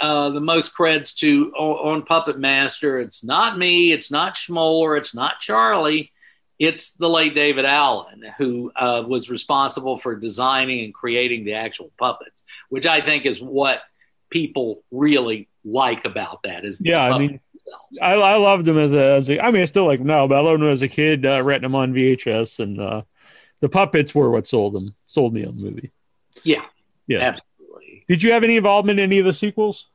uh, 0.00 0.30
the 0.30 0.40
most 0.40 0.76
creds 0.76 1.14
to 1.16 1.52
on, 1.52 1.94
on 1.94 2.02
Puppet 2.02 2.38
Master, 2.38 2.98
it's 2.98 3.22
not 3.22 3.58
me, 3.58 3.92
it's 3.92 4.10
not 4.10 4.34
Schmoeller, 4.34 4.96
it's 4.96 5.14
not 5.14 5.40
Charlie, 5.40 6.12
it's 6.58 6.92
the 6.92 7.08
late 7.08 7.34
David 7.34 7.66
Allen 7.66 8.22
who 8.38 8.72
uh, 8.74 9.04
was 9.06 9.28
responsible 9.28 9.98
for 9.98 10.16
designing 10.16 10.84
and 10.84 10.94
creating 10.94 11.44
the 11.44 11.54
actual 11.54 11.90
puppets, 11.98 12.44
which 12.70 12.86
I 12.86 13.00
think 13.02 13.26
is 13.26 13.40
what 13.40 13.80
people 14.30 14.82
really 14.90 15.48
like 15.66 16.04
about 16.04 16.42
that 16.44 16.64
is 16.64 16.80
yeah 16.82 17.02
i 17.02 17.18
mean 17.18 17.40
I, 18.00 18.12
I 18.12 18.36
loved 18.36 18.64
them 18.64 18.78
as 18.78 18.92
a, 18.92 19.16
as 19.16 19.28
a 19.28 19.44
i 19.44 19.50
mean 19.50 19.62
i 19.62 19.64
still 19.64 19.86
like 19.86 19.98
them 19.98 20.06
now 20.06 20.26
but 20.28 20.36
i 20.36 20.40
loved 20.40 20.62
them 20.62 20.70
as 20.70 20.82
a 20.82 20.88
kid 20.88 21.26
uh, 21.26 21.42
renting 21.42 21.62
them 21.62 21.74
on 21.74 21.92
vhs 21.92 22.60
and 22.60 22.80
uh, 22.80 23.02
the 23.60 23.68
puppets 23.68 24.14
were 24.14 24.30
what 24.30 24.46
sold 24.46 24.74
them 24.74 24.94
sold 25.06 25.32
me 25.32 25.44
on 25.44 25.54
the 25.54 25.62
movie. 25.62 25.92
Yeah. 26.44 26.64
Yeah. 27.06 27.20
Absolutely. 27.20 28.04
Did 28.08 28.22
you 28.22 28.32
have 28.32 28.44
any 28.44 28.56
involvement 28.56 28.98
in 28.98 29.04
any 29.04 29.18
of 29.18 29.24
the 29.24 29.34
sequels? 29.34 29.88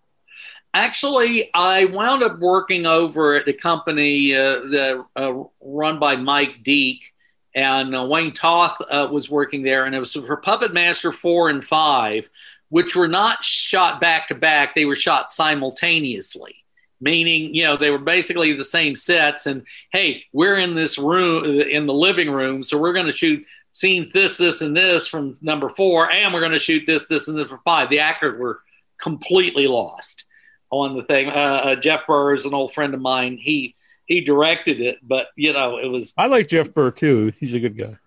Actually, 0.74 1.54
I 1.54 1.86
wound 1.86 2.24
up 2.24 2.40
working 2.40 2.86
over 2.86 3.36
at 3.36 3.46
the 3.46 3.54
company 3.54 4.34
uh, 4.34 4.62
the, 4.62 5.06
uh, 5.18 5.44
run 5.62 6.00
by 6.00 6.16
Mike 6.16 6.64
Deak, 6.64 7.14
and 7.54 7.94
uh, 7.94 8.06
Wayne 8.06 8.32
Toth 8.32 8.78
uh, 8.90 9.10
was 9.12 9.30
working 9.30 9.64
there, 9.64 9.84
and 9.84 9.94
it 9.94 10.00
was 10.00 10.14
for 10.14 10.38
Puppet 10.38 10.74
Master 10.74 11.12
4 11.12 11.50
and 11.50 11.64
5 11.64 12.30
which 12.72 12.96
were 12.96 13.08
not 13.08 13.44
shot 13.44 14.02
back 14.02 14.28
to 14.30 14.36
back, 14.36 14.74
they 14.74 14.86
were 14.86 14.96
shot 14.96 15.30
simultaneously. 15.30 16.56
Meaning, 17.00 17.54
you 17.54 17.64
know, 17.64 17.78
they 17.78 17.90
were 17.92 17.98
basically 17.98 18.54
the 18.54 18.66
same 18.66 18.96
sets. 18.96 19.46
And 19.46 19.64
hey, 19.92 20.24
we're 20.34 20.58
in 20.58 20.76
this 20.76 20.98
room, 20.98 21.46
in 21.62 21.86
the 21.86 21.94
living 21.94 22.30
room, 22.30 22.64
so 22.64 22.78
we're 22.78 22.94
going 22.94 23.08
to 23.08 23.12
shoot 23.12 23.46
scenes 23.72 24.12
this, 24.12 24.38
this, 24.38 24.62
and 24.62 24.76
this 24.76 25.08
from 25.08 25.38
number 25.42 25.70
four, 25.70 26.12
and 26.12 26.34
we're 26.34 26.42
going 26.42 26.52
to 26.52 26.60
shoot 26.60 26.84
this, 26.86 27.08
this, 27.08 27.28
and 27.28 27.38
this 27.38 27.50
for 27.50 27.60
five. 27.66 27.90
The 27.90 28.00
actors 28.00 28.38
were 28.38 28.62
completely 29.02 29.66
lost 29.68 30.26
on 30.70 30.96
the 30.96 31.04
thing. 31.04 31.30
Uh, 31.30 31.32
uh, 31.32 31.76
Jeff 31.76 32.02
Burr 32.06 32.34
is 32.36 32.46
an 32.46 32.54
old 32.54 32.74
friend 32.74 32.94
of 32.94 33.02
mine. 33.02 33.38
He 33.38 33.76
he 34.06 34.22
directed 34.22 34.80
it, 34.80 35.00
but 35.02 35.28
you 35.36 35.54
know, 35.54 35.78
it 35.78 35.88
was. 35.88 36.14
I 36.18 36.28
like 36.28 36.50
Jeff 36.50 36.74
Burr 36.74 36.92
too. 36.92 37.34
He's 37.40 37.54
a 37.54 37.60
good 37.60 37.78
guy. 37.78 37.98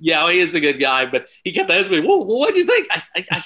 yeah, 0.00 0.28
he 0.30 0.40
is 0.40 0.54
a 0.54 0.60
good 0.60 0.80
guy, 0.80 1.06
but 1.06 1.28
he 1.44 1.52
kept 1.52 1.70
asking 1.70 2.00
me, 2.00 2.06
well, 2.06 2.24
what 2.24 2.52
do 2.52 2.58
you 2.60 2.66
think? 2.66 2.88
I, 2.90 3.00
I, 3.16 3.24
I 3.30 3.42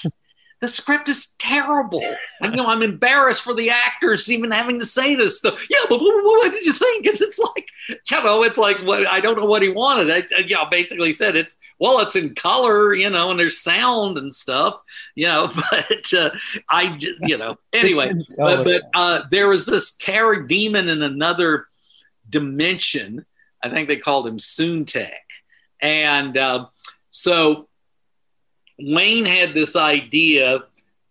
the 0.65 0.69
script 0.69 1.11
is 1.11 1.35
terrible. 1.39 2.03
I 2.41 2.49
know 2.49 2.67
I'm 2.67 2.81
embarrassed 2.81 3.43
for 3.43 3.55
the 3.55 3.69
actors 3.69 4.31
even 4.31 4.51
having 4.51 4.81
to 4.81 4.87
say 4.87 5.15
this 5.15 5.37
stuff. 5.39 5.67
Yeah, 5.69 5.85
but 5.91 6.01
what, 6.01 6.25
what 6.25 6.53
did 6.53 6.65
you 6.65 6.73
think? 6.73 7.07
And 7.15 7.21
it's 7.21 7.39
like, 7.39 7.69
you 7.89 8.25
know, 8.25 8.43
it's 8.45 8.57
like 8.57 8.79
what 8.79 9.07
I 9.07 9.21
don't 9.21 9.37
know 9.37 9.45
what 9.45 9.61
he 9.61 9.69
wanted. 9.69 10.11
I, 10.11 10.27
I 10.37 10.41
you 10.41 10.55
know, 10.55 10.65
basically 10.71 11.13
said 11.13 11.37
it's 11.37 11.59
well, 11.79 12.01
it's 12.01 12.17
in 12.17 12.35
color, 12.35 12.95
you 12.95 13.11
know, 13.11 13.31
and 13.31 13.39
there's 13.39 13.61
sound 13.61 14.17
and 14.17 14.33
stuff, 14.33 14.81
you 15.15 15.27
know. 15.27 15.53
But 15.71 16.15
uh, 16.15 16.31
I, 16.71 16.99
you 17.23 17.37
know, 17.37 17.57
anyway, 17.75 18.13
but, 18.39 18.65
but 18.65 18.83
uh, 18.95 19.23
there 19.31 19.49
was 19.49 19.67
this 19.67 19.97
Kara 19.97 20.49
demon 20.49 20.89
in 20.89 21.03
another 21.03 21.67
dimension. 22.31 23.27
I 23.63 23.69
think 23.69 23.89
they 23.89 23.99
called 23.99 24.27
him 24.27 24.39
Sutekh, 24.39 25.11
and 25.83 26.39
uh, 26.39 26.67
so 27.11 27.69
Wayne 28.79 29.25
had 29.25 29.55
this 29.55 29.77
idea 29.77 30.65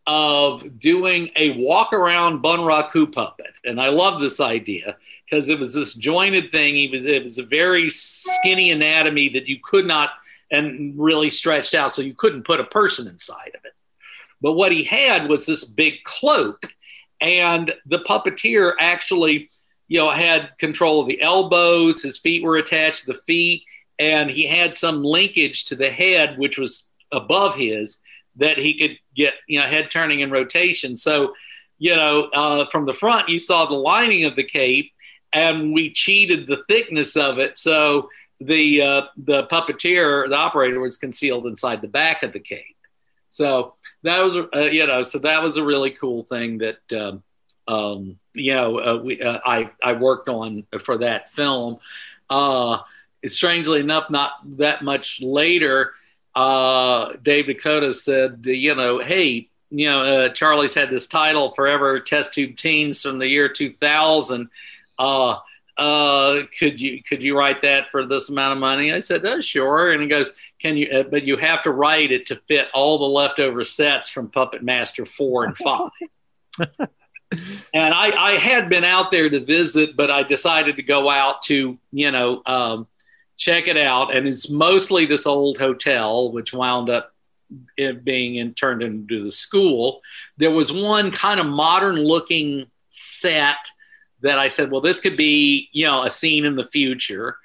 of 0.05 0.79
doing 0.79 1.29
a 1.35 1.51
walk 1.57 1.93
around 1.93 2.43
Bunraku 2.43 3.11
puppet. 3.11 3.53
And 3.63 3.79
I 3.79 3.89
love 3.89 4.21
this 4.21 4.41
idea 4.41 4.97
because 5.25 5.49
it 5.49 5.57
was 5.57 5.73
this 5.73 5.95
jointed 5.95 6.51
thing. 6.51 6.75
He 6.75 6.89
was, 6.89 7.05
it 7.05 7.23
was 7.23 7.37
a 7.37 7.43
very 7.43 7.89
skinny 7.89 8.71
anatomy 8.71 9.29
that 9.29 9.47
you 9.47 9.59
could 9.63 9.85
not, 9.85 10.11
and 10.51 10.93
really 10.97 11.29
stretched 11.29 11.73
out, 11.73 11.91
so 11.93 12.01
you 12.01 12.13
couldn't 12.13 12.43
put 12.43 12.59
a 12.59 12.65
person 12.65 13.07
inside 13.07 13.51
of 13.55 13.65
it. 13.65 13.73
But 14.41 14.53
what 14.53 14.71
he 14.71 14.83
had 14.83 15.29
was 15.29 15.45
this 15.45 15.63
big 15.63 16.03
cloak, 16.03 16.65
and 17.21 17.73
the 17.85 17.99
puppeteer 17.99 18.73
actually, 18.79 19.49
you 19.87 19.99
know, 19.99 20.09
had 20.09 20.51
control 20.59 20.99
of 20.99 21.07
the 21.07 21.21
elbows. 21.21 22.03
His 22.03 22.19
feet 22.19 22.43
were 22.43 22.57
attached 22.57 23.05
to 23.05 23.13
the 23.13 23.21
feet, 23.25 23.63
and 23.97 24.29
he 24.29 24.45
had 24.45 24.75
some 24.75 25.01
linkage 25.01 25.65
to 25.65 25.75
the 25.75 25.89
head, 25.89 26.37
which 26.37 26.57
was 26.57 26.89
above 27.13 27.55
his 27.55 28.01
that 28.37 28.57
he 28.57 28.77
could 28.77 28.97
get 29.15 29.35
you 29.47 29.59
know 29.59 29.65
head 29.65 29.91
turning 29.91 30.21
and 30.21 30.31
rotation. 30.31 30.97
So 30.97 31.33
you 31.77 31.95
know 31.95 32.29
uh, 32.33 32.65
from 32.71 32.85
the 32.85 32.93
front 32.93 33.29
you 33.29 33.39
saw 33.39 33.65
the 33.65 33.75
lining 33.75 34.25
of 34.25 34.35
the 34.35 34.43
cape, 34.43 34.91
and 35.31 35.73
we 35.73 35.91
cheated 35.91 36.47
the 36.47 36.63
thickness 36.67 37.15
of 37.15 37.39
it. 37.39 37.57
So 37.57 38.09
the 38.39 38.81
uh, 38.81 39.01
the 39.17 39.47
puppeteer, 39.47 40.27
the 40.29 40.35
operator, 40.35 40.79
was 40.79 40.97
concealed 40.97 41.45
inside 41.47 41.81
the 41.81 41.87
back 41.87 42.23
of 42.23 42.33
the 42.33 42.39
cape. 42.39 42.77
So 43.27 43.75
that 44.03 44.21
was 44.21 44.37
uh, 44.37 44.59
you 44.71 44.85
know 44.87 45.03
so 45.03 45.19
that 45.19 45.41
was 45.41 45.57
a 45.57 45.65
really 45.65 45.91
cool 45.91 46.23
thing 46.23 46.59
that. 46.59 46.93
Um, 46.93 47.23
um, 47.65 48.19
you 48.33 48.53
know, 48.53 48.77
uh, 48.77 49.01
we, 49.01 49.21
uh, 49.21 49.39
I 49.45 49.71
I 49.81 49.93
worked 49.93 50.27
on 50.27 50.65
for 50.83 50.97
that 50.97 51.33
film. 51.33 51.79
Uh, 52.29 52.79
strangely 53.27 53.79
enough, 53.79 54.09
not 54.09 54.33
that 54.57 54.83
much 54.83 55.21
later, 55.21 55.93
uh, 56.35 57.13
Dave 57.21 57.45
DeCoteau 57.45 57.93
said, 57.93 58.41
you 58.43 58.75
know, 58.75 58.99
hey, 58.99 59.49
you 59.69 59.89
know, 59.89 60.01
uh, 60.01 60.29
Charlie's 60.29 60.73
had 60.73 60.89
this 60.89 61.07
title 61.07 61.53
forever, 61.55 61.99
Test 61.99 62.33
Tube 62.33 62.55
Teens 62.55 63.01
from 63.01 63.19
the 63.19 63.27
year 63.27 63.49
2000. 63.49 64.49
Uh, 64.99 65.37
uh, 65.77 66.41
could 66.59 66.79
you 66.79 67.01
could 67.01 67.23
you 67.23 67.37
write 67.37 67.63
that 67.63 67.89
for 67.89 68.05
this 68.05 68.29
amount 68.29 68.53
of 68.53 68.59
money? 68.59 68.93
I 68.93 68.99
said, 68.99 69.25
oh, 69.25 69.41
sure. 69.41 69.91
And 69.91 70.03
he 70.03 70.07
goes, 70.07 70.31
can 70.59 70.77
you? 70.77 70.87
Uh, 70.91 71.03
but 71.03 71.23
you 71.23 71.37
have 71.37 71.63
to 71.63 71.71
write 71.71 72.11
it 72.11 72.27
to 72.27 72.35
fit 72.47 72.67
all 72.73 72.99
the 72.99 73.05
leftover 73.05 73.63
sets 73.63 74.07
from 74.07 74.29
Puppet 74.29 74.61
Master 74.63 75.05
four 75.05 75.45
and 75.45 75.57
five. 75.57 75.89
and 77.73 77.93
I, 77.93 78.11
I 78.11 78.37
had 78.37 78.69
been 78.69 78.83
out 78.83 79.09
there 79.09 79.29
to 79.29 79.43
visit, 79.43 79.95
but 79.95 80.11
I 80.11 80.21
decided 80.21 80.75
to 80.75 80.83
go 80.83 81.09
out 81.09 81.41
to 81.43 81.79
you 81.91 82.11
know 82.11 82.43
um, 82.45 82.87
check 83.37 83.67
it 83.67 83.77
out. 83.77 84.15
And 84.15 84.27
it's 84.27 84.49
mostly 84.49 85.05
this 85.05 85.25
old 85.25 85.57
hotel, 85.57 86.31
which 86.31 86.53
wound 86.53 86.89
up 86.89 87.13
being 88.03 88.35
in, 88.35 88.53
turned 88.53 88.81
into 88.81 89.23
the 89.23 89.31
school. 89.31 90.01
There 90.37 90.51
was 90.51 90.71
one 90.71 91.11
kind 91.11 91.39
of 91.39 91.45
modern 91.45 91.97
looking 91.97 92.67
set 92.89 93.57
that 94.21 94.39
I 94.39 94.47
said, 94.47 94.71
well, 94.71 94.81
this 94.81 95.01
could 95.01 95.17
be, 95.17 95.69
you 95.71 95.85
know, 95.85 96.03
a 96.03 96.09
scene 96.09 96.45
in 96.45 96.55
the 96.55 96.67
future, 96.67 97.37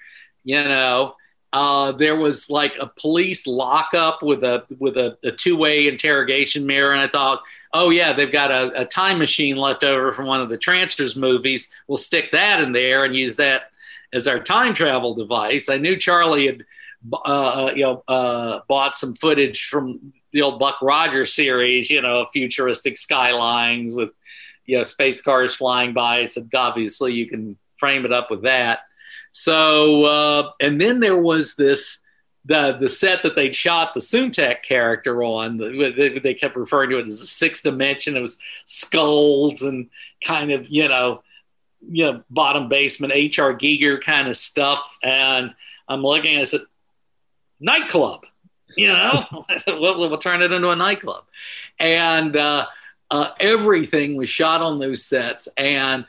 you 0.44 0.62
know. 0.62 1.14
Uh, 1.50 1.92
there 1.92 2.16
was 2.16 2.50
like 2.50 2.76
a 2.78 2.86
police 2.86 3.46
lockup 3.46 4.22
with 4.22 4.44
a 4.44 4.64
with 4.78 4.98
a, 4.98 5.16
a 5.24 5.32
two 5.32 5.56
way 5.56 5.88
interrogation 5.88 6.66
mirror, 6.66 6.92
and 6.92 7.00
I 7.00 7.08
thought, 7.08 7.42
oh 7.72 7.88
yeah, 7.88 8.12
they've 8.12 8.30
got 8.30 8.50
a, 8.50 8.82
a 8.82 8.84
time 8.84 9.18
machine 9.18 9.56
left 9.56 9.82
over 9.82 10.12
from 10.12 10.26
one 10.26 10.42
of 10.42 10.50
the 10.50 10.58
Trancers 10.58 11.16
movies. 11.16 11.70
We'll 11.86 11.96
stick 11.96 12.32
that 12.32 12.60
in 12.60 12.72
there 12.72 13.04
and 13.04 13.16
use 13.16 13.36
that 13.36 13.70
as 14.12 14.26
our 14.26 14.40
time 14.40 14.74
travel 14.74 15.14
device. 15.14 15.68
I 15.68 15.76
knew 15.76 15.96
Charlie 15.96 16.46
had, 16.46 16.64
uh, 17.12 17.72
you 17.74 17.82
know, 17.82 18.02
uh, 18.08 18.60
bought 18.68 18.96
some 18.96 19.14
footage 19.14 19.66
from 19.66 20.12
the 20.32 20.42
old 20.42 20.58
Buck 20.58 20.78
Rogers 20.82 21.34
series, 21.34 21.90
you 21.90 22.02
know, 22.02 22.26
futuristic 22.32 22.98
skylines 22.98 23.94
with, 23.94 24.10
you 24.66 24.78
know, 24.78 24.82
space 24.82 25.20
cars 25.20 25.54
flying 25.54 25.92
by. 25.92 26.24
Said, 26.26 26.48
obviously, 26.54 27.12
you 27.12 27.26
can 27.26 27.56
frame 27.78 28.04
it 28.04 28.12
up 28.12 28.30
with 28.30 28.42
that. 28.42 28.80
So, 29.32 30.04
uh, 30.04 30.50
and 30.60 30.80
then 30.80 31.00
there 31.00 31.20
was 31.20 31.54
this 31.54 32.00
the 32.44 32.76
the 32.80 32.88
set 32.88 33.22
that 33.22 33.36
they'd 33.36 33.54
shot 33.54 33.94
the 33.94 34.00
Sutekh 34.00 34.62
character 34.62 35.22
on. 35.22 35.58
They, 35.58 36.18
they 36.18 36.34
kept 36.34 36.56
referring 36.56 36.90
to 36.90 36.98
it 36.98 37.06
as 37.06 37.20
the 37.20 37.26
sixth 37.26 37.62
dimension. 37.62 38.16
It 38.16 38.20
was 38.20 38.40
skulls 38.64 39.62
and 39.62 39.88
kind 40.24 40.50
of 40.50 40.68
you 40.68 40.88
know 40.88 41.22
you 41.86 42.04
know, 42.04 42.22
bottom 42.30 42.68
basement 42.68 43.12
H.R. 43.12 43.54
Giger 43.54 44.00
kind 44.02 44.28
of 44.28 44.36
stuff. 44.36 44.80
And 45.02 45.54
I'm 45.88 46.02
looking, 46.02 46.36
at 46.36 46.42
I 46.42 46.44
said, 46.44 46.60
nightclub, 47.60 48.24
you 48.76 48.88
know, 48.88 49.44
I 49.48 49.56
said, 49.56 49.78
well, 49.80 49.98
we'll 49.98 50.18
turn 50.18 50.42
it 50.42 50.52
into 50.52 50.70
a 50.70 50.76
nightclub. 50.76 51.24
And 51.78 52.36
uh, 52.36 52.66
uh, 53.10 53.30
everything 53.40 54.16
was 54.16 54.28
shot 54.28 54.60
on 54.60 54.78
those 54.78 55.04
sets. 55.04 55.48
And, 55.56 56.04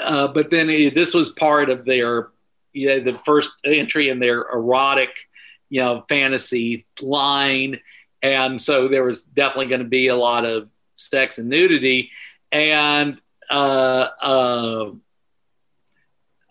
uh, 0.00 0.28
but 0.28 0.50
then 0.50 0.68
it, 0.70 0.94
this 0.94 1.14
was 1.14 1.30
part 1.30 1.70
of 1.70 1.84
their, 1.84 2.28
you 2.72 2.88
know, 2.88 3.00
the 3.00 3.12
first 3.12 3.52
entry 3.64 4.08
in 4.08 4.18
their 4.18 4.42
erotic, 4.42 5.28
you 5.68 5.80
know, 5.80 6.04
fantasy 6.08 6.86
line. 7.00 7.80
And 8.22 8.60
so 8.60 8.88
there 8.88 9.04
was 9.04 9.22
definitely 9.22 9.66
going 9.66 9.82
to 9.82 9.88
be 9.88 10.08
a 10.08 10.16
lot 10.16 10.44
of 10.44 10.68
sex 10.96 11.38
and 11.38 11.48
nudity. 11.48 12.10
And 12.50 13.20
uh, 13.52 14.08
uh, 14.20 14.90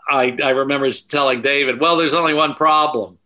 I, 0.07 0.37
I 0.43 0.49
remember 0.51 0.91
telling 0.91 1.41
David, 1.41 1.79
well, 1.79 1.97
there's 1.97 2.13
only 2.13 2.33
one 2.33 2.53
problem. 2.53 3.17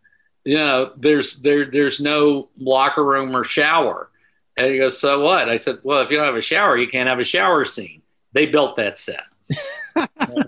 You 0.44 0.58
know, 0.58 0.92
there's 0.98 1.42
there 1.42 1.66
there's 1.70 2.00
no 2.00 2.50
locker 2.58 3.04
room 3.04 3.36
or 3.36 3.44
shower. 3.44 4.10
And 4.58 4.72
he 4.72 4.78
goes, 4.78 5.00
so 5.00 5.20
what? 5.22 5.50
I 5.50 5.58
said, 5.58 5.80
well, 5.84 6.02
if 6.02 6.10
you 6.10 6.18
don't 6.18 6.26
have 6.26 6.36
a 6.36 6.42
shower, 6.42 6.78
you 6.78 6.88
can't 6.88 7.10
have 7.10 7.20
a 7.20 7.26
shower 7.26 7.66
scene. 7.66 8.02
They 8.32 8.46
built 8.46 8.78
that 8.78 8.98
set. 8.98 9.24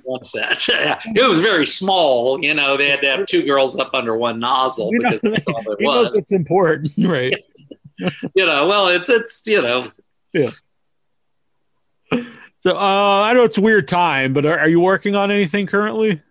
one 0.03 0.23
set. 0.23 0.57
it 0.69 1.27
was 1.27 1.39
very 1.39 1.65
small. 1.65 2.41
You 2.43 2.53
know, 2.53 2.77
they 2.77 2.89
had 2.89 3.01
to 3.01 3.09
have 3.09 3.25
two 3.25 3.43
girls 3.43 3.77
up 3.77 3.91
under 3.93 4.15
one 4.15 4.39
nozzle 4.39 4.91
you 4.93 4.99
because 5.01 5.23
know, 5.23 5.31
that's 5.31 5.47
all 5.47 5.63
there 5.63 5.75
was. 5.79 6.15
It's 6.15 6.31
important, 6.31 6.93
right? 6.97 7.33
you 7.99 8.45
know, 8.45 8.67
well, 8.67 8.87
it's 8.87 9.09
it's 9.09 9.45
you 9.47 9.61
know, 9.61 9.89
yeah. 10.33 10.51
So 12.61 12.75
uh, 12.75 13.21
I 13.23 13.33
know 13.33 13.43
it's 13.43 13.57
a 13.57 13.61
weird 13.61 13.87
time, 13.87 14.33
but 14.33 14.45
are, 14.45 14.59
are 14.59 14.69
you 14.69 14.79
working 14.79 15.15
on 15.15 15.31
anything 15.31 15.67
currently? 15.67 16.21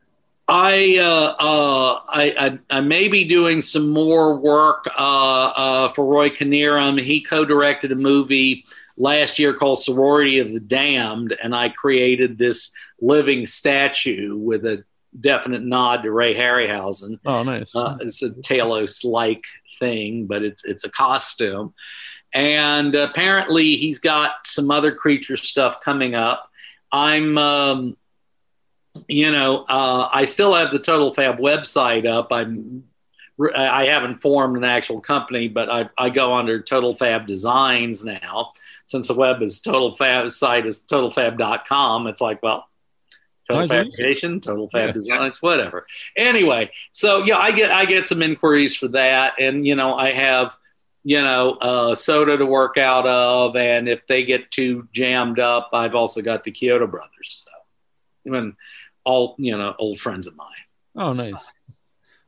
I, 0.49 0.99
uh, 0.99 1.35
uh, 1.43 2.01
I, 2.09 2.35
I, 2.39 2.77
I 2.79 2.81
may 2.81 3.09
be 3.09 3.25
doing 3.25 3.61
some 3.61 3.89
more 3.89 4.37
work 4.37 4.87
uh, 4.97 5.53
uh, 5.57 5.89
for 5.89 6.07
Roy 6.07 6.31
Kinnear. 6.31 6.79
He 6.99 7.21
co-directed 7.21 7.91
a 7.91 7.97
movie 7.97 8.65
last 8.97 9.39
year 9.39 9.55
called 9.55 9.79
Sorority 9.79 10.39
of 10.39 10.53
the 10.53 10.61
Damned, 10.61 11.37
and 11.43 11.55
I 11.55 11.71
created 11.71 12.39
this 12.39 12.73
living 13.01 13.45
statue 13.45 14.37
with 14.37 14.65
a 14.65 14.85
definite 15.19 15.63
nod 15.63 16.03
to 16.03 16.13
Ray 16.13 16.35
Harryhausen. 16.35 17.19
Oh, 17.27 17.43
nice! 17.43 17.75
Uh, 17.75 17.99
it's 18.01 18.23
a 18.23 18.31
Talos-like 18.31 19.45
thing, 19.79 20.27
but 20.27 20.43
it's 20.43 20.65
it's 20.65 20.85
a 20.85 20.91
costume 20.91 21.75
and 22.37 22.95
apparently 22.95 23.77
he's 23.77 23.99
got 23.99 24.47
some 24.47 24.71
other 24.71 24.95
creature 24.95 25.39
stuff 25.39 25.81
coming 25.81 26.15
up. 26.15 26.51
I'm, 26.93 27.39
um, 27.39 27.97
you 29.09 29.33
know, 29.33 29.65
uh, 29.71 30.11
I 30.13 30.25
still 30.25 30.53
have 30.53 30.71
the 30.71 30.79
Total 30.79 31.15
Fab 31.15 31.39
website 31.39 32.07
up. 32.07 32.31
I'm, 32.31 32.85
I 33.55 33.87
haven't 33.87 34.21
formed 34.21 34.59
an 34.59 34.65
actual 34.65 35.01
company, 35.01 35.49
but 35.49 35.71
I, 35.71 35.89
I 35.97 36.11
go 36.11 36.35
under 36.35 36.61
Total 36.61 36.95
Fab 36.95 37.27
Designs 37.27 38.05
now. 38.05 38.53
Since 38.85 39.09
the 39.09 39.15
web 39.15 39.41
is 39.41 39.63
Total 39.63 39.95
Fab 39.95 40.29
site 40.29 40.67
is 40.67 40.87
totalfab.com, 40.87 42.07
it's 42.07 42.21
like, 42.21 42.43
well, 42.43 42.69
total 43.49 43.67
fabrication, 43.67 44.41
total 44.41 44.69
fab 44.69 44.89
yeah. 44.89 44.93
designs, 44.93 45.41
whatever. 45.41 45.87
Anyway, 46.17 46.71
so 46.93 47.25
yeah, 47.25 47.39
I 47.39 47.51
get 47.53 47.71
I 47.71 47.87
get 47.87 48.07
some 48.07 48.23
inquiries 48.23 48.77
for 48.77 48.89
that, 48.89 49.35
and 49.41 49.67
you 49.67 49.75
know, 49.75 49.95
I 49.95 50.13
have 50.13 50.55
you 51.07 51.23
know, 51.23 51.53
uh, 51.61 51.95
SOTA 51.95 52.37
to 52.39 52.47
work 52.47 52.79
out 52.79 53.07
of. 53.07 53.55
And 53.55 53.89
if 53.89 54.05
they 54.09 54.25
get 54.25 54.51
too 54.51 54.89
jammed 54.93 55.39
up, 55.39 55.71
I've 55.73 55.95
also 55.95 56.21
got 56.21 56.43
the 56.43 56.51
Chiodo 56.51 56.91
brothers. 56.91 57.47
So, 57.47 57.51
even 58.25 58.57
all, 59.05 59.37
you 59.39 59.57
know, 59.57 59.73
old 59.79 60.01
friends 60.01 60.27
of 60.27 60.35
mine. 60.35 60.49
Oh, 60.97 61.13
nice. 61.13 61.35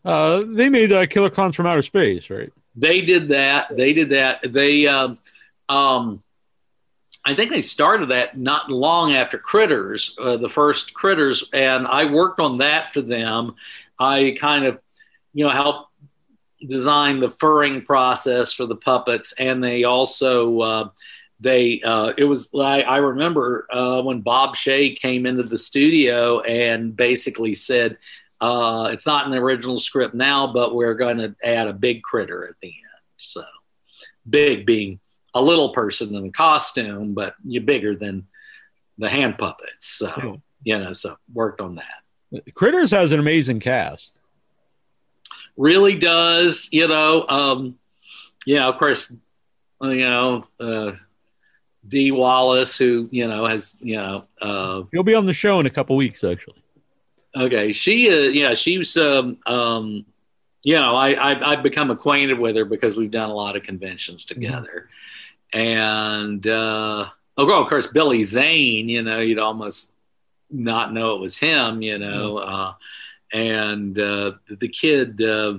Uh, 0.05 0.45
they 0.47 0.69
made 0.69 0.93
uh, 0.93 1.07
Killer 1.07 1.29
Klowns 1.29 1.57
from 1.57 1.67
Outer 1.67 1.83
Space, 1.83 2.31
right? 2.31 2.53
They 2.77 3.01
did 3.01 3.31
that. 3.31 3.77
They 3.77 3.95
did 3.95 4.11
that. 4.11 4.53
They, 4.53 4.87
um, 4.87 5.19
um, 5.69 6.23
I 7.25 7.35
think 7.35 7.51
they 7.51 7.63
started 7.63 8.11
that 8.11 8.39
not 8.39 8.71
long 8.71 9.13
after 9.13 9.39
Critters, 9.39 10.15
uh, 10.21 10.37
the 10.37 10.49
first 10.49 10.95
Critters, 10.95 11.43
and 11.53 11.85
I 11.89 12.05
worked 12.05 12.39
on 12.39 12.59
that 12.59 12.95
for 12.95 13.01
them. 13.01 13.57
I 13.99 14.37
kind 14.39 14.67
of, 14.67 14.79
you 15.35 15.45
know, 15.45 15.51
helped 15.51 15.88
design 16.67 17.21
the 17.21 17.31
furring 17.31 17.83
process 17.83 18.53
for 18.53 18.67
the 18.67 18.77
puppets, 18.77 19.35
and 19.39 19.63
they 19.63 19.85
also 19.85 20.61
uh, 20.61 20.89
they 21.41 21.81
uh, 21.83 22.13
it 22.17 22.25
was 22.25 22.51
I, 22.55 22.83
I 22.83 22.97
remember 22.99 23.67
uh, 23.71 24.03
when 24.03 24.21
Bob 24.21 24.57
Shaye 24.57 24.99
came 24.99 25.27
into 25.27 25.43
the 25.43 25.59
studio 25.59 26.41
and 26.41 26.97
basically 26.97 27.55
said 27.55 27.99
uh, 28.41 28.91
it's 28.93 29.07
not 29.07 29.27
in 29.27 29.33
the 29.33 29.39
original 29.39 29.79
script 29.79 30.15
now, 30.15 30.53
but 30.53 30.75
we're 30.75 30.95
going 30.95 31.19
to 31.19 31.35
add 31.43 31.69
a 31.69 31.73
big 31.73 32.03
critter 32.03 32.47
at 32.47 32.55
the 32.61 32.69
end. 32.69 33.03
So 33.17 33.43
big 34.29 34.67
being 34.67 35.01
a 35.35 35.43
little 35.43 35.71
person 35.71 36.15
in 36.15 36.27
a 36.27 36.31
costume, 36.31 37.15
but 37.15 37.35
you're 37.45 37.63
bigger 37.63 37.95
than 37.95 38.27
the 38.99 39.09
hand 39.09 39.39
puppets. 39.39 39.87
So 39.87 40.41
you 40.63 40.79
know, 40.79 40.93
so 40.93 41.17
worked 41.33 41.61
on 41.61 41.77
that. 41.77 42.55
Critters 42.55 42.91
has 42.91 43.13
an 43.13 43.21
amazing 43.21 43.61
cast. 43.61 44.18
Really 45.59 45.97
does, 45.97 46.69
you 46.73 46.89
know. 46.89 47.27
Um, 47.29 47.79
yeah, 48.47 48.67
of 48.67 48.79
course, 48.79 49.15
you 49.83 49.97
know. 49.97 50.47
Uh, 50.59 50.93
Dee 51.87 52.13
Wallace, 52.13 52.77
who 52.77 53.09
you 53.11 53.27
know 53.27 53.47
has 53.47 53.79
you 53.81 53.97
know 53.97 54.27
uh, 54.41 54.83
he'll 54.93 55.03
be 55.03 55.15
on 55.15 55.27
the 55.27 55.33
show 55.33 55.61
in 55.61 55.67
a 55.67 55.71
couple 55.71 55.97
weeks 55.97 56.25
actually. 56.25 56.63
Okay, 57.37 57.73
she 57.73 58.11
uh, 58.11 58.31
yeah 58.31 58.55
she 58.55 58.79
was 58.79 58.97
um, 58.97 59.39
um 59.47 60.05
you 60.63 60.75
know 60.75 60.95
I, 60.95 61.13
I 61.13 61.53
I've 61.53 61.63
become 61.63 61.91
acquainted 61.91 62.39
with 62.39 62.57
her 62.57 62.65
because 62.65 62.97
we've 62.97 63.11
done 63.11 63.31
a 63.31 63.35
lot 63.35 63.57
of 63.57 63.63
conventions 63.63 64.27
mm-hmm. 64.27 64.41
together, 64.41 64.91
mm-hmm. 65.55 65.61
and 65.61 66.47
uh, 66.47 67.09
oh 67.37 67.63
of 67.63 67.69
course 67.69 67.87
Billy 67.87 68.25
Zane, 68.25 68.89
you 68.89 69.03
know 69.03 69.21
you'd 69.21 69.39
almost 69.39 69.95
not 70.51 70.93
know 70.93 71.15
it 71.15 71.21
was 71.21 71.39
him, 71.39 71.83
you 71.83 71.99
know, 71.99 72.35
mm-hmm. 72.35 72.53
uh, 72.53 72.73
and 73.33 73.99
uh, 73.99 74.33
the 74.49 74.69
kid. 74.69 75.21
Uh, 75.23 75.59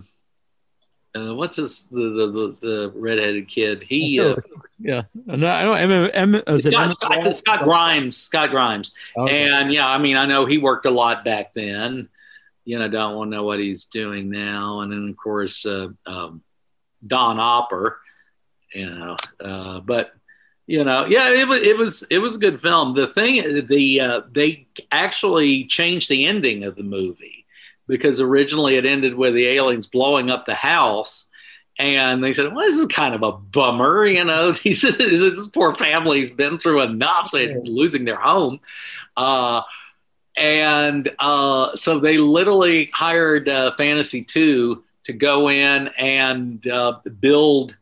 uh, 1.16 1.34
what's 1.34 1.58
his 1.58 1.88
the, 1.88 1.98
the 1.98 2.68
the, 2.68 2.94
redheaded 2.96 3.48
kid? 3.48 3.84
He 3.84 4.20
uh, 4.20 4.36
yeah, 4.80 5.04
no, 5.26 5.48
I 5.48 5.64
know 5.64 5.74
M, 5.74 5.92
M, 6.14 6.44
M, 6.46 6.60
Scott, 6.60 6.96
Scott, 6.96 7.36
Scott, 7.36 7.64
Grimes, 7.64 8.18
Scott 8.18 8.52
Grimes, 8.52 8.92
okay. 9.18 9.50
and 9.50 9.74
yeah, 9.74 9.88
I 9.88 9.98
mean, 9.98 10.18
I 10.18 10.26
know 10.26 10.46
he 10.46 10.60
worked 10.60 10.86
a 10.86 10.92
lot 10.92 11.26
back 11.26 11.54
then. 11.54 12.10
You 12.64 12.78
know, 12.78 12.88
don't 12.88 13.16
want 13.16 13.32
to 13.32 13.38
know 13.38 13.44
what 13.44 13.60
he's 13.60 13.86
doing 13.86 14.30
now, 14.30 14.82
and 14.82 14.92
then 14.92 15.10
of 15.10 15.18
course 15.18 15.66
uh, 15.66 15.88
um, 16.06 16.44
Don 17.06 17.40
Opper. 17.40 18.00
You 18.74 19.00
know, 19.00 19.18
uh, 19.40 19.80
but 19.80 20.12
you 20.68 20.84
know, 20.84 21.08
yeah, 21.08 21.32
it 21.32 21.48
was 21.48 21.60
it 21.62 21.76
was 21.76 22.04
it 22.12 22.20
was 22.20 22.36
a 22.36 22.40
good 22.40 22.62
film. 22.62 22.94
The 22.94 23.08
thing, 23.08 23.66
the 23.66 24.00
uh, 24.00 24.22
they 24.32 24.68
actually 24.92 25.66
changed 25.66 26.08
the 26.10 26.28
ending 26.28 26.64
of 26.64 26.76
the 26.76 26.84
movie 26.84 27.39
because 27.90 28.22
originally 28.22 28.76
it 28.76 28.86
ended 28.86 29.16
with 29.16 29.34
the 29.34 29.48
aliens 29.48 29.88
blowing 29.88 30.30
up 30.30 30.46
the 30.46 30.56
house 30.56 31.30
and 31.80 32.22
they 32.22 32.34
said, 32.34 32.54
"Well, 32.54 32.66
this 32.66 32.76
is 32.76 32.88
kind 32.88 33.16
of 33.16 33.24
a 33.24 33.32
bummer, 33.32 34.06
you 34.06 34.24
know. 34.26 34.52
These 34.64 34.82
this 34.82 35.48
poor 35.48 35.74
family's 35.74 36.32
been 36.32 36.60
through 36.60 36.82
enough; 36.82 37.32
they're 37.32 37.60
losing 37.62 38.06
their 38.06 38.20
home." 38.20 38.60
Uh, 39.16 39.62
and 40.38 41.10
uh, 41.20 41.76
so 41.76 42.00
they 42.00 42.18
literally 42.18 42.90
hired 42.94 43.48
uh, 43.48 43.72
Fantasy 43.78 44.24
Two 44.24 44.84
to 45.06 45.14
go 45.14 45.50
in 45.50 45.88
and 45.98 46.68
uh, 46.68 47.00
build 47.22 47.78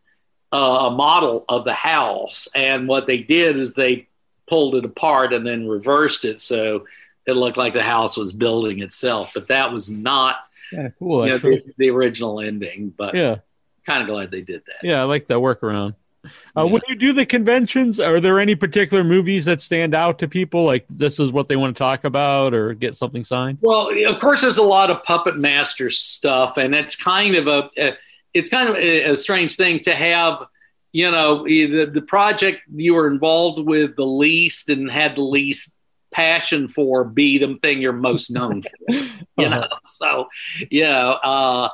uh, 0.54 0.90
a 0.90 0.92
model 0.92 1.44
of 1.50 1.66
the 1.66 1.74
house. 1.74 2.48
And 2.54 2.88
what 2.88 3.08
they 3.08 3.18
did 3.18 3.58
is 3.58 3.74
they 3.74 4.08
pulled 4.48 4.76
it 4.76 4.86
apart 4.86 5.34
and 5.34 5.46
then 5.46 5.68
reversed 5.68 6.24
it, 6.24 6.40
so 6.40 6.86
it 7.28 7.36
looked 7.36 7.58
like 7.58 7.74
the 7.74 7.84
house 7.84 8.18
was 8.18 8.34
building 8.34 8.82
itself. 8.82 9.32
But 9.34 9.48
that 9.49 9.72
was 9.72 9.91
not. 9.91 10.38
Yeah, 10.72 10.90
cool. 10.98 11.26
You 11.28 11.34
know, 11.34 11.38
the, 11.38 11.64
the, 11.78 11.90
original 11.90 12.40
ending, 12.41 12.94
but 12.98 13.16
yeah, 13.16 13.38
kind 13.86 14.02
of 14.02 14.08
glad 14.08 14.32
they 14.32 14.41
did 14.41 14.64
that. 14.66 14.86
Yeah, 14.86 15.02
I 15.02 15.04
like 15.04 15.28
that 15.28 15.38
workaround. 15.38 15.95
Uh, 16.26 16.30
yeah. 16.58 16.64
When 16.64 16.82
you 16.90 16.95
do 16.95 17.14
the 17.14 17.26
conventions, 17.26 18.02
are 18.02 18.20
there 18.20 18.40
any 18.40 18.56
particular 18.56 19.04
movies 19.04 19.45
that 19.45 19.62
stand 19.62 19.95
out 19.95 20.20
to 20.20 20.28
people? 20.28 20.66
Like 20.66 20.86
this 20.90 21.20
is 21.20 21.32
what 21.32 21.48
they 21.48 21.56
want 21.56 21.76
to 21.76 21.80
talk 21.80 22.04
about 22.04 22.54
or 22.54 22.74
get 22.74 22.95
something 22.95 23.24
signed? 23.24 23.60
Well, 23.62 23.91
of 24.08 24.20
course, 24.20 24.41
there's 24.41 24.58
a 24.58 24.64
lot 24.64 24.90
of 24.90 25.04
Puppet 25.04 25.38
Master 25.38 25.90
stuff, 25.90 26.58
and 26.58 26.76
it's 26.76 26.95
kind 26.95 27.36
of 27.36 27.48
a, 27.48 27.70
a 27.78 27.94
it's 28.34 28.49
kind 28.49 28.68
of 28.68 28.76
a, 28.76 29.12
a, 29.12 29.16
strange 29.16 29.56
thing 29.56 29.80
to 29.82 29.95
have. 29.95 30.44
You 30.91 31.12
know, 31.12 31.45
the 31.45 31.86
the 31.86 32.02
project 32.02 32.62
you 32.74 32.94
were 32.94 33.08
involved 33.08 33.66
with 33.66 33.95
the 33.95 34.06
least 34.06 34.70
and 34.70 34.90
had 34.90 35.16
the 35.16 35.22
least 35.22 35.77
passion 36.18 36.68
for 36.68 37.06
be 37.06 37.38
the 37.38 37.57
thing 37.61 37.81
you're 37.81 37.94
most 37.94 38.31
known 38.31 38.61
for. 38.61 38.69
you 38.89 39.07
uh-huh. 39.38 39.49
know, 39.49 39.68
so 39.84 40.27
you 40.69 40.84
know. 40.84 41.11
Uh, 41.11 41.69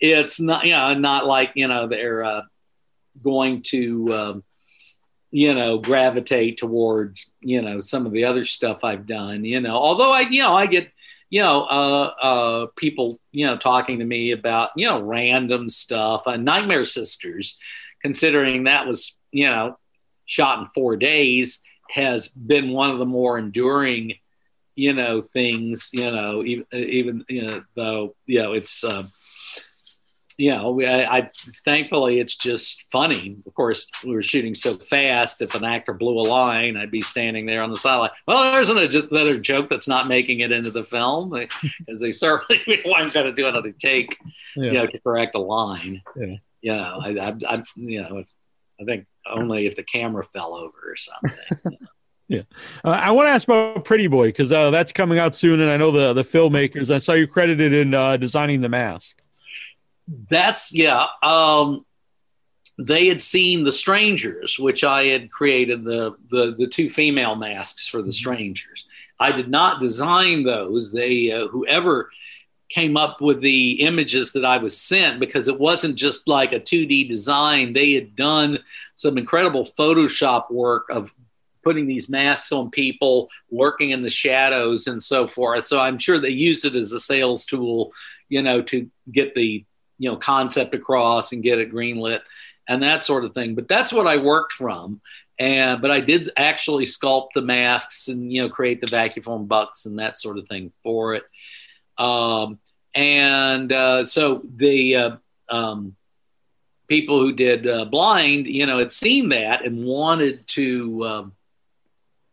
it's 0.00 0.40
not 0.40 0.64
you 0.64 0.72
know 0.72 0.94
not 0.94 1.26
like 1.26 1.52
you 1.54 1.68
know 1.68 1.86
they're 1.86 2.24
uh, 2.24 2.42
going 3.22 3.62
to 3.62 4.14
um, 4.14 4.44
you 5.30 5.54
know 5.54 5.78
gravitate 5.78 6.58
towards 6.58 7.30
you 7.40 7.62
know 7.62 7.80
some 7.80 8.06
of 8.06 8.12
the 8.12 8.24
other 8.24 8.44
stuff 8.44 8.82
I've 8.82 9.06
done 9.06 9.44
you 9.44 9.60
know 9.60 9.76
although 9.76 10.10
I 10.10 10.20
you 10.22 10.42
know 10.42 10.54
I 10.54 10.66
get 10.66 10.90
you 11.28 11.42
know 11.42 11.62
uh, 11.64 12.14
uh, 12.22 12.66
people 12.76 13.20
you 13.30 13.46
know 13.46 13.56
talking 13.56 13.98
to 13.98 14.04
me 14.04 14.32
about 14.32 14.70
you 14.74 14.86
know 14.86 15.00
random 15.00 15.68
stuff 15.68 16.26
uh, 16.26 16.36
Nightmare 16.36 16.86
Sisters 16.86 17.58
considering 18.00 18.64
that 18.64 18.86
was 18.86 19.16
you 19.30 19.48
know 19.48 19.78
shot 20.24 20.60
in 20.60 20.68
four 20.74 20.96
days 20.96 21.62
has 21.92 22.28
been 22.28 22.70
one 22.70 22.90
of 22.90 22.98
the 22.98 23.06
more 23.06 23.38
enduring 23.38 24.14
you 24.76 24.92
know 24.92 25.22
things 25.32 25.90
you 25.92 26.10
know 26.10 26.42
even, 26.44 26.64
even 26.72 27.24
you 27.28 27.42
know 27.42 27.62
though 27.74 28.14
you 28.26 28.42
know 28.42 28.52
it's 28.52 28.84
uh, 28.84 29.04
you 30.40 30.50
know, 30.50 30.80
I, 30.80 31.18
I, 31.18 31.30
thankfully 31.66 32.18
it's 32.18 32.34
just 32.34 32.90
funny. 32.90 33.36
Of 33.46 33.52
course, 33.52 33.90
we 34.02 34.14
were 34.14 34.22
shooting 34.22 34.54
so 34.54 34.78
fast. 34.78 35.42
If 35.42 35.54
an 35.54 35.64
actor 35.64 35.92
blew 35.92 36.18
a 36.18 36.22
line, 36.22 36.78
I'd 36.78 36.90
be 36.90 37.02
standing 37.02 37.44
there 37.44 37.62
on 37.62 37.68
the 37.68 37.76
sideline. 37.76 38.10
Well, 38.26 38.50
there's 38.52 38.70
another 38.70 39.38
joke 39.38 39.68
that's 39.68 39.86
not 39.86 40.08
making 40.08 40.40
it 40.40 40.50
into 40.50 40.70
the 40.70 40.82
film, 40.82 41.28
because 41.78 42.00
they 42.00 42.10
certainly 42.10 42.80
one's 42.86 43.12
got 43.12 43.24
to 43.24 43.32
do 43.32 43.48
another 43.48 43.72
take, 43.72 44.16
yeah. 44.56 44.64
you 44.64 44.72
know, 44.72 44.86
to 44.86 44.98
correct 45.00 45.34
a 45.34 45.38
line. 45.38 46.00
Yeah. 46.16 46.36
You 46.62 46.76
know, 46.76 47.00
I, 47.02 47.08
I, 47.10 47.36
I 47.46 47.62
you 47.76 48.02
know, 48.02 48.24
I 48.80 48.84
think 48.84 49.06
only 49.30 49.66
if 49.66 49.76
the 49.76 49.82
camera 49.82 50.24
fell 50.24 50.54
over 50.54 50.76
or 50.84 50.96
something. 50.96 51.78
Yeah, 52.28 52.42
uh, 52.84 52.90
I 52.90 53.10
want 53.10 53.26
to 53.26 53.30
ask 53.32 53.48
about 53.48 53.84
Pretty 53.84 54.06
Boy 54.06 54.28
because 54.28 54.52
uh, 54.52 54.70
that's 54.70 54.92
coming 54.92 55.18
out 55.18 55.34
soon, 55.34 55.58
and 55.58 55.68
I 55.68 55.76
know 55.76 55.90
the 55.90 56.12
the 56.12 56.22
filmmakers. 56.22 56.88
I 56.88 56.98
saw 56.98 57.14
you 57.14 57.26
credited 57.26 57.72
in 57.72 57.92
uh, 57.92 58.18
designing 58.18 58.60
the 58.60 58.68
mask 58.68 59.20
that's 60.28 60.76
yeah. 60.76 61.06
Um, 61.22 61.84
they 62.78 63.08
had 63.08 63.20
seen 63.20 63.64
the 63.64 63.72
strangers, 63.72 64.58
which 64.58 64.84
I 64.84 65.04
had 65.04 65.30
created 65.30 65.84
the, 65.84 66.16
the 66.30 66.54
the 66.58 66.66
two 66.66 66.88
female 66.88 67.36
masks 67.36 67.86
for 67.86 67.98
the 67.98 68.04
mm-hmm. 68.04 68.12
strangers. 68.12 68.86
I 69.18 69.32
did 69.32 69.50
not 69.50 69.80
design 69.80 70.44
those. 70.44 70.92
They 70.92 71.30
uh, 71.30 71.48
whoever 71.48 72.10
came 72.70 72.96
up 72.96 73.20
with 73.20 73.40
the 73.40 73.72
images 73.80 74.32
that 74.32 74.44
I 74.44 74.56
was 74.56 74.80
sent 74.80 75.20
because 75.20 75.48
it 75.48 75.58
wasn't 75.58 75.96
just 75.96 76.28
like 76.28 76.52
a 76.52 76.60
2D 76.60 77.08
design. 77.08 77.72
They 77.72 77.92
had 77.92 78.16
done 78.16 78.60
some 78.94 79.18
incredible 79.18 79.64
Photoshop 79.64 80.50
work 80.50 80.86
of 80.88 81.12
putting 81.62 81.86
these 81.86 82.08
masks 82.08 82.52
on 82.52 82.70
people, 82.70 83.28
working 83.50 83.90
in 83.90 84.02
the 84.02 84.10
shadows 84.10 84.86
and 84.86 85.02
so 85.02 85.26
forth. 85.26 85.66
So 85.66 85.80
I'm 85.80 85.98
sure 85.98 86.18
they 86.18 86.30
used 86.30 86.64
it 86.64 86.76
as 86.76 86.92
a 86.92 87.00
sales 87.00 87.44
tool, 87.44 87.92
you 88.28 88.42
know, 88.42 88.62
to 88.62 88.88
get 89.10 89.34
the 89.34 89.64
you 89.98 90.10
know 90.10 90.16
concept 90.16 90.74
across 90.74 91.32
and 91.32 91.42
get 91.42 91.58
it 91.58 91.72
greenlit 91.72 92.20
and 92.66 92.82
that 92.82 93.04
sort 93.04 93.24
of 93.24 93.34
thing. 93.34 93.54
But 93.54 93.68
that's 93.68 93.92
what 93.92 94.06
I 94.06 94.16
worked 94.16 94.52
from. 94.54 95.00
And 95.38 95.82
but 95.82 95.90
I 95.90 96.00
did 96.00 96.28
actually 96.36 96.84
sculpt 96.84 97.30
the 97.34 97.42
masks 97.42 98.08
and 98.08 98.32
you 98.32 98.42
know 98.42 98.48
create 98.48 98.80
the 98.80 98.90
vacuum 98.90 99.46
bucks 99.46 99.86
and 99.86 99.98
that 99.98 100.18
sort 100.18 100.38
of 100.38 100.48
thing 100.48 100.72
for 100.82 101.14
it. 101.14 101.24
Um, 101.98 102.58
and 102.94 103.72
uh, 103.72 104.06
so 104.06 104.42
the 104.56 104.96
uh, 104.96 105.16
um, 105.48 105.96
people 106.88 107.20
who 107.20 107.32
did 107.32 107.66
uh, 107.66 107.84
blind, 107.84 108.46
you 108.46 108.66
know, 108.66 108.78
had 108.78 108.92
seen 108.92 109.28
that 109.30 109.64
and 109.64 109.84
wanted 109.84 110.46
to, 110.48 111.06
um, 111.06 111.32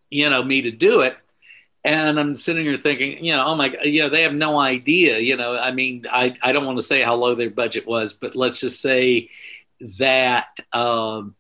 you 0.10 0.30
know, 0.30 0.44
me 0.44 0.64
to 0.64 0.72
do 0.72 1.02
it. 1.02 1.16
And 1.84 2.20
I'm 2.20 2.36
sitting 2.36 2.66
here 2.66 2.78
thinking, 2.78 3.24
you 3.24 3.34
know, 3.34 3.46
oh 3.46 3.56
my, 3.56 3.78
you 3.84 4.02
know, 4.02 4.10
they 4.10 4.24
have 4.24 4.34
no 4.34 4.60
idea. 4.60 5.20
You 5.20 5.38
know, 5.38 5.58
I 5.58 5.72
mean, 5.72 6.06
I, 6.12 6.36
I 6.42 6.52
don't 6.52 6.66
want 6.66 6.80
to 6.80 6.84
say 6.84 7.02
how 7.02 7.16
low 7.16 7.36
their 7.36 7.50
budget 7.50 7.88
was, 7.88 8.14
but 8.14 8.36
let's 8.36 8.60
just 8.60 8.82
say 8.82 9.30
that 10.00 10.50
um, 10.74 11.36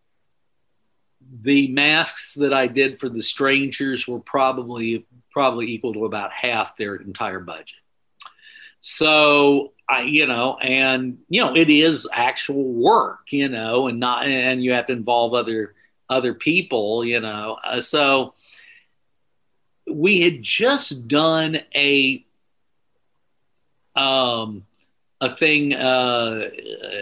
the 1.41 1.68
masks 1.69 2.35
that 2.35 2.53
I 2.53 2.68
did 2.68 2.99
for 2.99 3.10
the 3.10 3.22
strangers 3.22 4.07
were 4.07 4.19
probably 4.19 5.06
probably 5.31 5.68
equal 5.72 5.94
to 5.94 6.06
about 6.06 6.31
half 6.31 6.77
their 6.77 6.95
entire 6.95 7.39
budget. 7.39 7.77
So 8.80 9.74
I, 9.90 10.02
you 10.02 10.28
know, 10.28 10.58
and 10.58 11.20
you 11.30 11.44
know, 11.44 11.56
it 11.56 11.70
is 11.70 12.08
actual 12.12 12.64
work, 12.64 13.32
you 13.32 13.49
know, 13.49 13.88
and 13.88 13.99
not, 13.99 14.26
and 14.26 14.64
you 14.64 14.74
have 14.74 14.88
to 14.88 14.94
involve 14.94 15.34
other 15.34 15.74
other 16.10 16.34
people, 16.34 17.04
you 17.06 17.20
know. 17.20 17.58
Uh, 17.64 17.82
so 17.82 18.34
we 19.90 20.22
had 20.22 20.44
just 20.44 21.08
done 21.08 21.60
a 21.76 22.24
um 23.95 24.66
a 25.20 25.30
thing 25.30 25.74
uh, 25.74 26.44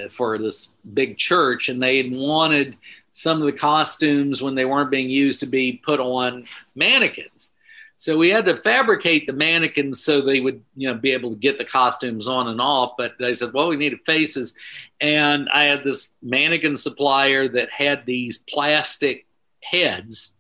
for 0.10 0.38
this 0.38 0.72
big 0.93 1.18
church, 1.18 1.68
and 1.69 1.81
they 1.81 1.97
had 1.97 2.11
wanted 2.11 2.77
some 3.11 3.41
of 3.41 3.45
the 3.45 3.57
costumes 3.57 4.41
when 4.41 4.56
they 4.56 4.65
weren't 4.65 4.91
being 4.91 5.10
used 5.10 5.41
to 5.41 5.45
be 5.45 5.81
put 5.84 5.99
on 5.99 6.45
mannequins. 6.76 7.52
So 7.97 8.17
we 8.17 8.30
had 8.30 8.45
to 8.45 8.57
fabricate 8.57 9.26
the 9.26 9.34
mannequins 9.34 10.03
so 10.03 10.22
they 10.22 10.41
would, 10.41 10.61
you 10.76 10.88
know, 10.88 10.95
be 10.95 11.11
able 11.11 11.31
to 11.31 11.38
get 11.38 11.57
the 11.57 11.65
costumes 11.65 12.27
on 12.27 12.47
and 12.47 12.59
off. 12.59 12.93
But 12.97 13.13
they 13.19 13.34
said, 13.34 13.53
well, 13.53 13.69
we 13.69 13.77
needed 13.77 13.99
faces, 14.05 14.57
and 14.99 15.47
I 15.49 15.63
had 15.63 15.84
this 15.84 16.15
mannequin 16.22 16.76
supplier 16.76 17.47
that 17.49 17.69
had 17.72 18.05
these 18.05 18.39
plastic 18.39 19.26
heads, 19.63 20.35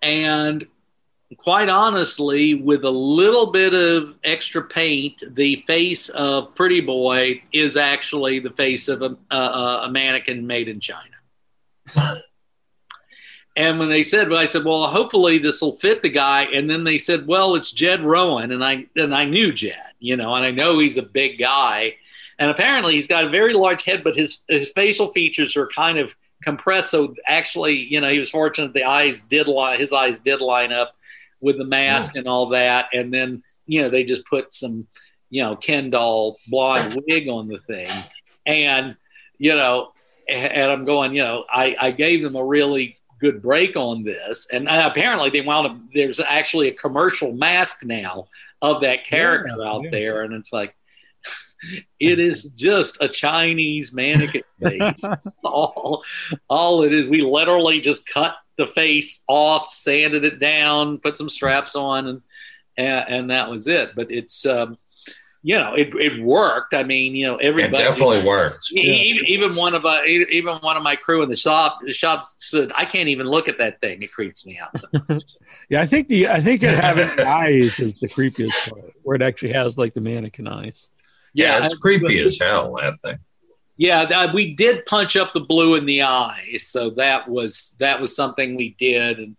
and 0.00 0.66
quite 1.36 1.68
honestly, 1.68 2.54
with 2.54 2.84
a 2.84 2.90
little 2.90 3.52
bit 3.52 3.74
of 3.74 4.14
extra 4.24 4.62
paint, 4.62 5.22
the 5.34 5.62
face 5.66 6.08
of 6.10 6.54
Pretty 6.54 6.80
Boy 6.80 7.42
is 7.52 7.76
actually 7.76 8.40
the 8.40 8.50
face 8.50 8.88
of 8.88 9.02
a, 9.02 9.16
a, 9.30 9.82
a 9.84 9.90
mannequin 9.90 10.46
made 10.46 10.68
in 10.68 10.80
China. 10.80 11.00
and 13.56 13.78
when 13.78 13.88
they 13.88 14.02
said, 14.02 14.28
well, 14.28 14.38
I 14.38 14.46
said, 14.46 14.64
well, 14.64 14.86
hopefully 14.86 15.38
this 15.38 15.60
will 15.60 15.76
fit 15.76 16.02
the 16.02 16.08
guy. 16.08 16.44
And 16.44 16.70
then 16.70 16.84
they 16.84 16.98
said, 16.98 17.26
well, 17.26 17.56
it's 17.56 17.72
Jed 17.72 18.00
Rowan, 18.00 18.52
and 18.52 18.64
I 18.64 18.86
and 18.96 19.14
I 19.14 19.24
knew 19.24 19.52
Jed, 19.52 19.92
you 19.98 20.16
know, 20.16 20.34
and 20.34 20.44
I 20.44 20.50
know 20.50 20.78
he's 20.78 20.96
a 20.96 21.02
big 21.02 21.38
guy, 21.38 21.96
and 22.38 22.50
apparently 22.50 22.94
he's 22.94 23.08
got 23.08 23.24
a 23.24 23.30
very 23.30 23.54
large 23.54 23.84
head, 23.84 24.04
but 24.04 24.16
his 24.16 24.44
his 24.48 24.70
facial 24.72 25.08
features 25.12 25.56
are 25.56 25.68
kind 25.68 25.98
of 25.98 26.14
compressed. 26.42 26.90
So 26.90 27.14
actually, 27.26 27.74
you 27.74 28.00
know, 28.00 28.08
he 28.08 28.18
was 28.18 28.30
fortunate 28.30 28.72
the 28.72 28.84
eyes 28.84 29.22
did 29.22 29.48
line 29.48 29.80
his 29.80 29.92
eyes 29.92 30.20
did 30.20 30.40
line 30.40 30.72
up 30.72 30.94
with 31.40 31.58
the 31.58 31.64
mask 31.64 32.14
yeah. 32.14 32.20
and 32.20 32.28
all 32.28 32.50
that. 32.50 32.86
And 32.92 33.12
then, 33.12 33.42
you 33.66 33.82
know, 33.82 33.90
they 33.90 34.04
just 34.04 34.24
put 34.26 34.52
some, 34.52 34.86
you 35.30 35.42
know, 35.42 35.56
Ken 35.56 35.90
doll 35.90 36.36
blonde 36.48 37.02
wig 37.08 37.28
on 37.28 37.48
the 37.48 37.58
thing. 37.60 37.88
And, 38.46 38.96
you 39.38 39.54
know, 39.54 39.92
and 40.28 40.70
I'm 40.70 40.84
going, 40.84 41.14
you 41.14 41.24
know, 41.24 41.44
I, 41.50 41.76
I 41.80 41.90
gave 41.90 42.22
them 42.22 42.36
a 42.36 42.44
really 42.44 42.96
good 43.20 43.42
break 43.42 43.76
on 43.76 44.02
this. 44.02 44.48
And 44.52 44.68
apparently 44.68 45.30
they 45.30 45.42
wound 45.42 45.66
up, 45.66 45.78
there's 45.94 46.20
actually 46.20 46.68
a 46.68 46.74
commercial 46.74 47.32
mask 47.32 47.84
now 47.84 48.28
of 48.62 48.82
that 48.82 49.06
character 49.06 49.54
yeah, 49.58 49.68
out 49.68 49.84
yeah. 49.84 49.90
there. 49.90 50.22
And 50.22 50.34
it's 50.34 50.52
like, 50.52 50.74
it 52.00 52.18
is 52.18 52.44
just 52.52 52.98
a 53.00 53.08
Chinese 53.08 53.92
mannequin 53.92 54.42
face. 54.62 55.04
all, 55.44 56.02
all 56.48 56.82
it 56.82 56.92
is. 56.92 57.08
We 57.08 57.22
literally 57.22 57.80
just 57.80 58.08
cut 58.08 58.34
the 58.56 58.66
face 58.66 59.22
off, 59.28 59.70
sanded 59.70 60.24
it 60.24 60.38
down, 60.38 60.98
put 60.98 61.16
some 61.16 61.30
straps 61.30 61.76
on, 61.76 62.06
and 62.06 62.22
and, 62.76 63.08
and 63.08 63.30
that 63.30 63.50
was 63.50 63.66
it. 63.66 63.94
But 63.94 64.10
it's 64.10 64.46
um, 64.46 64.78
you 65.42 65.56
know 65.56 65.74
it, 65.74 65.94
it 65.94 66.22
worked. 66.22 66.74
I 66.74 66.82
mean, 66.82 67.14
you 67.14 67.26
know, 67.26 67.36
everybody 67.36 67.82
it 67.82 67.86
definitely 67.86 68.22
worked. 68.22 68.70
Even, 68.72 69.24
even 69.26 69.56
one 69.56 69.74
of 69.74 69.84
uh, 69.86 70.02
even 70.04 70.56
one 70.56 70.76
of 70.76 70.82
my 70.82 70.96
crew 70.96 71.22
in 71.22 71.28
the 71.28 71.36
shop 71.36 71.80
the 71.84 71.92
shop 71.92 72.24
said, 72.24 72.72
"I 72.74 72.84
can't 72.84 73.08
even 73.08 73.26
look 73.26 73.48
at 73.48 73.58
that 73.58 73.80
thing. 73.80 74.02
It 74.02 74.12
creeps 74.12 74.44
me 74.46 74.58
out." 74.58 74.76
So. 74.76 74.88
yeah, 75.68 75.80
I 75.80 75.86
think 75.86 76.08
the 76.08 76.28
I 76.28 76.40
think 76.40 76.62
it 76.62 76.76
having 76.76 77.08
eyes 77.26 77.80
is 77.80 77.98
the 78.00 78.08
creepiest 78.08 78.70
part, 78.70 78.92
where 79.02 79.16
it 79.16 79.22
actually 79.22 79.52
has 79.52 79.78
like 79.78 79.94
the 79.94 80.00
mannequin 80.00 80.46
eyes. 80.46 80.88
Yeah, 81.32 81.58
yeah 81.58 81.64
it's 81.64 81.76
creepy 81.76 82.18
as 82.20 82.38
hell 82.38 82.74
that 82.74 82.96
thing. 83.02 83.18
Yeah, 83.76 84.30
we 84.34 84.54
did 84.54 84.84
punch 84.84 85.16
up 85.16 85.32
the 85.32 85.40
blue 85.40 85.76
in 85.76 85.86
the 85.86 86.02
eye, 86.02 86.56
so 86.58 86.90
that 86.90 87.26
was 87.26 87.76
that 87.80 87.98
was 87.98 88.14
something 88.14 88.54
we 88.54 88.74
did, 88.78 89.18
and 89.18 89.36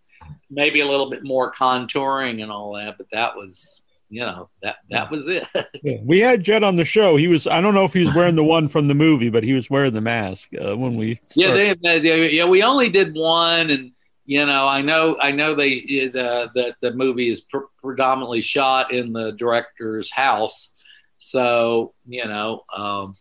maybe 0.50 0.80
a 0.80 0.86
little 0.86 1.10
bit 1.10 1.22
more 1.22 1.52
contouring 1.52 2.42
and 2.42 2.50
all 2.50 2.74
that. 2.74 2.98
But 2.98 3.06
that 3.12 3.36
was, 3.36 3.81
you 4.12 4.20
know, 4.20 4.50
that 4.62 4.76
that 4.90 5.10
was 5.10 5.26
it. 5.26 5.48
yeah. 5.82 5.96
We 6.02 6.20
had 6.20 6.44
Jed 6.44 6.62
on 6.62 6.76
the 6.76 6.84
show. 6.84 7.16
He 7.16 7.28
was 7.28 7.46
I 7.46 7.62
don't 7.62 7.72
know 7.72 7.84
if 7.84 7.94
he 7.94 8.04
was 8.04 8.14
wearing 8.14 8.34
the 8.34 8.44
one 8.44 8.68
from 8.68 8.86
the 8.86 8.94
movie, 8.94 9.30
but 9.30 9.42
he 9.42 9.54
was 9.54 9.70
wearing 9.70 9.94
the 9.94 10.02
mask 10.02 10.50
uh, 10.54 10.76
when 10.76 10.96
we. 10.96 11.18
Yeah, 11.34 11.52
they, 11.52 11.98
they, 11.98 12.30
yeah, 12.30 12.44
we 12.44 12.62
only 12.62 12.90
did 12.90 13.14
one, 13.14 13.70
and 13.70 13.90
you 14.26 14.44
know, 14.44 14.68
I 14.68 14.82
know 14.82 15.16
I 15.18 15.32
know 15.32 15.54
they 15.54 15.78
uh, 16.08 16.46
that 16.54 16.74
the 16.82 16.92
movie 16.92 17.30
is 17.30 17.40
pr- 17.40 17.70
predominantly 17.80 18.42
shot 18.42 18.92
in 18.92 19.14
the 19.14 19.32
director's 19.32 20.12
house, 20.12 20.74
so 21.16 21.94
you 22.06 22.26
know. 22.26 22.64
Um, 22.76 23.14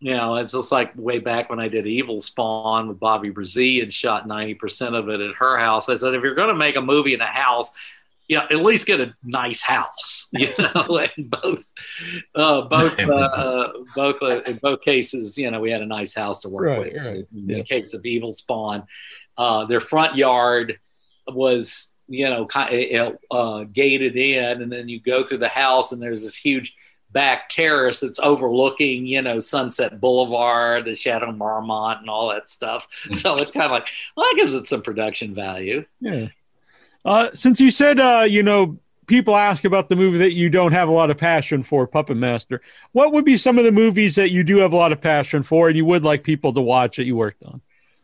you 0.00 0.16
know, 0.16 0.36
it's 0.36 0.52
just 0.52 0.72
like 0.72 0.88
way 0.96 1.20
back 1.20 1.48
when 1.48 1.60
I 1.60 1.68
did 1.68 1.86
Evil 1.86 2.20
Spawn 2.20 2.88
with 2.88 2.98
Bobbie 2.98 3.30
Bresee 3.30 3.84
and 3.84 3.94
shot 3.94 4.26
90% 4.26 4.98
of 4.98 5.08
it 5.08 5.20
at 5.20 5.36
her 5.36 5.56
house. 5.56 5.88
I 5.88 5.94
said, 5.94 6.14
if 6.14 6.24
you're 6.24 6.34
going 6.34 6.48
to 6.48 6.56
make 6.56 6.74
a 6.74 6.80
movie 6.80 7.14
in 7.14 7.20
a 7.20 7.26
house, 7.26 7.72
you 8.28 8.36
know, 8.36 8.44
at 8.50 8.56
least 8.56 8.86
get 8.86 9.00
a 9.00 9.14
nice 9.22 9.62
house, 9.62 10.28
you 10.32 10.48
know, 10.58 10.98
and 11.16 11.30
both, 11.30 11.64
uh, 12.34 12.62
both, 12.62 12.98
uh, 13.00 13.12
uh, 13.12 13.72
both, 13.94 14.16
uh, 14.22 14.42
in 14.42 14.56
both 14.56 14.80
cases, 14.82 15.36
you 15.36 15.50
know, 15.50 15.60
we 15.60 15.70
had 15.70 15.82
a 15.82 15.86
nice 15.86 16.14
house 16.14 16.40
to 16.40 16.48
work 16.48 16.66
right, 16.66 16.78
with. 16.78 17.02
Right. 17.02 17.26
In 17.34 17.48
yeah. 17.48 17.56
the 17.58 17.64
case 17.64 17.94
of 17.94 18.04
Evil 18.06 18.32
Spawn, 18.32 18.84
uh, 19.36 19.66
their 19.66 19.80
front 19.80 20.16
yard 20.16 20.78
was, 21.28 21.94
you 22.08 22.28
know, 22.28 22.46
kind 22.46 22.94
of, 22.94 23.16
uh, 23.30 23.64
gated 23.64 24.16
in, 24.16 24.62
and 24.62 24.70
then 24.70 24.88
you 24.88 25.00
go 25.00 25.26
through 25.26 25.38
the 25.38 25.48
house, 25.48 25.92
and 25.92 26.00
there's 26.00 26.22
this 26.22 26.36
huge 26.36 26.72
back 27.12 27.48
terrace 27.48 28.00
that's 28.00 28.20
overlooking, 28.20 29.06
you 29.06 29.20
know, 29.20 29.38
Sunset 29.38 30.00
Boulevard, 30.00 30.86
the 30.86 30.96
Chateau 30.96 31.32
Marmont, 31.32 32.00
and 32.00 32.08
all 32.08 32.30
that 32.30 32.48
stuff. 32.48 32.86
Hmm. 33.04 33.12
So 33.12 33.36
it's 33.36 33.52
kind 33.52 33.66
of 33.66 33.72
like, 33.72 33.88
well, 34.16 34.26
that 34.26 34.36
gives 34.36 34.54
it 34.54 34.66
some 34.66 34.82
production 34.82 35.34
value. 35.34 35.84
Yeah. 36.00 36.28
Uh, 37.04 37.30
since 37.34 37.60
you 37.60 37.70
said, 37.70 37.98
uh, 37.98 38.26
you 38.28 38.42
know, 38.42 38.78
people 39.06 39.36
ask 39.36 39.64
about 39.64 39.88
the 39.88 39.96
movie 39.96 40.18
that 40.18 40.32
you 40.32 40.48
don't 40.48 40.72
have 40.72 40.88
a 40.88 40.92
lot 40.92 41.10
of 41.10 41.18
passion 41.18 41.62
for, 41.62 41.86
Puppet 41.86 42.16
Master, 42.16 42.60
what 42.92 43.12
would 43.12 43.24
be 43.24 43.36
some 43.36 43.58
of 43.58 43.64
the 43.64 43.72
movies 43.72 44.14
that 44.14 44.30
you 44.30 44.44
do 44.44 44.58
have 44.58 44.72
a 44.72 44.76
lot 44.76 44.92
of 44.92 45.00
passion 45.00 45.42
for 45.42 45.68
and 45.68 45.76
you 45.76 45.84
would 45.84 46.04
like 46.04 46.22
people 46.22 46.52
to 46.52 46.60
watch 46.60 46.96
that 46.96 47.04
you 47.04 47.16
worked 47.16 47.42
on? 47.42 47.60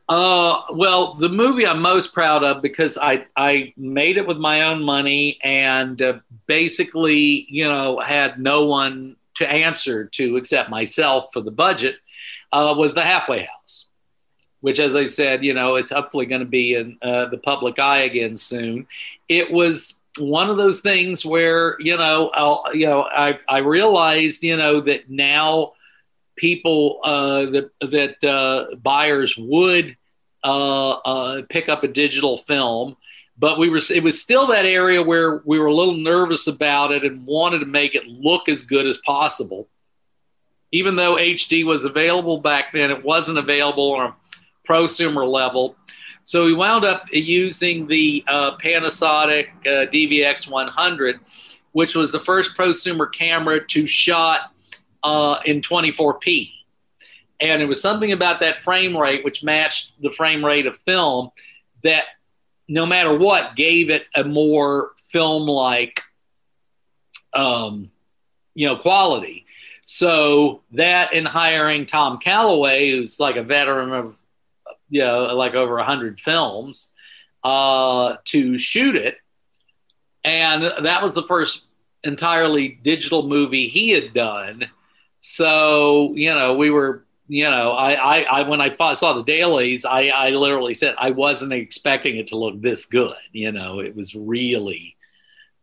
Uh, 0.09 0.63
well, 0.71 1.15
the 1.15 1.29
movie 1.29 1.67
I'm 1.67 1.83
most 1.83 2.15
proud 2.15 2.43
of 2.43 2.63
because 2.63 2.97
I 2.97 3.27
I 3.37 3.75
made 3.77 4.17
it 4.17 4.27
with 4.27 4.39
my 4.39 4.63
own 4.63 4.83
money 4.83 5.39
and 5.45 6.01
uh, 6.01 6.21
basically, 6.47 7.47
you 7.51 7.69
know, 7.69 8.01
had 8.01 8.41
no 8.41 8.65
one 8.65 9.17
to 9.37 9.47
answer 9.47 10.07
to 10.07 10.37
except 10.37 10.71
myself 10.71 11.27
for 11.33 11.43
the 11.43 11.51
budget. 11.51 11.97
Uh, 12.51 12.75
was 12.77 12.95
the 12.95 13.03
Halfway 13.03 13.45
House, 13.45 13.88
which, 14.61 14.81
as 14.81 14.97
I 14.97 15.05
said, 15.05 15.45
you 15.45 15.55
know, 15.55 15.77
is 15.77 15.91
hopefully 15.91 16.27
going 16.27 16.41
to 16.41 16.47
be 16.47 16.75
in 16.75 16.99
uh, 17.03 17.27
the 17.27 17.39
public 17.39 17.79
eye 17.79 18.01
again 18.01 18.37
soon. 18.37 18.87
It 19.29 19.51
was 19.51 20.01
one 20.19 20.51
of 20.51 20.57
those 20.57 20.81
things 20.81 21.25
where 21.25 21.77
you 21.81 21.97
know, 21.97 22.31
I'll, 22.31 22.65
you 22.75 22.87
know, 22.87 23.03
I 23.03 23.39
I 23.49 23.59
realized, 23.59 24.43
you 24.43 24.57
know, 24.57 24.81
that 24.83 25.09
now 25.09 25.73
people 26.37 27.01
uh, 27.05 27.47
that 27.47 27.71
that 27.81 28.25
uh, 28.25 28.77
buyers 28.77 29.37
would 29.37 29.97
uh, 30.43 30.91
uh, 30.91 31.43
pick 31.49 31.69
up 31.69 31.85
a 31.85 31.89
digital 31.89 32.39
film, 32.39 32.97
but 33.39 33.59
we 33.59 33.69
were 33.69 33.81
it 33.91 34.03
was 34.03 34.21
still 34.21 34.47
that 34.49 34.65
area 34.65 35.03
where 35.03 35.43
we 35.45 35.59
were 35.59 35.67
a 35.67 35.75
little 35.75 35.97
nervous 35.97 36.47
about 36.47 36.93
it 36.93 37.05
and 37.05 37.27
wanted 37.27 37.59
to 37.61 37.67
make 37.67 37.95
it 37.95 38.07
look 38.07 38.49
as 38.49 38.65
good 38.65 38.87
as 38.87 38.99
possible. 38.99 39.69
Even 40.71 40.97
though 40.97 41.15
HD 41.15 41.65
was 41.65 41.85
available 41.85 42.39
back 42.39 42.73
then, 42.73 42.91
it 42.91 43.03
wasn't 43.03 43.39
available 43.39 43.93
on 43.95 44.15
prosumer 44.69 45.31
level. 45.31 45.77
So 46.25 46.45
we 46.45 46.55
wound 46.55 46.85
up 46.85 47.07
using 47.11 47.87
the 47.87 48.23
uh, 48.29 48.57
Panasonic 48.59 49.49
uh, 49.67 49.91
DVX 49.91 50.51
100, 50.51 51.21
which 51.73 51.95
was 51.95 52.13
the 52.13 52.21
first 52.21 52.57
prosumer 52.57 53.11
camera 53.11 53.67
to 53.69 53.87
shot 53.87 54.53
uh, 55.03 55.39
in 55.47 55.61
24p. 55.61 56.53
And 57.41 57.63
it 57.63 57.67
was 57.67 57.81
something 57.81 58.13
about 58.13 58.41
that 58.41 58.59
frame 58.59 58.97
rate, 58.97 59.25
which 59.25 59.45
matched 59.45 60.01
the 60.03 60.11
frame 60.11 60.45
rate 60.45 60.67
of 60.67 60.77
film, 60.77 61.31
that 61.85 62.05
no 62.69 62.85
matter 62.85 63.17
what, 63.17 63.57
gave 63.57 63.91
it 63.91 64.07
a 64.15 64.25
more 64.25 64.91
film 65.07 65.45
like, 65.49 66.03
um, 67.33 67.91
you 68.55 68.67
know, 68.67 68.77
quality. 68.77 69.47
So 69.87 70.63
that 70.73 71.15
in 71.15 71.25
hiring 71.25 71.87
Tom 71.87 72.19
Callaway, 72.19 72.91
who's 72.91 73.19
like 73.19 73.37
a 73.37 73.43
veteran 73.43 73.93
of, 73.93 74.19
you 74.89 75.03
know, 75.03 75.35
like 75.35 75.55
over 75.55 75.75
100 75.77 76.21
films, 76.21 76.93
uh, 77.45 78.17
to 78.25 78.59
shoot 78.59 78.97
it. 78.97 79.17
And 80.25 80.65
that 80.85 81.03
was 81.03 81.15
the 81.15 81.23
first 81.23 81.63
entirely 82.05 82.79
digital 82.83 83.27
movie 83.27 83.69
he 83.69 83.91
had 83.91 84.13
done. 84.13 84.69
So, 85.21 86.13
you 86.15 86.35
know, 86.35 86.55
we 86.55 86.71
were 86.71 87.05
you 87.29 87.49
know, 87.49 87.73
I, 87.73 87.93
I, 87.93 88.23
I 88.23 88.43
when 88.49 88.61
I 88.63 88.75
saw 88.95 89.13
the 89.13 89.23
dailies, 89.23 89.85
I, 89.85 90.09
I 90.09 90.31
literally 90.31 90.73
said 90.73 90.95
I 90.97 91.11
wasn't 91.11 91.53
expecting 91.53 92.17
it 92.17 92.29
to 92.29 92.37
look 92.37 92.61
this 92.61 92.87
good. 92.87 93.15
You 93.33 93.53
know, 93.53 93.81
it 93.81 93.95
was 93.95 94.15
really 94.15 94.97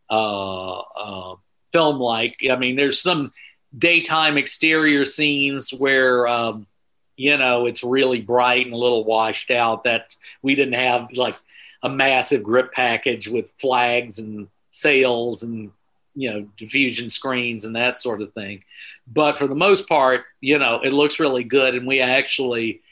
uh, 0.08 0.78
uh, 0.78 1.34
film 1.72 1.98
like. 1.98 2.36
I 2.48 2.54
mean, 2.54 2.76
there's 2.76 3.02
some 3.02 3.32
daytime 3.76 4.38
exterior 4.38 5.04
scenes 5.04 5.74
where 5.74 6.28
um, 6.28 6.68
you 7.16 7.36
know 7.36 7.66
it's 7.66 7.82
really 7.82 8.20
bright 8.20 8.66
and 8.66 8.74
a 8.74 8.78
little 8.78 9.04
washed 9.04 9.50
out. 9.50 9.84
That 9.84 10.14
we 10.42 10.54
didn't 10.54 10.74
have 10.74 11.08
like 11.16 11.36
a 11.82 11.88
massive 11.88 12.42
grip 12.42 12.72
package 12.72 13.28
with 13.28 13.52
flags 13.58 14.18
and 14.18 14.48
sails 14.70 15.42
and 15.42 15.70
you 16.14 16.32
know 16.32 16.48
diffusion 16.56 17.08
screens 17.08 17.64
and 17.64 17.76
that 17.76 17.98
sort 17.98 18.22
of 18.22 18.32
thing. 18.32 18.64
But 19.06 19.38
for 19.38 19.46
the 19.46 19.54
most 19.54 19.88
part, 19.88 20.24
you 20.40 20.58
know, 20.58 20.80
it 20.82 20.92
looks 20.92 21.20
really 21.20 21.44
good, 21.44 21.74
and 21.74 21.86
we 21.86 22.00
actually. 22.00 22.82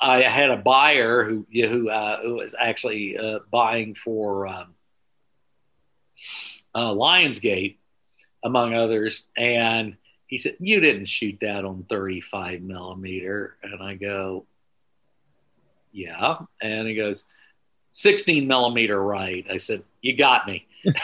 I 0.00 0.22
had 0.22 0.50
a 0.50 0.56
buyer 0.56 1.24
who 1.24 1.44
who, 1.52 1.90
uh, 1.90 2.22
who 2.22 2.34
was 2.36 2.54
actually 2.56 3.18
uh, 3.18 3.40
buying 3.50 3.96
for 3.96 4.46
um, 4.46 4.74
uh, 6.72 6.92
Lionsgate, 6.92 7.78
among 8.44 8.74
others, 8.74 9.28
and 9.36 9.96
he 10.28 10.38
said, 10.38 10.56
"You 10.60 10.78
didn't 10.80 11.06
shoot 11.06 11.38
that 11.40 11.64
on 11.64 11.84
35 11.88 12.62
millimeter," 12.62 13.56
and 13.62 13.82
I 13.82 13.94
go, 13.94 14.46
"Yeah," 15.90 16.38
and 16.62 16.86
he 16.86 16.94
goes, 16.94 17.26
"16 17.92 18.46
millimeter, 18.46 19.02
right?" 19.02 19.44
I 19.50 19.56
said, 19.56 19.82
"You 20.00 20.16
got 20.16 20.46
me." 20.46 20.66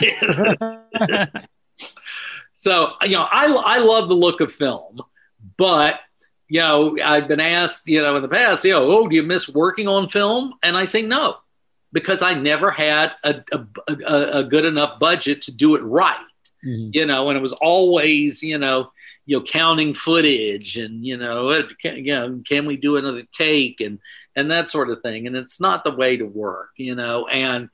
so 2.53 2.93
you 3.03 3.13
know, 3.13 3.27
I 3.31 3.47
I 3.47 3.79
love 3.79 4.09
the 4.09 4.15
look 4.15 4.41
of 4.41 4.53
film, 4.53 5.01
but 5.57 6.01
you 6.49 6.61
know, 6.61 6.97
I've 7.03 7.27
been 7.27 7.41
asked, 7.41 7.89
you 7.89 8.03
know, 8.03 8.17
in 8.17 8.23
the 8.23 8.29
past, 8.29 8.65
you 8.65 8.73
know, 8.73 8.87
oh, 8.87 9.09
do 9.09 9.17
you 9.17 9.23
miss 9.23 9.49
working 9.49 9.89
on 9.89 10.09
film? 10.09 10.55
And 10.63 10.77
I 10.77 10.85
say 10.85 11.03
no, 11.03 11.39
because 11.93 12.23
I 12.23 12.35
never 12.35 12.71
had 12.71 13.13
a, 13.25 13.43
a, 13.51 13.67
a, 13.89 14.39
a 14.41 14.45
good 14.45 14.65
enough 14.65 14.99
budget 15.01 15.43
to 15.43 15.53
do 15.53 15.75
it 15.75 15.81
right. 15.81 16.17
Mm-hmm. 16.65 16.91
You 16.93 17.07
know, 17.07 17.29
and 17.29 17.37
it 17.37 17.41
was 17.41 17.55
always, 17.55 18.43
you 18.43 18.59
know, 18.59 18.93
you 19.27 19.39
know, 19.39 19.45
counting 19.45 19.95
footage 19.95 20.77
and 20.77 21.05
you 21.05 21.17
know, 21.17 21.63
can, 21.81 22.05
you 22.05 22.15
know, 22.15 22.43
can 22.47 22.67
we 22.67 22.77
do 22.77 22.97
another 22.97 23.23
take 23.33 23.81
and 23.81 23.99
and 24.37 24.51
that 24.51 24.69
sort 24.69 24.91
of 24.91 25.03
thing. 25.03 25.27
And 25.27 25.37
it's 25.37 25.61
not 25.61 25.85
the 25.85 25.91
way 25.91 26.17
to 26.17 26.25
work, 26.25 26.71
you 26.77 26.95
know. 26.95 27.27
And 27.27 27.69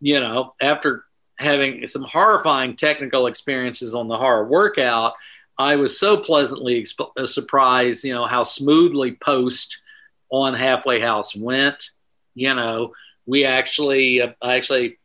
you 0.00 0.20
know, 0.20 0.54
after 0.60 1.04
having 1.38 1.86
some 1.86 2.02
horrifying 2.02 2.76
technical 2.76 3.26
experiences 3.26 3.94
on 3.94 4.08
the 4.08 4.16
horror 4.16 4.46
workout, 4.46 5.14
I 5.58 5.76
was 5.76 5.98
so 5.98 6.16
pleasantly 6.16 6.82
exp- 6.82 7.10
uh, 7.16 7.26
surprised, 7.26 8.04
you 8.04 8.14
know, 8.14 8.26
how 8.26 8.42
smoothly 8.42 9.12
post 9.12 9.78
on 10.30 10.54
Halfway 10.54 11.00
House 11.00 11.34
went. 11.34 11.90
You 12.34 12.54
know, 12.54 12.92
we 13.26 13.44
actually, 13.44 14.20
uh, 14.20 14.32
I 14.42 14.56
actually 14.56 14.98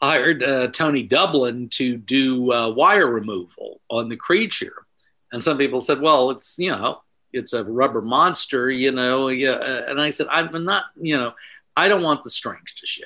hired 0.00 0.42
uh, 0.42 0.68
Tony 0.68 1.06
Doublin 1.06 1.70
to 1.72 1.96
do 1.96 2.52
uh, 2.52 2.72
wire 2.72 3.06
removal 3.06 3.80
on 3.90 4.08
the 4.08 4.16
creature, 4.16 4.86
and 5.32 5.42
some 5.42 5.58
people 5.58 5.80
said, 5.80 6.00
"Well, 6.00 6.30
it's 6.30 6.58
you 6.58 6.70
know, 6.70 7.02
it's 7.32 7.52
a 7.52 7.64
rubber 7.64 8.02
monster," 8.02 8.70
you 8.70 8.92
know. 8.92 9.28
Yeah, 9.28 9.50
uh, 9.50 9.86
and 9.88 10.00
I 10.00 10.10
said, 10.10 10.26
"I'm 10.30 10.64
not, 10.64 10.84
you 11.00 11.16
know, 11.16 11.32
I 11.76 11.88
don't 11.88 12.02
want 12.02 12.24
the 12.24 12.30
strings 12.30 12.74
to 12.74 12.86
show." 12.86 13.04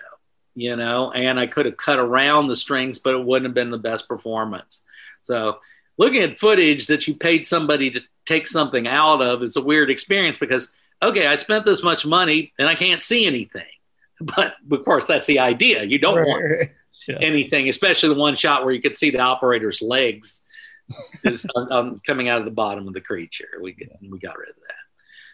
You 0.54 0.76
know, 0.76 1.12
and 1.12 1.40
I 1.40 1.46
could 1.46 1.64
have 1.64 1.78
cut 1.78 1.98
around 1.98 2.48
the 2.48 2.56
strings, 2.56 2.98
but 2.98 3.14
it 3.14 3.24
wouldn't 3.24 3.46
have 3.46 3.54
been 3.54 3.70
the 3.70 3.78
best 3.78 4.06
performance. 4.06 4.84
So 5.22 5.58
looking 5.96 6.22
at 6.22 6.38
footage 6.38 6.88
that 6.88 7.08
you 7.08 7.14
paid 7.14 7.46
somebody 7.46 7.90
to 7.90 8.02
take 8.26 8.46
something 8.46 8.86
out 8.86 9.22
of 9.22 9.42
is 9.42 9.56
a 9.56 9.62
weird 9.62 9.90
experience 9.90 10.38
because 10.38 10.72
okay, 11.02 11.26
I 11.26 11.34
spent 11.34 11.64
this 11.64 11.82
much 11.82 12.06
money 12.06 12.52
and 12.58 12.68
I 12.68 12.74
can't 12.74 13.02
see 13.02 13.26
anything. 13.26 13.64
But 14.20 14.54
of 14.70 14.84
course, 14.84 15.06
that's 15.06 15.26
the 15.26 15.40
idea. 15.40 15.82
You 15.82 15.98
don't 15.98 16.18
right. 16.18 16.26
want 16.28 16.70
yeah. 17.08 17.18
anything, 17.20 17.68
especially 17.68 18.10
the 18.10 18.20
one 18.20 18.34
shot 18.34 18.64
where 18.64 18.74
you 18.74 18.80
could 18.80 18.96
see 18.96 19.10
the 19.10 19.20
operator's 19.20 19.82
legs 19.82 20.42
is 21.24 21.46
um, 21.54 21.68
um, 21.70 21.98
coming 22.06 22.28
out 22.28 22.38
of 22.38 22.44
the 22.44 22.50
bottom 22.50 22.86
of 22.88 22.94
the 22.94 23.00
creature. 23.00 23.48
We 23.60 23.76
we 24.00 24.18
got 24.18 24.38
rid 24.38 24.50
of 24.50 24.56
that. 24.56 24.74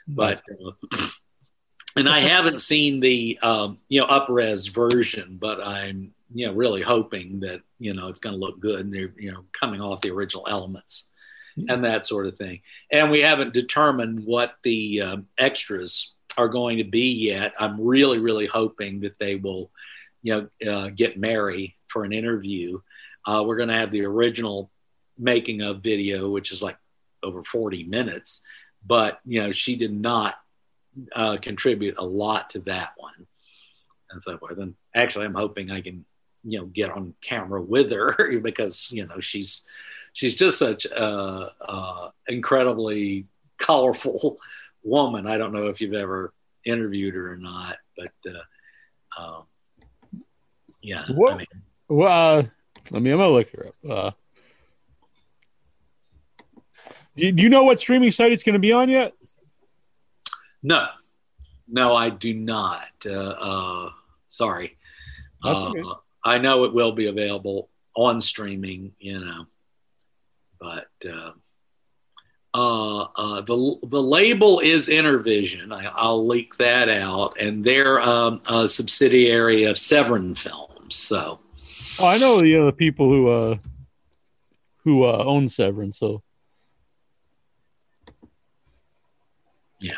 But 0.09 0.43
uh, 0.63 1.09
and 1.97 2.09
I 2.09 2.21
haven't 2.21 2.63
seen 2.63 3.01
the 3.01 3.39
um, 3.43 3.79
you 3.89 4.01
know 4.01 4.07
upres 4.07 4.73
version, 4.73 5.39
but 5.41 5.61
I'm 5.61 6.13
you 6.33 6.47
know 6.47 6.53
really 6.53 6.83
hoping 6.83 7.41
that 7.41 7.61
you 7.79 7.95
know 7.95 8.09
it's 8.09 8.19
going 8.19 8.35
to 8.35 8.41
look 8.41 8.61
good 8.61 8.81
and 8.81 8.93
they're 8.93 9.13
you 9.17 9.33
know 9.33 9.45
coming 9.53 9.81
off 9.81 10.01
the 10.01 10.13
original 10.13 10.47
elements 10.49 11.11
mm-hmm. 11.59 11.71
and 11.71 11.85
that 11.85 12.05
sort 12.05 12.27
of 12.27 12.37
thing 12.37 12.61
and 12.91 13.11
we 13.11 13.21
haven't 13.21 13.55
determined 13.55 14.25
what 14.25 14.55
the 14.63 15.01
um, 15.01 15.27
extras 15.39 16.15
are 16.37 16.49
going 16.49 16.79
to 16.79 16.85
be 16.85 17.13
yet 17.13 17.53
i'm 17.59 17.81
really 17.81 18.19
really 18.19 18.47
hoping 18.47 19.01
that 19.01 19.19
they 19.19 19.37
will 19.37 19.71
you 20.23 20.49
know 20.63 20.71
uh, 20.71 20.91
get 20.95 21.19
mary 21.19 21.77
for 21.87 22.05
an 22.05 22.13
interview 22.13 22.79
uh, 23.27 23.45
we're 23.47 23.57
going 23.57 23.69
to 23.69 23.77
have 23.77 23.91
the 23.91 24.05
original 24.05 24.71
making 25.19 25.63
of 25.63 25.83
video 25.83 26.31
which 26.31 26.53
is 26.53 26.63
like 26.63 26.77
over 27.23 27.43
40 27.45 27.85
minutes 27.85 28.43
but 28.87 29.21
you 29.25 29.43
know 29.43 29.53
she 29.53 29.77
did 29.77 29.93
not 29.93 30.37
uh, 31.15 31.37
contribute 31.41 31.97
a 31.99 32.05
lot 32.05 32.51
to 32.51 32.61
that 32.61 32.91
one 32.97 33.27
and 34.11 34.23
so 34.23 34.39
forth 34.39 34.59
and 34.59 34.75
actually 34.95 35.25
i'm 35.25 35.35
hoping 35.35 35.71
i 35.71 35.81
can 35.81 36.05
you 36.45 36.59
know 36.59 36.67
get 36.67 36.91
on 36.91 37.15
camera 37.21 37.61
with 37.61 37.91
her 37.91 38.39
because 38.43 38.89
you 38.91 39.07
know 39.07 39.21
she's 39.21 39.65
she's 40.13 40.35
just 40.35 40.59
such 40.59 40.85
a, 40.87 42.11
incredibly 42.29 43.27
colorful 43.59 44.39
woman. 44.83 45.27
I 45.27 45.39
don't 45.39 45.53
know 45.53 45.67
if 45.67 45.81
you've 45.81 45.95
ever 45.95 46.33
interviewed 46.65 47.15
her 47.15 47.33
or 47.33 47.37
not, 47.37 47.77
but 47.97 48.13
uh, 48.27 49.21
um, 49.23 49.43
yeah. 50.83 51.05
What, 51.15 51.35
I 51.35 51.37
mean, 51.39 51.47
well, 51.89 52.39
uh, 52.39 52.43
I 52.95 52.99
mean, 52.99 53.13
I'm 53.13 53.19
gonna 53.19 53.31
look 53.31 53.51
her 53.51 53.69
up. 53.69 53.91
Uh, 53.91 54.11
do, 57.17 57.33
do 57.33 57.43
you 57.43 57.49
know 57.49 57.65
what 57.65 57.81
streaming 57.81 58.11
site 58.11 58.33
it's 58.33 58.45
going 58.45 58.55
to 58.55 58.61
be 58.61 58.73
on 58.73 58.89
yet? 58.89 59.13
No, 60.63 60.87
no, 61.67 61.95
I 61.95 62.11
do 62.11 62.33
not. 62.33 62.91
Uh, 63.05 63.11
uh, 63.11 63.91
sorry. 64.29 64.79
That's 65.43 65.61
okay. 65.61 65.81
Uh, 65.81 65.95
I 66.25 66.39
know 66.39 66.65
it 66.65 66.73
will 66.73 66.93
be 66.93 67.07
available 67.07 67.71
on 67.95 68.21
streaming, 68.21 68.93
you 68.99 69.21
know, 69.21 69.47
but 70.61 70.89
uh, 71.09 71.33
uh, 72.59 73.03
uh, 73.15 73.41
the 73.43 73.79
the 73.85 74.03
label 74.03 74.59
is 74.59 74.89
Intervision. 74.89 75.73
I, 75.73 76.09
will 76.09 76.27
leak 76.27 76.57
that 76.57 76.89
out, 76.89 77.39
and 77.39 77.65
they're 77.65 78.01
um, 78.01 78.43
a 78.49 78.67
subsidiary 78.67 79.65
of 79.65 79.79
Severin 79.79 80.35
Films. 80.35 80.97
So, 80.97 81.39
oh, 82.01 82.07
I 82.07 82.19
know 82.19 82.41
the 82.41 82.57
other 82.57 82.73
people 82.73 83.09
who 83.09 83.29
uh, 83.29 83.57
who 84.79 85.05
uh, 85.05 85.23
own 85.25 85.49
Severin. 85.49 85.93
So, 85.93 86.25
yeah, 89.79 89.93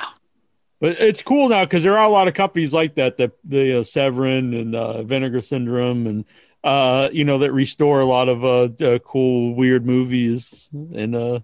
but 0.80 1.00
it's 1.00 1.22
cool 1.22 1.48
now 1.48 1.64
because 1.64 1.82
there 1.82 1.96
are 1.96 2.04
a 2.04 2.10
lot 2.12 2.28
of 2.28 2.34
companies 2.34 2.74
like 2.74 2.96
that, 2.96 3.16
that 3.16 3.32
the 3.42 3.80
uh, 3.80 3.82
Severin 3.84 4.52
and 4.52 4.74
uh, 4.74 5.02
Vinegar 5.02 5.40
Syndrome, 5.40 6.06
and 6.06 6.24
uh, 6.62 7.08
you 7.10 7.24
know 7.24 7.38
that 7.38 7.52
restore 7.52 8.00
a 8.00 8.06
lot 8.06 8.28
of 8.28 8.44
uh, 8.44 8.84
uh 8.84 8.98
cool, 8.98 9.54
weird 9.54 9.86
movies. 9.86 10.68
And 10.72 11.16
uh, 11.16 11.40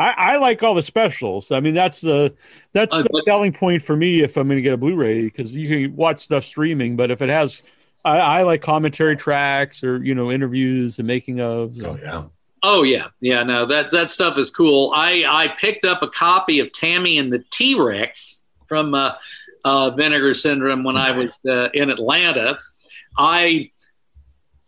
I, 0.00 0.14
I, 0.16 0.36
like 0.36 0.62
all 0.62 0.74
the 0.74 0.82
specials. 0.82 1.52
I 1.52 1.60
mean, 1.60 1.74
that's 1.74 2.00
the 2.00 2.34
that's 2.72 2.94
uh, 2.94 3.02
the 3.02 3.22
selling 3.24 3.52
point 3.52 3.82
for 3.82 3.96
me 3.96 4.22
if 4.22 4.36
I'm 4.36 4.46
going 4.48 4.56
to 4.56 4.62
get 4.62 4.72
a 4.72 4.76
Blu-ray 4.76 5.24
because 5.24 5.54
you 5.54 5.68
can 5.68 5.96
watch 5.96 6.20
stuff 6.20 6.44
streaming, 6.44 6.96
but 6.96 7.10
if 7.10 7.22
it 7.22 7.28
has, 7.28 7.62
I, 8.04 8.18
I, 8.18 8.42
like 8.42 8.62
commentary 8.62 9.16
tracks 9.16 9.84
or 9.84 10.02
you 10.02 10.14
know 10.14 10.30
interviews 10.30 10.98
and 10.98 11.06
making 11.06 11.40
of. 11.40 11.76
Oh 11.84 11.98
yeah. 12.02 12.24
Oh 12.62 12.82
yeah, 12.84 13.08
yeah. 13.20 13.42
No, 13.42 13.66
that 13.66 13.90
that 13.90 14.08
stuff 14.08 14.38
is 14.38 14.50
cool. 14.50 14.92
I 14.94 15.24
I 15.28 15.48
picked 15.48 15.84
up 15.84 16.02
a 16.02 16.08
copy 16.08 16.60
of 16.60 16.72
Tammy 16.72 17.18
and 17.18 17.32
the 17.32 17.44
T 17.50 17.78
Rex 17.78 18.44
from 18.68 18.94
uh, 18.94 19.14
uh, 19.64 19.90
Vinegar 19.90 20.34
Syndrome 20.34 20.84
when 20.84 20.96
I 20.96 21.10
was 21.10 21.30
uh, 21.46 21.70
in 21.74 21.90
Atlanta. 21.90 22.56
I 23.18 23.71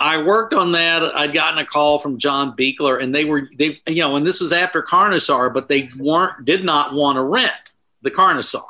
I 0.00 0.22
worked 0.22 0.54
on 0.54 0.72
that. 0.72 1.02
I'd 1.16 1.32
gotten 1.32 1.58
a 1.58 1.64
call 1.64 1.98
from 1.98 2.18
John 2.18 2.56
Buechler, 2.56 3.02
and 3.02 3.14
they 3.14 3.24
were 3.24 3.48
they 3.56 3.80
you 3.86 4.02
know, 4.02 4.16
and 4.16 4.26
this 4.26 4.40
was 4.40 4.52
after 4.52 4.82
Carnosaur, 4.82 5.52
but 5.52 5.68
they 5.68 5.88
weren't 5.98 6.44
did 6.44 6.64
not 6.64 6.94
want 6.94 7.16
to 7.16 7.22
rent 7.22 7.72
the 8.02 8.10
Carnosaur. 8.10 8.62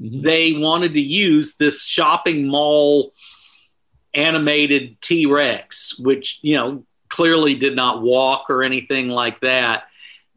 Mm-hmm. 0.00 0.20
They 0.20 0.52
wanted 0.52 0.92
to 0.92 1.00
use 1.00 1.56
this 1.56 1.84
shopping 1.84 2.46
mall 2.46 3.12
animated 4.14 5.00
T 5.00 5.26
Rex, 5.26 5.98
which 5.98 6.38
you 6.42 6.56
know 6.56 6.84
clearly 7.08 7.54
did 7.54 7.74
not 7.74 8.02
walk 8.02 8.50
or 8.50 8.62
anything 8.62 9.08
like 9.08 9.40
that. 9.40 9.84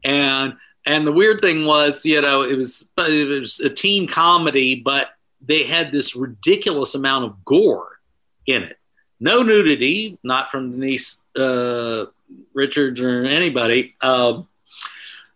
And 0.04 0.54
and 0.86 1.06
the 1.06 1.12
weird 1.12 1.40
thing 1.40 1.66
was, 1.66 2.04
you 2.06 2.20
know, 2.22 2.42
it 2.42 2.56
was 2.56 2.90
it 2.96 3.40
was 3.40 3.60
a 3.60 3.68
teen 3.68 4.06
comedy, 4.06 4.76
but 4.76 5.10
they 5.40 5.64
had 5.64 5.92
this 5.92 6.16
ridiculous 6.16 6.94
amount 6.94 7.24
of 7.26 7.44
gore 7.44 8.00
in 8.46 8.62
it. 8.62 8.78
No 9.20 9.42
nudity, 9.42 10.18
not 10.22 10.50
from 10.50 10.72
Denise 10.72 11.22
uh, 11.36 12.06
Richards 12.54 13.00
or 13.00 13.24
anybody, 13.24 13.94
uh, 14.00 14.42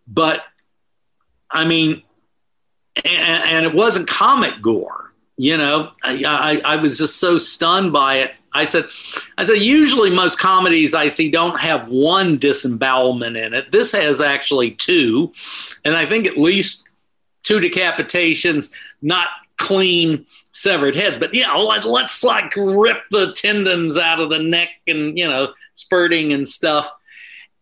but 0.07 0.43
I 1.51 1.65
mean, 1.65 2.01
and, 3.03 3.43
and, 3.43 3.65
it 3.65 3.73
wasn't 3.73 4.07
comic 4.07 4.61
gore. 4.61 5.13
you 5.37 5.57
know, 5.57 5.91
I, 6.03 6.23
I, 6.25 6.73
I 6.73 6.75
was 6.77 6.97
just 6.97 7.17
so 7.17 7.37
stunned 7.37 7.93
by 7.93 8.19
it. 8.19 8.31
I 8.53 8.65
said, 8.65 8.85
I 9.37 9.43
said, 9.43 9.57
usually 9.57 10.09
most 10.09 10.39
comedies 10.39 10.95
I 10.95 11.09
see 11.09 11.29
don't 11.29 11.59
have 11.59 11.89
one 11.89 12.37
disembowelment 12.37 13.35
in 13.35 13.53
it. 13.53 13.71
This 13.71 13.91
has 13.91 14.21
actually 14.21 14.71
two, 14.71 15.33
and 15.83 15.95
I 15.95 16.05
think 16.05 16.25
at 16.25 16.37
least 16.37 16.87
two 17.43 17.59
decapitations, 17.59 18.73
not 19.01 19.27
clean 19.57 20.25
severed 20.53 20.95
heads. 20.95 21.17
But 21.17 21.33
yeah, 21.33 21.53
let, 21.53 21.85
let's 21.85 22.23
like 22.23 22.53
rip 22.55 23.01
the 23.11 23.33
tendons 23.33 23.97
out 23.97 24.19
of 24.19 24.29
the 24.29 24.39
neck 24.39 24.69
and 24.87 25.17
you 25.17 25.27
know, 25.27 25.53
spurting 25.73 26.33
and 26.33 26.47
stuff. 26.47 26.89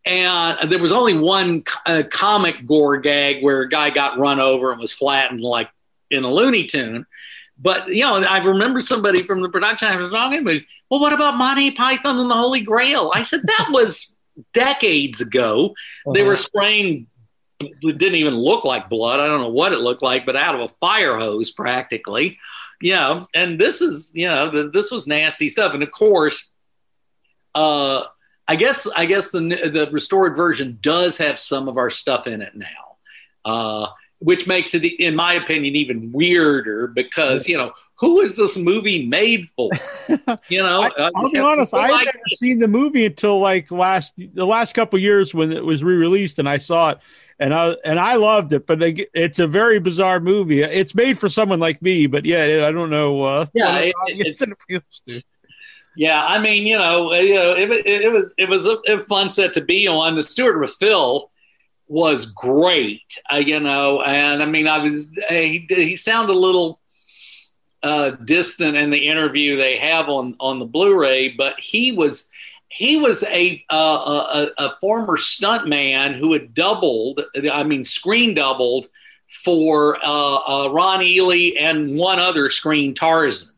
And 0.05 0.69
there 0.69 0.79
was 0.79 0.91
only 0.91 1.17
one 1.17 1.63
uh, 1.85 2.03
comic 2.09 2.65
gore 2.65 2.97
gag 2.97 3.41
where 3.41 3.61
a 3.61 3.69
guy 3.69 3.89
got 3.89 4.19
run 4.19 4.39
over 4.39 4.71
and 4.71 4.81
was 4.81 4.91
flattened 4.91 5.41
like 5.41 5.69
in 6.11 6.23
a 6.23 6.31
Looney 6.31 6.65
Tune. 6.65 7.05
But 7.57 7.87
you 7.87 8.01
know, 8.01 8.15
I 8.15 8.39
remember 8.39 8.81
somebody 8.81 9.21
from 9.21 9.41
the 9.41 9.49
production 9.49 9.87
I 9.87 9.95
was 9.95 10.11
talking 10.11 10.39
about. 10.39 10.61
Well, 10.89 10.99
what 10.99 11.13
about 11.13 11.37
Monty 11.37 11.71
Python 11.71 12.19
and 12.19 12.29
the 12.29 12.35
Holy 12.35 12.61
Grail? 12.61 13.11
I 13.13 13.23
said 13.23 13.41
that 13.43 13.69
was 13.71 14.17
decades 14.53 15.21
ago. 15.21 15.67
Uh-huh. 16.05 16.13
They 16.13 16.23
were 16.23 16.37
spraying. 16.37 17.07
It 17.81 17.97
didn't 17.97 18.15
even 18.15 18.35
look 18.35 18.65
like 18.65 18.89
blood. 18.89 19.19
I 19.19 19.25
don't 19.25 19.41
know 19.41 19.49
what 19.49 19.73
it 19.73 19.79
looked 19.79 20.03
like, 20.03 20.25
but 20.25 20.35
out 20.35 20.55
of 20.55 20.61
a 20.61 20.73
fire 20.79 21.17
hose, 21.17 21.51
practically. 21.51 22.39
Yeah, 22.81 23.25
and 23.33 23.59
this 23.59 23.81
is 23.81 24.11
you 24.13 24.27
know 24.27 24.69
this 24.69 24.91
was 24.91 25.07
nasty 25.07 25.49
stuff, 25.49 25.73
and 25.73 25.83
of 25.83 25.91
course, 25.91 26.51
uh, 27.55 28.03
I 28.47 28.55
guess 28.55 28.87
I 28.95 29.05
guess 29.05 29.31
the 29.31 29.39
the 29.39 29.89
restored 29.91 30.35
version 30.35 30.79
does 30.81 31.17
have 31.17 31.39
some 31.39 31.67
of 31.67 31.77
our 31.77 31.89
stuff 31.89 32.27
in 32.27 32.41
it 32.41 32.55
now. 32.55 32.67
Uh, 33.45 33.87
which 34.23 34.47
makes 34.47 34.73
it, 34.73 34.85
in 34.85 35.15
my 35.15 35.33
opinion, 35.33 35.75
even 35.75 36.11
weirder 36.13 36.87
because 36.87 37.47
you 37.47 37.57
know 37.57 37.73
who 37.95 38.21
is 38.21 38.35
this 38.35 38.57
movie 38.57 39.05
made 39.05 39.49
for? 39.55 39.69
You 40.49 40.61
know, 40.61 40.83
I, 40.83 41.09
will 41.15 41.31
be 41.31 41.39
honest, 41.39 41.73
I 41.73 41.87
had 41.87 42.05
never 42.05 42.19
seen 42.35 42.59
the 42.59 42.67
movie 42.67 43.05
until 43.05 43.39
like 43.39 43.71
last 43.71 44.13
the 44.17 44.45
last 44.45 44.73
couple 44.73 44.99
years 44.99 45.33
when 45.33 45.51
it 45.51 45.63
was 45.63 45.83
re-released, 45.83 46.39
and 46.39 46.47
I 46.47 46.57
saw 46.57 46.91
it, 46.91 46.99
and 47.43 47.53
I 47.53 47.75
and 47.83 47.99
I 47.99 48.15
loved 48.15 48.53
it. 48.53 48.65
But 48.65 48.79
they, 48.79 49.05
it's 49.13 49.39
a 49.39 49.47
very 49.47 49.77
bizarre 49.79 50.21
movie. 50.21 50.63
It's 50.63 50.95
made 50.95 51.17
for 51.17 51.27
someone 51.27 51.59
like 51.59 51.81
me, 51.81 52.07
but 52.07 52.25
yeah, 52.25 52.65
I 52.65 52.71
don't 52.71 52.89
know. 52.89 53.21
Uh, 53.21 53.45
yeah, 53.53 53.79
it, 53.79 53.95
it, 54.07 54.41
it 54.41 54.51
appeals 54.51 55.03
to. 55.09 55.21
Yeah, 55.95 56.25
I 56.25 56.39
mean, 56.39 56.65
you 56.65 56.77
know, 56.77 57.13
you 57.13 57.35
know 57.35 57.51
it, 57.51 57.69
it, 57.69 58.01
it 58.03 58.11
was 58.11 58.33
it 58.37 58.47
was 58.47 58.65
a, 58.65 58.77
a, 58.87 58.99
fun 59.01 59.29
set 59.29 59.53
to 59.53 59.61
be 59.61 59.87
on. 59.87 60.15
The 60.15 60.23
Stewart 60.23 60.55
Raffill 60.55 61.31
was 61.87 62.31
great, 62.31 63.01
uh, 63.31 63.35
you 63.35 63.59
know, 63.59 64.01
and 64.01 64.41
I 64.41 64.45
mean, 64.45 64.67
I 64.67 64.79
was 64.79 65.11
he, 65.29 65.67
he 65.69 65.97
sounded 65.97 66.33
a 66.33 66.39
little 66.39 66.79
uh, 67.83 68.11
distant 68.11 68.77
in 68.77 68.89
the 68.89 69.09
interview 69.09 69.57
they 69.57 69.77
have 69.77 70.07
on 70.07 70.35
on 70.39 70.59
the 70.59 70.65
Blu-ray, 70.65 71.33
but 71.33 71.59
he 71.59 71.91
was 71.91 72.29
he 72.73 72.97
was 72.97 73.23
a 73.25 73.63
uh, 73.69 74.47
a, 74.57 74.63
a 74.63 74.75
former 74.81 75.15
stuntman 75.15 76.17
who 76.17 76.33
had 76.33 76.55
doubled, 76.55 77.21
I 77.51 77.61
mean, 77.61 77.83
screen 77.83 78.33
doubled 78.33 78.87
for 79.29 79.97
uh, 80.03 80.37
uh, 80.37 80.69
Ron 80.71 81.03
Ely 81.03 81.51
and 81.59 81.95
one 81.95 82.17
other 82.17 82.49
screen 82.49 82.95
Tarzan. 82.95 83.53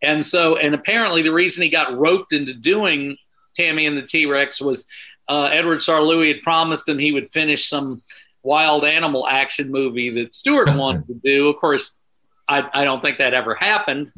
And 0.00 0.24
so, 0.24 0.56
and 0.56 0.74
apparently, 0.74 1.20
the 1.20 1.34
reason 1.34 1.64
he 1.64 1.68
got 1.68 1.92
roped 1.92 2.32
into 2.32 2.54
doing 2.54 3.18
Tammy 3.54 3.84
and 3.84 3.94
the 3.94 4.00
T 4.00 4.24
Rex 4.24 4.58
was 4.58 4.88
uh, 5.28 5.50
Edward 5.52 5.80
Sarlui 5.80 6.28
had 6.28 6.42
promised 6.42 6.88
him 6.88 6.98
he 6.98 7.12
would 7.12 7.30
finish 7.32 7.68
some 7.68 8.00
wild 8.42 8.86
animal 8.86 9.28
action 9.28 9.70
movie 9.70 10.08
that 10.10 10.34
Stewart 10.34 10.74
wanted 10.74 11.06
to 11.08 11.14
do. 11.22 11.48
Of 11.48 11.56
course, 11.56 12.00
I, 12.48 12.66
I 12.72 12.84
don't 12.84 13.02
think 13.02 13.18
that 13.18 13.34
ever 13.34 13.54
happened. 13.54 14.12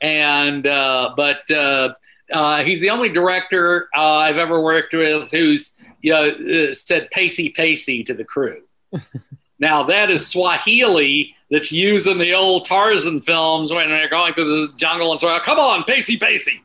And 0.00 0.68
uh, 0.68 1.14
but 1.16 1.50
uh, 2.32 2.62
he's 2.62 2.80
the 2.80 2.90
only 2.90 3.08
director 3.08 3.88
uh, 3.96 4.16
I've 4.16 4.36
ever 4.36 4.60
worked 4.60 4.94
with 4.94 5.30
who's 5.30 5.76
you 6.02 6.12
know 6.12 6.28
uh, 6.28 6.74
said 6.74 7.10
"pacey 7.10 7.50
pacey" 7.50 8.04
to 8.04 8.14
the 8.14 8.24
crew. 8.24 8.62
now 9.58 9.82
that 9.84 10.10
is 10.10 10.26
Swahili 10.26 11.36
that's 11.50 11.70
used 11.70 12.06
in 12.06 12.18
the 12.18 12.34
old 12.34 12.64
Tarzan 12.64 13.20
films 13.20 13.72
when 13.72 13.88
they're 13.88 14.08
going 14.08 14.34
through 14.34 14.66
the 14.66 14.76
jungle 14.76 15.12
and 15.12 15.20
so 15.20 15.28
on. 15.28 15.40
come 15.40 15.58
on, 15.58 15.84
pacey, 15.84 16.16
pacey. 16.16 16.60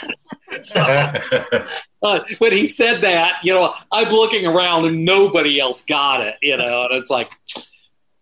so, 0.62 0.80
uh, 2.02 2.20
when 2.38 2.52
he 2.52 2.66
said 2.66 3.02
that, 3.02 3.40
you 3.42 3.52
know, 3.52 3.74
I'm 3.90 4.10
looking 4.10 4.46
around 4.46 4.86
and 4.86 5.04
nobody 5.04 5.58
else 5.58 5.84
got 5.84 6.20
it, 6.20 6.36
you 6.40 6.56
know, 6.56 6.86
and 6.88 6.98
it's 6.98 7.10
like, 7.10 7.32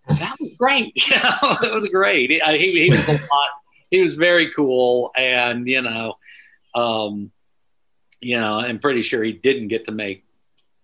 that 0.08 0.36
was 0.40 0.54
great. 0.56 0.92
You 1.08 1.16
know, 1.16 1.56
it 1.62 1.72
was 1.72 1.86
great. 1.88 2.30
He, 2.30 2.40
he, 2.56 2.84
he 2.84 2.90
was 2.90 3.08
a 3.08 3.12
lot, 3.12 3.50
he 3.90 4.00
was 4.00 4.14
very 4.14 4.50
cool. 4.54 5.10
And, 5.16 5.66
you 5.66 5.82
know, 5.82 6.14
um, 6.74 7.30
you 8.20 8.38
know, 8.38 8.58
I'm 8.58 8.78
pretty 8.78 9.02
sure 9.02 9.22
he 9.22 9.32
didn't 9.32 9.68
get 9.68 9.86
to 9.86 9.92
make 9.92 10.24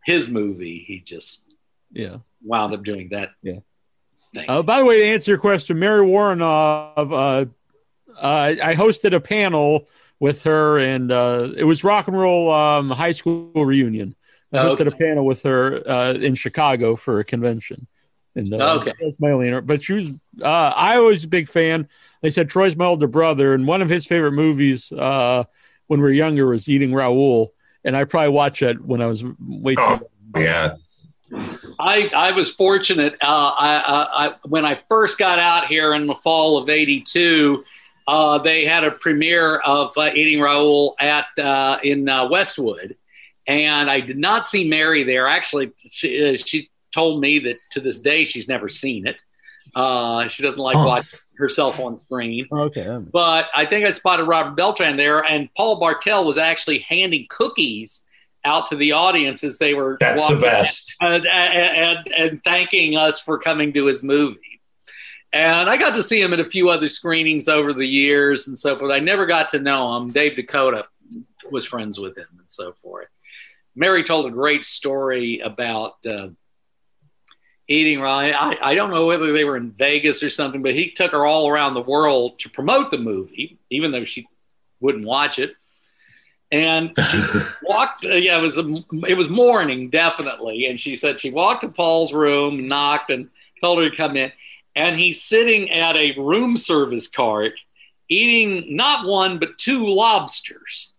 his 0.05 0.31
movie. 0.31 0.85
He 0.87 1.01
just, 1.01 1.53
yeah, 1.93 2.19
wound 2.43 2.75
up 2.75 2.83
doing 2.83 3.11
that. 3.11 3.31
Yeah. 3.43 3.61
Uh, 4.49 4.63
by 4.63 4.81
the 4.81 4.85
way, 4.85 5.01
to 5.01 5.07
answer 5.07 5.31
your 5.31 5.39
question, 5.39 5.79
Mary 5.79 6.07
Woronov, 6.07 6.97
uh, 6.97 7.47
uh, 8.19 8.55
I 8.63 8.75
hosted 8.75 9.15
a 9.15 9.21
panel 9.21 9.89
with 10.21 10.43
her, 10.43 10.79
and 10.79 11.11
uh, 11.11 11.53
it 11.57 11.65
was 11.65 11.83
rock 11.85 12.09
and 12.09 12.19
roll 12.19 12.53
um, 12.53 12.91
high 12.91 13.13
school 13.13 13.51
reunion. 13.55 14.15
I 14.53 14.59
hosted 14.59 14.87
okay. 14.87 15.05
a 15.05 15.09
panel 15.09 15.27
with 15.27 15.43
her 15.43 15.83
uh, 15.89 16.13
in 16.15 16.35
Chicago 16.35 16.97
for 16.97 17.19
a 17.19 17.25
convention. 17.25 17.87
And 18.35 18.53
uh, 18.53 18.79
okay. 18.81 18.93
that's 19.01 19.19
my 19.19 19.31
only, 19.31 19.61
but 19.63 19.83
she 19.83 19.95
was. 19.95 20.11
I 20.43 20.99
was 20.99 21.25
a 21.25 21.29
big 21.29 21.49
fan. 21.49 21.89
They 22.21 22.31
said 22.31 22.51
Troy's 22.51 22.77
my 22.77 22.85
older 22.85 23.07
brother, 23.07 23.55
and 23.55 23.67
one 23.67 23.81
of 23.81 23.89
his 23.89 24.07
favorite 24.07 24.33
movies 24.33 24.91
when 25.87 26.01
we 26.01 26.05
were 26.05 26.13
younger 26.13 26.47
was 26.47 26.69
Eating 26.69 26.93
Raoul, 26.93 27.53
and 27.85 27.97
I 27.97 28.05
probably 28.05 28.31
watched 28.31 28.63
it 28.63 28.81
when 28.81 29.01
I 29.01 29.07
was 29.07 29.25
way 29.41 29.75
too. 29.75 29.83
Oh, 29.83 30.01
yeah, 30.37 30.77
I, 31.79 32.11
I 32.15 32.33
was 32.33 32.51
fortunate. 32.51 33.15
Uh, 33.15 33.53
I, 33.59 34.27
I, 34.27 34.35
when 34.49 34.65
I 34.65 34.81
first 34.89 35.19
got 35.19 35.39
out 35.39 35.67
here 35.67 35.95
in 35.95 36.07
the 36.07 36.15
fall 36.17 36.59
of 36.59 36.69
'82, 36.69 37.65
uh, 38.07 38.39
they 38.39 38.65
had 38.65 38.85
a 38.85 38.91
premiere 38.91 39.57
of 39.57 39.97
uh, 39.97 40.11
Eating 40.15 40.41
Raoul 40.41 40.95
at 41.01 41.27
uh, 41.39 41.79
in 41.83 42.09
uh, 42.09 42.29
Westwood, 42.29 42.97
and 43.47 43.91
I 43.91 44.01
did 44.01 44.19
not 44.19 44.47
see 44.47 44.69
Mary 44.69 45.03
there. 45.03 45.27
Actually, 45.27 45.73
she, 45.91 46.35
uh, 46.35 46.37
she 46.37 46.71
told 46.93 47.21
me 47.21 47.39
that 47.41 47.57
to 47.73 47.81
this 47.81 48.01
day 48.01 48.25
she's 48.25 48.49
never 48.49 48.69
seen 48.69 49.07
it. 49.07 49.23
She 50.29 50.43
doesn't 50.43 50.63
like 50.63 50.77
oh. 50.77 50.87
watching 50.87 51.19
herself 51.37 51.79
on 51.81 51.99
screen. 51.99 52.47
Okay, 52.51 52.99
but 53.13 53.49
I 53.55 53.67
think 53.67 53.85
I 53.87 53.91
spotted 53.91 54.25
Robert 54.25 54.57
Beltran 54.57 54.97
there, 54.97 55.25
and 55.25 55.49
Paul 55.57 55.79
Bartel 55.79 56.25
was 56.25 56.39
actually 56.39 56.81
handing 56.81 57.27
cookies 57.29 58.07
out 58.47 58.69
to 58.69 58.77
the 58.77 58.93
audience 58.93 59.45
as 59.45 59.59
they 59.59 59.75
were 59.75 59.97
that's 60.01 60.29
the 60.29 60.37
best. 60.37 60.97
and, 61.01 61.27
and, 61.27 62.09
and, 62.17 62.45
thanking 62.45 62.97
us 62.97 63.21
for 63.21 63.39
coming 63.39 63.73
to 63.73 63.87
his 63.87 64.03
movie. 64.05 64.41
And 65.33 65.69
i 65.69 65.77
got 65.77 65.95
to 65.97 66.03
see 66.03 66.23
him 66.23 66.33
at 66.33 66.41
a 66.41 66.45
few 66.45 66.71
other 66.71 66.89
screenings 66.89 67.49
over 67.49 67.73
the 67.73 67.87
years 67.87 68.47
and 68.47 68.57
so 68.57 68.79
forth. 68.79 68.93
I 68.93 69.01
never 69.01 69.27
got 69.27 69.49
to 69.51 69.59
know 69.59 69.97
him. 69.97 70.07
Dave 70.07 70.39
DeCoteau 70.39 70.85
was 71.51 71.67
friends 71.67 71.99
with 71.99 72.17
him 72.17 72.29
and 72.39 72.51
so 72.51 72.73
forth. 72.73 73.09
Mary 73.75 74.03
told 74.03 74.27
a 74.27 74.31
great 74.31 74.65
story 74.65 75.41
about 75.41 75.97
uh, 76.07 76.29
Eating 77.69 78.01
Raoul 78.01 78.33
I, 78.35 78.57
I 78.63 78.75
don't 78.75 78.91
know 78.91 79.07
whether 79.07 79.33
they 79.33 79.45
were 79.45 79.57
in 79.57 79.73
vegas 79.73 80.23
or 80.23 80.31
something 80.31 80.63
but 80.63 80.75
he 80.75 80.91
took 80.91 81.13
her 81.13 81.25
all 81.25 81.49
around 81.49 81.75
the 81.75 81.83
world 81.83 82.39
to 82.41 82.49
promote 82.49 82.91
the 82.91 82.99
movie 82.99 83.59
even 83.71 83.91
though 83.91 84.05
she 84.05 84.29
wouldn't 84.81 85.07
watch 85.07 85.39
it 85.39 85.57
and 86.53 86.93
she 86.97 87.23
walked. 87.63 88.07
Uh, 88.07 88.15
yeah, 88.15 88.39
it 88.39 88.43
was 88.43 88.59
a, 88.59 88.85
it 89.07 89.17
was 89.17 89.29
morning 89.29 89.91
definitely, 89.91 90.67
and 90.67 90.81
she 90.81 90.97
said 90.97 91.21
she 91.21 91.31
walked 91.31 91.63
to 91.63 91.69
Paul's 91.69 92.13
room, 92.13 92.69
knocked, 92.69 93.11
and 93.11 93.29
told 93.61 93.83
her 93.83 93.91
to 93.91 93.97
come 93.97 94.17
in. 94.17 94.33
And 94.75 94.99
he's 94.99 95.23
sitting 95.23 95.71
at 95.71 95.97
a 95.97 96.19
room 96.19 96.59
service 96.59 97.09
cart, 97.09 97.55
eating 98.09 98.77
not 98.77 99.07
one 99.07 99.39
but 99.39 99.59
two 99.59 99.87
lobsters. 99.87 100.93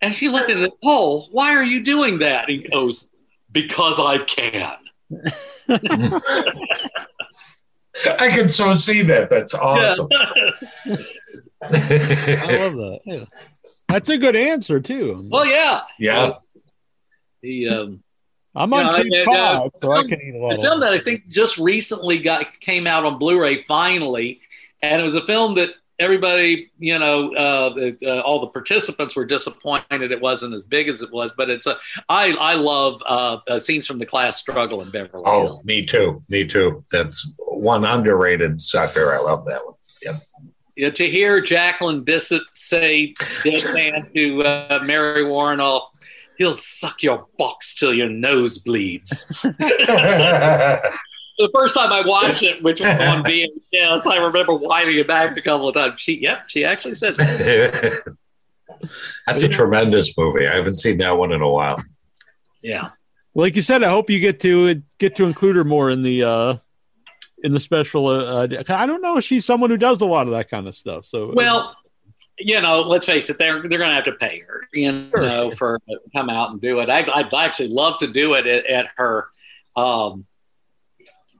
And 0.00 0.14
she 0.14 0.28
looked 0.28 0.50
at 0.50 0.58
him, 0.58 0.70
Paul, 0.82 1.28
why 1.30 1.54
are 1.54 1.64
you 1.64 1.82
doing 1.82 2.18
that? 2.18 2.48
He 2.48 2.58
goes, 2.58 3.08
because 3.52 4.00
I 4.00 4.18
can. 4.18 4.76
I 5.68 6.20
can 8.28 8.48
so 8.48 8.74
see 8.74 9.02
that. 9.02 9.28
That's 9.30 9.54
awesome. 9.54 10.08
Yeah. 10.10 10.20
I 11.62 12.58
love 12.58 12.74
that. 12.74 13.00
Yeah. 13.06 13.24
That's 13.88 14.08
a 14.08 14.18
good 14.18 14.36
answer 14.36 14.80
too. 14.80 15.28
Well, 15.30 15.46
yeah, 15.46 15.82
yeah. 15.98 16.32
The 17.42 17.68
um, 17.68 18.02
I'm 18.56 18.72
on 18.72 19.06
you 19.06 19.24
know, 19.24 19.32
uh, 19.32 19.68
so 19.74 19.92
I 19.92 20.02
can 20.02 20.20
eat 20.20 20.34
a 20.34 20.38
lot. 20.38 20.58
A 20.58 20.62
film 20.62 20.80
that 20.80 20.92
I 20.92 20.98
think 20.98 21.28
just 21.28 21.58
recently 21.58 22.18
got 22.18 22.58
came 22.60 22.86
out 22.86 23.04
on 23.04 23.18
Blu-ray 23.18 23.64
finally, 23.64 24.40
and 24.82 25.00
it 25.00 25.04
was 25.04 25.14
a 25.14 25.26
film 25.26 25.54
that 25.56 25.70
everybody, 25.98 26.70
you 26.78 26.98
know, 26.98 27.34
uh, 27.34 27.90
uh, 28.04 28.20
all 28.20 28.40
the 28.40 28.48
participants 28.48 29.14
were 29.16 29.24
disappointed 29.24 30.10
it 30.10 30.20
wasn't 30.20 30.54
as 30.54 30.64
big 30.64 30.88
as 30.88 31.02
it 31.02 31.12
was. 31.12 31.32
But 31.36 31.50
it's 31.50 31.66
a 31.66 31.76
I 32.08 32.32
I 32.40 32.54
love 32.54 33.00
uh, 33.06 33.58
scenes 33.58 33.86
from 33.86 33.98
the 33.98 34.06
class 34.06 34.38
struggle 34.38 34.82
in 34.82 34.90
Beverly. 34.90 35.24
Oh, 35.26 35.44
Hills. 35.44 35.64
me 35.64 35.84
too, 35.84 36.20
me 36.28 36.46
too. 36.46 36.84
That's 36.90 37.32
one 37.38 37.84
underrated 37.84 38.60
sucker. 38.60 39.14
I 39.14 39.18
love 39.18 39.44
that 39.46 39.64
one. 39.64 39.74
Yep. 40.02 40.14
Yeah, 40.76 40.90
to 40.90 41.08
hear 41.08 41.40
Jacqueline 41.40 42.04
Bisset 42.04 42.42
say 42.52 43.14
"dead 43.44 43.62
man" 43.74 44.02
to 44.14 44.42
uh, 44.42 44.82
Mary 44.84 45.24
Woronov, 45.24 45.60
all 45.60 45.94
he'll 46.36 46.54
suck 46.54 47.02
your 47.02 47.26
box 47.38 47.74
till 47.74 47.94
your 47.94 48.08
nose 48.08 48.58
bleeds. 48.58 49.44
the 51.38 51.50
first 51.54 51.76
time 51.76 51.92
I 51.92 52.02
watched 52.06 52.42
it, 52.42 52.62
which 52.62 52.80
was 52.80 52.88
on 52.88 53.24
VHS, 53.24 54.06
I 54.06 54.24
remember 54.24 54.54
winding 54.54 54.98
it 54.98 55.08
back 55.08 55.36
a 55.36 55.42
couple 55.42 55.68
of 55.68 55.74
times. 55.74 56.00
She, 56.00 56.20
yep, 56.20 56.42
she 56.48 56.64
actually 56.64 56.94
said 56.94 57.16
that. 57.16 58.02
That's 59.26 59.42
a 59.42 59.48
tremendous 59.48 60.16
movie. 60.16 60.46
I 60.46 60.54
haven't 60.54 60.76
seen 60.76 60.98
that 60.98 61.16
one 61.16 61.32
in 61.32 61.40
a 61.40 61.48
while. 61.48 61.82
Yeah. 62.62 62.88
Like 63.34 63.56
you 63.56 63.62
said, 63.62 63.82
I 63.82 63.90
hope 63.90 64.10
you 64.10 64.20
get 64.20 64.40
to 64.40 64.82
get 64.98 65.16
to 65.16 65.24
include 65.24 65.56
her 65.56 65.64
more 65.64 65.90
in 65.90 66.02
the 66.02 66.22
uh, 66.22 66.56
in 67.42 67.52
the 67.52 67.60
special. 67.60 68.06
Uh, 68.06 68.48
I 68.68 68.86
don't 68.86 69.02
know 69.02 69.16
if 69.16 69.24
she's 69.24 69.44
someone 69.44 69.70
who 69.70 69.76
does 69.76 70.00
a 70.00 70.06
lot 70.06 70.26
of 70.26 70.32
that 70.32 70.48
kind 70.48 70.68
of 70.68 70.76
stuff. 70.76 71.04
So 71.04 71.32
well, 71.34 71.76
you 72.38 72.60
know, 72.60 72.82
let's 72.82 73.06
face 73.06 73.28
it, 73.30 73.38
they're 73.38 73.60
they're 73.60 73.78
going 73.78 73.90
to 73.90 73.94
have 73.94 74.04
to 74.04 74.12
pay 74.12 74.40
her, 74.40 74.68
you 74.72 75.08
sure. 75.10 75.22
know, 75.22 75.50
for 75.50 75.80
come 76.14 76.30
out 76.30 76.50
and 76.50 76.60
do 76.60 76.80
it. 76.80 76.88
I, 76.88 77.02
would 77.02 77.34
actually 77.34 77.68
love 77.68 77.98
to 77.98 78.06
do 78.06 78.34
it 78.34 78.46
at, 78.46 78.66
at 78.66 78.86
her 78.96 79.26
um, 79.76 80.26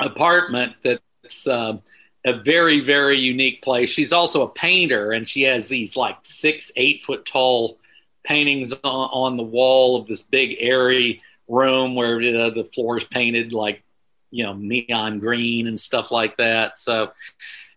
apartment. 0.00 0.74
That's 0.82 1.46
uh, 1.46 1.78
a 2.24 2.32
very 2.42 2.80
very 2.80 3.18
unique 3.18 3.62
place. 3.62 3.90
She's 3.90 4.12
also 4.12 4.42
a 4.42 4.52
painter, 4.52 5.12
and 5.12 5.28
she 5.28 5.42
has 5.42 5.68
these 5.68 5.96
like 5.96 6.18
six 6.22 6.72
eight 6.76 7.04
foot 7.04 7.26
tall 7.26 7.78
paintings 8.24 8.72
on, 8.72 8.80
on 8.84 9.36
the 9.36 9.42
wall 9.42 10.00
of 10.00 10.06
this 10.06 10.22
big 10.22 10.56
airy 10.60 11.20
room 11.48 11.94
where 11.94 12.20
you 12.20 12.32
know, 12.32 12.50
the 12.50 12.64
floor 12.64 12.96
is 12.96 13.04
painted 13.04 13.52
like 13.52 13.82
you 14.30 14.44
know 14.44 14.54
neon 14.54 15.18
green 15.18 15.66
and 15.66 15.78
stuff 15.78 16.10
like 16.10 16.36
that. 16.38 16.78
So 16.78 17.12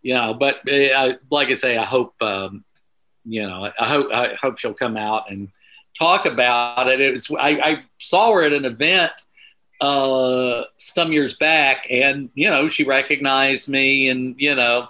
you 0.01 0.13
know, 0.13 0.33
but 0.33 0.67
uh, 0.71 1.13
like 1.29 1.49
I 1.49 1.53
say, 1.53 1.77
I 1.77 1.85
hope 1.85 2.13
um, 2.21 2.61
you 3.25 3.45
know, 3.45 3.69
I 3.77 3.85
hope 3.85 4.11
I 4.11 4.35
hope 4.41 4.57
she'll 4.57 4.73
come 4.73 4.97
out 4.97 5.29
and 5.29 5.49
talk 5.99 6.25
about 6.25 6.87
it. 6.87 7.01
It 7.01 7.13
was 7.13 7.29
I, 7.37 7.49
I 7.49 7.83
saw 7.99 8.33
her 8.33 8.43
at 8.43 8.53
an 8.53 8.65
event 8.65 9.11
uh, 9.79 10.63
some 10.77 11.11
years 11.11 11.35
back, 11.35 11.87
and 11.89 12.29
you 12.33 12.49
know, 12.49 12.69
she 12.69 12.83
recognized 12.83 13.69
me, 13.69 14.09
and 14.09 14.35
you 14.37 14.55
know, 14.55 14.87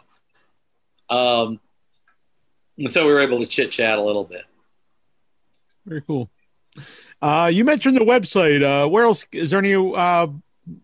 um, 1.09 1.59
and 2.77 2.89
so 2.89 3.05
we 3.05 3.13
were 3.13 3.21
able 3.21 3.39
to 3.39 3.45
chit 3.45 3.71
chat 3.71 3.97
a 3.97 4.01
little 4.01 4.23
bit. 4.23 4.43
Very 5.85 6.01
cool. 6.01 6.29
Uh, 7.21 7.49
you 7.51 7.63
mentioned 7.63 7.97
the 7.97 8.01
website. 8.01 8.63
Uh, 8.63 8.87
where 8.87 9.05
else 9.05 9.25
is 9.31 9.49
there 9.49 9.59
any? 9.59 9.73
Uh, 9.73 10.27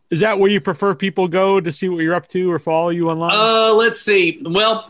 is 0.10 0.22
that 0.22 0.40
where 0.40 0.50
you 0.50 0.62
prefer 0.62 0.96
people 0.96 1.28
go 1.28 1.60
to 1.60 1.72
see 1.72 1.90
what 1.90 2.00
you're 2.00 2.16
up 2.16 2.28
to 2.30 2.52
or 2.52 2.60
follow 2.60 2.90
you 2.90 3.10
online? 3.10 3.36
Uh, 3.36 3.74
let's 3.74 4.00
see. 4.00 4.42
Well, 4.44 4.90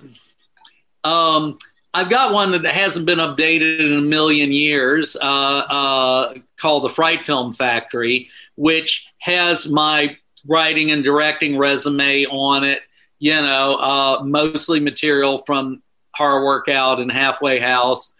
um, 1.03 1.57
I've 1.93 2.09
got 2.09 2.33
one 2.33 2.51
that 2.51 2.65
hasn't 2.65 3.05
been 3.05 3.19
updated 3.19 3.79
in 3.79 3.93
a 3.99 4.01
million 4.01 4.51
years, 4.51 5.15
uh, 5.15 5.25
uh, 5.69 6.33
called 6.57 6.83
the 6.83 6.89
Fright 6.89 7.23
Film 7.23 7.53
Factory, 7.53 8.29
which 8.55 9.05
has 9.19 9.69
my 9.69 10.17
writing 10.47 10.91
and 10.91 11.03
directing 11.03 11.57
resume 11.57 12.25
on 12.25 12.63
it. 12.63 12.81
You 13.19 13.35
know, 13.35 13.75
uh, 13.75 14.23
mostly 14.23 14.79
material 14.79 15.37
from 15.39 15.83
Horror 16.15 16.43
Workout 16.45 16.99
and 16.99 17.11
Halfway 17.11 17.59
House, 17.59 18.15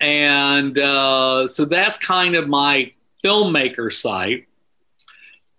and 0.00 0.78
uh, 0.78 1.46
so 1.46 1.64
that's 1.64 1.98
kind 1.98 2.36
of 2.36 2.48
my 2.48 2.92
filmmaker 3.24 3.92
site. 3.92 4.46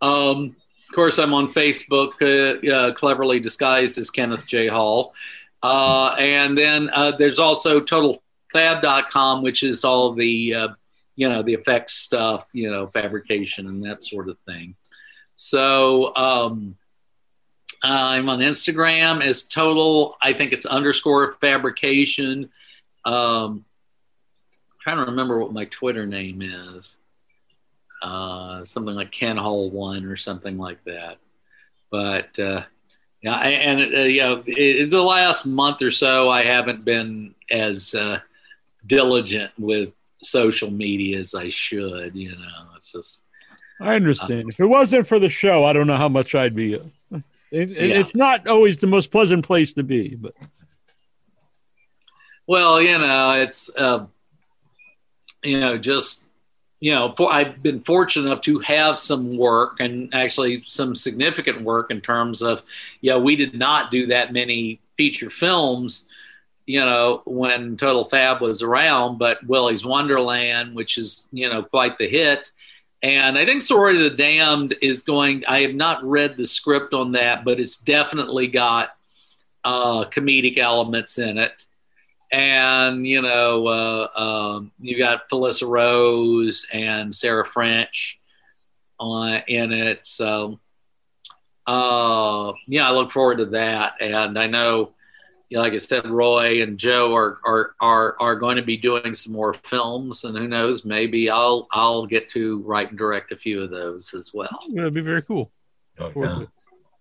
Um, 0.02 0.56
of 0.90 0.96
course, 0.96 1.20
I'm 1.20 1.34
on 1.34 1.54
Facebook, 1.54 2.14
uh, 2.24 2.94
cleverly 2.94 3.40
disguised 3.40 3.98
as 3.98 4.10
Kenneth 4.10 4.48
J. 4.48 4.68
Hall. 4.68 5.14
Uh, 5.64 6.16
and 6.20 6.58
then 6.58 6.90
uh, 6.94 7.12
there's 7.12 7.40
also 7.40 7.80
totalfab.com, 7.80 9.42
which 9.42 9.64
is 9.64 9.84
all 9.84 10.14
the, 10.14 10.54
uh, 10.54 10.68
you 11.16 11.28
know, 11.28 11.42
the 11.42 11.54
effects 11.54 11.94
stuff, 11.94 12.48
you 12.54 12.70
know, 12.70 12.86
fabrication 12.86 13.68
and 13.68 13.84
that 13.84 14.04
sort 14.04 14.30
of 14.30 14.38
thing. 14.48 14.76
So 15.36 16.16
um, 16.16 16.76
I'm 17.84 18.30
on 18.30 18.40
Instagram 18.40 19.22
as 19.22 19.44
total, 19.44 20.18
I 20.22 20.34
think 20.34 20.54
it's 20.54 20.66
underscore 20.66 21.34
fabrication. 21.34 22.50
Um, 23.06 23.66
I'm 24.72 24.78
trying 24.82 24.98
to 24.98 25.12
remember 25.12 25.40
what 25.40 25.54
my 25.54 25.66
Twitter 25.66 26.06
name 26.06 26.42
is. 26.42 26.98
Uh, 28.02 28.64
something 28.64 28.94
like 28.94 29.12
Ken 29.12 29.38
Hall 29.38 29.72
One 29.72 30.06
or 30.06 30.16
something 30.16 30.58
like 30.58 30.84
that. 30.84 31.18
But 31.90 32.38
uh, 32.40 32.64
yeah, 33.22 33.36
and 33.36 33.96
uh, 33.96 34.00
you 34.02 34.24
know, 34.24 34.44
in 34.46 34.90
the 34.90 35.02
last 35.02 35.46
month 35.46 35.82
or 35.82 35.92
so, 35.92 36.30
I 36.30 36.44
haven't 36.44 36.86
been 36.86 37.34
as 37.50 37.96
uh, 37.96 38.20
diligent 38.86 39.52
with 39.58 39.90
social 40.22 40.70
media 40.70 41.20
as 41.20 41.34
I 41.34 41.50
should. 41.50 42.16
You 42.16 42.32
know, 42.32 42.68
it's 42.76 42.92
just. 42.92 43.22
I 43.80 43.96
understand. 43.96 44.46
Uh, 44.46 44.48
if 44.50 44.60
it 44.60 44.66
wasn't 44.66 45.08
for 45.08 45.20
the 45.20 45.30
show, 45.30 45.66
I 45.66 45.74
don't 45.74 45.88
know 45.88 45.98
how 45.98 46.10
much 46.10 46.36
I'd 46.36 46.56
be. 46.56 46.76
Uh, 46.76 47.20
it, 47.52 47.70
yeah. 47.70 48.00
It's 48.00 48.14
not 48.14 48.48
always 48.48 48.78
the 48.78 48.88
most 48.88 49.12
pleasant 49.12 49.46
place 49.46 49.74
to 49.74 49.84
be, 49.84 50.16
but. 50.16 50.34
Well, 52.46 52.82
you 52.82 52.98
know, 52.98 53.32
it's 53.34 53.70
uh, 53.76 54.06
you 55.44 55.60
know 55.60 55.78
just 55.78 56.27
you 56.80 56.94
know, 56.94 57.14
I've 57.28 57.62
been 57.64 57.82
fortunate 57.82 58.28
enough 58.28 58.42
to 58.42 58.60
have 58.60 58.98
some 58.98 59.36
work 59.36 59.80
and 59.80 60.14
actually 60.14 60.64
some 60.68 60.96
significant 60.96 61.62
work 61.62 61.90
in 61.90 62.02
terms 62.02 62.42
of, 62.42 62.62
yeah, 63.02 63.18
we 63.18 63.36
did 63.36 63.56
not 63.56 63.90
do 63.90 64.06
that 64.08 64.32
many 64.32 64.80
feature 64.96 65.30
films, 65.30 66.06
you 66.68 66.82
know, 66.82 67.24
when 67.26 67.78
Total 67.78 68.06
Fab 68.06 68.42
was 68.42 68.62
around, 68.62 69.18
but 69.18 69.44
Willy's 69.48 69.86
Wonderland, 69.86 70.76
which 70.76 70.98
is, 70.98 71.28
you 71.32 71.50
know, 71.50 71.64
quite 71.64 71.98
the 71.98 72.08
hit. 72.08 72.52
And 73.02 73.38
I 73.38 73.46
think 73.46 73.64
Sorority 73.64 74.06
of 74.06 74.12
the 74.12 74.18
Damned 74.18 74.76
is 74.82 75.02
going, 75.02 75.46
I 75.48 75.62
have 75.62 75.76
not 75.76 76.04
read 76.04 76.38
the 76.38 76.46
script 76.46 76.94
on 76.94 77.12
that, 77.14 77.46
but 77.46 77.60
it's 77.60 77.78
definitely 77.78 78.48
got 78.48 78.90
uh, 79.64 80.06
comedic 80.06 80.58
elements 80.58 81.18
in 81.18 81.38
it 81.38 81.66
and 82.32 83.06
you 83.06 83.22
know 83.22 83.68
uh, 83.68 84.20
um, 84.20 84.72
you 84.80 84.98
got 84.98 85.30
Felissa 85.30 85.68
Rose 85.68 86.68
and 86.74 87.14
Sarah 87.14 87.46
French 87.46 88.20
on 89.00 89.42
in 89.48 89.72
it. 89.72 90.06
So 90.06 90.60
uh, 91.66 92.54
yeah, 92.68 92.88
I 92.88 92.94
look 92.94 93.12
forward 93.12 93.40
to 93.40 93.46
that, 93.48 93.96
and 94.02 94.38
I 94.38 94.48
know. 94.48 94.94
You 95.50 95.56
know, 95.56 95.64
like 95.64 95.72
I 95.72 95.78
said, 95.78 96.06
Roy 96.06 96.62
and 96.62 96.78
Joe 96.78 97.16
are, 97.16 97.40
are 97.46 97.72
are 97.80 98.18
are 98.20 98.36
going 98.36 98.58
to 98.58 98.64
be 98.64 98.76
doing 98.76 99.16
some 99.16 99.32
more 99.32 99.54
films, 99.54 100.26
and 100.26 100.38
who 100.38 100.46
knows, 100.46 100.84
maybe 100.84 101.30
I'll 101.30 101.70
I'll 101.72 102.06
get 102.06 102.30
to 102.32 102.62
write 102.64 102.90
and 102.90 102.98
direct 102.98 103.32
a 103.32 103.38
few 103.38 103.62
of 103.62 103.70
those 103.70 104.14
as 104.14 104.34
well. 104.34 104.60
Yeah, 104.68 104.82
that'd 104.82 104.94
be 104.94 105.00
very 105.00 105.22
cool. 105.22 105.50
Oh, 106.00 106.12
yeah. 106.18 106.40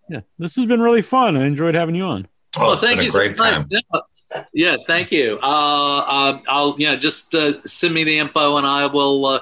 yeah. 0.09 0.21
this 0.39 0.55
has 0.55 0.69
been 0.69 0.81
really 0.81 1.01
fun. 1.01 1.35
I 1.35 1.45
enjoyed 1.45 1.75
having 1.75 1.95
you 1.95 2.05
on. 2.05 2.29
Oh, 2.57 2.69
well, 2.69 2.77
thank 2.77 3.03
you. 3.03 3.11
Great 3.11 3.35
so 3.35 3.43
time. 3.43 3.69
Yeah, 4.53 4.75
thank 4.87 5.11
you. 5.11 5.39
Uh, 5.41 5.97
uh, 5.99 6.39
I'll 6.47 6.75
yeah, 6.77 6.95
just 6.95 7.33
uh, 7.35 7.63
send 7.65 7.93
me 7.93 8.03
the 8.03 8.17
info 8.17 8.57
and 8.57 8.67
I 8.67 8.85
will 8.85 9.25
uh, 9.25 9.39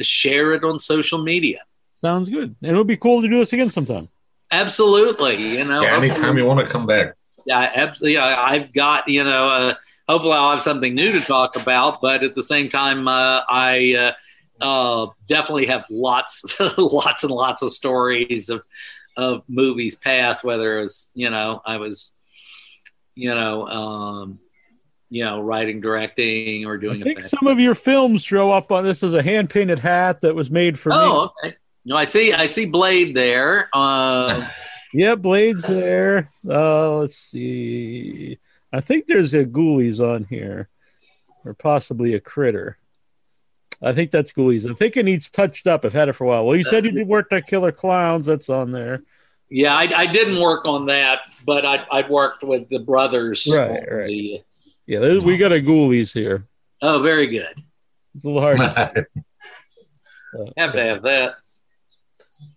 share 0.00 0.52
it 0.52 0.64
on 0.64 0.78
social 0.78 1.22
media. 1.22 1.60
Sounds 1.96 2.28
good. 2.28 2.54
And 2.62 2.72
it 2.72 2.76
would 2.76 2.86
be 2.86 2.96
cool 2.96 3.22
to 3.22 3.28
do 3.28 3.38
this 3.38 3.52
again 3.52 3.70
sometime. 3.70 4.08
Absolutely. 4.50 5.58
You 5.58 5.64
know, 5.64 5.82
yeah, 5.82 5.96
anytime 5.96 6.36
you 6.36 6.46
want 6.46 6.60
to 6.60 6.66
come 6.66 6.86
back. 6.86 7.14
Yeah, 7.46 7.70
absolutely. 7.74 8.14
Yeah, 8.14 8.36
I've 8.38 8.72
got 8.72 9.08
you 9.08 9.24
know. 9.24 9.48
Uh, 9.48 9.74
hopefully, 10.08 10.34
I'll 10.34 10.52
have 10.52 10.62
something 10.62 10.94
new 10.94 11.12
to 11.12 11.20
talk 11.20 11.56
about. 11.56 12.00
But 12.00 12.22
at 12.22 12.34
the 12.34 12.42
same 12.42 12.68
time, 12.68 13.08
uh, 13.08 13.42
I 13.48 14.14
definitely 15.28 15.66
have 15.66 15.86
lots, 15.90 16.60
lots 16.78 17.24
and 17.24 17.32
lots 17.32 17.62
of 17.62 17.72
stories 17.72 18.50
of 18.50 18.62
of 19.16 19.42
movies 19.48 19.94
past. 19.94 20.44
Whether 20.44 20.78
it 20.78 20.80
was 20.82 21.10
you 21.14 21.30
know 21.30 21.62
I 21.64 21.78
was 21.78 22.14
you 23.14 23.34
know, 23.34 23.66
um, 23.66 24.38
you 25.10 25.24
know, 25.24 25.40
writing, 25.40 25.80
directing, 25.80 26.64
or 26.64 26.78
doing. 26.78 27.02
I 27.02 27.04
think 27.04 27.20
some 27.20 27.46
of 27.46 27.60
your 27.60 27.74
films 27.74 28.22
show 28.22 28.50
up 28.50 28.72
on 28.72 28.84
this 28.84 29.02
as 29.02 29.14
a 29.14 29.22
hand 29.22 29.50
painted 29.50 29.78
hat 29.78 30.22
that 30.22 30.34
was 30.34 30.50
made 30.50 30.78
for 30.78 30.92
oh, 30.92 30.96
me. 30.96 31.02
Oh, 31.04 31.32
okay. 31.44 31.56
No, 31.84 31.96
I 31.96 32.04
see. 32.04 32.32
I 32.32 32.46
see 32.46 32.66
Blade 32.66 33.14
there. 33.14 33.68
Uh, 33.72 34.48
yeah, 34.94 35.14
Blade's 35.14 35.66
there. 35.66 36.30
Uh, 36.48 36.98
let's 36.98 37.16
see. 37.16 38.38
I 38.72 38.80
think 38.80 39.06
there's 39.06 39.34
a 39.34 39.44
Ghoulies 39.44 40.00
on 40.00 40.24
here, 40.24 40.68
or 41.44 41.54
possibly 41.54 42.14
a 42.14 42.20
Critter. 42.20 42.78
I 43.82 43.92
think 43.92 44.12
that's 44.12 44.32
Ghoulies. 44.32 44.70
I 44.70 44.74
think 44.74 44.96
it 44.96 45.04
needs 45.04 45.28
touched 45.28 45.66
up. 45.66 45.84
I've 45.84 45.92
had 45.92 46.08
it 46.08 46.12
for 46.12 46.24
a 46.24 46.28
while. 46.28 46.46
Well, 46.46 46.56
you 46.56 46.64
said 46.64 46.84
you 46.84 46.92
did 46.92 47.08
work 47.08 47.28
on 47.32 47.42
Killer 47.42 47.72
Klowns. 47.72 48.24
That's 48.24 48.48
on 48.48 48.70
there. 48.70 49.02
Yeah, 49.50 49.74
I, 49.74 49.82
I, 49.94 50.06
didn't 50.06 50.40
work 50.40 50.64
on 50.64 50.86
that, 50.86 51.20
but 51.44 51.64
I, 51.64 51.84
I 51.90 52.08
worked 52.08 52.42
with 52.42 52.68
the 52.68 52.78
brothers. 52.78 53.46
Right, 53.50 53.82
right. 53.90 54.06
The, 54.06 54.42
yeah, 54.86 55.18
we 55.18 55.36
got 55.36 55.52
a 55.52 55.56
Ghoulies 55.56 56.12
here. 56.12 56.46
Oh, 56.80 57.00
very 57.02 57.28
good. 57.28 57.62
It's 58.14 58.24
a 58.24 58.26
little 58.26 58.42
hard. 58.42 58.58
To 58.58 58.64
uh, 60.38 60.44
have 60.56 60.72
to 60.72 60.82
have 60.82 61.02
that. 61.02 61.34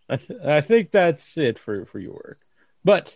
I, 0.10 0.18
th- 0.18 0.42
I 0.42 0.62
think 0.62 0.92
that's 0.92 1.38
it 1.38 1.58
for, 1.60 1.86
for 1.86 2.00
your 2.00 2.14
work. 2.14 2.38
But 2.84 3.16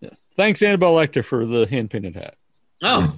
Yeah. 0.00 0.10
Thanks, 0.36 0.62
Annabelle 0.62 0.94
Lecter, 0.94 1.24
for 1.24 1.46
the 1.46 1.66
hand 1.66 1.90
painted 1.90 2.16
hat. 2.16 2.36
Oh, 2.82 3.12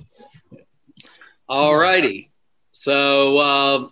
all 1.49 1.77
righty. 1.77 2.31
So 2.73 3.39
uh, 3.39 3.89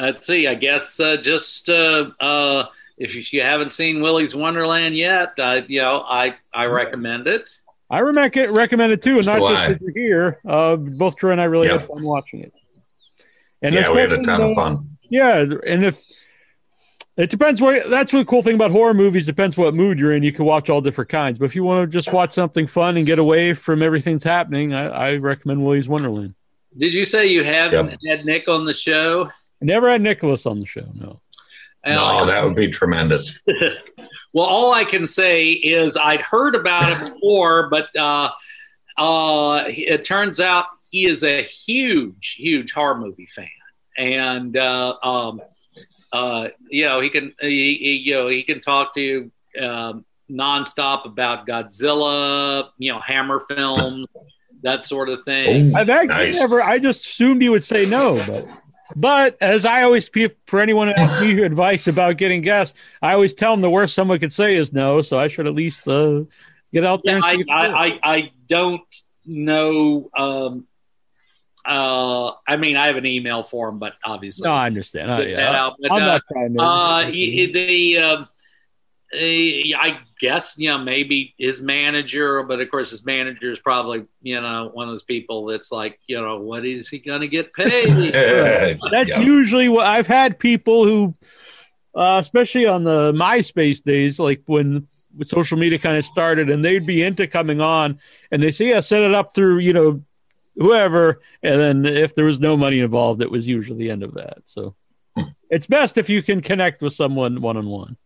let's 0.00 0.26
see. 0.26 0.46
I 0.46 0.54
guess 0.54 1.00
uh, 1.00 1.16
just 1.16 1.68
uh, 1.68 2.10
uh, 2.20 2.66
if 3.00 3.32
you 3.32 3.42
haven't 3.42 3.72
seen 3.72 4.00
Willy's 4.00 4.34
Wonderland 4.36 4.96
yet, 4.96 5.32
uh, 5.38 5.62
you 5.66 5.80
know 5.80 6.04
I 6.06 6.34
I 6.54 6.66
recommend 6.66 7.26
it. 7.26 7.50
I 7.90 8.00
recommend 8.00 8.54
recommend 8.56 8.92
it 8.92 9.02
too, 9.02 9.16
and 9.18 9.26
not 9.26 9.42
So 9.42 9.48
just 9.48 9.60
I- 9.60 9.68
because 9.68 9.82
you're 9.82 9.92
here. 10.04 10.38
Uh, 10.46 10.76
both 10.76 11.16
Drew 11.16 11.32
and 11.32 11.40
I 11.40 11.44
really 11.44 11.66
Yeah. 11.66 11.78
had 11.78 11.82
fun 11.82 12.04
watching 12.04 12.40
it. 12.42 12.52
And 13.62 13.74
yeah, 13.74 13.90
we 13.92 13.98
had 14.00 14.12
a 14.12 14.20
especially, 14.20 14.24
ton 14.24 14.40
of 14.42 14.54
fun. 14.54 14.88
Yeah, 15.08 15.38
and 15.66 15.84
if 15.84 16.00
it 17.16 17.28
depends 17.30 17.60
what 17.60 17.90
that's 17.90 18.12
what 18.12 18.20
the 18.20 18.24
cool 18.24 18.42
thing 18.42 18.54
about 18.54 18.70
horror 18.70 18.94
movies 18.94 19.26
depends 19.26 19.56
what 19.56 19.74
mood 19.74 19.98
you're 19.98 20.12
in. 20.12 20.22
You 20.22 20.32
can 20.32 20.44
watch 20.44 20.70
all 20.70 20.80
different 20.80 21.10
kinds, 21.10 21.38
but 21.38 21.46
if 21.46 21.54
you 21.56 21.64
want 21.64 21.90
to 21.90 21.92
just 21.98 22.12
watch 22.12 22.32
something 22.32 22.66
fun 22.66 22.96
and 22.96 23.04
get 23.06 23.18
away 23.18 23.52
from 23.54 23.82
everything 23.82 24.14
that's 24.14 24.24
happening, 24.24 24.72
I, 24.72 24.86
I 24.88 25.16
recommend 25.16 25.64
Willy's 25.64 25.88
Wonderland. 25.88 26.34
Did 26.78 26.94
you 26.94 27.04
say 27.04 27.26
you 27.26 27.42
haven't 27.42 27.98
had 28.06 28.24
Nick 28.24 28.48
on 28.48 28.64
the 28.64 28.72
show? 28.74 29.26
I 29.60 29.64
never 29.64 29.90
had 29.90 30.00
Nicholas 30.00 30.46
on 30.46 30.60
the 30.60 30.66
show. 30.66 30.86
No, 30.94 31.20
No, 31.86 32.26
that 32.26 32.44
would 32.44 32.56
be 32.56 32.68
tremendous. 32.68 33.40
Well, 34.32 34.46
all 34.46 34.72
I 34.72 34.84
can 34.84 35.06
say 35.06 35.50
is 35.50 35.96
I'd 35.96 36.20
heard 36.20 36.54
about 36.54 36.92
it 36.92 37.12
before, 37.14 37.68
but 37.68 37.94
uh, 37.96 38.30
uh, 38.96 39.64
it 39.66 40.04
turns 40.04 40.40
out 40.40 40.66
he 40.90 41.06
is 41.06 41.24
a 41.24 41.42
huge, 41.42 42.36
huge 42.38 42.72
horror 42.72 42.96
movie 42.96 43.26
fan, 43.26 43.48
and 43.96 44.56
uh, 44.56 44.96
um, 45.02 45.42
uh, 46.12 46.48
you 46.68 46.84
know 46.84 47.00
he 47.00 47.10
can 47.10 47.34
he, 47.40 47.74
he, 47.74 47.94
you 47.96 48.14
know 48.14 48.28
he 48.28 48.42
can 48.42 48.60
talk 48.60 48.94
to 48.94 49.00
you 49.00 49.32
um, 49.60 50.04
nonstop 50.30 51.06
about 51.06 51.46
Godzilla, 51.46 52.68
you 52.78 52.92
know 52.92 53.00
Hammer 53.00 53.44
films, 53.48 54.06
that 54.62 54.84
sort 54.84 55.08
of 55.08 55.24
thing. 55.24 55.72
Oh, 55.74 55.78
I've 55.78 55.88
actually 55.88 56.14
nice. 56.14 56.40
never. 56.40 56.62
I 56.62 56.78
just 56.78 57.04
assumed 57.04 57.42
he 57.42 57.48
would 57.48 57.64
say 57.64 57.84
no, 57.84 58.22
but 58.28 58.44
but 58.96 59.36
as 59.40 59.64
I 59.64 59.82
always 59.82 60.10
for 60.46 60.60
anyone 60.60 60.88
who 60.88 60.94
asks 60.94 61.20
me 61.20 61.42
advice 61.42 61.86
about 61.86 62.16
getting 62.16 62.42
guests, 62.42 62.78
I 63.02 63.14
always 63.14 63.34
tell 63.34 63.52
them 63.52 63.62
the 63.62 63.70
worst 63.70 63.94
someone 63.94 64.18
could 64.18 64.32
say 64.32 64.56
is 64.56 64.72
no. 64.72 65.02
So 65.02 65.18
I 65.18 65.28
should 65.28 65.46
at 65.46 65.54
least 65.54 65.86
uh, 65.88 66.24
get 66.72 66.84
out 66.84 67.02
there. 67.04 67.18
Yeah, 67.18 67.30
and 67.32 67.50
I, 67.50 67.54
I. 67.54 67.86
I, 67.86 68.00
I 68.02 68.32
don't 68.46 68.96
know. 69.26 70.10
Um, 70.16 70.66
uh, 71.64 72.32
I 72.46 72.56
mean, 72.56 72.76
I 72.76 72.86
have 72.86 72.96
an 72.96 73.06
email 73.06 73.42
for 73.42 73.68
him, 73.68 73.78
but 73.78 73.94
obviously, 74.04 74.48
no, 74.48 74.54
I 74.54 74.66
understand. 74.66 75.08
Get 75.08 75.30
yeah. 75.30 75.52
out, 75.52 75.76
but, 75.80 75.92
I'm 75.92 76.02
uh, 76.02 76.06
not 76.06 76.22
trying 76.32 76.54
to. 76.54 76.62
Uh, 76.62 77.04
the 77.06 77.98
um, 77.98 78.28
I 79.12 79.98
guess 80.20 80.54
you 80.56 80.68
know 80.68 80.78
maybe 80.78 81.34
his 81.36 81.60
manager, 81.62 82.42
but 82.44 82.60
of 82.60 82.70
course 82.70 82.90
his 82.90 83.04
manager 83.04 83.50
is 83.50 83.58
probably 83.58 84.04
you 84.22 84.40
know 84.40 84.70
one 84.72 84.88
of 84.88 84.92
those 84.92 85.02
people 85.02 85.46
that's 85.46 85.72
like 85.72 85.98
you 86.06 86.20
know 86.20 86.38
what 86.40 86.64
is 86.64 86.88
he 86.88 86.98
going 87.00 87.20
to 87.22 87.28
get 87.28 87.52
paid? 87.52 88.14
That's 88.92 89.16
Yeah. 89.16 89.22
usually 89.22 89.68
what 89.68 89.86
I've 89.86 90.06
had 90.06 90.38
people 90.38 90.84
who, 90.84 91.14
uh, 91.94 92.18
especially 92.20 92.66
on 92.66 92.84
the 92.84 93.12
MySpace 93.12 93.82
days, 93.82 94.20
like 94.20 94.42
when 94.46 94.86
when 95.16 95.24
social 95.26 95.58
media 95.58 95.78
kind 95.78 95.96
of 95.96 96.06
started, 96.06 96.48
and 96.48 96.64
they'd 96.64 96.86
be 96.86 97.02
into 97.02 97.26
coming 97.26 97.60
on, 97.60 97.98
and 98.30 98.40
they 98.40 98.52
say, 98.52 98.68
"Yeah, 98.68 98.80
set 98.80 99.02
it 99.02 99.12
up 99.14 99.34
through 99.34 99.58
you 99.58 99.72
know 99.72 100.04
whoever," 100.56 101.20
and 101.42 101.60
then 101.60 101.84
if 101.84 102.14
there 102.14 102.24
was 102.26 102.38
no 102.38 102.56
money 102.56 102.78
involved, 102.78 103.22
it 103.22 103.30
was 103.30 103.44
usually 103.46 103.78
the 103.78 103.90
end 103.90 104.04
of 104.04 104.14
that. 104.14 104.38
So 104.44 104.76
it's 105.50 105.66
best 105.66 105.98
if 105.98 106.08
you 106.08 106.22
can 106.22 106.40
connect 106.40 106.80
with 106.80 106.92
someone 106.92 107.40
one 107.40 107.56
on 107.56 107.66
one. 107.66 107.96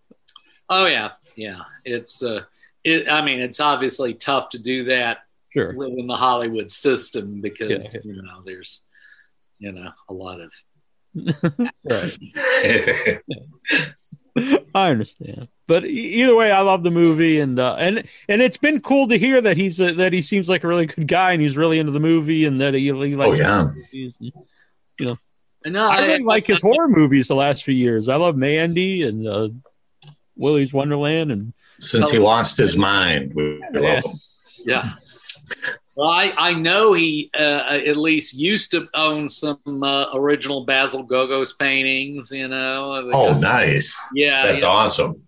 Oh 0.74 0.86
yeah, 0.86 1.10
yeah. 1.36 1.60
It's 1.84 2.22
uh, 2.22 2.42
it, 2.82 3.08
I 3.10 3.24
mean, 3.24 3.40
it's 3.40 3.60
obviously 3.60 4.14
tough 4.14 4.50
to 4.50 4.58
do 4.58 4.84
that 4.84 5.18
Sure. 5.52 5.72
within 5.72 6.06
the 6.08 6.16
Hollywood 6.16 6.68
system 6.70 7.40
because 7.40 7.94
Yeah. 7.94 8.00
you 8.04 8.22
know 8.22 8.42
there's 8.44 8.82
you 9.58 9.70
know 9.72 9.90
a 10.08 10.12
lot 10.12 10.40
of 10.40 10.50
Right. 11.84 12.18
I 14.74 14.90
understand, 14.90 15.46
but 15.68 15.84
e- 15.84 16.22
either 16.22 16.34
way, 16.34 16.50
I 16.50 16.60
love 16.62 16.82
the 16.82 16.90
movie, 16.90 17.38
and 17.38 17.56
uh, 17.60 17.76
and 17.78 18.02
and 18.28 18.42
it's 18.42 18.56
been 18.56 18.80
cool 18.80 19.06
to 19.06 19.16
hear 19.16 19.40
that 19.40 19.56
he's 19.56 19.78
a, 19.80 19.92
that 19.94 20.12
he 20.12 20.22
seems 20.22 20.48
like 20.48 20.64
a 20.64 20.68
really 20.68 20.86
good 20.86 21.06
guy, 21.06 21.30
and 21.32 21.40
he's 21.40 21.56
really 21.56 21.78
into 21.78 21.92
the 21.92 22.00
movie, 22.00 22.44
and 22.46 22.60
that 22.60 22.74
he, 22.74 22.80
he 22.86 22.92
likes 22.92 23.30
oh 23.30 23.32
yeah. 23.34 23.62
movies. 23.62 24.20
And 25.64 25.72
no, 25.74 25.88
I 25.88 26.04
really 26.04 26.24
like 26.24 26.48
his 26.48 26.60
horror 26.60 26.88
movies 26.88 27.28
the 27.28 27.36
last 27.36 27.62
few 27.64 27.74
years. 27.74 28.08
I 28.08 28.16
love 28.16 28.36
Mandy 28.36 29.04
and 29.04 29.26
uh, 29.26 29.48
Willy's 30.36 30.72
Wonderland, 30.72 31.30
and 31.30 31.52
Since 31.78 32.10
he 32.10 32.18
lost 32.18 32.56
his 32.56 32.76
mind, 32.76 33.32
we 33.34 33.60
we 33.72 33.78
love 33.80 34.04
him. 34.04 34.12
Yeah. 34.66 34.92
Well, 35.96 36.08
I, 36.08 36.32
I 36.36 36.54
know 36.54 36.92
he 36.92 37.30
uh, 37.38 37.80
at 37.86 37.96
least 37.96 38.34
used 38.36 38.72
to 38.72 38.88
own 38.94 39.30
some 39.30 39.82
uh, 39.82 40.06
original 40.14 40.64
Basil 40.64 41.04
Gogos 41.06 41.56
paintings, 41.56 42.32
you 42.32 42.48
know. 42.48 43.02
Oh, 43.12 43.34
guy- 43.34 43.40
nice. 43.40 43.96
yeah. 44.12 44.44
That's 44.44 44.62
yeah. 44.62 44.68
awesome. 44.68 45.22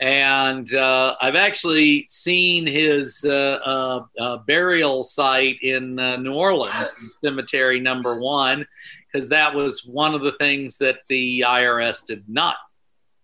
And 0.00 0.72
uh, 0.74 1.16
I've 1.20 1.34
actually 1.34 2.06
seen 2.08 2.66
his 2.66 3.24
uh, 3.28 3.58
uh, 3.64 4.04
uh, 4.18 4.36
burial 4.46 5.02
site 5.02 5.60
in 5.60 5.98
uh, 5.98 6.16
New 6.16 6.34
Orleans, 6.34 6.94
Cemetery 7.24 7.80
Number 7.80 8.20
One, 8.20 8.64
because 9.12 9.28
that 9.30 9.54
was 9.54 9.84
one 9.84 10.14
of 10.14 10.20
the 10.20 10.32
things 10.38 10.78
that 10.78 10.98
the 11.08 11.40
IRS 11.40 12.06
did 12.06 12.24
not 12.28 12.56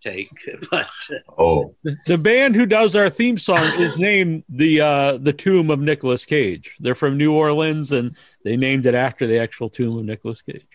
take. 0.05 0.31
But 0.71 0.89
Oh, 1.39 1.75
the, 1.83 1.97
the 2.07 2.19
band 2.19 2.55
who 2.55 2.67
does 2.67 2.95
our 2.95 3.11
theme 3.11 3.37
song 3.39 3.59
is 3.79 3.99
named 3.99 4.45
the 4.49 4.81
uh, 4.81 5.17
the 5.19 5.33
Tomb 5.33 5.71
of 5.71 5.81
Nicolas 5.81 6.25
Cage. 6.25 6.77
They're 6.81 6.95
from 6.95 7.17
New 7.19 7.33
Orleans, 7.33 7.93
and 7.93 8.15
they 8.45 8.57
named 8.57 8.87
it 8.87 8.95
after 8.95 9.27
the 9.27 9.39
actual 9.39 9.69
tomb 9.71 9.99
of 9.99 10.05
Nicolas 10.05 10.43
Cage. 10.43 10.67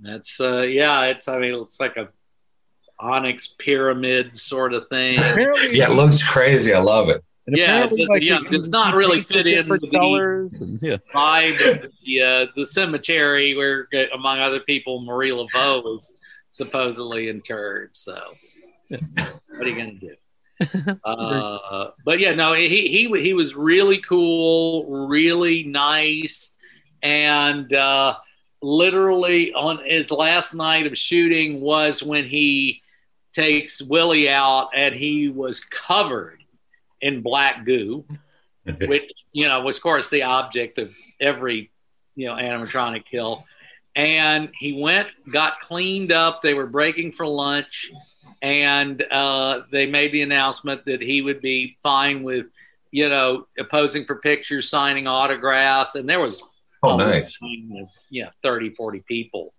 that's 0.00 0.40
uh, 0.40 0.62
yeah, 0.62 1.04
it's 1.06 1.28
I 1.28 1.38
mean 1.38 1.54
it's 1.62 1.80
like 1.80 1.96
a 1.96 2.08
onyx 2.98 3.48
pyramid 3.58 4.36
sort 4.36 4.72
of 4.72 4.88
thing. 4.88 5.14
Yeah, 5.70 5.90
it 5.90 5.94
looks 5.94 6.22
crazy. 6.28 6.72
I 6.72 6.80
love 6.80 7.08
it. 7.10 7.22
and 7.46 7.56
Yeah, 7.56 7.84
apparently, 7.84 8.02
it- 8.16 8.22
yeah, 8.22 8.38
it- 8.40 8.50
does 8.50 8.68
not 8.68 8.94
really 8.94 9.20
fit 9.20 9.46
in 9.46 9.54
different 9.56 9.82
with 9.82 9.90
the- 9.92 9.98
colors. 9.98 10.60
And, 10.60 10.80
yeah, 10.82 10.96
vibe 11.14 11.84
of 11.84 11.92
the 12.04 12.22
uh, 12.22 12.46
the 12.56 12.64
cemetery 12.66 13.54
where, 13.56 13.86
among 14.14 14.40
other 14.40 14.60
people, 14.60 15.02
Marie 15.02 15.30
Laveau 15.30 15.82
was 15.84 16.18
supposedly 16.56 17.28
incurred. 17.28 17.94
So, 17.94 18.18
what 18.88 19.60
are 19.60 19.68
you 19.68 19.76
gonna 19.76 19.94
do? 19.94 20.14
Uh, 21.04 21.90
but 22.06 22.18
yeah, 22.18 22.34
no, 22.34 22.54
he 22.54 22.68
he 22.68 23.20
he 23.20 23.34
was 23.34 23.54
really 23.54 23.98
cool, 23.98 25.06
really 25.06 25.64
nice, 25.64 26.54
and 27.02 27.70
uh, 27.74 28.16
literally 28.62 29.52
on 29.52 29.84
his 29.84 30.10
last 30.10 30.54
night 30.54 30.86
of 30.86 30.96
shooting 30.96 31.60
was 31.60 32.02
when 32.02 32.24
he 32.24 32.80
takes 33.34 33.82
Willy 33.82 34.30
out, 34.30 34.70
and 34.74 34.94
he 34.94 35.28
was 35.28 35.60
covered 35.60 36.42
in 37.02 37.20
black 37.20 37.66
goo 37.66 38.02
which 38.86 39.10
you 39.32 39.46
know 39.46 39.60
was 39.60 39.76
of 39.76 39.82
course 39.82 40.10
the 40.10 40.22
object 40.22 40.78
of 40.78 40.94
every 41.20 41.70
you 42.14 42.26
know 42.26 42.34
animatronic 42.34 43.04
kill 43.04 43.44
and 43.96 44.50
he 44.58 44.72
went 44.80 45.08
got 45.32 45.58
cleaned 45.58 46.12
up 46.12 46.42
they 46.42 46.52
were 46.54 46.66
breaking 46.66 47.10
for 47.10 47.26
lunch 47.26 47.90
and 48.42 49.02
uh, 49.10 49.62
they 49.72 49.86
made 49.86 50.12
the 50.12 50.20
announcement 50.22 50.84
that 50.84 51.00
he 51.00 51.22
would 51.22 51.40
be 51.40 51.76
fine 51.82 52.22
with 52.22 52.46
you 52.92 53.08
know 53.08 53.46
posing 53.70 54.04
for 54.04 54.16
pictures 54.16 54.68
signing 54.68 55.06
autographs 55.08 55.94
and 55.96 56.08
there 56.08 56.20
was 56.20 56.42
Oh, 56.82 56.96
nice. 56.98 57.40
line 57.42 57.70
of, 57.80 57.88
yeah 58.10 58.28
30 58.44 58.70
40 58.70 59.02
people 59.08 59.50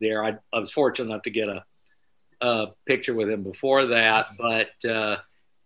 there 0.00 0.22
I, 0.24 0.36
I 0.52 0.58
was 0.58 0.72
fortunate 0.72 1.08
enough 1.10 1.22
to 1.22 1.30
get 1.30 1.48
a, 1.48 1.64
a 2.42 2.66
picture 2.86 3.14
with 3.14 3.30
him 3.30 3.42
before 3.44 3.86
that 3.86 4.26
but 4.38 4.90
uh, 4.90 5.16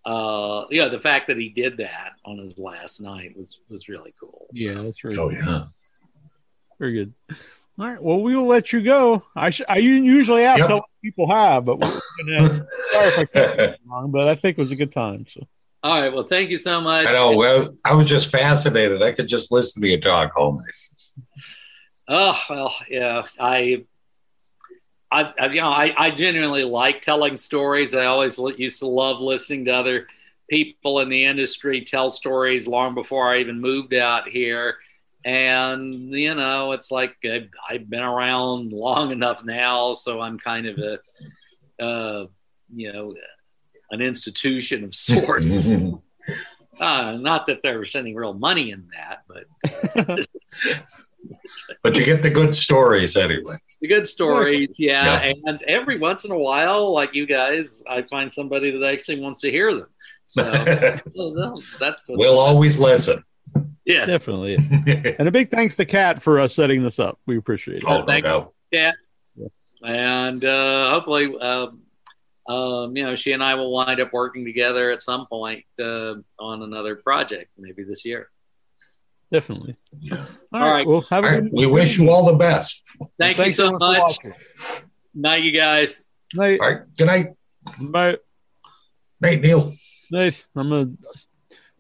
uh, 0.05 0.65
yeah, 0.71 0.89
the 0.89 1.01
fact 1.01 1.27
that 1.27 1.37
he 1.37 1.49
did 1.51 1.79
that 1.79 2.13
on 2.25 2.39
his 2.39 2.57
last 2.57 3.01
night 3.03 3.37
was 3.37 3.59
was 3.69 3.89
really 3.89 4.15
cool. 4.19 4.47
So, 4.55 4.65
yeah, 4.65 4.81
that's 4.83 5.05
really 5.05 5.19
Oh, 5.19 5.29
yeah. 5.31 5.65
very 6.79 6.93
good. 6.95 7.13
All 7.79 7.87
right, 7.87 8.03
well, 8.03 8.21
we 8.21 8.35
will 8.35 8.47
let 8.47 8.73
you 8.73 8.81
go. 8.83 9.23
I 9.37 9.51
sh- 9.51 9.63
I 9.69 9.77
usually 9.79 10.43
ask 10.43 10.61
Yep. 10.61 10.69
how 10.69 10.75
many 10.75 10.85
people 11.03 11.31
have, 11.31 11.65
but 11.65 11.79
we're 11.79 11.87
gonna 11.87 12.67
sorry 12.93 13.09
if 13.09 13.19
I 13.19 13.25
kept 13.25 13.61
it 13.61 13.81
wrong, 13.87 14.11
but 14.11 14.27
I 14.27 14.35
think 14.35 14.59
it 14.59 14.61
was 14.61 14.73
a 14.73 14.77
good 14.77 14.91
time. 14.91 15.27
So 15.29 15.47
All 15.85 16.01
right. 16.03 16.13
Well, 16.13 16.25
thank 16.25 16.51
you 16.51 16.59
so 16.59 16.81
much. 16.81 17.07
I 17.07 17.13
know. 17.13 17.37
Well, 17.37 17.77
I 17.85 17.95
was 17.95 18.09
just 18.09 18.33
fascinated. 18.33 19.01
I 19.01 19.13
could 19.13 19.29
just 19.29 19.53
listen 19.53 19.81
to 19.83 19.89
you 19.89 20.01
talk 20.01 20.37
all 20.37 20.55
night. 20.55 21.25
Oh 22.09 22.41
well, 22.51 22.75
yeah. 22.91 23.27
I, 23.39 23.85
I, 25.13 25.33
I 25.39 25.47
you 25.47 25.61
know, 25.61 25.69
I, 25.69 25.95
I 25.97 26.11
genuinely 26.11 26.65
like 26.65 27.01
telling 27.01 27.37
stories. 27.37 27.95
I 27.95 28.07
always 28.07 28.39
li- 28.41 28.57
used 28.59 28.81
to 28.81 28.87
love 28.89 29.21
listening 29.21 29.67
to 29.67 29.73
other 29.73 30.09
people 30.51 30.99
in 31.01 31.11
the 31.11 31.27
industry 31.27 31.83
tell 31.83 32.11
stories 32.11 32.67
long 32.67 32.95
before 32.95 33.33
I 33.33 33.39
even 33.39 33.61
moved 33.61 33.95
out 33.95 34.27
here. 34.29 34.79
And 35.29 35.95
you 36.11 36.35
know, 36.35 36.73
it's 36.73 36.91
like 36.91 37.15
I've, 37.23 37.51
I've 37.69 37.91
been 37.91 38.03
around 38.03 38.73
long 38.73 39.13
enough 39.13 39.45
now, 39.45 39.93
so 39.93 40.23
I'm 40.23 40.39
kind 40.39 40.67
of 40.67 40.79
a, 40.79 41.85
uh, 41.85 42.27
you 42.75 42.91
know, 42.95 43.15
an 43.91 44.01
institution 44.01 44.85
of 44.85 44.95
sorts. 44.95 45.71
Uh, 46.81 47.13
not 47.13 47.47
that 47.47 47.61
there's 47.63 47.97
any 47.97 48.15
real 48.15 48.35
money 48.35 48.71
in 48.71 48.87
that, 48.95 49.23
but 49.27 49.47
but 51.83 51.99
you 51.99 52.05
get 52.05 52.23
the 52.23 52.31
good 52.31 52.55
stories 52.55 53.17
anyway. 53.17 53.57
The 53.81 53.89
good 53.89 54.07
stories, 54.07 54.69
yeah. 54.79 55.25
yeah. 55.25 55.33
And 55.47 55.61
every 55.67 55.99
once 55.99 56.25
in 56.25 56.31
a 56.31 56.39
while, 56.39 56.93
like 56.93 57.15
you 57.15 57.27
guys, 57.27 57.83
I 57.89 58.03
find 58.03 58.33
somebody 58.33 58.71
that 58.71 58.87
actually 58.87 59.19
wants 59.19 59.41
to 59.41 59.51
hear 59.51 59.75
them. 59.75 59.89
So 60.27 60.43
that's 61.81 62.03
we'll 62.07 62.39
always 62.39 62.79
listen. 62.79 63.25
Yes, 63.89 64.07
definitely. 64.07 64.59
and 65.19 65.27
a 65.27 65.31
big 65.31 65.51
thanks 65.51 65.77
to 65.77 65.87
Kat 65.87 66.23
for 66.23 66.39
us 66.39 66.55
setting 66.55 66.83
this 66.83 66.99
up. 66.99 67.19
We 67.27 67.39
appreciate 67.39 67.79
it. 67.79 67.85
Oh, 67.87 68.03
no 68.03 68.21
doubt. 68.21 68.55
Yeah. 68.71 68.93
And 69.83 70.45
uh, 70.45 70.91
hopefully, 70.91 71.35
um, 71.41 71.81
um, 72.49 72.95
you 72.95 73.05
know, 73.05 73.17
she 73.17 73.33
and 73.33 73.43
I 73.43 73.55
will 73.55 73.73
wind 73.73 73.99
up 73.99 74.13
working 74.13 74.45
together 74.45 74.91
at 74.91 75.01
some 75.01 75.27
point 75.27 75.65
uh, 75.81 76.17
on 76.39 76.63
another 76.63 76.97
project, 76.97 77.51
maybe 77.57 77.83
this 77.83 78.05
year. 78.05 78.29
Definitely. 79.33 79.77
Yeah. 79.99 80.27
All, 80.53 80.63
all 80.63 80.71
right. 80.71 80.87
Well, 80.87 81.01
have 81.09 81.25
all 81.25 81.31
right. 81.31 81.45
We 81.51 81.65
wish 81.65 81.99
you 81.99 82.11
all 82.11 82.27
the 82.27 82.37
best. 82.37 82.83
Thank 83.19 83.39
well, 83.39 83.47
you 83.47 83.53
so 83.53 83.73
much. 83.73 84.19
Night, 85.15 85.45
you 85.45 85.53
guys. 85.53 86.05
Night. 86.35 86.61
All 86.61 86.71
right. 86.71 86.83
Good 86.97 87.07
night. 87.07 87.27
Bye. 87.91 88.17
Night, 89.21 89.41
Neal. 89.41 89.73
Night. 90.11 90.45
I'm 90.55 90.69
gonna 90.69 90.91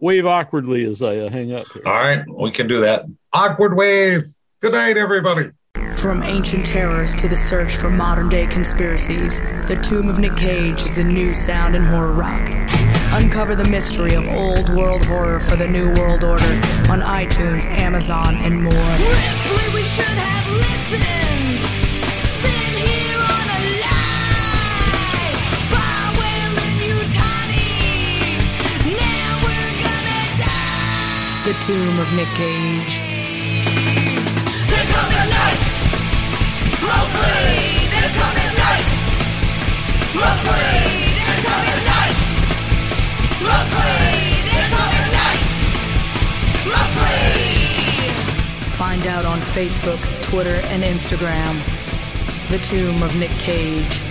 wave 0.00 0.26
awkwardly 0.26 0.84
as 0.84 1.02
I 1.02 1.16
uh, 1.18 1.30
hang 1.30 1.52
up 1.52 1.66
here. 1.72 1.82
All 1.86 1.94
right, 1.94 2.24
we 2.28 2.50
can 2.50 2.66
do 2.66 2.80
that. 2.80 3.04
Awkward 3.32 3.76
wave. 3.76 4.22
Good 4.60 4.72
night, 4.72 4.96
everybody. 4.96 5.50
From 5.94 6.22
ancient 6.22 6.66
terrors 6.66 7.14
to 7.16 7.28
the 7.28 7.36
search 7.36 7.76
for 7.76 7.90
modern 7.90 8.28
day 8.28 8.46
conspiracies, 8.46 9.40
The 9.66 9.76
Tomb 9.82 10.08
of 10.08 10.18
Nick 10.18 10.36
Cage 10.36 10.82
is 10.82 10.94
the 10.94 11.04
new 11.04 11.32
sound 11.32 11.74
in 11.76 11.84
horror 11.84 12.12
rock. 12.12 12.48
Uncover 13.12 13.54
the 13.54 13.64
mystery 13.64 14.14
of 14.14 14.28
old 14.28 14.68
world 14.74 15.04
horror 15.04 15.40
for 15.40 15.56
the 15.56 15.66
new 15.66 15.92
world 15.94 16.24
order 16.24 16.44
on 16.90 17.00
iTunes, 17.00 17.66
Amazon, 17.66 18.36
and 18.36 18.62
more. 18.62 18.72
Ripley, 18.72 19.74
we 19.74 19.82
should 19.82 20.04
have 20.04 20.50
listened. 20.52 21.37
The 31.48 31.54
Tomb 31.64 31.98
of 31.98 32.12
Nick 32.12 32.28
Cage. 32.36 33.00
They're 34.68 34.84
coming 34.92 35.28
night. 35.32 35.64
Mostly, 36.84 37.88
they're 37.88 38.12
coming 38.20 38.52
night. 38.52 38.92
Mostly, 40.12 40.68
they're 41.16 41.40
coming 41.48 41.84
night. 41.88 42.20
Mostly! 43.40 43.96
They're 44.44 44.68
coming 44.76 45.08
night! 45.16 45.56
Mostly! 46.68 47.48
Find 48.76 49.06
out 49.06 49.24
on 49.24 49.40
Facebook, 49.40 50.02
Twitter, 50.24 50.60
and 50.64 50.82
Instagram. 50.82 51.56
The 52.50 52.58
Tomb 52.58 53.02
of 53.02 53.16
Nick 53.18 53.30
Cage. 53.38 54.02